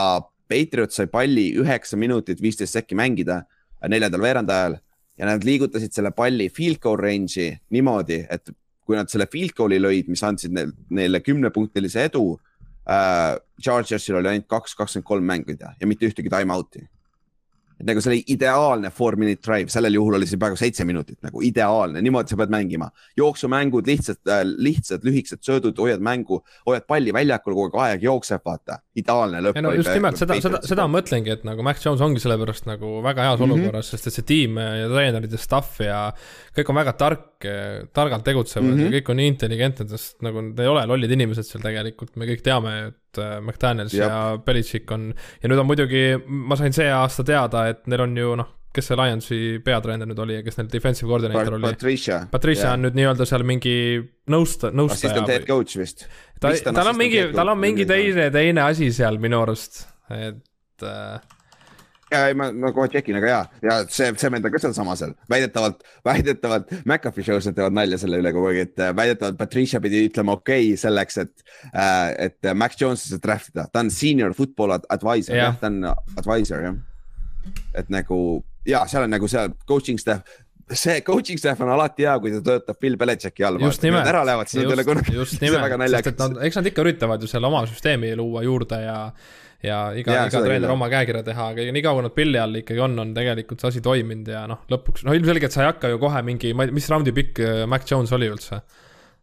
Patriots 0.48 0.96
sai 0.96 1.06
palli 1.06 1.54
üheksa 1.56 1.96
minutit, 1.96 2.42
viisteist 2.42 2.76
sekki 2.76 2.94
mängida 2.94 3.38
äh, 3.40 3.88
neljandal 3.88 4.20
veerandajal 4.20 4.76
ja 5.18 5.28
nad 5.28 5.44
liigutasid 5.44 5.94
selle 5.94 6.10
palli 6.10 6.48
field 6.50 6.80
goal 6.82 6.98
range'i 7.00 7.54
niimoodi, 7.72 8.26
et 8.30 8.52
kui 8.84 8.98
nad 8.98 9.10
selle 9.10 9.28
field 9.32 9.54
goal'i 9.56 9.78
lõid, 9.80 10.08
mis 10.10 10.22
andsid 10.26 10.52
neile, 10.52 11.20
kümnepunktilise 11.22 12.08
edu 12.10 12.24
äh,. 12.88 13.38
Chargersil 13.62 14.16
oli 14.18 14.26
ainult 14.26 14.48
kaks, 14.50 14.74
kakskümmend 14.74 15.06
kolm 15.06 15.28
mängida 15.28 15.76
ja 15.78 15.86
mitte 15.86 16.08
ühtegi 16.08 16.30
time 16.32 16.50
out'i 16.54 16.82
et 17.82 17.88
nagu 17.88 18.02
see 18.02 18.12
oli 18.12 18.20
ideaalne 18.34 18.90
four 18.94 19.16
minute 19.18 19.42
drive, 19.42 19.70
sellel 19.72 19.96
juhul 19.98 20.16
oli 20.18 20.28
see 20.30 20.38
peaaegu 20.40 20.58
seitse 20.58 20.86
minutit 20.86 21.18
nagu 21.26 21.42
ideaalne, 21.44 22.02
niimoodi 22.04 22.32
sa 22.32 22.38
pead 22.38 22.52
mängima. 22.54 22.88
jooksumängud, 23.18 23.88
lihtsad 23.90 24.20
äh,, 24.30 24.44
lihtsad 24.46 25.04
lühikesed 25.06 25.42
söödud, 25.42 25.78
hoiad 25.82 26.02
mängu, 26.04 26.40
hoiad 26.68 26.86
palli 26.88 27.14
väljakul, 27.14 27.56
kogu 27.58 27.82
aeg 27.82 27.96
aeg 27.96 28.06
jookseb, 28.06 28.44
vaata. 28.46 28.78
ideaalne 28.96 29.42
lõpp. 29.42 29.60
no 29.64 29.74
just 29.74 29.90
nimelt 29.90 30.20
seda, 30.20 30.38
seda, 30.44 30.62
seda 30.66 30.86
ma 30.86 31.00
mõtlengi, 31.00 31.34
et 31.34 31.46
nagu 31.48 31.66
Max 31.66 31.84
Jones 31.84 32.04
ongi 32.06 32.22
sellepärast 32.22 32.70
nagu 32.70 33.00
väga 33.04 33.26
heas 33.26 33.40
mm 33.40 33.46
-hmm. 33.46 33.58
olukorras, 33.58 33.90
sest 33.94 34.06
et 34.06 34.18
see 34.18 34.28
tiim 34.30 34.62
ja 34.62 34.88
treenerid 34.92 35.32
ja 35.32 35.42
staff 35.42 35.80
ja 35.82 36.00
kõik 36.56 36.70
on 36.70 36.80
väga 36.82 36.92
tark, 36.92 37.26
targalt 37.92 38.24
tegutsevad 38.26 38.68
mm 38.68 38.78
-hmm. 38.78 38.88
ja 38.92 39.00
kõik 39.00 39.10
on 39.12 39.20
nii 39.20 39.30
intelligentsed, 39.32 39.92
sest 39.92 40.22
nagu 40.26 40.40
nad 40.48 40.60
ei 40.60 40.70
ole 40.70 40.86
lollid 40.86 41.14
inimesed 41.16 41.48
seal 41.48 41.62
tegelikult, 41.64 42.16
me 42.16 42.28
kõik 42.28 42.42
teame, 42.44 42.74
et 42.88 43.20
äh, 43.20 43.36
McDaniels 43.40 43.94
Jab. 43.94 44.08
ja 44.08 44.38
Belichik 44.46 44.90
on 44.90 45.12
ja 45.14 45.50
nüüd 45.50 45.62
on 45.62 45.68
muidugi, 45.68 46.04
ma 46.26 46.56
sain 46.56 46.72
see 46.72 46.90
aasta 46.92 47.24
teada, 47.24 47.68
et 47.72 47.86
neil 47.86 48.04
on 48.06 48.16
ju 48.16 48.36
noh, 48.36 48.50
kes 48.72 48.88
see 48.88 48.96
Lionsi 48.96 49.40
peatreener 49.64 50.08
nüüd 50.08 50.22
oli 50.24 50.38
ja 50.38 50.44
kes 50.46 50.56
neil 50.58 50.70
defensive 50.72 51.08
coordinator 51.08 51.58
oli? 51.58 51.66
Patricia. 51.66 52.22
Patricia 52.30 52.68
yeah. 52.70 52.78
on 52.78 52.86
nüüd 52.86 52.96
nii-öelda 52.96 53.26
seal 53.28 53.44
mingi 53.48 53.76
nõusta-, 54.32 54.72
nõustaja. 54.72 55.12
assistant 55.12 55.34
head 55.34 55.46
coach 55.48 55.76
vist. 55.80 56.06
ta, 56.40 56.54
tal 56.72 56.94
on 56.94 56.98
mingi, 56.98 57.26
tal 57.36 57.52
on 57.52 57.60
mingi 57.60 57.86
teine, 57.88 58.30
teine 58.34 58.64
asi 58.68 58.92
seal 58.92 59.20
minu 59.22 59.42
arust, 59.44 59.84
et 60.10 60.86
äh, 60.88 61.20
ja 62.12 62.22
ei, 62.28 62.36
ma, 62.38 62.48
ma 62.52 62.72
kohe 62.76 62.90
tšekin, 62.92 63.18
aga 63.20 63.30
ja, 63.30 63.40
ja 63.64 63.78
see, 63.88 64.10
see 64.20 64.30
vend 64.34 64.48
on 64.48 64.54
ka 64.54 64.60
sealsamas 64.62 65.02
seal, 65.02 65.16
väidetavalt, 65.32 65.82
väidetavalt 66.06 66.70
McAfee 66.82 67.26
show's 67.26 67.48
nad 67.48 67.58
teevad 67.58 67.76
nalja 67.78 67.98
selle 68.02 68.20
üle 68.22 68.34
kogu 68.34 68.52
aeg, 68.52 68.62
et 68.68 68.84
äh, 68.84 68.94
väidetavalt 68.96 69.40
Patricia 69.40 69.80
pidi 69.84 70.04
ütlema 70.08 70.36
okei 70.38 70.70
okay 70.70 70.80
selleks, 70.84 71.20
et 71.24 71.44
äh,, 71.72 72.12
et 72.28 72.52
Mac 72.58 72.76
Jones'i 72.80 73.20
draft 73.22 73.52
ida, 73.54 73.66
ta 73.72 73.84
on 73.84 73.90
senior 73.92 74.36
football 74.38 74.76
advisor 74.78 75.36
yeah., 75.36 75.50
jah, 75.50 75.60
ta 75.60 75.72
on 75.72 75.92
advisor 76.20 76.64
jah. 76.68 76.80
et 77.78 77.92
nagu 77.92 78.18
ja 78.68 78.84
seal 78.90 79.06
on 79.06 79.14
nagu 79.16 79.28
seal 79.30 79.54
coaching 79.68 80.00
staff, 80.00 80.26
see 80.72 81.00
coaching 81.06 81.38
staff 81.40 81.60
on 81.60 81.70
alati 81.72 82.06
hea, 82.06 82.14
kui 82.22 82.32
ta 82.34 82.42
töötab 82.46 82.78
Bill 82.80 82.98
Belichicki 83.00 83.44
all. 83.46 83.60
just 83.62 83.82
nimelt. 83.82 84.08
ära 84.08 84.24
lähevad, 84.26 84.50
siis 84.50 84.62
nad 84.62 84.70
ei 84.70 84.76
ole 84.78 84.84
kunagi. 84.86 85.16
nimelt, 85.44 85.88
sest 85.96 86.12
et 86.12 86.22
nad, 86.22 86.36
eks 86.46 86.60
nad 86.60 86.70
ikka 86.70 86.84
üritavad 86.84 87.22
ju 87.22 87.30
seal 87.30 87.48
oma 87.48 87.64
süsteemi 87.70 88.14
luua 88.18 88.44
juurde 88.46 88.82
ja 88.84 88.98
ja 89.62 89.78
iga, 89.98 90.24
iga 90.26 90.42
treener 90.42 90.72
oma 90.74 90.88
käekirja 90.92 91.22
teha, 91.26 91.48
aga 91.54 91.66
nii 91.74 91.84
kaua 91.84 92.00
kui 92.00 92.06
nad 92.06 92.14
pilli 92.16 92.40
all 92.42 92.60
ikkagi 92.62 92.82
on, 92.82 92.96
on 92.98 93.12
tegelikult 93.16 93.62
see 93.62 93.72
asi 93.72 93.82
toiminud 93.84 94.30
ja 94.34 94.44
noh, 94.50 94.64
lõpuks, 94.72 95.06
no 95.06 95.14
ilmselgelt 95.16 95.54
sa 95.54 95.64
ei 95.64 95.70
hakka 95.70 95.92
ju 95.92 96.00
kohe 96.02 96.22
mingi, 96.26 96.50
ma 96.56 96.66
ei 96.66 96.72
tea, 96.72 96.78
mis 96.80 96.88
raundi 96.90 97.14
pikk 97.16 97.42
äh, 97.44 97.62
Mac 97.70 97.86
Jones 97.88 98.12
oli 98.16 98.30
üldse? 98.32 98.62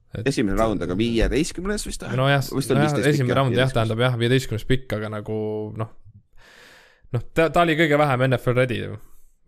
Et... 0.10 0.26
esimene 0.32 0.58
raund, 0.58 0.82
aga 0.82 0.96
viieteistkümnes 0.98 1.86
vist 1.86 2.06
või? 2.08 2.18
nojah, 2.18 2.42
nojah, 2.42 3.02
esimene 3.12 3.36
raund 3.38 3.58
jah, 3.58 3.74
tähendab 3.76 4.02
jah, 4.08 4.16
viieteistkümnes 4.18 4.66
pikk, 4.70 4.96
aga 4.98 5.12
nagu 5.20 5.38
noh, 5.78 5.92
noh, 7.14 7.28
ta, 7.36 7.52
ta 7.54 7.68
oli 7.68 7.76
kõige 7.78 8.00
vähem 8.00 8.26
NFL 8.32 8.58
ready 8.64 8.82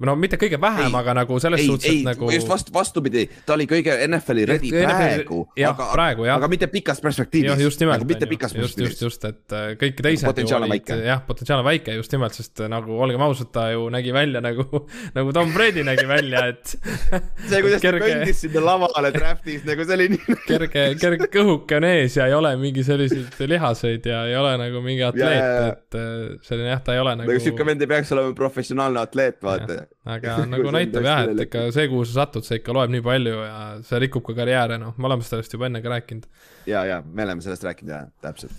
no 0.07 0.15
mitte 0.19 0.39
kõige 0.41 0.59
vähem, 0.61 0.95
aga 0.97 1.15
nagu 1.21 1.39
selles 1.43 1.63
ei, 1.63 1.69
suhtes, 1.69 1.91
et 1.91 2.07
nagu. 2.07 2.29
just 2.33 2.49
vastu, 2.49 2.73
vastupidi, 2.75 3.27
ta 3.45 3.55
oli 3.55 3.67
kõige 3.69 3.95
NFL-i 4.07 4.45
ready 4.49 4.71
NFL... 4.71 4.91
praegu. 4.91 5.41
aga, 5.71 5.87
praegu 5.93 6.27
aga 6.31 6.49
mitte 6.51 6.69
pikas 6.71 7.01
perspektiivis. 7.03 7.61
just 7.61 7.81
nimelt. 7.83 8.05
nagu 8.05 8.37
just, 8.61 8.79
just, 8.79 9.01
just, 9.01 9.25
et 9.25 9.55
äh, 9.55 9.73
kõik 9.79 10.01
teised. 10.01 10.25
potentsiaal 10.27 10.65
on 10.65 10.73
väike. 10.73 10.97
jah, 11.05 11.21
potentsiaal 11.27 11.61
on 11.63 11.67
väike 11.67 11.95
just 11.97 12.13
nimelt, 12.15 12.37
sest 12.37 12.63
äh, 12.63 12.71
nagu 12.71 12.97
olgem 13.03 13.21
ausad, 13.25 13.51
ta 13.53 13.67
ju 13.71 13.87
nägi 13.93 14.13
välja 14.15 14.41
nagu, 14.43 14.65
nagu 15.17 15.35
Tom 15.35 15.53
Brady 15.55 15.85
nägi 15.87 16.07
välja, 16.09 16.45
et 16.53 16.75
see, 17.49 17.61
kuidas 17.61 17.83
kerge... 17.83 18.03
ta 18.03 18.11
kõndis 18.11 18.43
sinna 18.45 18.65
lavale 18.65 19.13
draft'is 19.15 19.65
nagu 19.67 19.87
see 19.87 19.97
oli 19.99 20.09
nii 20.15 20.37
kerge, 20.51 20.85
kerge 21.01 21.29
kõhuke 21.33 21.79
on 21.79 21.89
ees 21.91 22.17
ja 22.19 22.27
ei 22.29 22.37
ole 22.37 22.53
mingi 22.61 22.85
selliseid 22.87 23.39
lihaseid 23.51 24.11
ja 24.11 24.25
ei 24.29 24.37
ole 24.39 24.53
nagu 24.61 24.83
mingi 24.85 25.05
atleet, 25.05 25.71
et 25.71 25.99
äh, 25.99 26.11
selline 26.47 26.73
jah, 26.73 26.83
ta 26.85 26.97
ei 26.97 27.03
ole 27.03 27.15
nagu. 27.19 27.29
nagu 27.29 27.43
sihuke 27.43 27.67
vend 27.67 27.83
ei 27.83 27.91
peaks 27.91 28.13
olema 28.15 28.35
professionaalne 28.37 29.03
atleet, 29.03 29.41
vaata 29.43 29.83
aga 30.07 30.37
nagu 30.53 30.73
näitab 30.73 31.05
jah, 31.05 31.23
et 31.29 31.45
ikka 31.45 31.67
see, 31.75 31.87
kuhu 31.91 32.07
sa 32.07 32.23
satud, 32.23 32.45
see 32.47 32.59
ikka 32.61 32.73
loeb 32.75 32.91
nii 32.93 33.05
palju 33.05 33.37
ja 33.37 33.61
see 33.85 34.01
rikub 34.05 34.25
ka 34.25 34.35
karjääre, 34.37 34.79
noh, 34.81 34.97
me 34.97 35.09
oleme 35.09 35.25
sellest 35.25 35.55
juba 35.55 35.69
enne 35.69 35.83
ka 35.83 35.93
rääkinud. 35.93 36.27
ja, 36.69 36.83
ja 36.89 36.99
me 37.05 37.25
oleme 37.27 37.45
sellest 37.45 37.65
rääkinud 37.67 37.93
ja 37.93 38.01
täpselt. 38.25 38.55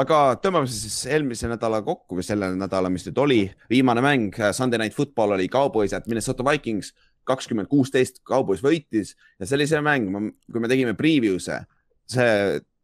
aga 0.00 0.20
tõmbame 0.42 0.70
siis 0.72 1.02
eelmise 1.10 1.50
nädala 1.50 1.82
kokku 1.86 2.18
või 2.18 2.26
selle 2.26 2.52
nädala, 2.56 2.92
mis 2.92 3.04
nüüd 3.08 3.20
oli, 3.20 3.40
viimane 3.72 4.04
mäng, 4.04 4.38
Sunday 4.56 4.80
Night 4.80 4.96
Football 4.96 5.36
oli 5.36 5.50
Cowboys 5.52 5.96
at 5.96 6.08
Minnesota 6.10 6.46
Vikings, 6.48 6.94
kakskümmend 7.28 7.68
kuusteist 7.70 8.22
Cowboys 8.26 8.64
võitis 8.64 9.16
ja 9.38 9.46
see 9.46 9.58
oli 9.60 9.68
see 9.70 9.82
mäng, 9.84 10.08
kui 10.48 10.62
me 10.62 10.72
tegime 10.72 10.96
preview'se, 10.98 11.60
see, 12.10 12.32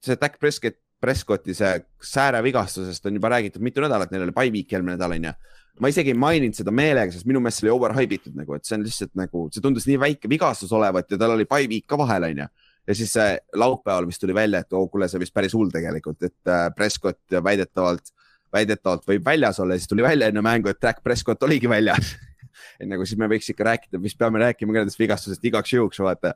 see 0.04 0.20
Dak 0.20 0.36
Prescott, 0.42 0.78
Prescotti 0.98 1.54
see 1.54 1.76
säärevigastusest 2.02 3.04
on 3.06 3.14
juba 3.14 3.30
räägitud 3.30 3.62
mitu 3.62 3.80
nädalat, 3.80 4.10
neil 4.10 4.24
oli 4.26 4.34
by 4.34 4.50
week 4.50 4.72
eelmine 4.74 4.96
nädal 4.96 5.14
onju 5.14 5.30
ma 5.82 5.90
isegi 5.92 6.12
ei 6.12 6.18
maininud 6.18 6.56
seda 6.58 6.72
meelega, 6.74 7.12
sest 7.14 7.26
minu 7.28 7.42
meelest 7.42 7.62
see 7.62 7.68
oli 7.68 7.74
overhype 7.74 8.18
itud 8.18 8.38
nagu, 8.38 8.56
et 8.56 8.68
see 8.68 8.76
on 8.78 8.84
lihtsalt 8.86 9.14
nagu, 9.18 9.44
see 9.54 9.64
tundus 9.64 9.86
nii 9.88 9.98
väike 10.02 10.30
vigastus 10.30 10.72
olevat 10.76 11.10
ja 11.12 11.18
tal 11.20 11.34
oli 11.34 11.46
by 11.48 11.68
week 11.70 11.86
ka 11.90 11.98
vahel, 12.00 12.28
onju. 12.28 12.46
ja 12.88 12.96
siis 12.96 13.12
see 13.16 13.34
laupäeval 13.60 14.08
vist 14.08 14.22
tuli 14.22 14.36
välja, 14.36 14.62
et 14.64 14.72
oo 14.72 14.86
oh, 14.86 14.90
kuule, 14.92 15.08
see 15.10 15.20
vist 15.22 15.34
päris 15.34 15.54
hull 15.56 15.72
tegelikult, 15.74 16.22
et 16.22 16.52
äh, 16.52 16.68
Prescott 16.76 17.38
väidetavalt, 17.44 18.14
väidetavalt 18.54 19.04
võib 19.08 19.26
väljas 19.26 19.60
olla 19.62 19.76
ja 19.76 19.82
siis 19.82 19.92
tuli 19.92 20.06
välja 20.06 20.30
enne 20.32 20.42
mängu, 20.44 20.72
et 20.72 20.80
Dak 20.82 21.02
Prescott 21.04 21.42
oligi 21.46 21.70
väljas 21.70 22.14
et 22.80 22.88
nagu 22.90 23.06
siis 23.06 23.20
me 23.20 23.28
võiks 23.30 23.50
ikka 23.52 23.68
rääkida, 23.70 24.00
vist 24.02 24.18
peame 24.18 24.42
rääkima 24.42 24.74
ka 24.74 24.82
nendest 24.82 24.98
vigastusest 24.98 25.44
igaks 25.46 25.72
juhuks, 25.76 26.02
vaata. 26.02 26.34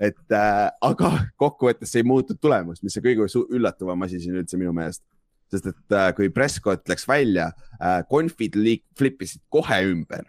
et 0.00 0.36
äh, 0.36 0.68
aga 0.84 1.14
kokkuvõttes 1.40 1.92
see 1.92 2.04
ei 2.04 2.08
muutnud 2.08 2.40
tulemust, 2.40 2.84
mis 2.84 2.96
see 2.96 3.04
kõige 3.04 3.28
üllatavam 3.48 4.08
asi 4.08 4.20
siin 4.20 4.36
üldse 4.42 4.60
minu 4.60 4.74
meelest 4.76 5.04
sest 5.52 5.70
et 5.72 5.96
äh, 5.96 6.10
kui 6.16 6.30
Prescott 6.34 6.88
läks 6.90 7.06
välja 7.08 7.50
äh,, 7.78 8.00
konfid 8.10 8.56
flip 8.98 9.22
isid 9.22 9.42
kohe 9.52 9.82
ümber. 9.90 10.24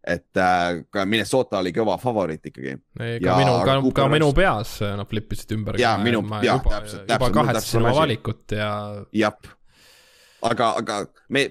et 0.00 0.36
äh, 0.40 0.80
ka 0.90 1.04
Minnesota 1.04 1.58
oli 1.60 1.74
kõva 1.76 1.98
favoriit 2.00 2.46
ikkagi. 2.48 2.78
ka 2.96 3.36
minu, 3.36 3.58
ka, 3.66 3.76
ka 4.00 4.08
minu 4.08 4.32
peas 4.36 4.78
äh, 4.82 4.96
nad 4.96 5.08
flip 5.10 5.32
isid 5.36 5.56
ümber. 5.58 5.80
ja 5.80 5.96
minu, 6.00 6.22
ja 6.40 6.56
juba, 6.56 6.78
täpselt, 6.78 7.06
täpselt. 7.06 7.14
juba 7.16 7.30
kahetsesin 7.36 7.84
oma 7.84 7.94
valikut 7.98 8.56
ja. 8.56 8.72
jah, 9.12 9.54
aga, 10.42 10.74
aga 10.80 11.04
me 11.28 11.48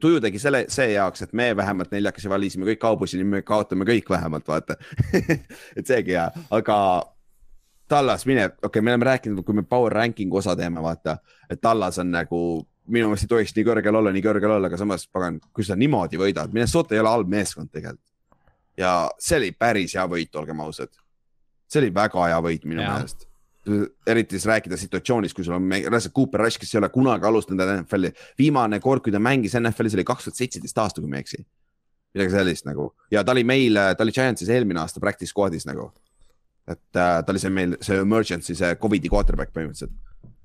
tuju 0.00 0.20
tegi 0.24 0.40
selle, 0.40 0.64
see 0.72 0.94
jaoks, 0.94 1.26
et 1.26 1.34
me 1.36 1.50
vähemalt 1.56 1.92
neljakesi 1.92 2.30
valisime 2.32 2.64
kõik 2.70 2.80
kaubusi, 2.80 3.18
nüüd 3.20 3.28
me 3.28 3.42
kaotame 3.46 3.84
kõik 3.88 4.08
vähemalt, 4.12 4.46
vaata 4.48 4.78
et 5.78 5.84
seegi 5.84 6.16
hea, 6.16 6.30
aga 6.54 6.78
Tallas 7.88 8.26
mine, 8.26 8.44
okei 8.44 8.68
okay,, 8.68 8.82
me 8.82 8.92
oleme 8.92 9.04
rääkinud, 9.04 9.44
kui 9.44 9.54
me 9.54 9.62
power 9.62 9.92
ranking 9.92 10.34
osa 10.34 10.56
teeme, 10.56 10.82
vaata, 10.82 11.16
et 11.50 11.60
Tallas 11.60 11.98
on 11.98 12.10
nagu 12.10 12.38
minu 12.86 13.08
meelest 13.10 13.26
ei 13.26 13.30
tohiks 13.30 13.54
nii 13.56 13.66
kõrgel 13.66 13.98
olla, 13.98 14.12
nii 14.14 14.24
kõrgel 14.24 14.56
olla, 14.56 14.70
aga 14.70 14.78
samas 14.80 15.04
pagan, 15.12 15.38
kui 15.54 15.66
sa 15.66 15.76
niimoodi 15.78 16.18
võidad, 16.20 16.52
Minnesota 16.54 16.96
ei 16.96 17.02
ole 17.02 17.12
halb 17.12 17.30
meeskond 17.30 17.70
tegelikult. 17.70 18.08
ja 18.76 19.10
see 19.20 19.36
oli 19.36 19.50
päris 19.52 19.94
hea 19.94 20.06
võit, 20.08 20.32
olgem 20.40 20.60
ausad. 20.64 20.90
see 21.68 21.82
oli 21.82 21.94
väga 21.94 22.26
hea 22.26 22.40
võit 22.42 22.64
minu 22.64 22.82
meelest. 22.82 23.28
eriti 24.06 24.34
siis 24.34 24.46
rääkida 24.50 24.76
situatsioonis, 24.76 25.34
kui 25.34 25.44
sul 25.44 25.54
on 25.54 25.68
reaalselt 25.70 26.14
Cooper 26.14 26.40
Rush, 26.40 26.58
kes 26.58 26.74
ei 26.74 26.78
ole 26.78 26.88
kunagi 26.88 27.26
alustanud 27.26 27.62
NFL-i. 27.78 28.12
viimane 28.38 28.80
kord, 28.80 29.02
kui 29.02 29.12
ta 29.12 29.18
mängis 29.18 29.54
NFL-is 29.54 29.94
oli 29.94 30.04
kaks 30.04 30.24
tuhat 30.24 30.36
seitseteist 30.36 30.78
aasta, 30.78 31.00
kui 31.00 31.10
ma 31.10 31.20
ei 31.20 31.26
eksi. 31.26 31.44
midagi 32.14 32.34
sellist 32.34 32.66
nagu 32.66 32.94
ja 33.10 33.24
ta 33.24 33.32
oli 33.32 33.44
meil, 33.44 33.78
ta 33.96 34.02
oli 34.02 34.12
Giantsis 34.12 34.48
eelmine 34.48 34.80
aasta 34.80 35.00
practice 35.00 35.32
squad'is 35.32 35.68
nagu 35.68 35.92
et 36.68 36.96
äh, 36.96 37.18
ta 37.24 37.32
oli 37.32 37.42
see 37.42 37.50
meil 37.50 37.76
see 37.82 37.98
emergency, 37.98 38.56
see 38.58 38.76
Covidi 38.80 39.10
quarterback 39.12 39.54
põhimõtteliselt. 39.54 39.94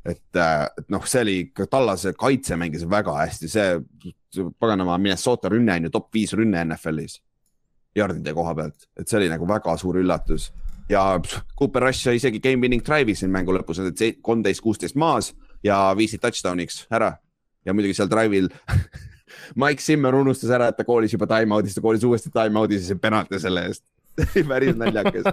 et 0.07 0.39
äh,, 0.39 0.65
et 0.78 0.89
noh, 0.93 1.05
see 1.05 1.24
oli 1.26 1.38
ka 1.55 1.68
tallase 1.70 2.13
kaitse 2.18 2.57
mängis 2.57 2.88
väga 2.89 3.15
hästi, 3.20 3.49
see, 3.51 4.45
paganama 4.59 4.97
Minnesota 4.97 5.51
rünne 5.51 5.76
on 5.76 5.89
ju 5.89 5.93
top 5.93 6.13
viis 6.13 6.34
rünne 6.38 6.63
NFL-is. 6.63 7.20
Yardide 7.97 8.34
koha 8.38 8.53
pealt, 8.55 8.88
et 8.99 9.09
see 9.09 9.18
oli 9.18 9.30
nagu 9.32 9.47
väga 9.49 9.74
suur 9.82 9.97
üllatus 9.97 10.51
ja 10.89 11.20
Cooper 11.59 11.84
Rush 11.88 12.05
sai 12.05 12.15
isegi 12.15 12.39
game 12.39 12.61
winning 12.61 12.84
drive'i 12.86 13.15
siin 13.18 13.32
mängu 13.34 13.55
lõpus, 13.55 13.82
et 13.84 14.22
kolmteist, 14.24 14.63
kuusteist 14.63 14.95
maas 14.95 15.34
ja 15.65 15.80
viisid 15.97 16.22
touchdown'iks 16.24 16.86
ära. 16.93 17.18
ja 17.65 17.74
muidugi 17.74 17.97
seal 17.97 18.09
drive'il 18.09 18.47
Mike 19.61 19.84
Zimmer 19.84 20.15
unustas 20.15 20.51
ära, 20.55 20.70
et 20.72 20.78
ta 20.78 20.86
koolis 20.88 21.13
juba 21.13 21.28
time-out'is, 21.28 21.76
ta 21.76 21.84
koolis 21.84 22.03
uuesti 22.07 22.32
time-out'is 22.32 22.86
ja 22.86 22.93
sai 22.93 23.01
penalti 23.01 23.39
selle 23.39 23.65
eest 23.68 23.84
päris 24.47 24.76
naljakas 24.78 25.28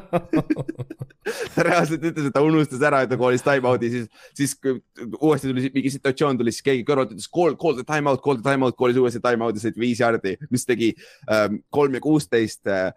reaalselt 1.66 2.04
ütles, 2.04 2.28
et 2.28 2.34
ta 2.34 2.42
unustas 2.44 2.84
ära, 2.84 3.02
et 3.04 3.12
ta 3.12 3.18
koolis 3.20 3.44
time-out'i, 3.44 3.90
siis, 3.92 4.30
siis 4.36 4.54
kui 4.60 4.78
uuesti 5.20 5.50
tuli 5.50 5.70
mingi 5.74 5.92
situatsioon 5.94 6.40
tuli, 6.40 6.52
siis 6.54 6.66
keegi 6.66 6.86
kõrvalt 6.88 7.14
ütles 7.16 7.28
call, 7.32 7.58
call 7.60 7.78
the 7.80 7.86
time 7.88 8.10
out, 8.10 8.22
call 8.24 8.40
the 8.40 8.46
time 8.46 8.66
out, 8.66 8.76
koolis 8.78 9.00
uuesti 9.00 9.22
time-out'i, 9.24 9.62
said 9.62 9.78
viis 9.80 10.02
jaardi, 10.04 10.36
mis 10.52 10.66
tegi 10.68 10.92
ähm, 11.32 11.62
kolm 11.74 11.96
ja 11.96 12.02
kuusteist 12.04 12.68
äh, 12.68 12.90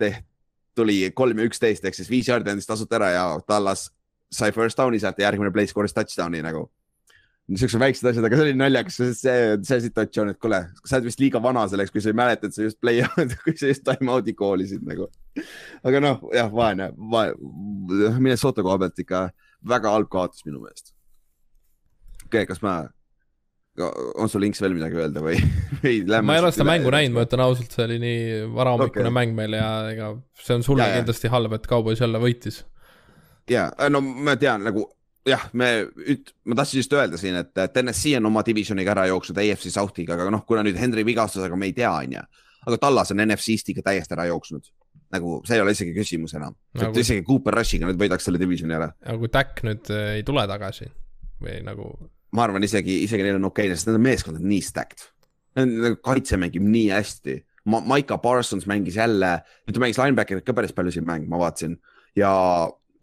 teht-, 0.00 0.26
tuli 0.78 1.02
kolm 1.14 1.40
ja 1.40 1.48
üksteist 1.50 1.84
ehk 1.84 1.96
siis 1.98 2.10
viis 2.10 2.28
jaardi 2.30 2.52
andis 2.52 2.68
tasuta 2.68 3.00
ära 3.00 3.10
ja 3.14 3.24
Tallas 3.46 3.88
sai 4.30 4.52
first 4.54 4.78
down'i 4.78 5.00
sealt 5.02 5.18
ja 5.18 5.26
järgmine 5.28 5.50
play 5.54 5.66
score'is 5.66 5.94
touchdown'i 5.96 6.42
nagu 6.44 6.68
niisugused 7.50 7.82
väiksed 7.82 8.06
asjad, 8.10 8.26
aga 8.26 8.38
see 8.38 8.46
oli 8.46 8.58
naljakas, 8.58 8.98
see, 9.18 9.40
see 9.66 9.80
situatsioon, 9.86 10.30
et 10.32 10.38
kuule, 10.42 10.60
sa 10.84 10.98
oled 10.98 11.08
vist 11.08 11.22
liiga 11.22 11.40
vana 11.42 11.64
selleks, 11.70 11.90
kui 11.94 12.02
sa 12.04 12.12
ei 12.12 12.18
mäleta, 12.20 12.46
et 12.46 12.56
sa 12.56 12.62
just 12.66 12.78
play, 12.82 13.02
kui 13.44 13.56
sa 13.58 13.72
just 13.72 13.84
time 13.86 14.12
out'i 14.12 14.34
koolisid 14.38 14.86
nagu. 14.86 15.08
aga 15.86 16.02
noh, 16.04 16.22
jah, 16.36 16.50
vaene, 16.54 16.90
vaene, 17.10 17.34
Minnesota 18.18 18.64
koha 18.66 18.78
pealt 18.84 19.02
ikka 19.02 19.26
väga 19.70 19.92
halb 19.96 20.10
kaotus 20.12 20.46
minu 20.46 20.62
meelest. 20.62 20.94
okei 22.26 22.44
okay,, 22.44 22.50
kas 22.52 22.62
ma, 22.66 22.76
on 24.20 24.30
sul 24.30 24.46
Inks 24.46 24.62
veel 24.62 24.76
midagi 24.76 24.98
öelda 25.00 25.24
või, 25.24 25.40
või 25.82 25.98
ma 26.06 26.38
ei 26.38 26.44
ole 26.44 26.52
seda 26.54 26.68
mängu 26.70 26.94
näinud, 26.94 27.18
ma 27.18 27.26
ütlen 27.26 27.44
ausalt, 27.48 27.74
see 27.74 27.88
oli 27.88 27.98
nii 28.02 28.22
varahommikune 28.54 29.08
okay. 29.08 29.16
mäng 29.18 29.34
meil 29.38 29.58
ja 29.58 29.68
ega 29.90 30.14
see 30.38 30.60
on 30.60 30.66
sulle 30.66 30.86
ja, 30.86 31.00
kindlasti 31.00 31.32
halb, 31.34 31.58
et 31.58 31.66
Cowboys 31.70 32.02
jälle 32.02 32.22
võitis. 32.22 32.62
ja, 33.50 33.72
no 33.90 34.04
ma 34.06 34.38
tean 34.38 34.66
nagu 34.70 34.86
jah, 35.26 35.46
me 35.52 35.70
ma 36.44 36.56
tahtsin 36.58 36.80
just 36.80 36.92
öelda 36.96 37.18
siin, 37.20 37.36
et 37.40 37.52
TNS 37.74 38.16
on 38.18 38.30
oma 38.30 38.44
divisioniga 38.46 38.94
ära 38.94 39.06
jooksnud 39.10 39.40
AFC 39.42 39.72
Southiga, 39.72 40.16
aga 40.16 40.30
noh, 40.32 40.44
kuna 40.48 40.64
nüüd 40.66 40.78
Henry 40.80 41.04
vigastusega 41.06 41.58
me 41.58 41.70
ei 41.70 41.74
tea, 41.76 41.90
on 41.90 42.16
ju. 42.16 42.22
aga 42.66 42.78
Tallas 42.80 43.12
on 43.12 43.22
NFC 43.24 43.56
Eestiga 43.56 43.84
täiesti 43.84 44.16
ära 44.16 44.28
jooksnud. 44.30 44.70
nagu 45.10 45.40
see 45.42 45.56
ei 45.58 45.62
ole 45.64 45.72
isegi 45.74 45.90
küsimus 45.90 46.36
enam 46.38 46.54
nagu.... 46.78 46.94
isegi 47.02 47.24
Cooper 47.26 47.56
Rushiga 47.58 47.88
nüüd 47.88 47.98
võidaks 47.98 48.28
selle 48.28 48.38
divisioni 48.38 48.76
ära. 48.76 48.92
aga 49.04 49.18
kui 49.18 49.30
Tack 49.32 49.62
nüüd 49.66 49.90
äh, 49.90 50.16
ei 50.20 50.26
tule 50.26 50.46
tagasi 50.48 50.90
või 51.42 51.60
nagu. 51.66 51.92
ma 52.36 52.46
arvan 52.46 52.64
isegi, 52.64 53.02
isegi 53.04 53.26
neil 53.26 53.40
on 53.40 53.48
okei 53.50 53.68
okay,, 53.68 53.76
sest 53.76 53.90
nende 53.90 54.02
meeskond 54.04 54.40
on 54.40 54.48
nii 54.48 54.64
stacked. 54.64 55.08
Nende 55.58 55.96
kaitse 55.98 56.38
mängib 56.40 56.64
nii 56.64 56.90
hästi 56.94 57.40
Ma. 57.68 57.76
Maika 57.84 58.16
Parsons 58.18 58.64
mängis 58.64 58.96
jälle, 58.96 59.42
ta 59.44 59.80
mängis 59.82 59.98
linebacker'it 60.00 60.46
ka 60.46 60.54
päris 60.56 60.72
palju 60.72 60.94
siin 60.94 61.04
mäng, 61.04 61.26
ma 61.28 61.36
vaatasin 61.42 61.74
ja 62.16 62.30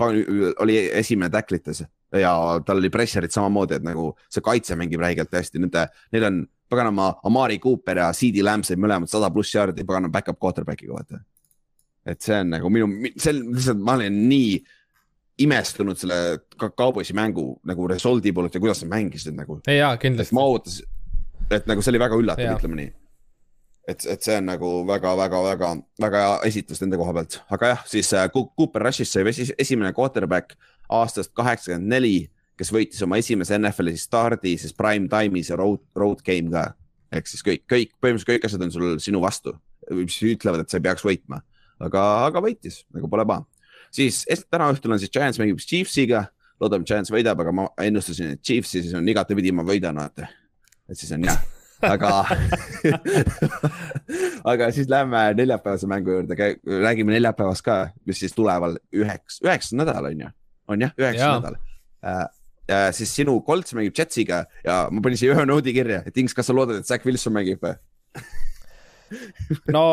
oli 0.02 0.80
esimene 0.98 1.30
tacklites 1.30 1.84
ja 2.16 2.34
tal 2.66 2.80
oli 2.82 2.92
pressure'id 2.94 3.34
samamoodi, 3.34 3.80
et 3.80 3.86
nagu 3.86 4.12
see 4.32 4.44
kaitse 4.44 4.78
mängib 4.80 5.02
räigelt 5.04 5.34
hästi, 5.34 5.62
nende, 5.64 5.88
neil 6.16 6.28
on 6.30 6.42
paganama 6.70 7.14
Amari 7.28 7.60
Cooper 7.64 8.04
ja 8.04 8.12
CD 8.16 8.44
Lamb 8.46 8.68
said 8.68 8.80
mõlemad 8.80 9.12
sada 9.12 9.30
pluss 9.34 9.56
jaardi 9.56 9.86
paganama 9.88 10.14
back-up 10.14 10.40
quarterback'iga, 10.44 10.96
vaata. 10.96 11.22
et 12.08 12.22
see 12.24 12.36
on 12.40 12.54
nagu 12.56 12.72
minu, 12.72 13.12
see 13.20 13.34
on 13.34 13.42
lihtsalt, 13.56 13.82
ma 13.84 13.98
olen 14.00 14.22
nii 14.30 14.52
imestunud 15.48 16.00
selle 16.00 16.22
Cowboysi 16.58 17.14
mängu 17.14 17.50
nagu 17.68 17.90
result'i 17.92 18.34
poolt 18.34 18.56
ja 18.56 18.62
kuidas 18.64 18.82
nad 18.84 18.96
mängisid 18.96 19.36
nagu. 19.38 19.60
jaa, 19.68 19.98
kindlasti. 20.02 20.36
ma 20.36 20.48
ootasin, 20.48 20.88
et 21.52 21.68
nagu 21.68 21.84
see 21.84 21.94
oli 21.94 22.02
väga 22.06 22.24
üllatav, 22.24 22.56
ütleme 22.56 22.82
nii 22.82 22.94
et, 23.88 24.04
et 24.04 24.24
see 24.24 24.36
on 24.36 24.50
nagu 24.50 24.72
väga-väga-väga, 24.88 25.70
väga 26.04 26.24
hea 26.24 26.40
esitlus 26.50 26.82
nende 26.84 27.00
koha 27.00 27.14
pealt, 27.16 27.40
aga 27.56 27.72
jah, 27.72 27.86
siis 27.88 28.10
äh, 28.18 28.28
Cooper 28.34 28.84
Rushist 28.84 29.16
sai 29.16 29.24
esimene 29.56 29.94
quarterback 29.96 30.58
aastast 30.94 31.34
kaheksakümmend 31.38 31.92
neli, 31.92 32.16
kes 32.58 32.72
võitis 32.74 33.04
oma 33.06 33.20
esimese 33.22 33.58
NFL-i 33.58 34.00
stardi 34.00 34.56
siis 34.60 34.74
prime 34.76 35.10
time'is 35.12 35.52
ja 35.52 35.58
road, 35.60 35.84
road 35.98 36.24
game 36.26 36.52
ka. 36.54 36.72
ehk 37.14 37.30
siis 37.30 37.44
kõik, 37.46 37.66
kõik, 37.70 37.92
põhimõtteliselt 38.02 38.34
kõik 38.34 38.48
asjad 38.48 38.64
on 38.66 38.74
sul 38.74 38.88
sinu 39.04 39.22
vastu, 39.24 39.54
mis 39.96 40.18
ütlevad, 40.26 40.64
et 40.64 40.72
sa 40.72 40.80
ei 40.80 40.88
peaks 40.88 41.06
võitma, 41.06 41.42
aga, 41.80 42.08
aga 42.28 42.42
võitis, 42.44 42.82
nagu 42.96 43.10
pole 43.12 43.26
paha. 43.28 43.46
siis 43.92 44.26
täna 44.50 44.72
õhtul 44.74 44.96
on 44.96 45.00
siis 45.00 45.14
Giants 45.14 45.40
mängib 45.40 45.62
Chiefsiga, 45.64 46.26
loodame, 46.60 46.88
Giants 46.88 47.14
võidab, 47.14 47.40
aga 47.44 47.54
ma 47.54 47.68
ennustasin, 47.84 48.36
et 48.36 48.44
Chiefsi 48.44 48.82
siis 48.82 48.98
on 48.98 49.08
igatepidi 49.08 49.54
ilma 49.54 49.66
võidana, 49.68 50.10
et, 50.10 50.26
et 50.90 51.00
siis 51.00 51.14
on 51.16 51.30
jah. 51.30 51.46
Aga 51.78 52.10
aga 54.52 54.72
siis 54.74 54.90
lähme 54.90 55.20
neljapäevase 55.38 55.88
mängu 55.88 56.16
juurde, 56.16 56.38
räägime 56.66 57.14
neljapäevast 57.14 57.62
ka, 57.66 57.76
mis 58.10 58.18
siis 58.24 58.34
tuleval 58.34 58.80
üheks, 58.96 59.38
üheksas 59.46 59.78
nädal 59.78 60.10
on 60.10 60.24
ju, 60.26 60.32
on 60.68 60.88
jah, 60.88 60.96
üheksas 61.00 61.40
nädal 61.40 61.62
äh,. 62.04 62.26
Ja 62.68 62.90
siis 62.92 63.14
sinu 63.16 63.38
Colts 63.48 63.72
mängib 63.78 63.96
Jetsiga 63.96 64.42
ja 64.66 64.90
ma 64.92 65.00
panin 65.00 65.16
siia 65.16 65.32
ühe 65.32 65.46
noodi 65.48 65.72
kirja, 65.72 66.02
et 66.04 66.18
Inks, 66.20 66.34
kas 66.36 66.50
sa 66.50 66.56
loodad, 66.56 66.82
et 66.82 66.90
Zack 66.90 67.06
Wilson 67.08 67.32
mängib 67.32 67.62
või 67.64 67.78
no 69.76 69.84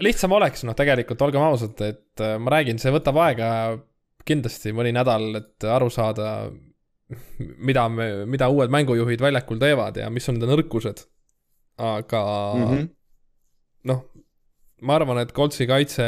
lihtsam 0.00 0.32
oleks, 0.32 0.64
noh, 0.64 0.76
tegelikult 0.78 1.20
olgem 1.26 1.44
ausad, 1.44 1.76
et 1.84 2.22
äh, 2.24 2.38
ma 2.40 2.54
räägin, 2.54 2.80
see 2.80 2.92
võtab 2.94 3.18
aega 3.26 3.50
kindlasti 4.28 4.74
mõni 4.76 4.92
nädal, 4.96 5.30
et 5.40 5.68
aru 5.68 5.88
saada, 5.92 6.48
mida 7.38 7.86
me, 7.92 8.08
mida 8.28 8.50
uued 8.52 8.72
mängujuhid 8.72 9.22
väljakul 9.24 9.60
teevad 9.60 10.00
ja 10.00 10.10
mis 10.12 10.28
on 10.28 10.38
nende 10.38 10.50
nõrkused. 10.52 11.06
aga 11.78 12.20
mm 12.54 12.64
-hmm. 12.64 12.88
noh, 13.90 14.00
ma 14.82 14.94
arvan, 14.98 15.20
et 15.22 15.32
Koltsi 15.32 15.66
kaitse, 15.66 16.04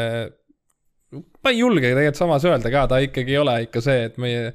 ma 1.17 1.53
ei 1.53 1.61
julge 1.61 1.89
tegelikult 1.89 2.21
samas 2.21 2.47
öelda 2.49 2.73
ka, 2.73 2.87
ta 2.91 3.01
ikkagi 3.03 3.35
ei 3.35 3.43
ole 3.43 3.57
ikka 3.67 3.83
see, 3.85 4.07
et 4.11 4.19
meie 4.23 4.51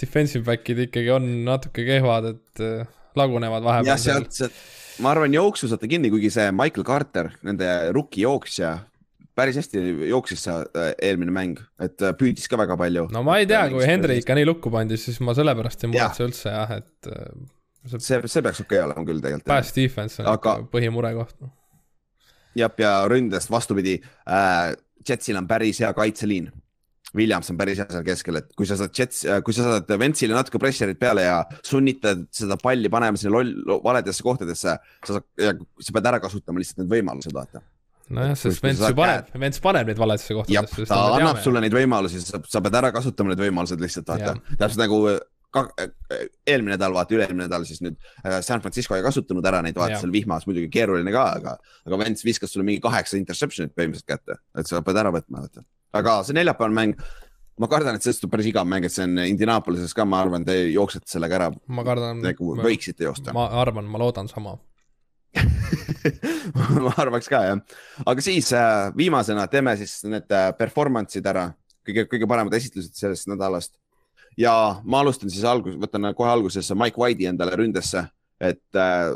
defensive 0.00 0.44
back'id 0.46 0.86
ikkagi 0.88 1.12
on 1.14 1.28
natuke 1.46 1.84
kehvad, 1.86 2.32
et 2.34 2.64
äh, 2.64 2.88
lagunevad 3.18 3.64
vahepeal. 3.64 3.92
jah, 3.92 4.00
sealt, 4.00 4.34
sealt, 4.36 4.58
ma 5.04 5.14
arvan, 5.14 5.34
jooksu 5.36 5.70
saate 5.70 5.88
kinni, 5.90 6.10
kuigi 6.12 6.32
see 6.34 6.50
Michael 6.54 6.86
Carter, 6.86 7.30
nende 7.46 7.70
rookie 7.94 8.26
jooksja 8.26 8.76
päris 9.34 9.58
hästi 9.58 9.82
jooksis 10.10 10.44
see 10.46 10.54
äh, 10.54 10.92
eelmine 11.08 11.34
mäng, 11.34 11.58
et 11.82 12.02
äh, 12.04 12.14
püüdis 12.18 12.46
ka 12.50 12.58
väga 12.60 12.76
palju. 12.78 13.08
no 13.14 13.24
ma 13.26 13.40
ei 13.42 13.48
tea, 13.50 13.64
kui 13.72 13.86
Henry 13.88 14.20
ikka 14.22 14.36
nii 14.38 14.48
lukku 14.50 14.72
pandi, 14.74 14.98
siis 15.00 15.20
ma 15.24 15.34
sellepärast 15.36 15.86
ei 15.86 15.94
muretse 15.94 16.28
üldse 16.28 16.54
jah, 16.54 16.78
et. 16.78 17.12
See, 17.84 18.00
see, 18.00 18.16
see 18.32 18.40
peaks 18.40 18.62
okei 18.62 18.78
okay 18.78 18.86
olema 18.86 19.02
küll 19.04 19.20
tegelikult. 19.20 19.50
Pass 19.50 19.74
defense 19.76 20.22
on 20.22 20.30
Aga... 20.30 20.54
põhimurekoht. 20.72 21.36
jah, 22.56 22.72
ja 22.80 22.94
ründest 23.10 23.50
vastupidi 23.52 23.98
äh,, 24.00 24.72
Jetsil 25.08 25.38
on 25.40 25.48
päris 25.50 25.80
hea 25.84 25.90
kaitseliin. 25.96 26.52
Williams 27.14 27.50
on 27.52 27.58
päris 27.60 27.78
hea 27.78 27.86
seal 27.92 28.06
keskel, 28.06 28.40
et 28.40 28.48
kui 28.58 28.66
sa 28.66 28.78
saad 28.78 28.94
Jets, 28.96 29.20
kui 29.46 29.54
sa 29.54 29.68
saad 29.68 29.92
Ventsile 30.00 30.34
natuke 30.34 30.58
pressure'it 30.58 30.98
peale 30.98 31.28
ja 31.28 31.36
sunnitad 31.62 32.24
seda 32.34 32.56
palli 32.58 32.90
panema 32.90 33.20
sinna 33.20 33.36
loll, 33.36 33.78
valedesse 33.84 34.24
kohtadesse, 34.26 34.74
sa 34.80 35.20
saad, 35.20 35.62
sa 35.78 35.94
pead 35.94 36.10
ära 36.10 36.18
kasutama 36.24 36.62
lihtsalt 36.62 36.82
need 36.82 36.90
võimalused, 36.96 37.36
vaata 37.36 37.62
nojah, 38.12 38.34
sest 38.36 38.64
Vents 38.64 38.82
ju 38.82 38.96
paneb, 38.98 39.30
Vents 39.40 39.62
paneb 39.64 39.88
neid 39.88 40.00
valedesse 40.00 40.36
kohtadesse. 40.36 40.88
ta 40.90 40.98
annab 41.16 41.38
sulle 41.44 41.62
neid 41.64 41.76
võimalusi, 41.76 42.20
sa 42.24 42.64
pead 42.64 42.80
ära 42.80 42.90
kasutama 42.94 43.32
need 43.32 43.44
võimalused 43.46 43.80
lihtsalt, 43.80 44.10
vaata. 44.10 44.34
täpselt 44.58 44.82
nagu 44.82 45.04
eelmine 45.54 46.74
nädal, 46.74 46.94
vaata 46.96 47.14
üle-eelmine 47.16 47.46
nädal 47.46 47.66
siis 47.68 47.82
nüüd 47.84 47.98
äh, 48.24 48.40
San 48.44 48.62
Francisco 48.64 48.96
ei 48.96 49.04
kasutanud 49.04 49.46
ära 49.46 49.62
neid, 49.64 49.78
vaata 49.78 50.00
seal 50.02 50.14
vihmas 50.14 50.48
muidugi 50.48 50.70
keeruline 50.72 51.14
ka, 51.14 51.26
aga, 51.38 51.56
aga 51.86 52.00
Vents 52.00 52.26
viskas 52.26 52.54
sulle 52.54 52.66
mingi 52.66 52.82
kaheksa 52.84 53.18
interception'it 53.20 53.74
põhimõtteliselt 53.76 54.10
kätte, 54.10 54.40
et 54.58 54.70
sa 54.70 54.82
pead 54.84 55.00
ära 55.04 55.14
võtma, 55.14 55.44
vaata. 55.44 55.64
aga 56.00 56.18
see 56.26 56.36
neljapäevane 56.38 56.78
mäng, 56.80 57.06
ma 57.62 57.70
kardan, 57.70 57.96
et 57.96 58.06
sellest 58.06 58.24
tuleb 58.24 58.34
päris 58.34 58.50
igav 58.50 58.68
mäng, 58.68 58.86
et 58.86 58.94
see 58.94 59.06
on 59.06 59.22
Indianapolises 59.24 59.94
ka, 59.96 60.06
ma 60.08 60.22
arvan, 60.24 60.46
te 60.46 60.56
jooksete 60.74 61.10
sellega 61.10 61.40
ära. 61.40 61.50
ma 61.66 61.86
kardan. 61.86 62.22
nagu 62.24 62.54
võiksite 62.60 63.06
joosta. 63.06 63.34
ma 63.36 63.48
arvan, 63.62 63.90
ma 63.90 64.02
loodan 64.02 64.30
sama 64.30 64.58
ma 66.84 66.92
arvaks 67.00 67.28
ka 67.30 67.40
jah, 67.48 67.60
aga 68.06 68.24
siis 68.24 68.50
äh, 68.54 68.90
viimasena 68.96 69.46
teeme 69.50 69.74
siis 69.80 69.96
need 70.06 70.30
äh, 70.34 70.50
performance'id 70.58 71.26
ära, 71.30 71.48
kõige, 71.86 72.06
kõige 72.10 72.28
paremad 72.30 72.54
esitlused 72.58 72.94
sellest 72.98 73.28
nädalast. 73.30 73.74
Ja 74.38 74.54
ma 74.84 75.02
alustan 75.04 75.30
siis 75.32 75.44
algus, 75.48 75.76
võtan 75.80 76.10
kohe 76.16 76.30
alguses 76.30 76.72
Mike 76.74 77.00
White'i 77.00 77.30
endale 77.30 77.56
ründesse, 77.58 78.06
et 78.40 78.78
äh, 78.78 79.14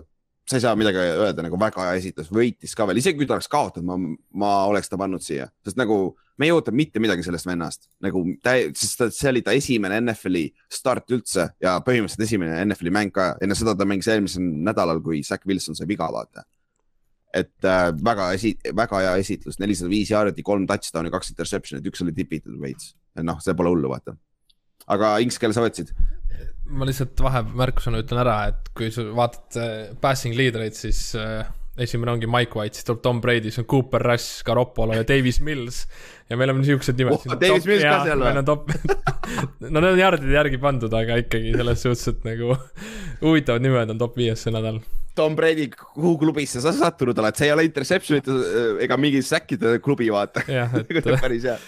sa 0.49 0.57
ei 0.57 0.65
saa 0.65 0.77
midagi 0.79 1.01
öelda, 1.03 1.45
nagu 1.45 1.59
väga 1.61 1.85
hea 1.91 1.99
esitlus, 2.01 2.31
võitis 2.33 2.73
ka 2.77 2.87
veel, 2.89 3.03
isegi 3.03 3.21
kui 3.21 3.29
ta 3.29 3.37
oleks 3.37 3.51
kaotanud, 3.53 3.89
ma, 3.89 4.17
ma 4.41 4.53
oleks 4.71 4.89
ta 4.89 4.99
pannud 5.01 5.25
siia, 5.25 5.49
sest 5.67 5.77
nagu 5.81 6.17
me 6.39 6.49
ei 6.49 6.53
oota 6.55 6.73
mitte 6.73 7.03
midagi 7.03 7.25
sellest 7.27 7.49
vennast, 7.49 7.89
nagu 8.05 8.23
ta, 8.45 8.55
sest 8.79 9.03
see 9.13 9.33
oli 9.33 9.43
ta 9.45 9.53
esimene 9.57 9.99
NFL-i 10.01 10.47
start 10.73 11.11
üldse 11.13 11.51
ja 11.63 11.75
põhimõtteliselt 11.85 12.25
esimene 12.25 12.63
NFL-i 12.65 12.95
mäng 12.95 13.13
ka, 13.15 13.35
enne 13.45 13.59
seda 13.59 13.75
ta 13.77 13.89
mängis 13.89 14.09
eelmisel 14.13 14.47
nädalal, 14.69 15.03
kui 15.05 15.21
Zack 15.27 15.45
Wilson 15.49 15.77
sai 15.77 15.89
viga, 15.91 16.09
vaata. 16.15 16.47
et 17.35 17.67
äh, 17.69 17.91
väga 17.93 18.31
esi-, 18.39 18.57
väga 18.73 19.03
hea 19.05 19.17
esitlus, 19.21 19.59
nelisada 19.61 19.91
viis 19.93 20.15
jaardi, 20.15 20.43
kolm 20.43 20.65
touchdown'i, 20.67 21.13
kaks 21.13 21.35
interception'it, 21.35 21.85
üks 21.91 22.01
oli 22.07 22.17
tipitud 22.17 22.57
veits, 22.63 22.95
noh, 23.21 23.37
see 23.45 23.53
pole 23.59 23.75
hullu, 23.75 23.91
vaata. 23.93 24.17
Aga 24.95 25.17
Inks, 25.25 25.41
kelle 25.41 25.57
sa 25.57 25.65
võtsid? 25.65 25.95
ma 26.69 26.85
lihtsalt 26.89 27.21
vahemärkusena 27.25 28.03
ütlen 28.03 28.21
ära, 28.21 28.35
et 28.51 28.67
kui 28.77 28.91
sa 28.93 29.07
vaatad 29.17 29.57
äh, 29.61 29.77
passing 30.03 30.37
leader'eid, 30.37 30.77
siis 30.77 31.01
äh, 31.17 31.47
esimene 31.81 32.13
ongi 32.13 32.29
Mike 32.31 32.59
White, 32.59 32.77
siis 32.77 32.87
tuleb 32.89 33.01
Tom 33.05 33.23
Brady, 33.25 33.49
siis 33.49 33.63
on 33.63 33.69
Cooper 33.71 34.03
Rush, 34.05 34.43
Garoppolo 34.47 34.97
ja 34.99 35.07
Davis 35.09 35.41
Mills. 35.45 35.85
ja 36.29 36.37
meil 36.37 36.53
on 36.53 36.61
niisugused 36.61 36.99
nimed 36.99 37.17
oh,. 37.17 37.39
Davis 37.41 37.65
top, 37.65 37.71
Mills 37.71 37.87
ka 37.87 37.97
seal 38.05 38.25
või? 38.25 38.45
top 38.45 38.69
no 39.73 39.81
need 39.81 39.91
on 39.95 40.03
jardide 40.03 40.37
järgi 40.37 40.61
pandud, 40.63 40.99
aga 41.01 41.19
ikkagi 41.23 41.57
selles 41.57 41.85
suhtes, 41.87 42.07
et 42.13 42.29
nagu 42.29 42.53
huvitavad 43.25 43.65
nimed 43.65 43.97
on 43.97 44.05
top 44.05 44.21
viies 44.21 44.45
see 44.45 44.55
nädal. 44.55 44.83
Tom 45.19 45.35
Brady, 45.39 45.67
kuhu 45.73 46.15
klubisse 46.21 46.61
sa 46.63 46.71
sattunud 46.75 47.19
oled, 47.19 47.39
see 47.39 47.49
ei 47.49 47.57
ole 47.57 47.67
interception'ite 47.71 48.39
äh, 48.39 48.71
ega 48.87 49.01
mingi 49.01 49.25
säkkide 49.25 49.79
klubi, 49.85 50.13
vaata. 50.13 50.45
jah, 50.53 50.81
et 50.83 51.13
päris 51.25 51.49
hea. 51.49 51.59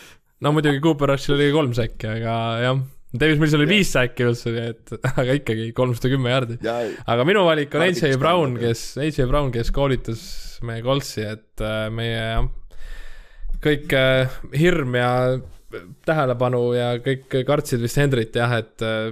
no 0.44 0.52
muidugi 0.56 0.82
Cooper 0.84 1.14
Rushil 1.14 1.38
oli 1.38 1.52
kolm 1.54 1.76
säkki, 1.76 2.18
aga 2.18 2.40
jah 2.66 2.88
Davis 3.10 3.40
Mills 3.40 3.54
oli 3.58 3.66
viis 3.66 3.90
säkki 3.90 4.22
üldse, 4.28 4.52
nii 4.54 4.66
et 4.70 4.92
aga 5.20 5.34
ikkagi 5.40 5.70
kolmsada 5.74 6.12
kümme 6.12 6.30
jardi. 6.30 6.58
aga 6.62 7.26
minu 7.26 7.42
valik 7.46 7.74
on 7.74 7.82
AJ 7.88 8.16
Brown, 8.22 8.54
kes, 8.60 8.84
AJ 9.02 9.26
Brown, 9.26 9.50
kes 9.54 9.72
koolitas 9.74 10.22
meie 10.66 10.84
Coltsi, 10.84 11.24
et 11.26 11.64
äh, 11.64 11.88
meie 11.94 12.44
kõik 13.64 13.90
äh, 13.96 14.38
hirm 14.56 14.94
ja 14.98 15.10
tähelepanu 16.06 16.62
ja 16.74 16.92
kõik 17.02 17.34
kartsid 17.46 17.82
vist 17.82 17.98
Hendrit 17.98 18.36
jah, 18.38 18.54
et 18.60 18.86
äh, 18.86 19.10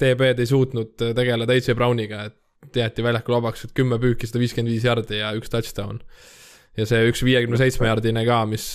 DB-d 0.00 0.44
ei 0.44 0.48
suutnud 0.48 0.94
tegeleda 1.00 1.56
AJ 1.56 1.74
Browniga, 1.78 2.28
et 2.30 2.78
jäeti 2.78 3.02
väljakul 3.02 3.40
vabaks, 3.40 3.66
et 3.66 3.74
kümme 3.74 3.98
püüki, 4.00 4.28
sada 4.30 4.40
viiskümmend 4.42 4.70
viis 4.70 4.86
jardi 4.86 5.18
ja 5.18 5.34
üks 5.34 5.50
touchdown. 5.50 5.98
ja 6.78 6.86
see 6.86 7.10
üks 7.10 7.26
viiekümne 7.26 7.58
seitsme 7.58 7.90
jardine 7.90 8.22
ka, 8.28 8.44
mis 8.46 8.70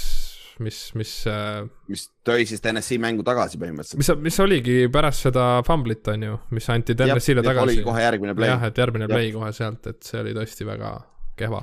mis, 0.63 0.77
mis 0.95 1.11
äh, 1.29 1.65
mis 1.91 2.05
tõi 2.25 2.45
siis 2.47 2.63
TNS-i 2.63 2.97
mängu 3.01 3.25
tagasi 3.27 3.59
põhimõtteliselt. 3.61 3.99
mis, 3.99 4.11
mis 4.27 4.39
oligi 4.43 4.77
pärast 4.93 5.27
seda 5.27 5.45
fumblit, 5.67 6.07
on 6.13 6.25
ju, 6.29 6.37
mis 6.55 6.69
anti 6.73 6.95
TNS-ile 6.97 7.43
tagasi. 7.45 7.81
kohe 7.85 8.05
järgmine 8.05 8.35
play. 8.37 8.51
jah, 8.53 8.65
et 8.69 8.81
järgmine 8.81 9.09
play 9.11 9.33
kohe 9.35 9.51
sealt, 9.55 9.87
et 9.91 10.01
see 10.07 10.21
oli 10.21 10.35
tõesti 10.37 10.67
väga 10.67 10.91
kehva. 11.39 11.61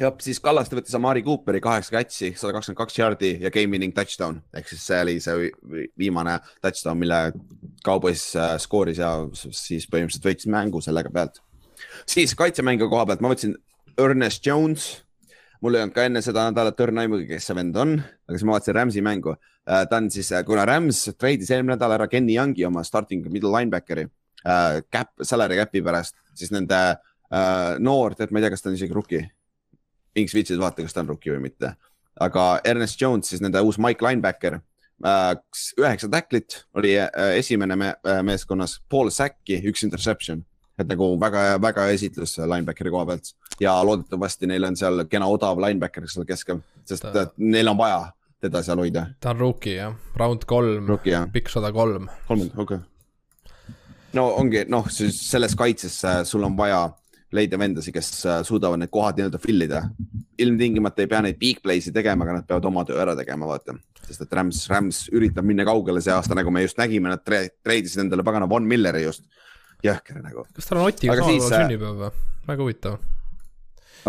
jah, 0.00 0.16
siis 0.24 0.42
Kallaste 0.44 0.76
võttis 0.78 0.96
Amari 0.98 1.24
Cooperi 1.26 1.62
kaheksa 1.64 1.96
catch'i, 1.96 2.32
sada 2.38 2.56
kakskümmend 2.56 2.80
kaks 2.82 3.00
yard'i 3.00 3.32
ja 3.44 3.52
game 3.54 3.72
winning 3.76 3.96
touchdown 3.96 4.42
ehk 4.56 4.68
siis 4.72 4.84
see 4.90 5.00
oli 5.06 5.16
see 5.24 5.50
viimane 6.00 6.38
touchdown, 6.64 7.00
mille 7.00 7.22
Cowboys 7.86 8.26
äh, 8.36 8.56
skooris 8.62 9.00
ja 9.00 9.14
siis 9.34 9.88
põhimõtteliselt 9.88 10.28
võitis 10.30 10.50
mängu 10.52 10.84
sellega 10.84 11.12
pealt. 11.14 11.40
siis 12.06 12.36
kaitsemängu 12.36 12.90
koha 12.92 13.08
pealt 13.08 13.24
ma 13.24 13.32
võtsin 13.32 13.56
Ernest 14.00 14.46
Jones 14.46 15.03
mul 15.64 15.78
ei 15.78 15.84
olnud 15.84 15.96
ka 15.96 16.04
enne 16.04 16.20
seda 16.24 16.44
nädalat 16.50 16.80
õrna 16.84 17.06
aimugi, 17.06 17.24
kes 17.30 17.48
see 17.48 17.56
vend 17.56 17.76
on, 17.80 17.94
aga 17.96 18.36
siis 18.36 18.44
ma 18.44 18.56
vaatasin 18.56 18.76
Rams'i 18.76 19.04
mängu. 19.04 19.32
Äh, 19.64 19.86
ta 19.88 19.96
on 19.96 20.10
siis, 20.12 20.28
äh, 20.36 20.44
kuna 20.44 20.66
Rams 20.68 21.06
treidis 21.16 21.52
eelmine 21.54 21.78
nädal 21.78 21.94
ära 21.96 22.08
Kenny 22.12 22.36
Youngi 22.36 22.66
oma 22.68 22.82
starting 22.84 23.24
middle 23.32 23.52
linebackeri 23.54 24.04
äh, 24.04 24.82
cap, 24.92 25.14
salary 25.24 25.56
cap'i 25.62 25.80
pärast, 25.84 26.18
siis 26.36 26.52
nende 26.52 26.80
äh, 26.92 27.78
noor, 27.80 28.16
tead, 28.18 28.34
ma 28.34 28.42
ei 28.42 28.44
tea, 28.44 28.52
kas 28.52 28.64
ta 28.64 28.70
on 28.70 28.76
isegi 28.76 28.96
rookie. 28.96 29.24
Inks 30.20 30.36
viitsid 30.36 30.60
vaata, 30.60 30.84
kas 30.84 30.94
ta 30.94 31.00
on 31.00 31.14
rookie 31.14 31.32
või 31.32 31.46
mitte, 31.48 31.72
aga 32.22 32.46
Ernest 32.68 33.00
Jones, 33.00 33.32
siis 33.32 33.40
nende 33.42 33.64
uus 33.64 33.80
Mike 33.80 34.04
linebacker 34.04 34.60
äh,. 34.60 35.30
üheksa 35.80 36.12
tacklit 36.12 36.60
oli 36.76 36.92
äh, 37.00 37.38
esimene 37.40 37.76
me 37.80 37.94
meeskonnas, 38.22 38.82
pool 38.92 39.08
sack'i, 39.10 39.62
üks 39.64 39.88
interception 39.88 40.44
et 40.78 40.88
nagu 40.90 41.12
väga, 41.20 41.44
väga 41.62 41.86
hea 41.86 41.98
esitlus 41.98 42.36
linebackeri 42.40 42.92
koha 42.94 43.06
pealt 43.12 43.30
ja 43.62 43.76
loodetavasti 43.86 44.50
neil 44.50 44.66
on 44.66 44.76
seal 44.78 45.04
kena 45.10 45.28
odav 45.30 45.60
linebacker 45.62 46.08
seal 46.10 46.26
keskel, 46.28 46.62
sest 46.88 47.06
ta... 47.14 47.28
neil 47.38 47.70
on 47.70 47.78
vaja 47.78 48.00
teda 48.44 48.62
seal 48.66 48.82
hoida. 48.82 49.06
ta 49.20 49.32
on 49.34 49.40
rookie 49.44 49.76
jah, 49.78 49.94
round 50.20 50.48
kolm, 50.50 50.90
pikk 51.32 51.52
sada 51.52 51.72
kolm. 51.72 52.10
kolmkümmend, 52.28 52.58
okei 52.58 52.80
okay.. 52.80 53.78
no 54.18 54.28
ongi 54.40 54.66
noh, 54.68 54.90
siis 54.90 55.22
selles 55.30 55.54
kaitses 55.58 56.00
sul 56.28 56.46
on 56.46 56.58
vaja 56.58 56.88
leida 57.34 57.58
vendasi, 57.58 57.92
kes 57.94 58.10
äh, 58.26 58.42
suudavad 58.46 58.78
need 58.78 58.92
kohad 58.94 59.18
nii-öelda 59.18 59.40
fill 59.42 59.66
ida. 59.66 59.82
ilmtingimata 60.38 61.02
ei 61.02 61.10
pea 61.10 61.20
neid 61.24 61.38
big 61.38 61.60
play'si 61.62 61.92
tegema, 61.94 62.26
aga 62.26 62.38
nad 62.38 62.46
peavad 62.46 62.66
oma 62.70 62.84
töö 62.86 63.00
ära 63.02 63.14
tegema, 63.18 63.46
vaata. 63.50 63.76
sest 64.04 64.26
et 64.26 64.36
Rams, 64.36 64.64
Rams 64.70 65.04
üritab 65.14 65.46
minna 65.46 65.64
kaugele 65.66 66.02
see 66.04 66.12
aasta, 66.14 66.36
nagu 66.38 66.50
me 66.54 66.64
just 66.64 66.78
nägime, 66.78 67.10
nad 67.10 67.22
treidisid 67.24 68.04
endale 68.04 68.26
pagana 68.26 68.48
Von 68.50 68.66
Milleri 68.68 69.04
just 69.06 69.24
jõhker 69.84 70.20
nagu. 70.22 70.46
kas 70.56 70.68
tal 70.68 70.80
on 70.80 70.88
Otiga 70.88 71.16
samal 71.18 71.38
päeval 71.38 71.52
äh, 71.52 71.64
sünnipäev 71.64 72.00
või? 72.00 72.10
väga 72.48 72.66
huvitav. 72.66 72.98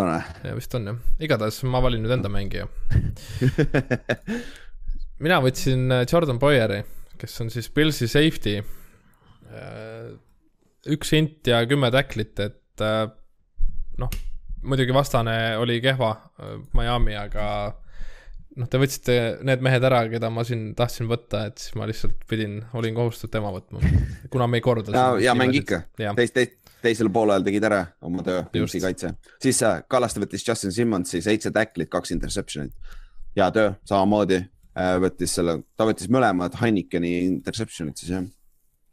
on 0.01 0.11
või? 0.11 0.35
ja 0.49 0.57
vist 0.57 0.77
on 0.79 0.91
jah, 0.91 0.99
igatahes 1.27 1.61
ma 1.71 1.81
valin 1.85 2.05
nüüd 2.05 2.15
enda 2.17 2.31
mängija 2.31 2.67
mina 5.25 5.39
võtsin 5.43 5.87
äh, 5.93 6.05
Jordan 6.11 6.39
Boyeri, 6.41 6.81
kes 7.19 7.41
on 7.43 7.51
siis 7.53 7.69
Pilsi 7.71 8.09
safety. 8.11 8.59
Äh, 9.55 10.13
üks 10.91 11.13
int 11.17 11.47
ja 11.49 11.63
kümme 11.69 11.89
tacklit, 11.93 12.37
et 12.43 12.83
noh, 13.97 14.11
muidugi 14.67 14.93
vastane 14.93 15.55
oli 15.57 15.79
kehva, 15.81 16.11
Miami, 16.77 17.15
aga 17.17 17.45
noh, 18.59 18.69
te 18.71 18.79
võtsite 18.79 19.15
need 19.45 19.63
mehed 19.65 19.85
ära, 19.87 20.03
keda 20.11 20.29
ma 20.33 20.45
siin 20.47 20.69
tahtsin 20.77 21.09
võtta, 21.09 21.45
et 21.49 21.61
siis 21.61 21.75
ma 21.79 21.87
lihtsalt 21.89 22.23
pidin, 22.29 22.59
olin 22.77 22.95
kohustatud 22.97 23.33
tema 23.35 23.51
võtma, 23.55 23.81
kuna 24.33 24.47
me 24.49 24.61
ei 24.61 24.65
korda. 24.65 24.95
ja, 24.95 25.07
ja 25.29 25.35
mäng 25.37 25.55
ikka, 25.59 25.81
teist, 26.17 26.35
teist, 26.37 26.57
teisel 26.85 27.11
poolel 27.13 27.45
tegid 27.45 27.65
ära 27.67 27.81
oma 28.05 28.23
töö, 28.25 28.43
Pimsi 28.51 28.81
kaitse. 28.83 29.15
siis 29.43 29.61
äh, 29.65 29.81
Kallaste 29.91 30.23
võttis 30.23 30.45
Justin 30.47 30.73
Simmonsi 30.75 31.21
seitse 31.25 31.51
tacklit, 31.55 31.91
kaks 31.91 32.13
interception'it. 32.15 32.95
hea 33.35 33.49
töö, 33.55 33.73
samamoodi 33.89 34.39
äh, 34.39 34.95
võttis 35.03 35.35
selle, 35.39 35.59
ta 35.75 35.87
võttis 35.89 36.11
mõlemad 36.13 36.57
Heinikeni 36.61 37.17
interception'id 37.27 37.99
siis 37.99 38.15
jah. 38.15 38.25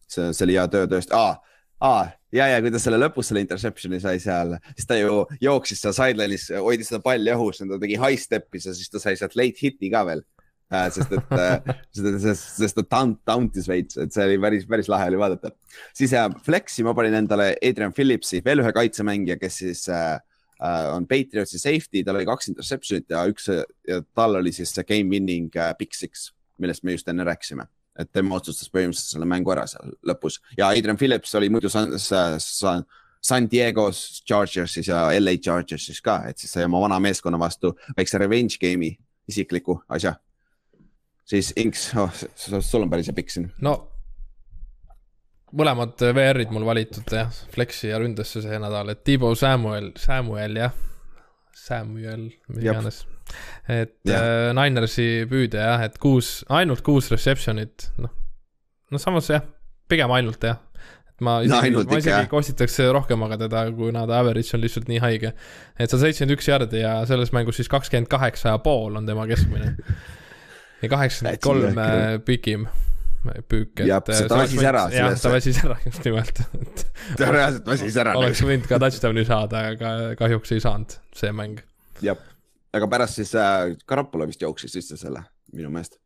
see, 0.09 0.33
see 0.33 0.47
oli 0.49 0.59
hea 0.59 0.69
töö 0.73 0.91
tõesti 0.91 1.17
ah,, 1.19 1.39
aa, 1.83 2.05
ja, 2.35 2.49
ja 2.53 2.61
kui 2.63 2.73
ta 2.73 2.81
selle 2.83 3.01
lõpus 3.01 3.31
selle 3.31 3.43
interception'i 3.45 4.01
sai 4.03 4.21
seal, 4.23 4.55
siis 4.77 4.89
ta 4.89 4.99
ju 4.99 5.23
jooksis 5.43 5.83
seal 5.83 5.97
sideline'is, 5.97 6.49
hoidis 6.63 6.93
seda 6.93 7.03
palli 7.05 7.33
õhus, 7.35 7.63
ta 7.63 7.81
tegi 7.83 7.99
high 8.01 8.21
step'is 8.21 8.69
ja 8.69 8.77
siis 8.77 8.93
ta 8.93 9.03
sai 9.03 9.19
sealt 9.19 9.37
late 9.39 9.63
hit'i 9.65 9.91
ka 9.93 10.05
veel 10.09 10.25
äh,. 10.73 10.89
sest 10.95 11.15
et 11.19 11.35
äh, 11.37 11.75
sest, 12.27 12.51
sest 12.61 12.79
ta 12.79 12.87
taunt, 12.97 13.21
tauntis 13.29 13.69
veits, 13.71 13.99
et 14.01 14.15
see 14.15 14.29
oli 14.29 14.41
päris, 14.43 14.67
päris 14.71 14.91
lahe 14.93 15.11
oli 15.13 15.21
vaadata. 15.21 15.53
siis 15.97 16.15
äh, 16.19 16.29
flex'i 16.47 16.87
ma 16.87 16.95
panin 16.99 17.19
endale 17.23 17.53
Adrian 17.61 17.95
Phillipsi, 17.97 18.43
veel 18.45 18.65
ühe 18.65 18.75
kaitsemängija, 18.77 19.39
kes 19.43 19.61
siis 19.65 19.85
äh, 19.93 20.15
äh, 20.63 20.87
on 20.95 21.09
Patriotsi 21.11 21.61
safety, 21.63 22.07
tal 22.07 22.21
oli 22.21 22.29
kaks 22.31 22.53
interception'it 22.55 23.11
ja 23.11 23.27
üks 23.31 23.51
ja 23.51 24.03
tal 24.15 24.41
oli 24.41 24.55
siis 24.55 24.75
see 24.75 24.87
game 24.89 25.11
winning 25.13 25.51
äh, 25.59 25.75
pick 25.79 25.99
six, 25.99 26.31
millest 26.63 26.87
me 26.87 26.95
just 26.95 27.11
enne 27.11 27.27
rääkisime 27.27 27.67
et 27.99 28.09
tema 28.13 28.39
otsustas 28.39 28.71
põhimõtteliselt 28.73 29.17
selle 29.17 29.29
mängu 29.29 29.53
ära 29.53 29.67
seal 29.69 29.93
lõpus 30.09 30.41
ja 30.57 30.71
Adrian 30.73 30.97
Phillips 30.97 31.35
oli 31.39 31.51
muidu 31.53 31.69
San, 31.73 31.93
San, 32.01 32.85
San 33.23 33.49
Diego's 33.51 34.23
Chargersis 34.29 34.89
ja 34.89 35.05
LA 35.21 35.37
Chargersis 35.45 36.01
ka, 36.05 36.23
et 36.29 36.41
siis 36.41 36.53
sai 36.57 36.67
oma 36.69 36.81
vana 36.83 37.01
meeskonna 37.03 37.41
vastu 37.41 37.75
väikse 37.97 38.21
revenge 38.23 38.59
game'i, 38.63 38.95
isikliku 39.29 39.83
asja. 39.93 40.15
siis 41.25 41.53
Inks 41.57 41.91
oh,, 41.97 42.23
sul 42.37 42.83
on 42.83 42.91
päris 42.91 43.13
pikk 43.15 43.31
siin. 43.31 43.51
no 43.61 43.77
mõlemad 45.53 46.01
VR-id 46.17 46.53
mul 46.55 46.65
valitud 46.67 47.13
jah, 47.13 47.29
Flexi 47.53 47.91
ja 47.91 48.01
ründesse 48.01 48.43
see 48.45 48.59
nädal, 48.61 48.95
et 48.95 49.05
Tiibo 49.05 49.35
Samuel, 49.37 49.93
Samuel 50.01 50.57
jah, 50.57 50.73
Samuel, 51.57 52.31
mis 52.49 52.65
iganes 52.65 53.03
et 53.71 54.11
äh, 54.11 54.51
Ninersi 54.57 55.25
püüde 55.31 55.63
jah, 55.63 55.83
et 55.87 55.97
kuus, 56.03 56.41
ainult 56.53 56.83
kuus 56.87 57.11
reception'it, 57.13 57.89
noh, 58.03 58.13
no 58.93 59.01
samas 59.01 59.31
jah, 59.31 59.45
pigem 59.91 60.13
ainult 60.15 60.43
jah. 60.45 60.61
et 61.13 61.25
ma 61.25 61.39
isegi 61.45 61.75
no,, 61.75 61.85
ma 61.89 62.01
isegi 62.01 62.31
kostitaks 62.31 62.81
rohkemaga 62.97 63.39
teda, 63.45 63.65
kuna 63.77 64.05
ta 64.11 64.21
average 64.23 64.57
on 64.57 64.65
lihtsalt 64.65 64.91
nii 64.91 65.03
haige. 65.05 65.35
et 65.79 65.89
sada 65.89 66.03
seitsekümmend 66.07 66.37
üks 66.39 66.51
jardi 66.51 66.83
ja 66.83 66.97
selles 67.09 67.35
mängus 67.37 67.61
siis 67.61 67.71
kakskümmend 67.73 68.11
kaheksa 68.13 68.55
ja 68.57 68.63
pool 68.65 68.99
on 69.01 69.09
tema 69.09 69.27
keskmine. 69.31 69.77
ja 70.83 70.93
kaheksakümmend 70.93 71.45
kolm 71.47 71.79
äh, 71.79 72.17
pikim 72.27 72.67
püük, 73.23 73.73
et. 73.79 73.87
jah, 73.87 74.03
ta 74.03 74.43
väsis 74.43 74.67
ära. 74.67 74.89
jah, 74.95 75.15
ta 75.19 75.33
väsis 75.37 75.63
ära 75.65 75.79
just 75.87 76.05
nimelt 76.09 76.43
ta 77.19 77.31
reaalselt 77.31 77.73
väsis 77.75 77.97
ära. 78.03 78.17
oleks 78.19 78.43
võinud 78.47 78.69
ka 78.71 78.81
touchdown'i 78.83 79.27
saada, 79.29 79.67
aga 79.77 79.95
kahjuks 80.21 80.55
ei 80.57 80.65
saanud 80.65 80.99
see 81.17 81.33
mäng. 81.37 81.65
jah 82.03 82.21
aga 82.73 82.89
pärast 82.89 83.21
siis 83.21 83.35
äh, 83.37 83.75
Karapola 83.87 84.27
vist 84.29 84.43
jooksis 84.43 84.73
sisse 84.73 84.97
selle 84.97 85.23
minu 85.53 85.71
meelest. 85.73 85.99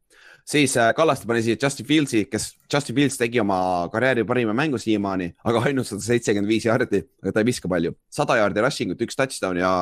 siis 0.46 0.76
äh, 0.76 0.92
Kallaste 0.94 1.26
pani 1.26 1.42
siia 1.42 1.58
Justin 1.62 1.86
Fieldsi, 1.86 2.24
kes 2.30 2.48
Justin 2.72 2.96
Fields 2.96 3.18
tegi 3.18 3.40
oma 3.40 3.58
karjääri 3.92 4.24
parima 4.26 4.54
mängu 4.54 4.78
siiamaani, 4.78 5.32
aga 5.44 5.62
ainult 5.70 5.88
sada 5.90 6.02
seitsekümmend 6.02 6.50
viis 6.50 6.66
jaardi, 6.66 7.02
aga 7.22 7.34
ta 7.34 7.42
ei 7.42 7.50
viska 7.50 7.70
palju. 7.70 7.94
sada 8.10 8.38
jaardi 8.40 8.64
rushing 8.64 8.94
ut, 8.94 9.06
üks 9.06 9.18
touchdown 9.18 9.60
ja, 9.62 9.72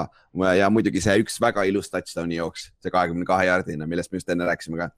ja 0.59 0.71
muidugi 0.73 1.03
see 1.05 1.17
üks 1.25 1.41
väga 1.41 1.65
ilus 1.71 1.93
touchdown'i 1.93 2.41
jooks, 2.41 2.71
see 2.85 2.93
kahekümne 2.93 3.29
kahe 3.29 3.49
jaardine, 3.49 3.89
millest 3.89 4.13
me 4.13 4.21
just 4.21 4.33
enne 4.33 4.49
rääkisime 4.49 4.81
ka. 4.83 4.91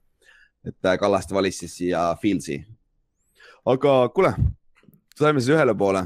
Et 0.67 0.85
äh, 0.85 0.97
Kallaste 0.99 1.35
valis 1.35 1.59
siis 1.63 1.77
siia 1.77 2.09
Fieldsi. 2.21 2.59
aga 3.65 3.93
kuule, 4.15 4.33
saime 5.17 5.41
siis 5.41 5.55
ühele 5.55 5.75
poole, 5.77 6.03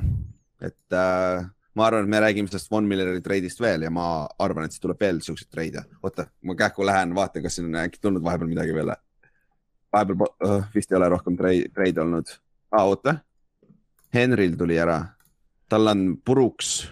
et 0.61 0.97
äh, 0.97 1.45
ma 1.75 1.87
arvan, 1.87 2.03
et 2.03 2.09
me 2.09 2.19
räägime 2.19 2.51
sellest 2.51 2.71
Von 2.71 2.87
Milleri 2.87 3.21
treidist 3.21 3.61
veel 3.61 3.85
ja 3.87 3.91
ma 3.93 4.27
arvan, 4.39 4.65
et 4.65 4.75
siis 4.75 4.83
tuleb 4.83 4.99
veel 4.99 5.21
siukseid 5.23 5.51
treide. 5.51 5.85
oota, 6.03 6.27
ma 6.43 6.55
kähku 6.55 6.85
lähen, 6.85 7.15
vaatan, 7.15 7.43
kas 7.43 7.57
siin 7.57 7.69
on 7.71 7.81
äkki 7.83 8.01
tulnud 8.01 8.23
vahepeal 8.23 8.49
midagi 8.51 8.75
veel. 8.75 8.93
vahepeal 9.93 10.21
uh, 10.27 10.63
vist 10.75 10.91
ei 10.91 10.99
ole 10.99 11.09
rohkem 11.09 11.37
treide 11.37 12.01
olnud 12.01 12.37
ah,. 12.71 12.85
oota, 12.85 13.15
Henril 14.13 14.57
tuli 14.59 14.79
ära, 14.79 14.99
tal 15.69 15.87
on 15.87 16.17
puruks, 16.25 16.91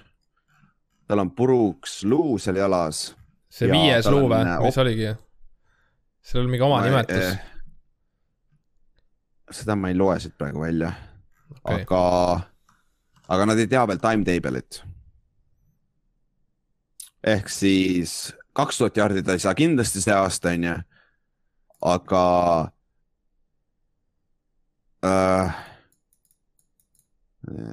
tal 1.07 1.25
on 1.25 1.31
puruks 1.35 2.03
luu 2.03 2.37
seal 2.39 2.61
jalas. 2.61 3.09
see 3.49 3.71
viies 3.71 4.07
luu 4.07 4.29
või, 4.31 4.43
mis 4.63 4.77
oligi? 4.77 5.13
seal 6.21 6.43
oli 6.43 6.55
mingi 6.55 6.67
oma 6.67 6.79
ma, 6.79 6.87
nimetus 6.87 7.31
eh,. 7.33 7.58
Seda 9.51 9.75
ma 9.75 9.89
ei 9.91 9.97
loe 9.97 10.19
siit 10.21 10.35
praegu 10.37 10.61
välja 10.61 10.91
okay., 11.57 11.81
aga 11.83 12.01
aga 13.29 13.45
nad 13.49 13.61
ei 13.61 13.69
tea 13.69 13.85
veel 13.89 14.01
timetable'it. 14.01 14.81
ehk 17.35 17.49
siis 17.51 18.33
kaks 18.57 18.81
tuhat 18.81 18.97
jaardi 18.97 19.23
ta 19.23 19.35
ei 19.35 19.43
saa 19.43 19.55
kindlasti 19.55 20.01
see 20.03 20.15
aasta, 20.15 20.53
on 20.55 20.67
ju. 20.69 20.75
aga 21.93 22.23
äh,. 25.05 25.55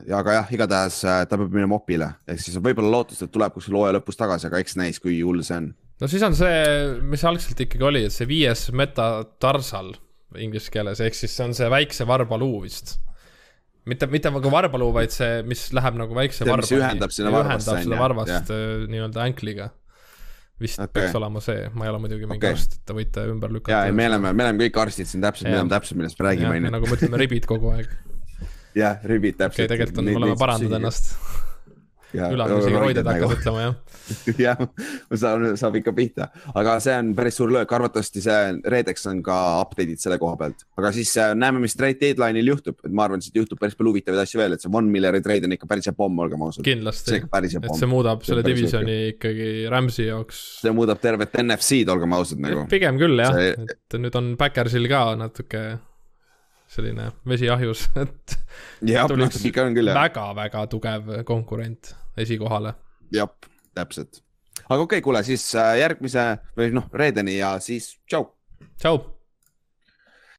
ja 0.07 0.21
aga 0.21 0.39
jah, 0.41 0.53
igatahes 0.59 1.03
äh, 1.05 1.25
ta 1.27 1.39
peab 1.39 1.53
minema 1.55 1.79
opile, 1.81 2.13
ehk 2.29 2.43
siis 2.43 2.59
võib-olla 2.61 2.99
lootust, 2.99 3.25
et 3.27 3.33
tuleb 3.35 3.55
kuskil 3.57 3.79
hooaja 3.79 3.99
lõpus 3.99 4.19
tagasi, 4.21 4.49
aga 4.49 4.63
eks 4.63 4.79
näis, 4.81 5.03
kui 5.03 5.21
hull 5.23 5.45
see 5.47 5.61
on. 5.63 5.71
no 6.01 6.11
siis 6.11 6.25
on 6.27 6.37
see, 6.39 6.59
mis 7.03 7.25
algselt 7.25 7.65
ikkagi 7.67 7.89
oli, 7.93 8.07
et 8.07 8.15
see 8.15 8.29
viies 8.29 8.69
metatarsal 8.77 9.95
inglise 10.43 10.73
keeles, 10.75 11.01
ehk 11.05 11.15
siis 11.17 11.35
see 11.37 11.47
on 11.47 11.55
see 11.57 11.69
väikse 11.73 12.07
varbaluu 12.09 12.65
vist 12.65 12.97
mitte, 13.87 14.09
mitte 14.11 14.33
nagu 14.35 14.51
varbaluu, 14.53 14.91
vaid 14.97 15.15
see, 15.15 15.43
mis 15.47 15.69
läheb 15.77 15.99
nagu 16.01 16.17
väikse 16.17 16.47
varbani. 16.49 16.67
mis 16.67 16.79
ühendab 16.81 17.15
sinna 17.15 17.33
varvasse. 17.35 17.71
ühendab 17.71 17.85
seda 17.87 18.01
varvast 18.01 18.55
nii-öelda 18.91 19.27
ankliga 19.29 19.71
vist 20.61 20.81
okay. 20.81 20.93
peaks 20.97 21.17
olema 21.19 21.41
see, 21.45 21.67
ma 21.77 21.87
ei 21.87 21.93
ole 21.93 22.03
muidugi 22.03 22.27
mingi 22.27 22.41
okay. 22.41 22.57
arst, 22.57 22.79
et 22.79 22.89
te 22.89 22.97
võite 22.97 23.25
ümber 23.29 23.53
lükata. 23.53 23.75
ja, 23.75 23.91
ei, 23.91 23.97
me 23.97 24.09
oleme, 24.11 24.33
me 24.33 24.47
oleme 24.47 24.67
kõik 24.67 24.79
arstid 24.87 25.11
siin 25.11 25.25
täpselt, 25.25 25.51
me 25.51 25.59
teame 25.59 25.73
täpselt, 25.73 26.01
millest 26.01 26.21
me 26.21 26.29
räägime, 26.31 26.53
on 26.55 26.69
ju. 26.69 26.75
nagu 26.79 26.89
me 26.89 26.97
ütleme 26.97 27.21
ribid 27.21 27.49
kogu 27.51 27.75
aeg. 27.75 27.91
jah, 28.83 29.03
ribid 29.05 29.37
täpselt 29.37 29.67
okay,. 29.67 29.75
tegelikult 29.75 30.01
on, 30.03 30.15
oleme 30.23 30.39
parandanud 30.41 30.79
ennast 30.81 31.13
ülal 32.17 32.55
isegi 32.59 32.81
roided 32.81 33.07
hakkavad 33.07 33.23
nagu- 33.23 33.39
ütlema, 33.41 33.65
jah. 33.65 33.75
jah, 34.47 34.61
saab, 35.19 35.45
saab 35.59 35.79
ikka 35.81 35.95
pihta, 35.97 36.29
aga 36.55 36.77
see 36.83 36.95
on 36.95 37.13
päris 37.19 37.39
suur 37.41 37.53
löök, 37.55 37.73
arvatavasti 37.79 38.23
see 38.25 38.39
reedeks 38.73 39.07
on 39.11 39.23
ka 39.27 39.39
update'id 39.65 40.03
selle 40.03 40.19
koha 40.23 40.39
pealt, 40.41 40.67
aga 40.79 40.93
siis 40.95 41.13
äh, 41.23 41.33
näeme, 41.39 41.63
mis 41.65 41.75
trade 41.79 41.99
deadline'il 42.03 42.53
juhtub, 42.53 42.79
et 42.87 42.95
ma 42.95 43.07
arvan, 43.09 43.23
et 43.23 43.27
siit 43.27 43.41
juhtub 43.41 43.61
päris 43.63 43.75
palju 43.79 43.95
huvitavaid 43.95 44.23
asju 44.23 44.43
veel, 44.43 44.57
et 44.57 44.65
see 44.65 44.73
Von 44.77 44.91
Milleri 44.93 45.23
trade 45.25 45.49
on 45.49 45.57
ikka 45.57 45.69
päris 45.71 45.91
hea 45.91 45.97
pomm, 45.97 46.23
olgem 46.25 46.47
ausad. 46.47 46.65
kindlasti, 46.67 47.21
et 47.23 47.69
see 47.81 47.91
muudab 47.91 48.25
selle 48.27 48.47
divisioni 48.47 48.97
ikkagi 49.15 49.51
Rams'i 49.73 50.09
jaoks. 50.11 50.45
see 50.63 50.75
muudab 50.77 51.03
tervet 51.03 51.35
NFC-d, 51.43 51.91
olgem 51.95 52.17
ausad 52.19 52.43
nagu. 52.43 52.67
pigem 52.71 53.01
küll 53.03 53.21
jah 53.23 53.35
see..., 53.37 53.53
et 53.77 54.01
nüüd 54.01 54.17
on 54.19 54.35
Backersil 54.39 54.87
ka 54.91 55.03
natuke 55.19 55.67
selline 56.71 57.11
vesi 57.29 57.51
ahjus, 57.51 57.87
et 57.99 58.39
jah, 58.87 59.07
noh, 59.21 59.39
ikka 59.51 59.69
on 59.69 59.77
küll 59.77 59.91
jah. 59.91 59.99
väga-väga 59.99 60.67
tugev 60.73 61.15
konkurent 61.29 61.95
esikohale. 62.17 62.75
jah, 63.13 63.29
täpselt. 63.75 64.23
aga 64.69 64.81
okei 64.81 64.99
okay,, 64.99 65.05
kuule 65.05 65.23
siis 65.27 65.49
äh, 65.55 65.77
järgmise 65.83 66.31
või 66.57 66.73
noh, 66.75 66.89
reedeni 66.93 67.39
ja 67.39 67.57
siis 67.61 67.97
tšau. 68.09 68.31
tšau 68.77 69.16